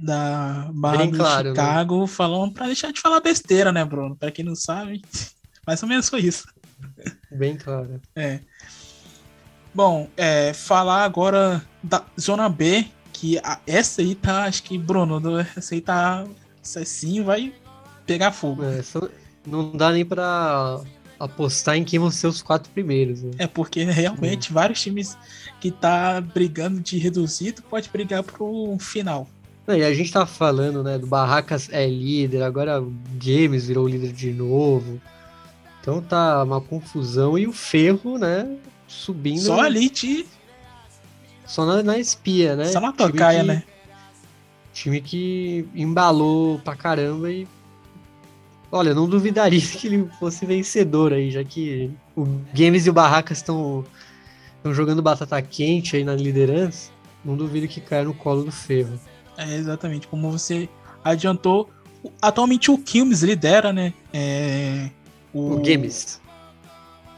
da 0.02 0.68
barra 0.74 0.96
Bem 0.98 1.12
de 1.12 1.18
claro, 1.18 1.48
né? 1.50 1.54
Chicago, 1.54 2.00
né? 2.00 2.06
falando 2.08 2.52
para 2.52 2.66
deixar 2.66 2.92
de 2.92 3.00
falar 3.00 3.20
besteira, 3.20 3.70
né, 3.70 3.84
Bruno? 3.84 4.16
Para 4.16 4.32
quem 4.32 4.44
não 4.44 4.56
sabe, 4.56 5.00
mais 5.64 5.80
ou 5.84 5.88
menos 5.88 6.08
foi 6.08 6.22
isso. 6.22 6.48
Bem 7.30 7.56
claro. 7.56 8.00
É. 8.16 8.40
Bom, 9.74 10.08
é, 10.16 10.52
falar 10.52 11.04
agora 11.04 11.62
da 11.82 12.02
Zona 12.18 12.48
B, 12.48 12.86
que 13.12 13.38
a, 13.38 13.58
essa 13.66 14.02
aí 14.02 14.14
tá, 14.14 14.44
acho 14.44 14.62
que, 14.62 14.78
Bruno, 14.78 15.20
essa 15.56 15.74
aí 15.74 15.80
tá 15.80 16.24
assim 16.76 17.22
vai 17.22 17.52
pegar 18.06 18.32
fogo. 18.32 18.62
É, 18.64 18.82
não 19.46 19.70
dá 19.76 19.92
nem 19.92 20.04
pra 20.04 20.80
apostar 21.18 21.76
em 21.76 21.84
quem 21.84 21.98
vão 21.98 22.10
ser 22.10 22.26
os 22.26 22.42
quatro 22.42 22.70
primeiros. 22.70 23.22
Né? 23.22 23.30
É 23.38 23.46
porque 23.46 23.84
realmente 23.84 24.52
vários 24.52 24.80
times 24.80 25.16
que 25.60 25.70
tá 25.70 26.20
brigando 26.20 26.80
de 26.80 26.98
reduzido 26.98 27.62
pode 27.62 27.88
brigar 27.88 28.22
pro 28.22 28.76
final. 28.78 29.28
Não, 29.66 29.76
e 29.76 29.84
a 29.84 29.92
gente 29.92 30.10
tá 30.10 30.24
falando, 30.24 30.82
né, 30.82 30.96
do 30.98 31.06
Barracas 31.06 31.68
é 31.70 31.86
líder, 31.86 32.42
agora 32.42 32.80
o 32.80 32.90
James 33.20 33.66
virou 33.66 33.86
líder 33.86 34.12
de 34.12 34.32
novo. 34.32 35.00
Então 35.80 36.00
tá 36.00 36.42
uma 36.42 36.60
confusão 36.60 37.38
e 37.38 37.46
o 37.46 37.52
Ferro, 37.52 38.16
né, 38.16 38.48
subindo. 38.88 39.40
Só 39.40 39.60
ali 39.60 39.88
de... 39.90 40.26
Só 41.46 41.64
na, 41.64 41.82
na 41.82 41.98
espia, 41.98 42.56
né? 42.56 42.64
Só 42.64 42.80
na 42.80 42.92
tocaia, 42.92 43.40
que... 43.40 43.46
né? 43.46 43.62
Time 44.72 45.00
que 45.00 45.66
embalou 45.74 46.58
pra 46.58 46.76
caramba 46.76 47.30
e. 47.30 47.48
Olha, 48.70 48.94
não 48.94 49.08
duvidaria 49.08 49.60
que 49.64 49.86
ele 49.86 50.08
fosse 50.18 50.44
vencedor 50.44 51.12
aí, 51.12 51.30
já 51.30 51.42
que 51.42 51.90
o 52.14 52.26
Games 52.54 52.86
e 52.86 52.90
o 52.90 52.92
Barracas 52.92 53.38
estão 53.38 53.84
jogando 54.66 55.00
batata 55.00 55.40
quente 55.40 55.96
aí 55.96 56.04
na 56.04 56.14
liderança. 56.14 56.90
Não 57.24 57.36
duvido 57.36 57.66
que 57.66 57.80
caia 57.80 58.04
no 58.04 58.14
colo 58.14 58.44
do 58.44 58.52
ferro. 58.52 59.00
É, 59.36 59.54
exatamente. 59.56 60.06
Como 60.06 60.30
você 60.30 60.68
adiantou, 61.02 61.70
atualmente 62.20 62.70
o 62.70 62.76
Kilmes 62.76 63.22
lidera, 63.22 63.72
né? 63.72 63.94
É, 64.12 64.90
o... 65.32 65.54
o 65.54 65.56
Games. 65.62 66.20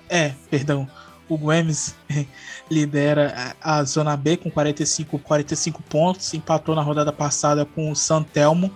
É, 0.09 0.35
perdão 0.49 0.89
o 1.31 1.39
Guemes 1.39 1.95
lidera 2.69 3.55
a 3.63 3.83
zona 3.85 4.17
B 4.17 4.37
com 4.37 4.51
45, 4.51 5.19
45 5.21 5.83
pontos, 5.85 6.35
empatou 6.35 6.75
na 6.75 6.83
rodada 6.83 7.13
passada 7.13 7.65
com 7.65 7.91
o 7.91 7.97
Santelmo. 7.97 8.71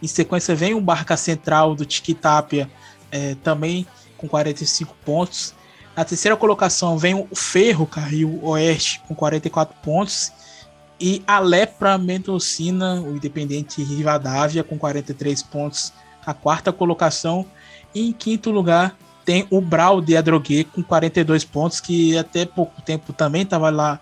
Em 0.00 0.06
sequência 0.06 0.54
vem 0.54 0.72
o 0.72 0.80
Barca 0.80 1.16
Central 1.16 1.74
do 1.74 1.84
Tiquitapia, 1.84 2.70
é, 3.10 3.34
também 3.42 3.86
com 4.16 4.28
45 4.28 4.94
pontos. 5.04 5.54
Na 5.96 6.04
terceira 6.04 6.36
colocação 6.36 6.96
vem 6.96 7.14
o 7.14 7.34
Ferro 7.34 7.86
Carril 7.86 8.38
Oeste 8.42 9.02
com 9.08 9.14
44 9.14 9.74
pontos. 9.82 10.32
E 11.00 11.22
a 11.26 11.40
Lepra 11.40 11.98
Mendocina, 11.98 13.00
o 13.00 13.16
Independente 13.16 13.82
Rivadavia, 13.82 14.62
com 14.62 14.78
43 14.78 15.42
pontos. 15.42 15.92
A 16.24 16.32
quarta 16.32 16.72
colocação. 16.72 17.46
E 17.94 18.08
em 18.08 18.12
quinto 18.12 18.50
lugar, 18.50 18.96
tem 19.26 19.44
o 19.50 19.60
Brau 19.60 20.00
de 20.00 20.16
Adrogué 20.16 20.64
com 20.64 20.82
42 20.82 21.44
pontos, 21.44 21.80
que 21.80 22.16
até 22.16 22.46
pouco 22.46 22.80
tempo 22.80 23.12
também 23.12 23.42
estava 23.42 23.68
lá, 23.70 24.00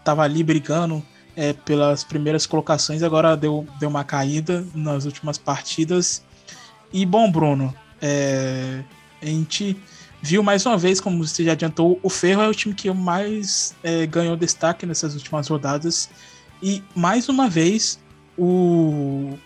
estava 0.00 0.22
ali 0.24 0.42
brigando 0.42 1.00
é, 1.36 1.52
pelas 1.52 2.02
primeiras 2.02 2.44
colocações, 2.44 3.02
agora 3.02 3.36
deu, 3.36 3.64
deu 3.78 3.88
uma 3.88 4.02
caída 4.02 4.66
nas 4.74 5.04
últimas 5.04 5.38
partidas. 5.38 6.24
E 6.92 7.06
bom, 7.06 7.30
Bruno, 7.30 7.72
é, 8.02 8.82
a 9.22 9.26
gente 9.26 9.76
viu 10.20 10.42
mais 10.42 10.66
uma 10.66 10.76
vez, 10.76 11.00
como 11.00 11.24
você 11.24 11.44
já 11.44 11.52
adiantou, 11.52 12.00
o 12.02 12.10
Ferro 12.10 12.42
é 12.42 12.48
o 12.48 12.54
time 12.54 12.74
que 12.74 12.90
mais 12.90 13.76
é, 13.80 14.04
ganhou 14.06 14.36
destaque 14.36 14.84
nessas 14.84 15.14
últimas 15.14 15.46
rodadas. 15.46 16.10
E 16.60 16.82
mais 16.96 17.28
uma 17.28 17.48
vez, 17.48 18.00
o, 18.36 19.38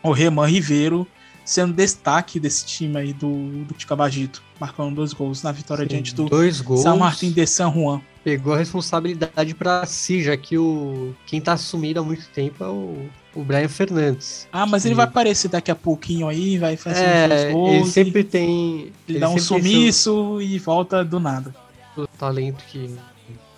o 0.00 0.12
Reman 0.12 0.46
Ribeiro 0.46 1.08
sendo 1.48 1.72
destaque 1.72 2.38
desse 2.38 2.66
time 2.66 2.98
aí 2.98 3.12
do, 3.14 3.64
do 3.64 3.72
Ticabagito, 3.72 4.42
marcando 4.60 4.94
dois 4.94 5.14
gols 5.14 5.42
na 5.42 5.50
vitória 5.50 5.84
Sim, 5.84 5.88
diante 5.88 6.14
do 6.14 6.26
dois 6.26 6.60
gols, 6.60 6.82
São 6.82 6.98
Martin 6.98 7.32
de 7.32 7.46
San 7.46 7.72
Juan. 7.72 8.02
Pegou 8.22 8.52
a 8.52 8.58
responsabilidade 8.58 9.54
para 9.54 9.86
si, 9.86 10.22
já 10.22 10.36
que 10.36 10.58
o 10.58 11.14
quem 11.24 11.40
tá 11.40 11.54
assumido 11.54 12.00
há 12.00 12.02
muito 12.04 12.28
tempo 12.34 12.62
é 12.62 12.68
o, 12.68 13.08
o 13.34 13.42
Brian 13.42 13.68
Fernandes. 13.68 14.46
Ah, 14.52 14.66
mas 14.66 14.84
ele 14.84 14.94
vai 14.94 15.06
aparecer 15.06 15.48
daqui 15.48 15.70
a 15.70 15.74
pouquinho 15.74 16.28
aí, 16.28 16.58
vai 16.58 16.76
fazer 16.76 17.02
é, 17.02 17.50
gols. 17.50 17.72
Ele 17.72 17.86
sempre 17.86 18.24
tem. 18.24 18.80
Ele, 18.80 18.92
ele 19.08 19.18
dá 19.18 19.30
um 19.30 19.38
sumiço 19.38 20.02
seu... 20.02 20.42
e 20.42 20.58
volta 20.58 21.02
do 21.02 21.18
nada. 21.18 21.54
O 21.96 22.06
talento 22.06 22.62
que. 22.70 22.94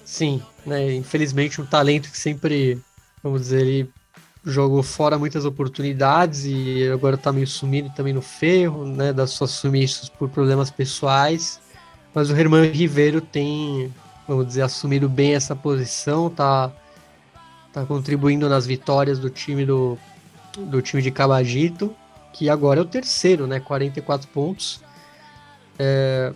Sim, 0.04 0.40
né? 0.64 0.94
Infelizmente, 0.94 1.60
um 1.60 1.66
talento 1.66 2.08
que 2.08 2.18
sempre, 2.18 2.78
vamos 3.20 3.40
dizer, 3.40 3.62
ele 3.62 3.90
jogou 4.44 4.82
fora 4.82 5.18
muitas 5.18 5.44
oportunidades 5.44 6.44
e 6.44 6.88
agora 6.92 7.16
tá 7.16 7.32
meio 7.32 7.46
sumido 7.46 7.90
também 7.90 8.12
no 8.12 8.22
ferro, 8.22 8.86
né, 8.86 9.12
das 9.12 9.30
suas 9.30 9.50
sumiços 9.50 10.08
por 10.08 10.28
problemas 10.28 10.70
pessoais. 10.70 11.60
Mas 12.14 12.30
o 12.30 12.36
Herman 12.36 12.70
Ribeiro 12.70 13.20
tem, 13.20 13.92
vamos 14.26 14.46
dizer, 14.46 14.62
assumido 14.62 15.08
bem 15.08 15.34
essa 15.34 15.54
posição, 15.54 16.30
tá 16.30 16.72
tá 17.72 17.84
contribuindo 17.86 18.48
nas 18.48 18.66
vitórias 18.66 19.18
do 19.18 19.30
time 19.30 19.64
do, 19.64 19.96
do 20.58 20.82
time 20.82 21.00
de 21.00 21.10
Cabagito, 21.10 21.94
que 22.32 22.48
agora 22.48 22.80
é 22.80 22.82
o 22.82 22.86
terceiro, 22.86 23.46
né, 23.46 23.60
44 23.60 24.28
pontos. 24.28 24.80
É, 25.78 26.32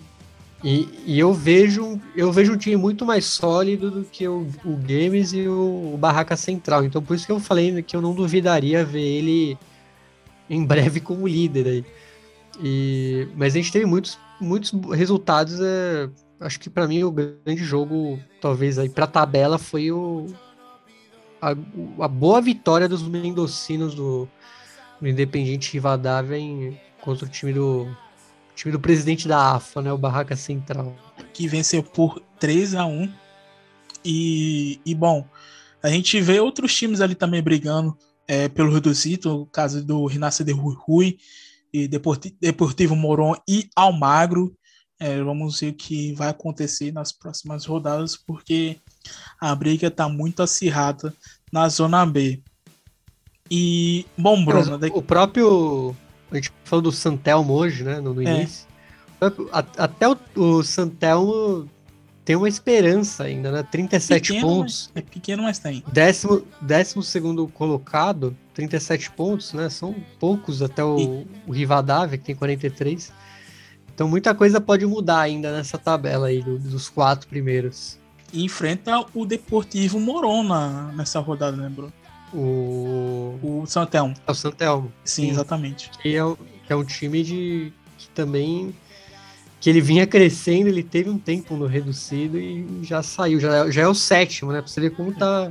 e, 0.64 0.88
e, 1.04 1.18
eu 1.18 1.34
vejo 1.34 2.00
eu 2.16 2.32
vejo 2.32 2.54
um 2.54 2.56
time 2.56 2.74
muito 2.74 3.04
mais 3.04 3.26
sólido 3.26 3.90
do 3.90 4.02
que 4.02 4.26
o, 4.26 4.46
o 4.64 4.76
Games 4.78 5.34
e 5.34 5.46
o, 5.46 5.92
o, 5.92 5.98
Barraca 5.98 6.38
Central. 6.38 6.84
Então 6.84 7.02
por 7.02 7.14
isso 7.14 7.26
que 7.26 7.32
eu 7.32 7.38
falei 7.38 7.82
que 7.82 7.94
eu 7.94 8.00
não 8.00 8.14
duvidaria 8.14 8.82
ver 8.82 9.02
ele 9.02 9.58
em 10.48 10.64
breve 10.64 11.00
como 11.00 11.28
líder 11.28 11.66
aí. 11.66 11.84
E, 12.62 13.28
mas 13.36 13.52
a 13.54 13.58
gente 13.58 13.70
teve 13.70 13.84
muitos, 13.84 14.18
muitos 14.40 14.72
resultados. 14.96 15.60
É, 15.60 16.08
acho 16.40 16.58
que 16.58 16.70
para 16.70 16.88
mim 16.88 17.04
o 17.04 17.10
grande 17.10 17.62
jogo, 17.62 18.18
talvez 18.40 18.78
aí 18.78 18.88
para 18.88 19.06
tabela, 19.06 19.58
foi 19.58 19.92
o, 19.92 20.28
a, 21.42 21.50
a, 21.50 22.08
boa 22.08 22.40
vitória 22.40 22.88
dos 22.88 23.02
mendocinos 23.02 23.94
do, 23.94 24.26
do 24.98 25.08
Independiente 25.08 25.74
Rivadavia 25.74 26.38
em, 26.38 26.80
contra 27.02 27.26
o 27.26 27.28
time 27.28 27.52
do 27.52 27.86
time 28.54 28.72
do 28.72 28.80
presidente 28.80 29.26
da 29.26 29.54
AFA, 29.54 29.82
né, 29.82 29.92
o 29.92 29.98
Barraca 29.98 30.36
Central. 30.36 30.94
Que 31.32 31.48
venceu 31.48 31.82
por 31.82 32.20
3 32.38 32.74
a 32.74 32.86
1 32.86 33.12
e, 34.04 34.80
e 34.84 34.94
bom, 34.94 35.26
a 35.82 35.88
gente 35.88 36.20
vê 36.20 36.38
outros 36.38 36.74
times 36.74 37.00
ali 37.00 37.14
também 37.14 37.42
brigando 37.42 37.96
é, 38.28 38.48
pelo 38.48 38.72
reduzido, 38.72 39.42
o 39.42 39.46
caso 39.46 39.84
do 39.84 40.06
Renascer 40.06 40.44
de 40.44 40.52
Rui 40.52 40.74
Rui, 40.78 41.18
e 41.72 41.88
Deportivo 41.88 42.94
Moron 42.94 43.34
e 43.48 43.68
Almagro. 43.74 44.54
É, 45.00 45.20
vamos 45.22 45.58
ver 45.58 45.70
o 45.70 45.74
que 45.74 46.12
vai 46.12 46.28
acontecer 46.28 46.92
nas 46.92 47.10
próximas 47.10 47.66
rodadas, 47.66 48.16
porque 48.16 48.78
a 49.40 49.52
briga 49.54 49.88
está 49.88 50.08
muito 50.08 50.42
acirrada 50.42 51.12
na 51.52 51.68
Zona 51.68 52.06
B. 52.06 52.40
E, 53.50 54.06
bom, 54.16 54.42
Bruno. 54.44 54.78
O 54.94 55.02
próprio 55.02 55.96
a 56.36 56.40
gente 56.40 56.52
falou 56.64 56.82
do 56.82 56.92
Santelmo 56.92 57.52
hoje, 57.52 57.84
né? 57.84 58.00
No, 58.00 58.14
no 58.14 58.22
é. 58.22 58.24
início. 58.40 58.66
Até 59.78 60.08
o, 60.08 60.16
o 60.36 60.62
Santelmo 60.62 61.68
tem 62.24 62.36
uma 62.36 62.48
esperança 62.48 63.24
ainda, 63.24 63.50
né? 63.52 63.62
37 63.62 64.32
Pequeno, 64.32 64.46
pontos. 64.46 64.90
É 64.94 65.00
pequeno, 65.00 65.42
mas 65.42 65.58
tem. 65.58 65.82
Décimo, 65.92 66.42
décimo 66.60 67.02
segundo 67.02 67.46
colocado, 67.48 68.36
37 68.54 69.10
pontos, 69.10 69.52
né? 69.52 69.68
São 69.68 69.94
poucos 70.18 70.62
até 70.62 70.82
o, 70.82 71.24
o 71.46 71.52
Rivadavia, 71.52 72.18
que 72.18 72.24
tem 72.24 72.34
43. 72.34 73.12
Então 73.94 74.08
muita 74.08 74.34
coisa 74.34 74.60
pode 74.60 74.84
mudar 74.86 75.20
ainda 75.20 75.52
nessa 75.56 75.78
tabela 75.78 76.26
aí 76.28 76.42
do- 76.42 76.58
dos 76.58 76.88
quatro 76.88 77.28
primeiros. 77.28 77.98
E 78.32 78.44
enfrenta 78.44 79.06
o 79.14 79.24
Deportivo 79.24 80.00
Moron 80.00 80.42
na, 80.42 80.90
nessa 80.92 81.20
rodada, 81.20 81.56
né, 81.56 81.68
Bruno? 81.68 81.92
O, 82.34 83.38
O 83.42 83.66
Santelmo. 83.66 84.14
é 84.26 84.30
o 84.30 84.34
Santelmo, 84.34 84.92
Sim, 85.04 85.22
Sim. 85.26 85.30
exatamente. 85.30 85.90
que 86.02 86.16
é, 86.16 86.20
que 86.66 86.72
é 86.72 86.76
um 86.76 86.84
time 86.84 87.22
de 87.22 87.72
que 87.96 88.08
também 88.08 88.74
que 89.60 89.70
ele 89.70 89.80
vinha 89.80 90.06
crescendo, 90.06 90.68
ele 90.68 90.82
teve 90.82 91.08
um 91.08 91.18
tempo 91.18 91.56
no 91.56 91.66
reducido 91.66 92.38
e 92.38 92.80
já 92.82 93.02
saiu, 93.02 93.40
já, 93.40 93.66
é- 93.66 93.70
já 93.72 93.82
é 93.82 93.88
o 93.88 93.94
sétimo, 93.94 94.52
né? 94.52 94.60
Pra 94.60 94.68
você 94.68 94.80
ver 94.80 94.90
como 94.90 95.12
tá. 95.14 95.50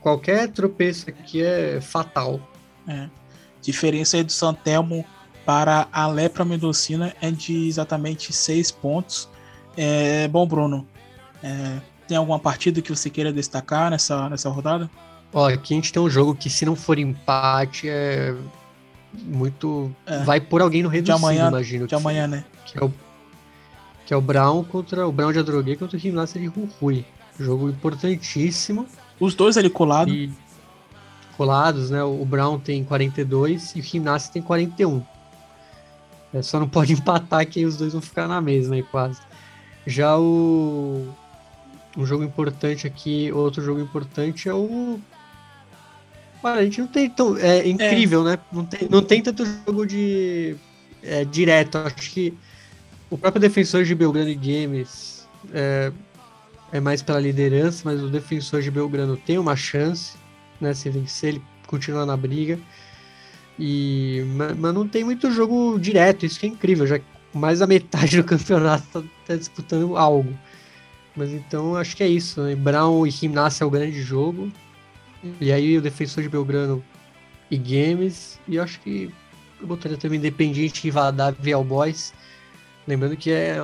Qualquer 0.00 0.48
tropeço 0.48 1.10
aqui 1.10 1.42
é 1.42 1.80
fatal. 1.80 2.40
É. 2.86 3.08
Diferença 3.60 4.16
aí 4.16 4.22
do 4.22 4.30
Santelmo 4.32 5.04
para 5.44 5.88
a 5.92 6.06
Lepra 6.06 6.44
Mendocina 6.44 7.14
é 7.20 7.30
de 7.30 7.66
exatamente 7.66 8.32
seis 8.32 8.70
pontos. 8.70 9.28
É, 9.76 10.26
bom, 10.28 10.46
Bruno, 10.46 10.86
é, 11.42 11.80
tem 12.06 12.16
alguma 12.16 12.38
partida 12.38 12.80
que 12.80 12.94
você 12.94 13.10
queira 13.10 13.32
destacar 13.32 13.90
nessa, 13.90 14.28
nessa 14.30 14.48
rodada? 14.48 14.88
Ó, 15.32 15.48
aqui 15.48 15.74
a 15.74 15.76
gente 15.76 15.92
tem 15.92 16.02
um 16.02 16.10
jogo 16.10 16.34
que 16.34 16.50
se 16.50 16.64
não 16.64 16.74
for 16.74 16.98
empate 16.98 17.88
é 17.88 18.34
muito. 19.12 19.94
É. 20.06 20.22
Vai 20.24 20.40
por 20.40 20.60
alguém 20.60 20.82
no 20.82 20.88
reducido, 20.88 21.16
amanhã- 21.16 21.48
imagino. 21.48 21.86
De 21.86 21.94
amanhã, 21.94 22.26
né? 22.26 22.44
Que 22.66 22.78
é 22.78 22.84
o, 22.84 22.92
que 24.06 24.14
é 24.14 24.16
o 24.16 24.20
Brown 24.20 24.64
contra 24.64 25.06
o 25.06 25.12
Brown 25.12 25.32
de 25.32 25.38
Adrogué 25.38 25.76
contra 25.76 25.96
o 25.96 26.00
Gimnasia 26.00 26.40
de 26.40 26.46
Jujuy. 26.46 27.04
Jogo 27.38 27.68
importantíssimo. 27.68 28.86
Os 29.18 29.34
dois 29.34 29.56
ali 29.56 29.70
colados. 29.70 30.12
E 30.12 30.30
colados, 31.36 31.90
né? 31.90 32.02
O 32.02 32.24
Brown 32.24 32.58
tem 32.58 32.84
42 32.84 33.76
e 33.76 33.80
o 33.80 33.82
Gimnasia 33.82 34.32
tem 34.32 34.42
41. 34.42 35.02
É, 36.32 36.42
só 36.42 36.60
não 36.60 36.68
pode 36.68 36.92
empatar 36.94 37.46
que 37.46 37.60
aí 37.60 37.66
os 37.66 37.76
dois 37.76 37.92
vão 37.92 38.02
ficar 38.02 38.28
na 38.28 38.40
mesma 38.40 38.74
aí 38.74 38.82
quase. 38.82 39.20
Já 39.86 40.18
o 40.18 41.08
um 41.96 42.06
jogo 42.06 42.22
importante 42.22 42.86
aqui, 42.86 43.32
outro 43.32 43.62
jogo 43.62 43.80
importante 43.80 44.48
é 44.48 44.54
o 44.54 45.00
Cara, 46.42 46.60
a 46.60 46.64
gente 46.64 46.80
não 46.80 46.88
tem 46.88 47.08
tão. 47.08 47.36
É 47.36 47.66
incrível, 47.68 48.24
né? 48.24 48.38
Não 48.52 48.64
tem, 48.64 48.88
não 48.88 49.02
tem 49.02 49.22
tanto 49.22 49.44
jogo 49.44 49.86
de. 49.86 50.56
É, 51.02 51.24
direto. 51.24 51.78
Acho 51.78 52.10
que 52.10 52.34
o 53.08 53.16
próprio 53.18 53.40
defensor 53.40 53.84
de 53.84 53.94
Belgrano 53.94 54.28
e 54.28 54.34
Games 54.34 55.26
é, 55.52 55.92
é 56.72 56.80
mais 56.80 57.02
pela 57.02 57.18
liderança, 57.18 57.82
mas 57.84 58.02
o 58.02 58.08
defensor 58.08 58.62
de 58.62 58.70
Belgrano 58.70 59.16
tem 59.16 59.38
uma 59.38 59.56
chance, 59.56 60.16
né? 60.60 60.74
Se 60.74 60.88
vencer, 60.90 61.30
ele 61.30 61.42
continua 61.66 62.06
na 62.06 62.16
briga. 62.16 62.58
E, 63.58 64.24
mas, 64.36 64.56
mas 64.56 64.74
não 64.74 64.88
tem 64.88 65.04
muito 65.04 65.30
jogo 65.30 65.78
direto, 65.78 66.24
isso 66.24 66.40
que 66.40 66.46
é 66.46 66.48
incrível, 66.48 66.86
já 66.86 66.98
que 66.98 67.04
mais 67.34 67.58
da 67.58 67.66
metade 67.66 68.16
do 68.16 68.24
campeonato 68.24 68.86
tá, 68.90 69.02
tá 69.26 69.36
disputando 69.36 69.96
algo. 69.96 70.36
Mas 71.14 71.30
então 71.30 71.76
acho 71.76 71.96
que 71.96 72.02
é 72.02 72.08
isso, 72.08 72.42
né? 72.42 72.54
Brown 72.54 73.06
e 73.06 73.10
Gimnasia 73.10 73.64
é 73.64 73.66
o 73.66 73.70
grande 73.70 74.00
jogo. 74.02 74.50
E 75.40 75.52
aí 75.52 75.76
o 75.76 75.82
defensor 75.82 76.22
de 76.22 76.28
Belgrano 76.28 76.82
e 77.50 77.56
Games. 77.56 78.38
E 78.48 78.56
eu 78.56 78.62
acho 78.62 78.80
que 78.80 79.10
eu 79.60 79.66
botaria 79.66 79.96
também 79.96 80.18
Independiente 80.18 80.86
e 80.86 80.90
Vadavia 80.90 81.56
All 81.56 81.64
Boys. 81.64 82.12
Lembrando 82.86 83.16
que 83.16 83.30
é 83.30 83.58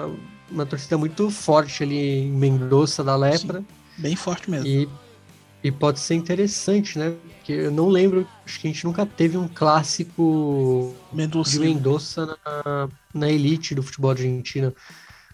uma 0.51 0.66
torcida 0.66 0.99
muito 0.99 1.31
forte 1.31 1.83
ali 1.83 2.20
em 2.20 2.31
Mendoza 2.31 3.03
da 3.03 3.16
Lepra. 3.16 3.65
Bem 3.97 4.15
forte 4.15 4.51
mesmo. 4.51 4.66
E, 4.66 4.89
e 5.65 5.73
pode 5.73 5.99
ser 5.99 6.15
interessante, 6.15 6.99
né? 6.99 7.15
Porque 7.39 7.53
eu 7.53 7.70
não 7.70 7.89
lembro, 7.89 8.27
acho 8.45 8.61
que 8.61 8.69
a 8.69 8.70
gente 8.70 8.85
nunca 8.85 9.07
teve 9.07 9.37
um 9.37 9.49
clássico 9.49 10.95
de 11.11 11.16
Mendocino. 11.16 11.65
Mendoza 11.65 12.27
na, 12.27 12.89
na 13.15 13.31
elite 13.31 13.74
do 13.74 13.83
futebol 13.83 14.11
argentino. 14.11 14.74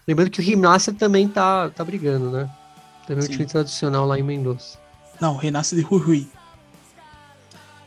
Lembrando 0.07 0.29
que 0.29 0.39
o 0.39 0.43
Gimnasia 0.43 0.93
também 0.93 1.27
tá, 1.27 1.69
tá 1.69 1.83
brigando, 1.83 2.31
né? 2.31 2.49
Também 3.05 3.23
é 3.23 3.27
um 3.27 3.31
Sim. 3.31 3.37
time 3.37 3.45
tradicional 3.45 4.05
lá 4.05 4.17
em 4.17 4.23
Mendoza. 4.23 4.82
Não, 5.19 5.35
Renasce 5.37 5.75
de 5.75 5.81
Rui. 5.81 6.27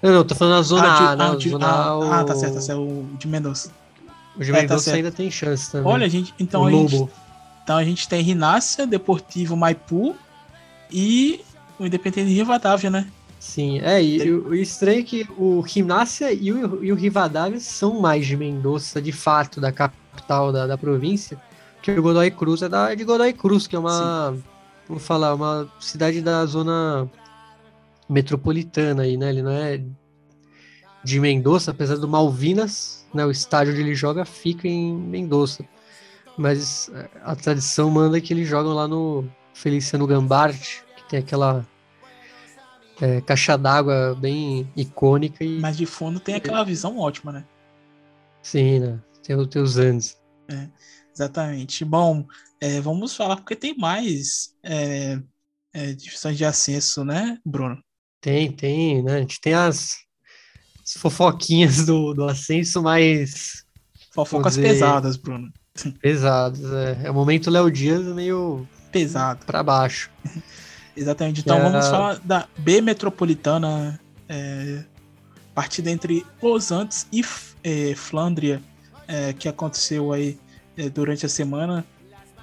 Não, 0.02 0.12
não, 0.12 0.24
tô 0.24 0.34
falando 0.34 0.54
na 0.56 0.62
zona 0.62 0.94
ah, 0.94 0.98
de- 0.98 1.04
A, 1.04 1.16
né? 1.16 1.24
ah, 1.24 1.32
O 1.32 1.36
de- 1.36 1.50
zona 1.50 1.66
ah, 1.66 1.84
A, 1.86 1.98
o, 1.98 2.12
ah, 2.12 2.24
tá 2.24 2.34
certo, 2.34 2.54
tá 2.54 2.60
certo. 2.60 2.80
O 2.80 3.08
de 3.18 3.26
Mendonça. 3.28 3.70
O 4.36 4.44
de 4.44 4.52
É, 4.54 4.66
tá 4.66 4.78
certo. 4.78 4.96
ainda 4.96 5.10
tem 5.10 5.30
chance 5.30 5.70
também. 5.72 5.90
Olha, 5.90 6.08
gente, 6.08 6.34
então 6.38 6.62
o 6.62 6.66
a 6.66 6.70
gente, 6.70 6.94
Lobo. 6.96 7.10
então 7.64 7.76
a 7.76 7.84
gente 7.84 8.08
tem 8.08 8.22
Rinácia, 8.22 8.86
Deportivo 8.86 9.56
Maipu 9.56 10.14
e 10.90 11.40
o 11.78 11.86
Independente 11.86 12.28
de 12.28 12.34
Rivadavia, 12.34 12.90
né? 12.90 13.06
Sim, 13.38 13.80
é, 13.80 14.02
e, 14.02 14.30
o 14.30 14.48
o 14.48 14.54
estranho 14.54 15.00
é 15.00 15.02
que 15.02 15.26
o 15.38 15.64
Gimnasia 15.66 16.32
e 16.32 16.52
o, 16.52 16.84
e 16.84 16.90
o 16.92 16.94
Rivadavia 16.94 17.60
são 17.60 18.00
mais 18.00 18.26
de 18.26 18.36
Mendoza, 18.36 19.00
de 19.00 19.12
fato, 19.12 19.60
da 19.60 19.70
capital 19.72 20.52
da, 20.52 20.66
da 20.66 20.76
província, 20.78 21.38
que 21.82 21.90
o 21.90 22.02
Godoy 22.02 22.30
Cruz 22.30 22.62
é 22.62 22.68
da, 22.68 22.94
de 22.94 23.04
Godoy 23.04 23.32
Cruz, 23.32 23.66
que 23.66 23.76
é 23.76 23.78
uma, 23.78 24.36
vamos 24.88 25.04
falar, 25.04 25.34
uma 25.34 25.70
cidade 25.80 26.20
da 26.20 26.44
zona 26.46 27.10
metropolitana 28.08 29.02
aí, 29.02 29.16
né? 29.16 29.30
Ele 29.30 29.42
não 29.42 29.50
é 29.50 29.82
de 31.04 31.20
Mendoza, 31.20 31.70
apesar 31.70 31.96
do 31.96 32.08
Malvinas, 32.08 33.06
né? 33.12 33.24
O 33.24 33.30
estádio 33.30 33.72
onde 33.72 33.82
ele 33.82 33.94
joga 33.94 34.24
fica 34.24 34.66
em 34.68 34.94
Mendoza. 34.94 35.64
Mas 36.36 36.90
é, 36.90 37.08
a 37.22 37.34
tradição 37.34 37.90
manda 37.90 38.20
que 38.20 38.32
eles 38.32 38.48
jogam 38.48 38.72
lá 38.74 38.86
no 38.86 39.24
Feliciano 39.54 40.06
Gambarte, 40.06 40.84
que 40.96 41.08
tem 41.08 41.18
aquela 41.18 41.66
é, 43.00 43.20
caixa 43.20 43.56
d'água 43.56 44.16
bem 44.18 44.70
icônica 44.76 45.44
e 45.44 45.58
Mas 45.58 45.76
de 45.76 45.86
fundo 45.86 46.20
tem 46.20 46.34
aquela 46.34 46.64
visão 46.64 46.98
ótima, 46.98 47.32
né? 47.32 47.44
sim, 48.42 48.78
né? 48.78 49.00
Tem 49.22 49.34
os 49.34 49.48
teus 49.48 49.76
anos. 49.76 50.16
Exatamente. 51.12 51.84
Bom, 51.84 52.24
é, 52.60 52.80
vamos 52.80 53.14
falar 53.14 53.36
porque 53.36 53.56
tem 53.56 53.76
mais 53.76 54.54
é, 54.62 55.18
é, 55.72 55.92
de 55.92 56.44
acesso, 56.44 57.04
né, 57.04 57.38
Bruno? 57.44 57.78
Tem, 58.20 58.50
tem, 58.50 59.02
né? 59.02 59.16
A 59.16 59.20
gente 59.20 59.40
tem 59.40 59.54
as, 59.54 59.94
as 60.82 60.94
fofoquinhas 60.98 61.86
do, 61.86 62.14
do 62.14 62.24
ascenso 62.24 62.82
mais 62.82 63.64
Fofocas 64.12 64.54
dizer- 64.54 64.68
pesadas, 64.68 65.16
Bruno. 65.16 65.52
pesadas. 66.00 66.64
É, 66.72 67.02
é 67.04 67.10
o 67.10 67.14
momento 67.14 67.50
Léo 67.50 67.70
Dias 67.70 68.02
meio 68.02 68.66
Pesado. 68.90 69.44
pra 69.44 69.62
baixo. 69.62 70.10
Exatamente. 70.96 71.40
Então 71.40 71.60
vamos 71.60 71.86
falar 71.88 72.18
da 72.20 72.48
B 72.56 72.80
Metropolitana, 72.80 74.00
é, 74.26 74.82
partida 75.54 75.90
entre 75.90 76.24
Los 76.42 76.72
Andes 76.72 77.06
e 77.12 77.22
é, 77.62 77.94
Flandria, 77.94 78.62
é, 79.06 79.34
que 79.34 79.46
aconteceu 79.46 80.10
aí 80.12 80.38
é, 80.76 80.88
durante 80.88 81.26
a 81.26 81.28
semana. 81.28 81.84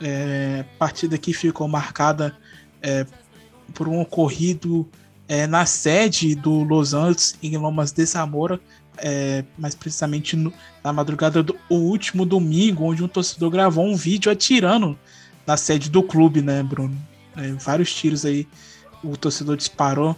É, 0.01 0.65
partida 0.77 1.17
que 1.17 1.33
ficou 1.33 1.67
marcada 1.67 2.35
é, 2.81 3.05
por 3.73 3.87
um 3.87 4.01
ocorrido 4.01 4.87
é, 5.27 5.47
na 5.47 5.65
sede 5.65 6.35
do 6.35 6.63
Los 6.63 6.93
Andes, 6.93 7.37
em 7.41 7.55
Lomas 7.57 7.91
de 7.91 8.05
Zamora, 8.05 8.59
é, 8.97 9.43
mais 9.57 9.73
precisamente 9.73 10.35
no- 10.35 10.53
na 10.83 10.91
madrugada 10.91 11.41
do 11.41 11.55
último 11.69 12.25
domingo, 12.25 12.83
onde 12.85 13.03
um 13.03 13.07
torcedor 13.07 13.49
gravou 13.49 13.85
um 13.85 13.95
vídeo 13.95 14.31
atirando 14.31 14.97
na 15.47 15.55
sede 15.57 15.89
do 15.89 16.03
clube, 16.03 16.41
né, 16.41 16.61
Bruno? 16.61 16.95
É, 17.35 17.51
vários 17.53 17.93
tiros 17.93 18.25
aí 18.25 18.47
o 19.03 19.15
torcedor 19.17 19.57
disparou 19.57 20.15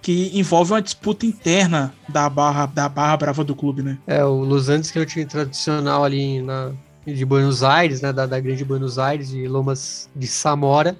que 0.00 0.30
envolve 0.34 0.72
uma 0.72 0.82
disputa 0.82 1.24
interna 1.26 1.94
da 2.08 2.28
barra 2.28 2.66
da 2.66 2.88
barra 2.88 3.16
brava 3.16 3.44
do 3.44 3.54
clube, 3.54 3.82
né? 3.82 3.98
É, 4.06 4.24
o 4.24 4.40
Los 4.44 4.68
Andes, 4.68 4.90
que 4.90 4.98
é 4.98 5.02
o 5.02 5.06
time 5.06 5.24
tradicional 5.24 6.04
ali 6.04 6.42
na, 6.42 6.72
de 7.06 7.24
Buenos 7.24 7.62
Aires, 7.62 8.00
né? 8.00 8.12
Da, 8.12 8.26
da 8.26 8.38
grande 8.40 8.64
Buenos 8.64 8.98
Aires, 8.98 9.30
de 9.30 9.46
Lomas 9.48 10.08
de 10.14 10.26
Samora. 10.26 10.96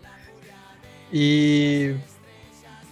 E. 1.13 1.95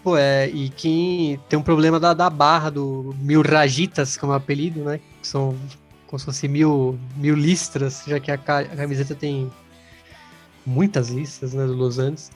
Pô, 0.02 0.16
é, 0.16 0.48
e 0.48 0.70
quem 0.70 1.38
tem 1.48 1.58
um 1.58 1.62
problema 1.62 2.00
da, 2.00 2.14
da 2.14 2.30
barra 2.30 2.70
do 2.70 3.14
Mil 3.20 3.42
Rajitas, 3.42 4.16
como 4.16 4.32
é 4.32 4.36
o 4.36 4.38
apelido, 4.38 4.82
né? 4.82 4.98
Que 5.20 5.26
são 5.26 5.54
como 6.06 6.18
se 6.18 6.24
fosse 6.24 6.48
mil, 6.48 6.98
mil 7.16 7.36
listras, 7.36 8.02
já 8.06 8.18
que 8.18 8.32
a, 8.32 8.38
ca- 8.38 8.60
a 8.60 8.76
camiseta 8.76 9.14
tem 9.14 9.50
muitas 10.64 11.08
listas, 11.10 11.52
né? 11.52 11.66
Do 11.66 11.74
Los 11.74 11.98
Andes. 11.98 12.30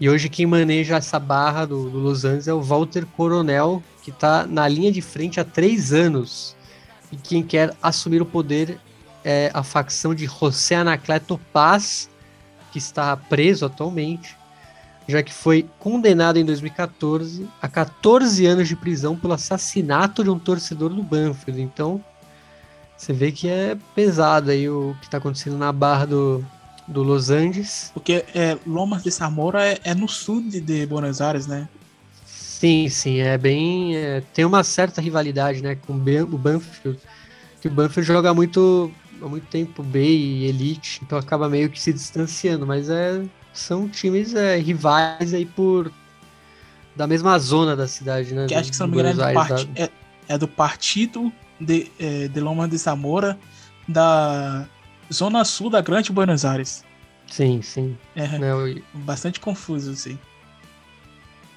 E 0.00 0.08
hoje 0.08 0.28
quem 0.28 0.46
maneja 0.46 0.96
essa 0.96 1.18
barra 1.18 1.64
do, 1.66 1.88
do 1.88 1.98
Los 1.98 2.24
Andes 2.24 2.48
é 2.48 2.52
o 2.54 2.60
Walter 2.60 3.06
Coronel, 3.16 3.82
que 4.02 4.10
está 4.10 4.46
na 4.46 4.66
linha 4.66 4.90
de 4.90 5.00
frente 5.02 5.38
há 5.38 5.44
três 5.44 5.92
anos. 5.92 6.56
E 7.12 7.16
quem 7.16 7.42
quer 7.42 7.76
assumir 7.82 8.22
o 8.22 8.26
poder 8.26 8.80
é 9.24 9.50
a 9.54 9.62
facção 9.62 10.14
de 10.14 10.26
José 10.26 10.76
Anacleto 10.76 11.40
Paz, 11.52 12.08
que 12.70 12.78
está 12.78 13.16
preso 13.16 13.66
atualmente, 13.66 14.36
já 15.06 15.22
que 15.22 15.32
foi 15.32 15.68
condenado 15.78 16.38
em 16.38 16.44
2014 16.44 17.48
a 17.60 17.68
14 17.68 18.46
anos 18.46 18.68
de 18.68 18.76
prisão 18.76 19.16
pelo 19.16 19.34
assassinato 19.34 20.22
de 20.24 20.30
um 20.30 20.38
torcedor 20.38 20.90
do 20.90 21.02
Banfield. 21.02 21.60
Então, 21.60 22.02
você 22.96 23.12
vê 23.12 23.32
que 23.32 23.48
é 23.48 23.76
pesado 23.94 24.50
aí 24.50 24.68
o 24.68 24.96
que 25.00 25.06
está 25.06 25.18
acontecendo 25.18 25.58
na 25.58 25.72
barra 25.72 26.06
do, 26.06 26.44
do 26.86 27.02
Los 27.02 27.30
Andes. 27.30 27.90
Porque 27.92 28.24
é, 28.34 28.56
Lomas 28.66 29.02
de 29.02 29.10
Zamora 29.10 29.66
é, 29.66 29.80
é 29.84 29.94
no 29.94 30.08
sul 30.08 30.40
de, 30.42 30.60
de, 30.60 30.86
Buenos 30.86 31.20
Aires, 31.20 31.46
né? 31.46 31.68
Sim, 32.24 32.88
sim, 32.88 33.18
é 33.18 33.36
bem. 33.36 33.96
É, 33.96 34.22
tem 34.32 34.44
uma 34.44 34.62
certa 34.62 35.00
rivalidade, 35.00 35.62
né, 35.62 35.74
com 35.74 35.94
o 35.94 36.38
Banfield. 36.38 37.00
Que 37.60 37.68
o 37.68 37.70
Banfield 37.70 38.06
joga 38.06 38.32
muito 38.32 38.90
há 39.22 39.28
muito 39.28 39.46
tempo 39.46 39.82
B 39.82 40.02
e 40.02 40.44
Elite, 40.46 41.00
então 41.02 41.18
acaba 41.18 41.48
meio 41.48 41.70
que 41.70 41.80
se 41.80 41.92
distanciando, 41.92 42.66
mas 42.66 42.90
é, 42.90 43.22
são 43.52 43.88
times 43.88 44.34
é, 44.34 44.56
rivais 44.56 45.34
aí 45.34 45.46
por 45.46 45.92
da 46.94 47.06
mesma 47.06 47.38
zona 47.38 47.74
da 47.74 47.88
cidade, 47.88 48.34
né? 48.34 48.46
Que 48.46 48.54
acho 48.54 48.70
que 48.70 48.76
se 48.76 48.82
não 48.82 48.88
me 48.88 48.98
engano 49.00 49.22
é 49.22 49.28
do, 49.28 49.34
part... 49.34 49.70
é, 49.76 49.90
é 50.28 50.38
do 50.38 50.48
partido 50.48 51.32
de, 51.58 51.90
é, 51.98 52.28
de 52.28 52.40
Loma 52.40 52.68
de 52.68 52.76
Zamora 52.76 53.38
da 53.88 54.66
zona 55.12 55.44
sul 55.44 55.70
da 55.70 55.80
Grande 55.80 56.12
Buenos 56.12 56.44
Aires. 56.44 56.84
Sim, 57.26 57.62
sim. 57.62 57.96
É, 58.14 58.24
é 58.24 58.82
bastante 58.92 59.40
confuso, 59.40 59.92
assim. 59.92 60.18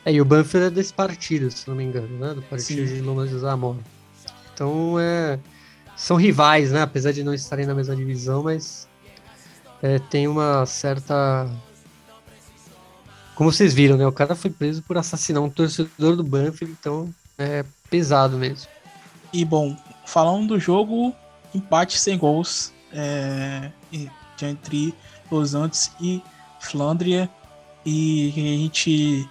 É, 0.05 0.13
e 0.13 0.21
o 0.21 0.25
Banfield 0.25 0.67
é 0.67 0.69
desse 0.69 0.93
partido, 0.93 1.51
se 1.51 1.67
não 1.67 1.75
me 1.75 1.83
engano, 1.83 2.17
né? 2.17 2.33
Do 2.33 2.41
partido 2.43 2.87
sim. 2.87 2.95
de 2.95 3.01
Lomas 3.01 3.29
de 3.29 3.39
Zamora. 3.39 3.79
Então, 4.53 4.97
é, 4.99 5.39
são 5.95 6.17
rivais, 6.17 6.71
né? 6.71 6.81
Apesar 6.81 7.11
de 7.11 7.23
não 7.23 7.33
estarem 7.33 7.65
na 7.65 7.73
mesma 7.73 7.95
divisão, 7.95 8.43
mas 8.43 8.87
é, 9.81 9.99
tem 9.99 10.27
uma 10.27 10.65
certa. 10.65 11.49
Como 13.35 13.51
vocês 13.51 13.73
viram, 13.73 13.97
né? 13.97 14.05
O 14.07 14.11
cara 14.11 14.35
foi 14.35 14.49
preso 14.49 14.81
por 14.83 14.97
assassinar 14.97 15.41
um 15.41 15.49
torcedor 15.49 16.15
do 16.15 16.23
Banfield, 16.23 16.75
então 16.79 17.13
é 17.37 17.65
pesado 17.89 18.37
mesmo. 18.37 18.67
E 19.33 19.43
bom, 19.43 19.75
falando 20.05 20.49
do 20.49 20.59
jogo, 20.59 21.13
empate 21.53 21.99
sem 21.99 22.17
gols 22.17 22.73
é, 22.93 23.71
entre 24.41 24.93
Los 25.29 25.53
Andes 25.53 25.91
e 25.99 26.21
Flandria. 26.59 27.29
E 27.85 28.33
a 28.35 28.39
gente 28.39 29.29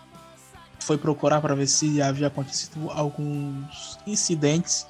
foi 0.78 0.99
procurar 0.99 1.41
para 1.41 1.55
ver 1.55 1.66
se 1.66 2.01
havia 2.01 2.27
acontecido 2.27 2.91
alguns 2.91 3.99
incidentes 4.07 4.86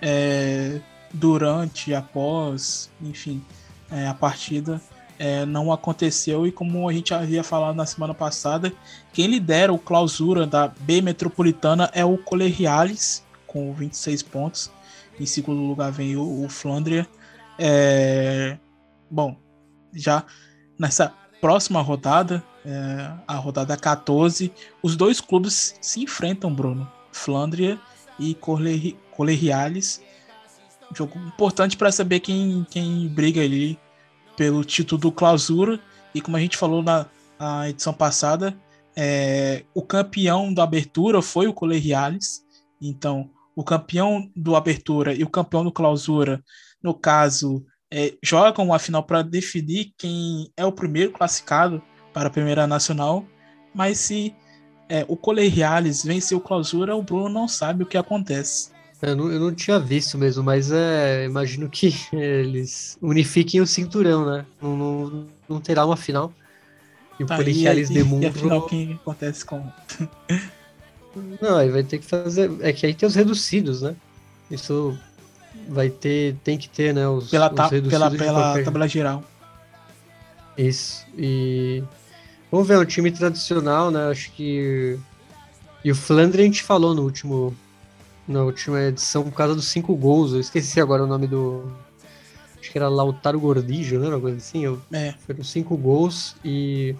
é, 0.00 0.80
durante, 1.12 1.94
após, 1.94 2.90
enfim, 3.00 3.42
é, 3.90 4.06
a 4.06 4.14
partida. 4.14 4.80
É, 5.18 5.44
não 5.44 5.70
aconteceu 5.70 6.46
e 6.46 6.52
como 6.52 6.88
a 6.88 6.92
gente 6.94 7.12
havia 7.12 7.44
falado 7.44 7.76
na 7.76 7.84
semana 7.84 8.14
passada, 8.14 8.72
quem 9.12 9.26
lidera 9.26 9.70
o 9.70 9.78
clausura 9.78 10.46
da 10.46 10.68
B 10.68 11.02
Metropolitana 11.02 11.90
é 11.92 12.02
o 12.02 12.16
Colegiales, 12.16 13.22
com 13.46 13.74
26 13.74 14.22
pontos. 14.22 14.70
Em 15.18 15.26
segundo 15.26 15.60
lugar 15.60 15.92
vem 15.92 16.16
o, 16.16 16.44
o 16.44 16.48
Flandria. 16.48 17.06
É, 17.58 18.56
bom, 19.10 19.36
já 19.92 20.24
nessa 20.78 21.12
próxima 21.38 21.82
rodada, 21.82 22.42
é, 22.64 23.12
a 23.26 23.34
rodada 23.34 23.76
14, 23.76 24.50
os 24.82 24.96
dois 24.96 25.20
clubes 25.20 25.74
se 25.82 26.00
enfrentam, 26.00 26.54
Bruno. 26.54 26.90
Flandria 27.12 27.78
e 28.18 28.34
Colegiales. 29.10 30.00
Jogo 30.94 31.18
importante 31.18 31.76
para 31.76 31.92
saber 31.92 32.20
quem, 32.20 32.66
quem 32.70 33.08
briga 33.08 33.40
ali 33.40 33.78
pelo 34.36 34.64
título 34.64 35.00
do 35.00 35.12
clausura. 35.12 35.78
E 36.14 36.20
como 36.20 36.36
a 36.36 36.40
gente 36.40 36.56
falou 36.56 36.82
na, 36.82 37.06
na 37.38 37.68
edição 37.68 37.92
passada, 37.92 38.56
é, 38.96 39.64
o 39.74 39.82
campeão 39.82 40.52
da 40.52 40.64
abertura 40.64 41.22
foi 41.22 41.46
o 41.46 41.54
Colegiales. 41.54 42.44
Então, 42.80 43.30
o 43.54 43.62
campeão 43.62 44.30
do 44.34 44.56
abertura 44.56 45.14
e 45.14 45.22
o 45.22 45.28
campeão 45.28 45.64
do 45.64 45.72
clausura, 45.72 46.42
no 46.82 46.94
caso, 46.94 47.64
é, 47.90 48.14
jogam 48.22 48.72
a 48.72 48.78
final 48.78 49.02
para 49.02 49.22
definir 49.22 49.92
quem 49.98 50.50
é 50.56 50.64
o 50.64 50.72
primeiro 50.72 51.12
classificado 51.12 51.82
para 52.12 52.28
a 52.28 52.32
primeira 52.32 52.66
nacional. 52.66 53.24
Mas 53.74 53.98
se 53.98 54.34
é, 54.88 55.04
o 55.08 55.16
Colegiales 55.16 56.02
vencer 56.02 56.36
o 56.36 56.40
clausura, 56.40 56.96
o 56.96 57.02
Bruno 57.02 57.28
não 57.28 57.46
sabe 57.46 57.84
o 57.84 57.86
que 57.86 57.96
acontece. 57.96 58.70
Eu 59.02 59.16
não, 59.16 59.32
eu 59.32 59.40
não 59.40 59.54
tinha 59.54 59.78
visto 59.78 60.18
mesmo, 60.18 60.44
mas 60.44 60.70
é, 60.70 61.24
imagino 61.24 61.68
que 61.68 61.94
eles 62.12 62.98
unifiquem 63.00 63.60
o 63.60 63.66
cinturão, 63.66 64.26
né? 64.26 64.44
Não, 64.60 64.76
não, 64.76 65.26
não 65.48 65.60
terá 65.60 65.86
uma 65.86 65.96
final. 65.96 66.32
E 67.18 67.24
o 67.24 67.26
tá, 67.26 67.36
Colegiales 67.36 67.88
de 67.88 68.02
Mundo. 68.04 68.24
E 68.24 68.26
afinal, 68.26 68.66
quem 68.66 68.94
acontece 68.94 69.44
com. 69.44 69.66
não, 71.40 71.56
aí 71.56 71.70
vai 71.70 71.82
ter 71.82 71.98
que 71.98 72.06
fazer. 72.06 72.50
É 72.60 72.72
que 72.72 72.84
aí 72.84 72.94
tem 72.94 73.06
os 73.06 73.14
reduzidos, 73.14 73.82
né? 73.82 73.94
Isso 74.50 74.98
vai 75.68 75.88
ter. 75.88 76.36
Tem 76.44 76.58
que 76.58 76.68
ter, 76.68 76.92
né? 76.92 77.08
Os, 77.08 77.30
pela 77.30 77.48
ta, 77.48 77.66
os 77.66 77.88
pela, 77.88 78.10
pela 78.10 78.62
tabela 78.62 78.88
geral. 78.88 79.24
Isso. 80.56 81.06
E. 81.16 81.82
Vamos 82.50 82.66
ver, 82.66 82.74
é 82.74 82.78
um 82.78 82.84
time 82.84 83.10
tradicional, 83.10 83.90
né? 83.90 84.10
Acho 84.10 84.30
que. 84.32 84.98
E 85.82 85.90
o 85.90 85.94
Flandre 85.94 86.42
a 86.42 86.44
gente 86.44 86.62
falou 86.62 86.94
no 86.94 87.02
último 87.02 87.56
na 88.30 88.44
última 88.44 88.80
edição 88.80 89.24
por 89.24 89.32
causa 89.32 89.54
dos 89.54 89.66
cinco 89.66 89.94
gols. 89.94 90.32
Eu 90.32 90.40
esqueci 90.40 90.80
agora 90.80 91.02
o 91.02 91.06
nome 91.06 91.26
do. 91.26 91.70
Acho 92.58 92.70
que 92.70 92.78
era 92.78 92.88
Lautaro 92.88 93.40
Gordijo, 93.40 93.98
né? 93.98 94.08
Uma 94.08 94.20
coisa 94.20 94.36
assim. 94.36 94.64
Eu... 94.64 94.80
É. 94.92 95.14
Foram 95.26 95.42
cinco 95.42 95.76
gols 95.76 96.36
e. 96.44 96.94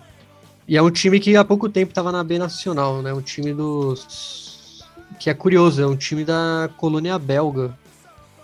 E 0.66 0.76
é 0.76 0.82
um 0.82 0.90
time 0.90 1.18
que 1.18 1.36
há 1.36 1.44
pouco 1.44 1.68
tempo 1.68 1.90
estava 1.90 2.12
na 2.12 2.22
B 2.22 2.38
Nacional, 2.38 3.00
né? 3.02 3.12
Um 3.12 3.22
time 3.22 3.54
dos. 3.54 4.84
Que 5.18 5.30
é 5.30 5.34
curioso, 5.34 5.82
é 5.82 5.86
um 5.86 5.96
time 5.96 6.24
da 6.24 6.70
colônia 6.76 7.18
belga, 7.18 7.76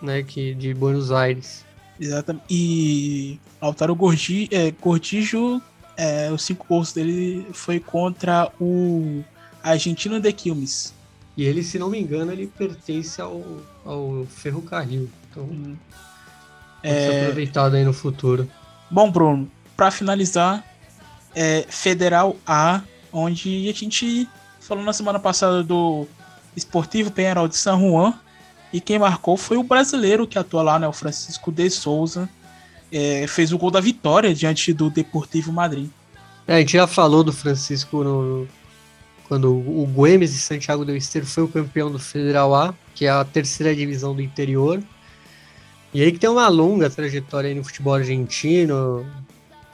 né? 0.00 0.22
Que, 0.22 0.54
de 0.54 0.72
Buenos 0.74 1.10
Aires. 1.10 1.64
Exatamente. 1.98 2.44
E 2.50 3.40
Lautaro 3.60 3.94
Gordi, 3.94 4.48
é, 4.52 4.70
Gordijo, 4.70 5.62
é, 5.96 6.30
os 6.30 6.42
cinco 6.42 6.66
gols 6.68 6.92
dele 6.92 7.46
foi 7.52 7.80
contra 7.80 8.52
o 8.60 9.22
Argentino 9.62 10.20
de 10.20 10.32
Quilmes. 10.32 10.95
E 11.36 11.44
ele, 11.44 11.62
se 11.62 11.78
não 11.78 11.90
me 11.90 12.00
engano, 12.00 12.32
ele 12.32 12.46
pertence 12.46 13.20
ao, 13.20 13.42
ao 13.84 14.26
ferrocarril. 14.28 15.08
Então, 15.30 15.44
hum. 15.44 15.76
pode 16.82 16.94
é... 16.94 17.10
ser 17.10 17.20
aproveitado 17.22 17.74
aí 17.74 17.84
no 17.84 17.92
futuro. 17.92 18.48
Bom, 18.90 19.10
Bruno, 19.10 19.50
para 19.76 19.90
finalizar, 19.90 20.64
é 21.34 21.66
Federal 21.68 22.36
A, 22.46 22.80
onde 23.12 23.68
a 23.68 23.72
gente 23.72 24.28
falou 24.60 24.82
na 24.82 24.92
semana 24.92 25.18
passada 25.18 25.62
do 25.62 26.06
Esportivo 26.56 27.10
Penharol 27.10 27.46
de 27.46 27.56
San 27.56 27.78
Juan, 27.78 28.14
e 28.72 28.80
quem 28.80 28.98
marcou 28.98 29.36
foi 29.36 29.56
o 29.56 29.62
brasileiro 29.62 30.26
que 30.26 30.38
atua 30.38 30.62
lá, 30.62 30.78
né, 30.78 30.88
o 30.88 30.92
Francisco 30.92 31.52
de 31.52 31.68
Souza, 31.68 32.28
é, 32.90 33.26
fez 33.26 33.52
o 33.52 33.58
gol 33.58 33.70
da 33.70 33.80
vitória 33.80 34.34
diante 34.34 34.72
do 34.72 34.88
Deportivo 34.88 35.52
Madrid. 35.52 35.88
É, 36.46 36.56
a 36.56 36.58
gente 36.60 36.72
já 36.72 36.86
falou 36.86 37.22
do 37.22 37.32
Francisco 37.32 38.02
no, 38.02 38.48
quando 39.26 39.52
o 39.52 39.86
Güemes 39.86 40.32
de 40.32 40.38
Santiago 40.38 40.84
del 40.84 40.96
Esteiro 40.96 41.26
foi 41.26 41.42
o 41.42 41.48
campeão 41.48 41.90
do 41.90 41.98
Federal 41.98 42.54
A, 42.54 42.74
que 42.94 43.06
é 43.06 43.10
a 43.10 43.24
terceira 43.24 43.74
divisão 43.74 44.14
do 44.14 44.22
interior. 44.22 44.80
E 45.92 46.02
aí 46.02 46.12
que 46.12 46.18
tem 46.18 46.30
uma 46.30 46.48
longa 46.48 46.88
trajetória 46.88 47.54
no 47.54 47.64
futebol 47.64 47.94
argentino. 47.94 49.06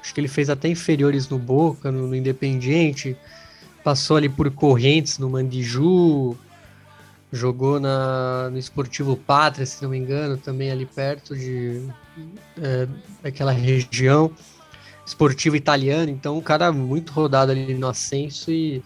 Acho 0.01 0.15
que 0.15 0.21
ele 0.21 0.29
fez 0.29 0.49
até 0.49 0.69
inferiores 0.69 1.29
no 1.29 1.39
Boca, 1.39 1.91
no, 1.93 2.07
no 2.07 2.17
Independiente. 2.17 3.17
Passou 3.85 4.17
ali 4.17 4.29
por 4.29 4.51
Correntes 4.51 5.19
no 5.19 5.29
Mandiju. 5.29 6.37
Jogou 7.31 7.81
na, 7.81 8.51
no 8.51 8.59
Esportivo 8.59 9.17
Pátria, 9.17 9.67
se 9.67 9.83
não 9.83 9.91
me 9.91 9.99
engano, 9.99 10.37
também 10.37 10.71
ali 10.71 10.87
perto 10.87 11.35
de 11.37 11.89
é, 12.61 12.87
daquela 13.23 13.53
região. 13.53 14.31
Esportivo 15.05 15.57
italiano, 15.57 16.11
então 16.11 16.39
um 16.39 16.41
cara 16.41 16.71
muito 16.71 17.13
rodado 17.13 17.51
ali 17.51 17.75
no 17.75 17.89
ascenso 17.89 18.53
e 18.53 18.83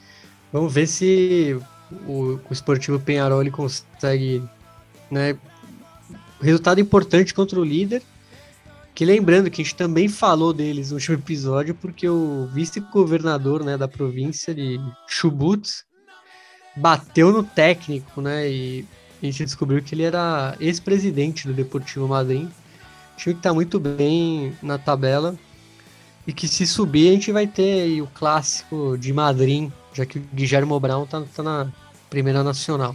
Vamos 0.53 0.73
ver 0.73 0.87
se 0.87 1.59
o, 2.07 2.39
o 2.49 2.53
Esportivo 2.53 2.99
Penharol 2.99 3.49
consegue, 3.51 4.43
né, 5.11 5.37
resultado 6.41 6.81
importante 6.81 7.35
contra 7.35 7.61
o 7.61 7.65
líder. 7.65 8.03
Que 8.95 9.05
lembrando 9.05 9.51
que 9.51 9.61
a 9.61 9.65
gente 9.65 9.77
também 9.77 10.09
falou 10.09 10.55
deles 10.55 10.91
no 10.91 10.97
último 10.97 11.17
episódio, 11.19 11.75
porque 11.75 12.09
o 12.09 12.49
vice-governador 12.55 13.63
né, 13.63 13.77
da 13.77 13.87
província 13.87 14.55
de 14.55 14.81
Chubut 15.07 15.85
bateu 16.75 17.31
no 17.31 17.43
técnico, 17.43 18.23
né? 18.23 18.51
E 18.51 18.87
a 19.23 19.27
gente 19.27 19.45
descobriu 19.45 19.83
que 19.83 19.95
ele 19.95 20.03
era 20.03 20.57
ex-presidente 20.61 21.47
do 21.47 21.53
Deportivo 21.53 22.09
Madrid. 22.09 22.49
Time 23.17 23.35
que 23.35 23.41
está 23.41 23.53
muito 23.53 23.79
bem 23.79 24.55
na 24.63 24.79
tabela. 24.79 25.37
E 26.27 26.33
que 26.33 26.49
se 26.49 26.67
subir 26.67 27.11
a 27.11 27.13
gente 27.13 27.31
vai 27.31 27.47
ter 27.47 28.01
o 28.01 28.07
clássico 28.07 28.97
de 28.99 29.13
Madrid 29.13 29.71
já 29.97 30.05
que 30.05 30.19
o 30.19 30.29
Guilherme 30.35 30.79
Brown 30.79 31.07
tá, 31.07 31.23
tá 31.35 31.43
na 31.43 31.73
primeira 32.11 32.45
nacional. 32.45 32.95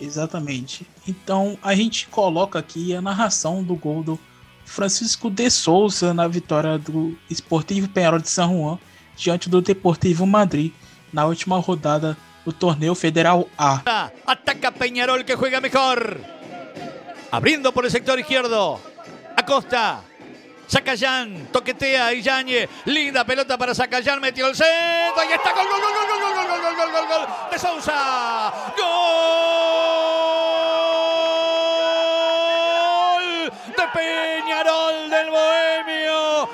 Exatamente. 0.00 0.86
Então 1.08 1.58
a 1.62 1.74
gente 1.74 2.06
coloca 2.06 2.58
aqui 2.58 2.94
a 2.94 3.02
narração 3.02 3.62
do 3.62 3.74
gol 3.74 4.04
do 4.04 4.18
Francisco 4.64 5.28
de 5.28 5.50
Souza 5.50 6.14
na 6.14 6.28
vitória 6.28 6.78
do 6.78 7.18
Esportivo 7.28 7.88
Penharol 7.88 8.20
de 8.20 8.28
San 8.28 8.48
Juan 8.48 8.78
diante 9.16 9.48
do 9.48 9.60
Deportivo 9.60 10.26
Madrid 10.26 10.72
na 11.12 11.24
última 11.24 11.58
rodada 11.58 12.16
do 12.44 12.52
torneio 12.52 12.94
Federal 12.94 13.48
A. 13.58 14.10
Ataca 14.24 14.70
Peñarol 14.70 15.24
que 15.24 15.34
juega 15.34 15.60
mejor. 15.60 16.20
Abriendo 17.32 17.72
por 17.72 17.84
el 17.84 17.90
sector 17.90 18.18
izquierdo. 18.18 18.78
Acosta. 19.36 20.04
Zacayán, 20.68 21.48
toquetea 21.52 22.12
y 22.12 22.22
Yañez. 22.22 22.68
Linda 22.86 23.24
pelota 23.24 23.56
para 23.56 23.74
Zacayán, 23.74 24.20
metió 24.20 24.46
el 24.48 24.54
centro 24.54 25.24
y 25.28 25.32
está 25.32 25.52
gol, 25.52 25.66
gol, 25.68 25.80
gol, 25.80 25.92
gol, 25.92 26.20
gol, 26.20 26.34
gol, 26.34 26.46
gol, 26.46 26.76
gol, 26.76 26.90
gol, 26.92 27.06
gol 27.08 27.26
de 27.50 27.58
Sousa. 27.58 28.52
Gol 32.76 33.52
de 33.76 33.86
Peñarol 33.94 35.10
del 35.10 35.30
Bohemio. 35.30 36.48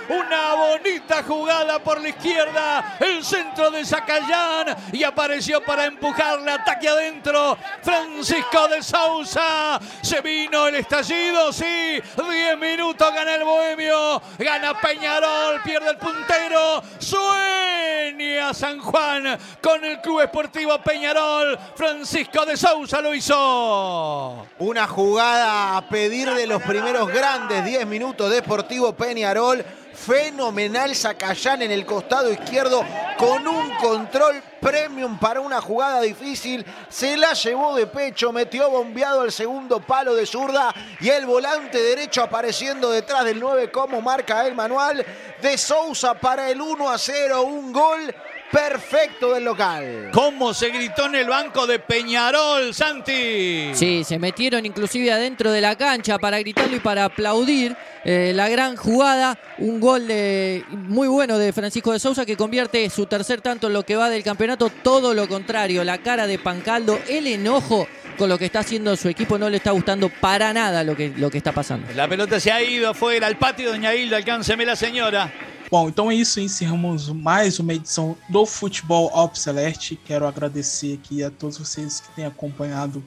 Bonita 0.93 1.23
jugada 1.23 1.78
por 1.78 2.02
la 2.02 2.10
izquierda. 2.10 2.98
El 3.01 3.24
centro 3.24 3.70
de 3.70 3.82
Zacayán 3.82 4.77
y 4.93 5.02
apareció 5.02 5.64
para 5.64 5.86
empujarle 5.86 6.51
ataque 6.51 6.86
adentro. 6.86 7.56
Francisco 7.81 8.69
de 8.69 8.82
Sousa. 8.82 9.81
Se 10.02 10.20
vino 10.20 10.66
el 10.66 10.74
estallido, 10.74 11.51
sí. 11.51 11.64
10 11.64 12.59
minutos 12.59 13.10
gana 13.14 13.36
el 13.36 13.43
Bohemio. 13.43 14.20
Gana 14.39 14.78
Peñarol, 14.78 15.62
pierde 15.62 15.93
el 15.93 15.97
puntero. 15.97 16.82
Sueña 16.98 18.52
San 18.52 18.78
Juan 18.81 19.39
con 19.62 19.82
el 19.86 19.98
Club 20.02 20.20
Esportivo 20.20 20.78
Peñarol. 20.82 21.59
Francisco 21.74 22.44
de 22.44 22.59
Sousa 22.59 23.01
lo 23.01 23.14
hizo. 23.14 24.47
Una 24.59 24.86
jugada 24.86 25.78
a 25.78 25.89
pedir 25.89 26.31
de 26.35 26.47
los 26.47 26.62
primeros 26.62 27.09
grandes 27.09 27.64
10 27.64 27.86
minutos 27.86 28.31
Deportivo 28.31 28.93
Peñarol. 28.93 29.64
Fenomenal 29.94 30.94
Zacayán 30.94 31.62
en 31.62 31.70
el 31.70 31.86
costado 31.86 32.32
izquierdo 32.32 32.85
con 33.16 33.47
un 33.47 33.70
control 33.77 34.43
premium 34.60 35.19
para 35.19 35.40
una 35.40 35.60
jugada 35.60 36.01
difícil. 36.01 36.64
Se 36.89 37.16
la 37.16 37.32
llevó 37.35 37.77
de 37.77 37.86
pecho, 37.86 38.32
metió 38.32 38.70
bombeado 38.70 39.24
el 39.24 39.32
segundo 39.32 39.81
palo 39.81 40.14
de 40.14 40.27
zurda 40.27 40.74
y 41.01 41.09
el 41.09 41.27
volante 41.27 41.81
derecho 41.81 42.23
apareciendo 42.23 42.90
detrás 42.90 43.24
del 43.24 43.39
9 43.39 43.70
como 43.70 44.01
marca 44.01 44.47
el 44.47 44.55
manual 44.55 45.05
de 45.40 45.59
Sousa 45.59 46.14
para 46.14 46.51
el 46.51 46.60
1 46.60 46.90
a 46.90 46.98
0. 46.98 47.43
Un 47.43 47.73
gol 47.73 48.14
perfecto 48.52 49.32
del 49.32 49.44
local. 49.44 50.10
¿Cómo 50.12 50.52
se 50.52 50.68
gritó 50.68 51.06
en 51.06 51.14
el 51.14 51.26
banco 51.26 51.66
de 51.66 51.78
Peñarol, 51.78 52.74
Santi? 52.74 53.70
Sí, 53.72 54.04
se 54.04 54.18
metieron 54.18 54.66
inclusive 54.66 55.10
adentro 55.10 55.50
de 55.50 55.62
la 55.62 55.74
cancha 55.74 56.18
para 56.18 56.38
gritarlo 56.38 56.76
y 56.76 56.80
para 56.80 57.06
aplaudir 57.06 57.74
eh, 58.04 58.32
la 58.34 58.50
gran 58.50 58.76
jugada. 58.76 59.38
Un 59.58 59.80
gol 59.80 60.06
de, 60.06 60.64
muy 60.70 61.08
bueno 61.08 61.38
de 61.38 61.52
Francisco 61.52 61.92
de 61.92 61.98
Sousa 61.98 62.26
que 62.26 62.36
convierte 62.36 62.88
su 62.90 63.06
tercer 63.06 63.40
tanto 63.40 63.68
en 63.68 63.72
lo 63.72 63.84
que 63.84 63.96
va 63.96 64.10
del 64.10 64.22
campeonato. 64.22 64.70
Todo 64.82 65.14
lo 65.14 65.26
contrario, 65.26 65.82
la 65.82 65.98
cara 65.98 66.26
de 66.26 66.38
Pancaldo, 66.38 66.98
el 67.08 67.26
enojo 67.26 67.88
con 68.18 68.28
lo 68.28 68.38
que 68.38 68.44
está 68.44 68.60
haciendo 68.60 68.94
su 68.96 69.08
equipo 69.08 69.38
no 69.38 69.48
le 69.48 69.56
está 69.56 69.70
gustando 69.70 70.10
para 70.10 70.52
nada 70.52 70.84
lo 70.84 70.94
que, 70.94 71.08
lo 71.16 71.30
que 71.30 71.38
está 71.38 71.52
pasando. 71.52 71.88
La 71.94 72.06
pelota 72.06 72.38
se 72.38 72.52
ha 72.52 72.62
ido 72.62 72.90
afuera 72.90 73.26
al 73.26 73.38
patio, 73.38 73.70
doña 73.70 73.94
Hilda, 73.94 74.18
alcánceme 74.18 74.66
la 74.66 74.76
señora. 74.76 75.32
Bom, 75.73 75.89
então 75.89 76.11
é 76.11 76.15
isso, 76.15 76.39
encerramos 76.39 77.09
mais 77.09 77.59
uma 77.59 77.73
edição 77.73 78.15
do 78.28 78.44
Futebol 78.44 79.09
Alpe 79.15 79.39
Celeste. 79.39 79.97
Quero 79.97 80.27
agradecer 80.27 81.01
aqui 81.03 81.24
a 81.24 81.31
todos 81.31 81.57
vocês 81.57 81.99
que 81.99 82.15
têm 82.15 82.27
acompanhado 82.27 83.03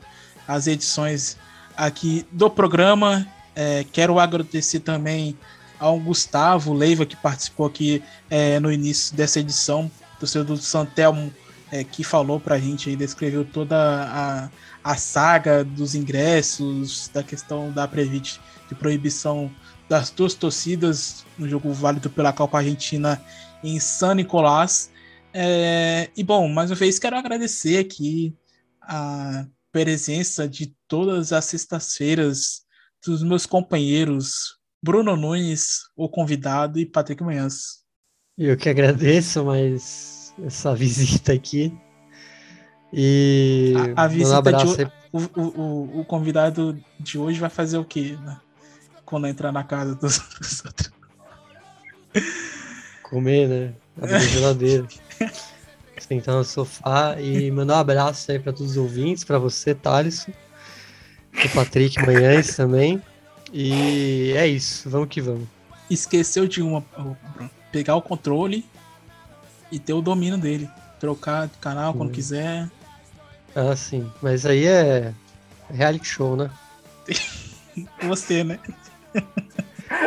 as 0.47 0.65
edições 0.65 1.37
aqui 1.77 2.25
do 2.31 2.49
programa. 2.49 3.27
É, 3.55 3.85
quero 3.91 4.17
agradecer 4.17 4.79
também 4.79 5.37
ao 5.77 5.99
Gustavo 5.99 6.73
Leiva, 6.73 7.05
que 7.05 7.15
participou 7.15 7.67
aqui 7.67 8.01
é, 8.31 8.59
no 8.59 8.71
início 8.71 9.15
dessa 9.15 9.39
edição, 9.39 9.91
torcedor 10.19 10.57
do 10.57 10.57
Santelmo, 10.57 11.31
é, 11.71 11.83
que 11.83 12.03
falou 12.03 12.39
pra 12.39 12.57
gente 12.57 12.89
aí, 12.89 12.95
descreveu 12.95 13.45
toda 13.45 13.77
a, 13.77 14.49
a 14.83 14.97
saga 14.97 15.63
dos 15.63 15.93
ingressos, 15.93 17.11
da 17.13 17.21
questão 17.21 17.71
da 17.71 17.87
Previt 17.87 18.41
de 18.67 18.73
proibição 18.73 19.51
das 19.89 20.09
duas 20.09 20.33
torcidas 20.33 21.25
no 21.37 21.47
jogo 21.47 21.71
válido 21.71 22.09
pela 22.09 22.33
Copa 22.33 22.57
Argentina 22.57 23.21
em 23.63 23.79
San 23.79 24.15
Nicolás. 24.15 24.91
É, 25.33 26.09
e 26.15 26.23
bom, 26.23 26.47
mais 26.47 26.71
uma 26.71 26.77
vez 26.77 26.97
quero 26.97 27.17
agradecer 27.17 27.77
aqui 27.77 28.35
a 28.81 29.45
presença 29.71 30.47
de 30.47 30.73
todas 30.87 31.33
as 31.33 31.45
sextas-feiras 31.45 32.61
dos 33.05 33.21
meus 33.21 33.45
companheiros 33.45 34.57
Bruno 34.85 35.15
Nunes, 35.15 35.89
o 35.95 36.07
convidado, 36.07 36.79
e 36.79 36.85
Patrick 36.85 37.23
Manhãs. 37.23 37.83
Eu 38.37 38.55
que 38.55 38.69
agradeço, 38.69 39.43
mas 39.43 40.33
essa 40.45 40.75
visita 40.75 41.33
aqui. 41.33 41.75
E 42.93 43.73
a, 43.95 44.03
a 44.03 44.07
visita 44.07 44.55
um 44.55 44.75
de, 44.75 44.83
o, 45.11 45.41
o, 45.41 45.99
o, 46.01 46.05
convidado 46.05 46.79
de 46.99 47.17
hoje 47.17 47.39
vai 47.39 47.49
fazer 47.49 47.77
o 47.77 47.83
quê? 47.83 48.15
Né? 48.21 48.39
Quando 49.05 49.27
entrar 49.27 49.51
na 49.51 49.63
casa 49.63 49.95
dos, 49.95 50.19
dos 50.39 50.65
outros. 50.65 50.91
Comer, 53.03 53.47
né? 53.47 53.73
Abrir 54.01 54.15
a 54.15 54.19
geladeira. 54.19 54.87
Sentar 55.99 56.35
no 56.35 56.43
sofá 56.43 57.19
e 57.19 57.49
mandar 57.51 57.75
um 57.75 57.79
abraço 57.79 58.31
aí 58.31 58.39
para 58.39 58.51
todos 58.51 58.71
os 58.71 58.77
ouvintes, 58.77 59.23
para 59.23 59.39
você, 59.39 59.73
Thaleson, 59.73 60.31
o 61.33 61.49
Patrick 61.49 61.97
Manhães 62.05 62.55
também. 62.55 63.01
E 63.53 64.33
é 64.35 64.47
isso, 64.47 64.89
vamos 64.89 65.07
que 65.09 65.21
vamos. 65.21 65.47
Esqueceu 65.89 66.47
de 66.47 66.61
uma, 66.61 66.83
pegar 67.71 67.95
o 67.95 68.01
controle 68.01 68.65
e 69.71 69.79
ter 69.79 69.93
o 69.93 70.01
domínio 70.01 70.37
dele. 70.37 70.69
Trocar 70.99 71.47
de 71.47 71.57
canal 71.57 71.93
quando 71.93 72.11
quiser. 72.11 72.69
Ah, 73.55 73.75
sim. 73.75 74.11
Mas 74.21 74.45
aí 74.45 74.65
é 74.65 75.13
reality 75.69 76.07
show, 76.07 76.35
né? 76.35 76.49
Você, 78.03 78.43
né? 78.43 78.59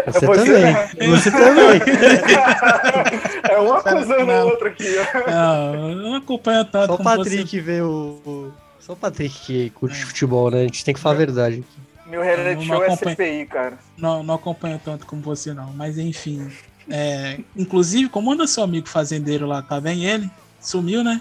Você, 0.06 0.26
você, 0.26 0.44
também. 0.44 0.62
né? 0.62 0.90
Você 1.08 1.30
também. 1.30 1.80
é 3.50 3.60
um 3.60 3.72
acusando 3.74 4.26
Não. 4.26 4.46
o 4.46 4.50
outro 4.50 4.68
aqui, 4.68 4.84
ó. 4.98 5.30
Não, 5.30 5.90
eu 5.90 5.96
não 5.96 6.14
acompanho 6.16 6.64
tanto 6.64 6.86
Só 6.88 6.94
o 6.94 7.02
Patrick 7.04 7.60
vê 7.60 7.80
o. 7.80 8.20
o- 8.26 8.52
Só 8.80 8.92
o 8.92 8.96
Patrick 8.96 9.38
que 9.46 9.70
curte 9.70 10.04
futebol, 10.04 10.50
né? 10.50 10.58
A 10.60 10.62
gente 10.64 10.84
tem 10.84 10.94
que 10.94 11.00
falar 11.00 11.14
a 11.14 11.18
verdade. 11.18 11.64
Meu 12.06 12.22
reality 12.22 12.66
Não 12.66 12.76
show 12.76 12.84
é. 12.84 12.96
CPI, 12.96 13.46
cara. 13.46 13.70
você. 13.70 13.76
Não, 14.02 14.22
não 14.22 14.34
acompanho 14.34 14.80
tanto 14.84 15.06
como 15.06 15.22
você, 15.22 15.52
não. 15.54 15.72
Mas 15.74 15.98
enfim. 15.98 16.50
É, 16.90 17.38
inclusive, 17.56 18.08
como 18.08 18.32
anda 18.32 18.46
seu 18.46 18.62
amigo 18.64 18.88
fazendeiro 18.88 19.46
lá? 19.46 19.60
Tá 19.62 19.78
bem 19.80 20.04
ele? 20.06 20.28
Sumiu, 20.60 21.04
né? 21.04 21.20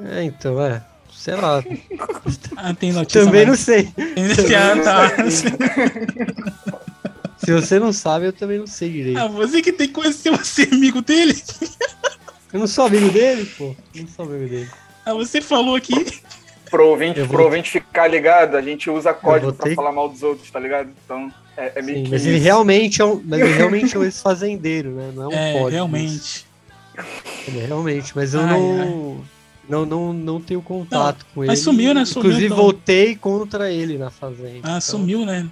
É, 0.00 0.22
então, 0.22 0.60
é. 0.64 0.80
Sei 1.12 1.34
lá. 1.34 1.62
Ah, 2.56 2.74
tem 2.74 2.92
notícia. 2.92 3.24
Também 3.24 3.42
não 3.42 3.48
mais- 3.48 3.60
sei. 3.60 3.84
Tem- 3.84 4.54
Ah, 4.56 4.82
tá. 4.82 5.10
Se 7.44 7.52
você 7.52 7.78
não 7.78 7.92
sabe, 7.92 8.26
eu 8.26 8.32
também 8.32 8.58
não 8.58 8.66
sei 8.66 8.90
direito. 8.90 9.18
Ah, 9.18 9.26
você 9.28 9.60
que 9.62 9.72
tem 9.72 9.86
que 9.88 9.92
conhecer 9.94 10.30
você, 10.30 10.68
amigo 10.72 11.00
dele. 11.02 11.34
Eu 12.52 12.60
não 12.60 12.66
sou 12.66 12.86
amigo 12.86 13.10
dele, 13.10 13.44
pô. 13.58 13.74
Eu 13.94 14.02
não 14.02 14.08
sou 14.08 14.24
amigo 14.24 14.48
dele. 14.48 14.70
Ah, 15.04 15.12
você 15.14 15.40
falou 15.40 15.74
aqui. 15.76 15.94
Pro 16.70 16.88
ouvinte, 16.88 17.20
vou- 17.20 17.28
pro 17.28 17.44
ouvinte 17.44 17.70
ficar 17.70 18.08
ligado, 18.08 18.56
a 18.56 18.62
gente 18.62 18.88
usa 18.90 19.12
código 19.14 19.52
pra 19.52 19.66
ter- 19.68 19.74
falar 19.74 19.92
mal 19.92 20.08
dos 20.08 20.22
outros, 20.22 20.50
tá 20.50 20.58
ligado? 20.58 20.88
Então, 21.04 21.32
é, 21.56 21.78
é 21.78 21.82
meio 21.82 21.98
Sim, 21.98 22.04
que 22.04 22.10
mas 22.10 22.26
ele 22.26 22.38
realmente 22.38 23.00
é 23.00 23.04
um, 23.04 23.22
mas 23.24 23.40
ele 23.40 23.52
realmente 23.52 23.94
é 23.94 23.98
um 23.98 24.02
ex-fazendeiro, 24.04 24.90
né? 24.90 25.12
Não 25.14 25.24
é 25.24 25.28
um 25.28 25.32
É, 25.38 25.52
código, 25.52 25.68
realmente. 25.70 26.46
Ele 27.46 27.60
é 27.60 27.66
realmente, 27.66 28.12
mas 28.16 28.34
eu 28.34 28.40
Ai, 28.40 28.48
não, 28.58 29.24
não, 29.68 29.84
não, 29.86 30.12
não 30.12 30.40
tenho 30.40 30.62
contato 30.62 31.24
com 31.34 31.42
ele. 31.42 31.48
mas 31.48 31.58
sumiu, 31.60 31.92
né? 31.94 32.04
Sumiu, 32.04 32.20
Inclusive, 32.30 32.46
então. 32.46 32.56
voltei 32.56 33.14
contra 33.16 33.70
ele 33.70 33.98
na 33.98 34.10
fazenda. 34.10 34.60
Ah, 34.62 34.68
então, 34.70 34.80
sumiu, 34.80 35.24
né? 35.26 35.46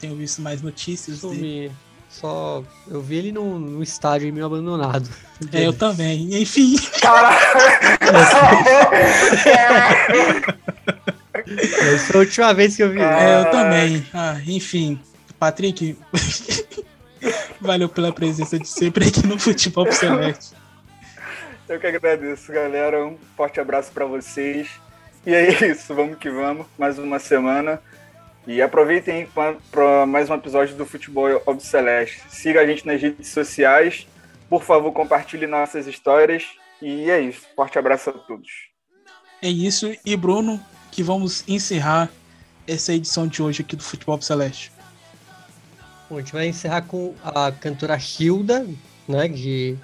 Tenho 0.00 0.14
visto 0.16 0.40
mais 0.42 0.62
notícias 0.62 1.20
dele. 1.22 1.34
Sumi. 1.34 1.72
Só. 2.08 2.64
Eu 2.90 3.02
vi 3.02 3.16
ele 3.16 3.32
no, 3.32 3.58
no 3.58 3.82
estádio 3.82 4.32
meio 4.32 4.46
abandonado. 4.46 5.08
É, 5.52 5.64
eu 5.64 5.72
também. 5.72 6.42
Enfim. 6.42 6.74
Essa 11.46 12.06
foi 12.06 12.16
a 12.16 12.18
última 12.18 12.52
vez 12.52 12.74
que 12.74 12.82
eu 12.82 12.90
vi 12.90 12.98
ele. 12.98 13.04
É, 13.04 13.40
eu 13.40 13.50
também. 13.52 14.04
Ah, 14.12 14.36
enfim. 14.44 15.00
Patrick, 15.38 15.96
valeu 17.60 17.88
pela 17.88 18.12
presença 18.12 18.58
de 18.58 18.66
sempre 18.66 19.06
aqui 19.06 19.24
no 19.24 19.38
Futebol 19.38 19.84
pro 19.84 19.94
Celeste. 19.94 20.56
Eu 21.68 21.78
que 21.78 21.86
agradeço, 21.86 22.50
galera. 22.52 23.06
Um 23.06 23.16
forte 23.36 23.60
abraço 23.60 23.92
pra 23.92 24.04
vocês. 24.04 24.68
E 25.24 25.32
é 25.32 25.70
isso, 25.70 25.94
vamos 25.94 26.18
que 26.18 26.30
vamos. 26.30 26.66
Mais 26.76 26.98
uma 26.98 27.20
semana. 27.20 27.80
E 28.48 28.62
aproveitem 28.62 29.28
para 29.70 30.06
mais 30.06 30.30
um 30.30 30.34
episódio 30.34 30.74
do 30.74 30.86
Futebol 30.86 31.42
Ob 31.44 31.62
Celeste. 31.62 32.22
Siga 32.30 32.62
a 32.62 32.66
gente 32.66 32.86
nas 32.86 32.98
redes 32.98 33.28
sociais. 33.28 34.06
Por 34.48 34.64
favor, 34.64 34.90
compartilhe 34.90 35.46
nossas 35.46 35.86
histórias. 35.86 36.46
E 36.80 37.10
é 37.10 37.20
isso. 37.20 37.42
Forte 37.54 37.78
abraço 37.78 38.08
a 38.08 38.14
todos. 38.14 38.48
É 39.42 39.50
isso. 39.50 39.94
E 40.02 40.16
Bruno, 40.16 40.58
que 40.90 41.02
vamos 41.02 41.46
encerrar 41.46 42.08
essa 42.66 42.94
edição 42.94 43.28
de 43.28 43.42
hoje 43.42 43.60
aqui 43.60 43.76
do 43.76 43.82
Futebol 43.82 44.18
Celeste. 44.22 44.72
Bom, 46.08 46.16
a 46.16 46.20
gente 46.20 46.32
vai 46.32 46.46
encerrar 46.46 46.80
com 46.80 47.14
a 47.22 47.52
cantora 47.52 47.98
Hilda, 47.98 48.66
né? 49.06 49.28
Que 49.28 49.76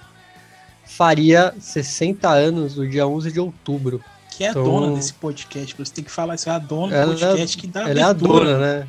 faria 0.87 1.55
60 1.61 2.31
anos 2.31 2.79
no 2.79 2.89
dia 2.89 3.07
11 3.07 3.31
de 3.31 3.41
outubro. 3.41 4.03
Que 4.37 4.45
é 4.45 4.49
a 4.49 4.51
Então- 4.51 4.65
dona 4.65 4.95
desse 4.97 5.13
podcast. 5.15 5.75
Você 5.79 5.93
tem 5.93 6.05
que 6.05 6.11
falar 6.11 6.35
isso. 6.35 6.49
É 6.49 6.53
a 6.53 6.59
dona 6.59 7.07
do 7.07 7.13
podcast 7.19 7.57
que 7.59 7.67
dá 7.67 7.89
Ela 7.89 8.01
é 8.01 8.03
a 8.03 8.09
abertura. 8.09 8.45
dona, 8.45 8.59
né? 8.81 8.89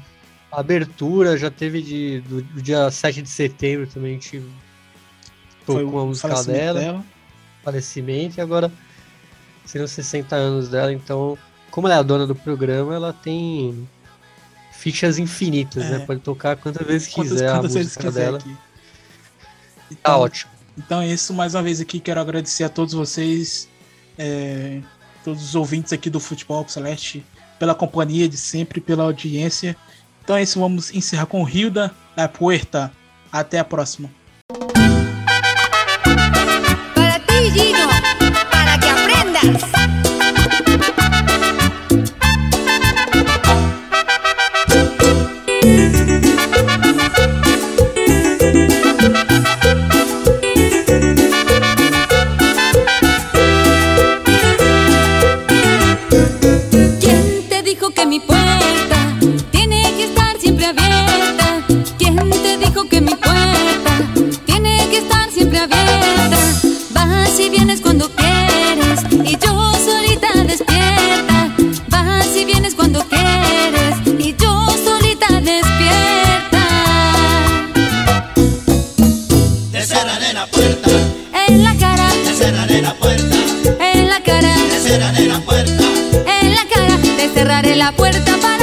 abertura, 0.52 1.38
já 1.38 1.52
teve 1.52 1.82
de, 1.82 2.22
do, 2.22 2.42
do 2.42 2.62
dia 2.62 2.90
7 2.90 3.22
de 3.22 3.28
setembro 3.30 3.86
também, 3.88 4.12
a 4.12 4.14
gente 4.14 4.42
tocou 5.66 5.92
Foi 5.92 6.02
a 6.02 6.06
música 6.06 6.28
falecimento 6.30 6.58
dela, 6.62 6.80
dela. 6.80 7.06
falecimento, 7.62 8.38
e 8.38 8.42
agora 8.42 8.72
seriam 9.66 9.86
60 9.88 10.34
anos 10.36 10.70
dela, 10.70 10.94
então, 10.94 11.38
como 11.70 11.88
ela 11.88 11.98
é 11.98 12.00
a 12.00 12.04
dona 12.04 12.26
do 12.26 12.34
programa, 12.36 12.96
ela 12.96 13.12
tem 13.12 13.86
fichas 14.72 15.18
infinitas, 15.18 15.84
É. 15.84 15.98
né? 15.98 16.06
Pode 16.06 16.22
tocar 16.22 16.56
quantas 16.56 16.88
vezes 16.88 17.14
Quantas, 17.14 17.34
quiser 17.34 17.52
quantas 17.52 17.76
a 17.76 17.80
música 17.80 18.04
quiser 18.08 18.24
dela. 18.26 18.38
aqui. 18.38 18.54
Tá 18.54 18.58
Então, 19.92 20.20
ótimo. 20.22 20.52
Então 20.78 21.02
é 21.02 21.08
isso, 21.08 21.34
mais 21.34 21.54
uma 21.54 21.64
vez 21.64 21.82
aqui 21.82 22.00
quero 22.00 22.22
agradecer 22.22 22.64
a 22.64 22.70
todos 22.70 22.94
vocês, 22.94 23.68
é, 24.18 24.80
todos 25.26 25.44
os 25.44 25.56
ouvintes 25.56 25.92
aqui 25.92 26.08
do 26.08 26.20
Futebol 26.20 26.64
Celeste, 26.68 27.26
pela 27.58 27.74
companhia 27.74 28.30
de 28.30 28.38
sempre, 28.38 28.80
pela 28.80 29.04
audiência. 29.04 29.76
Então 30.24 30.36
é 30.36 30.44
isso, 30.44 30.60
vamos 30.60 30.94
encerrar 30.94 31.26
com 31.26 31.50
Hilda 31.50 31.92
da 32.16 32.30
Puerta. 32.30 32.92
Até 33.32 33.58
a 33.58 33.66
próxima. 33.66 34.10
La 87.86 87.92
puerta 87.92 88.36
para 88.42 88.55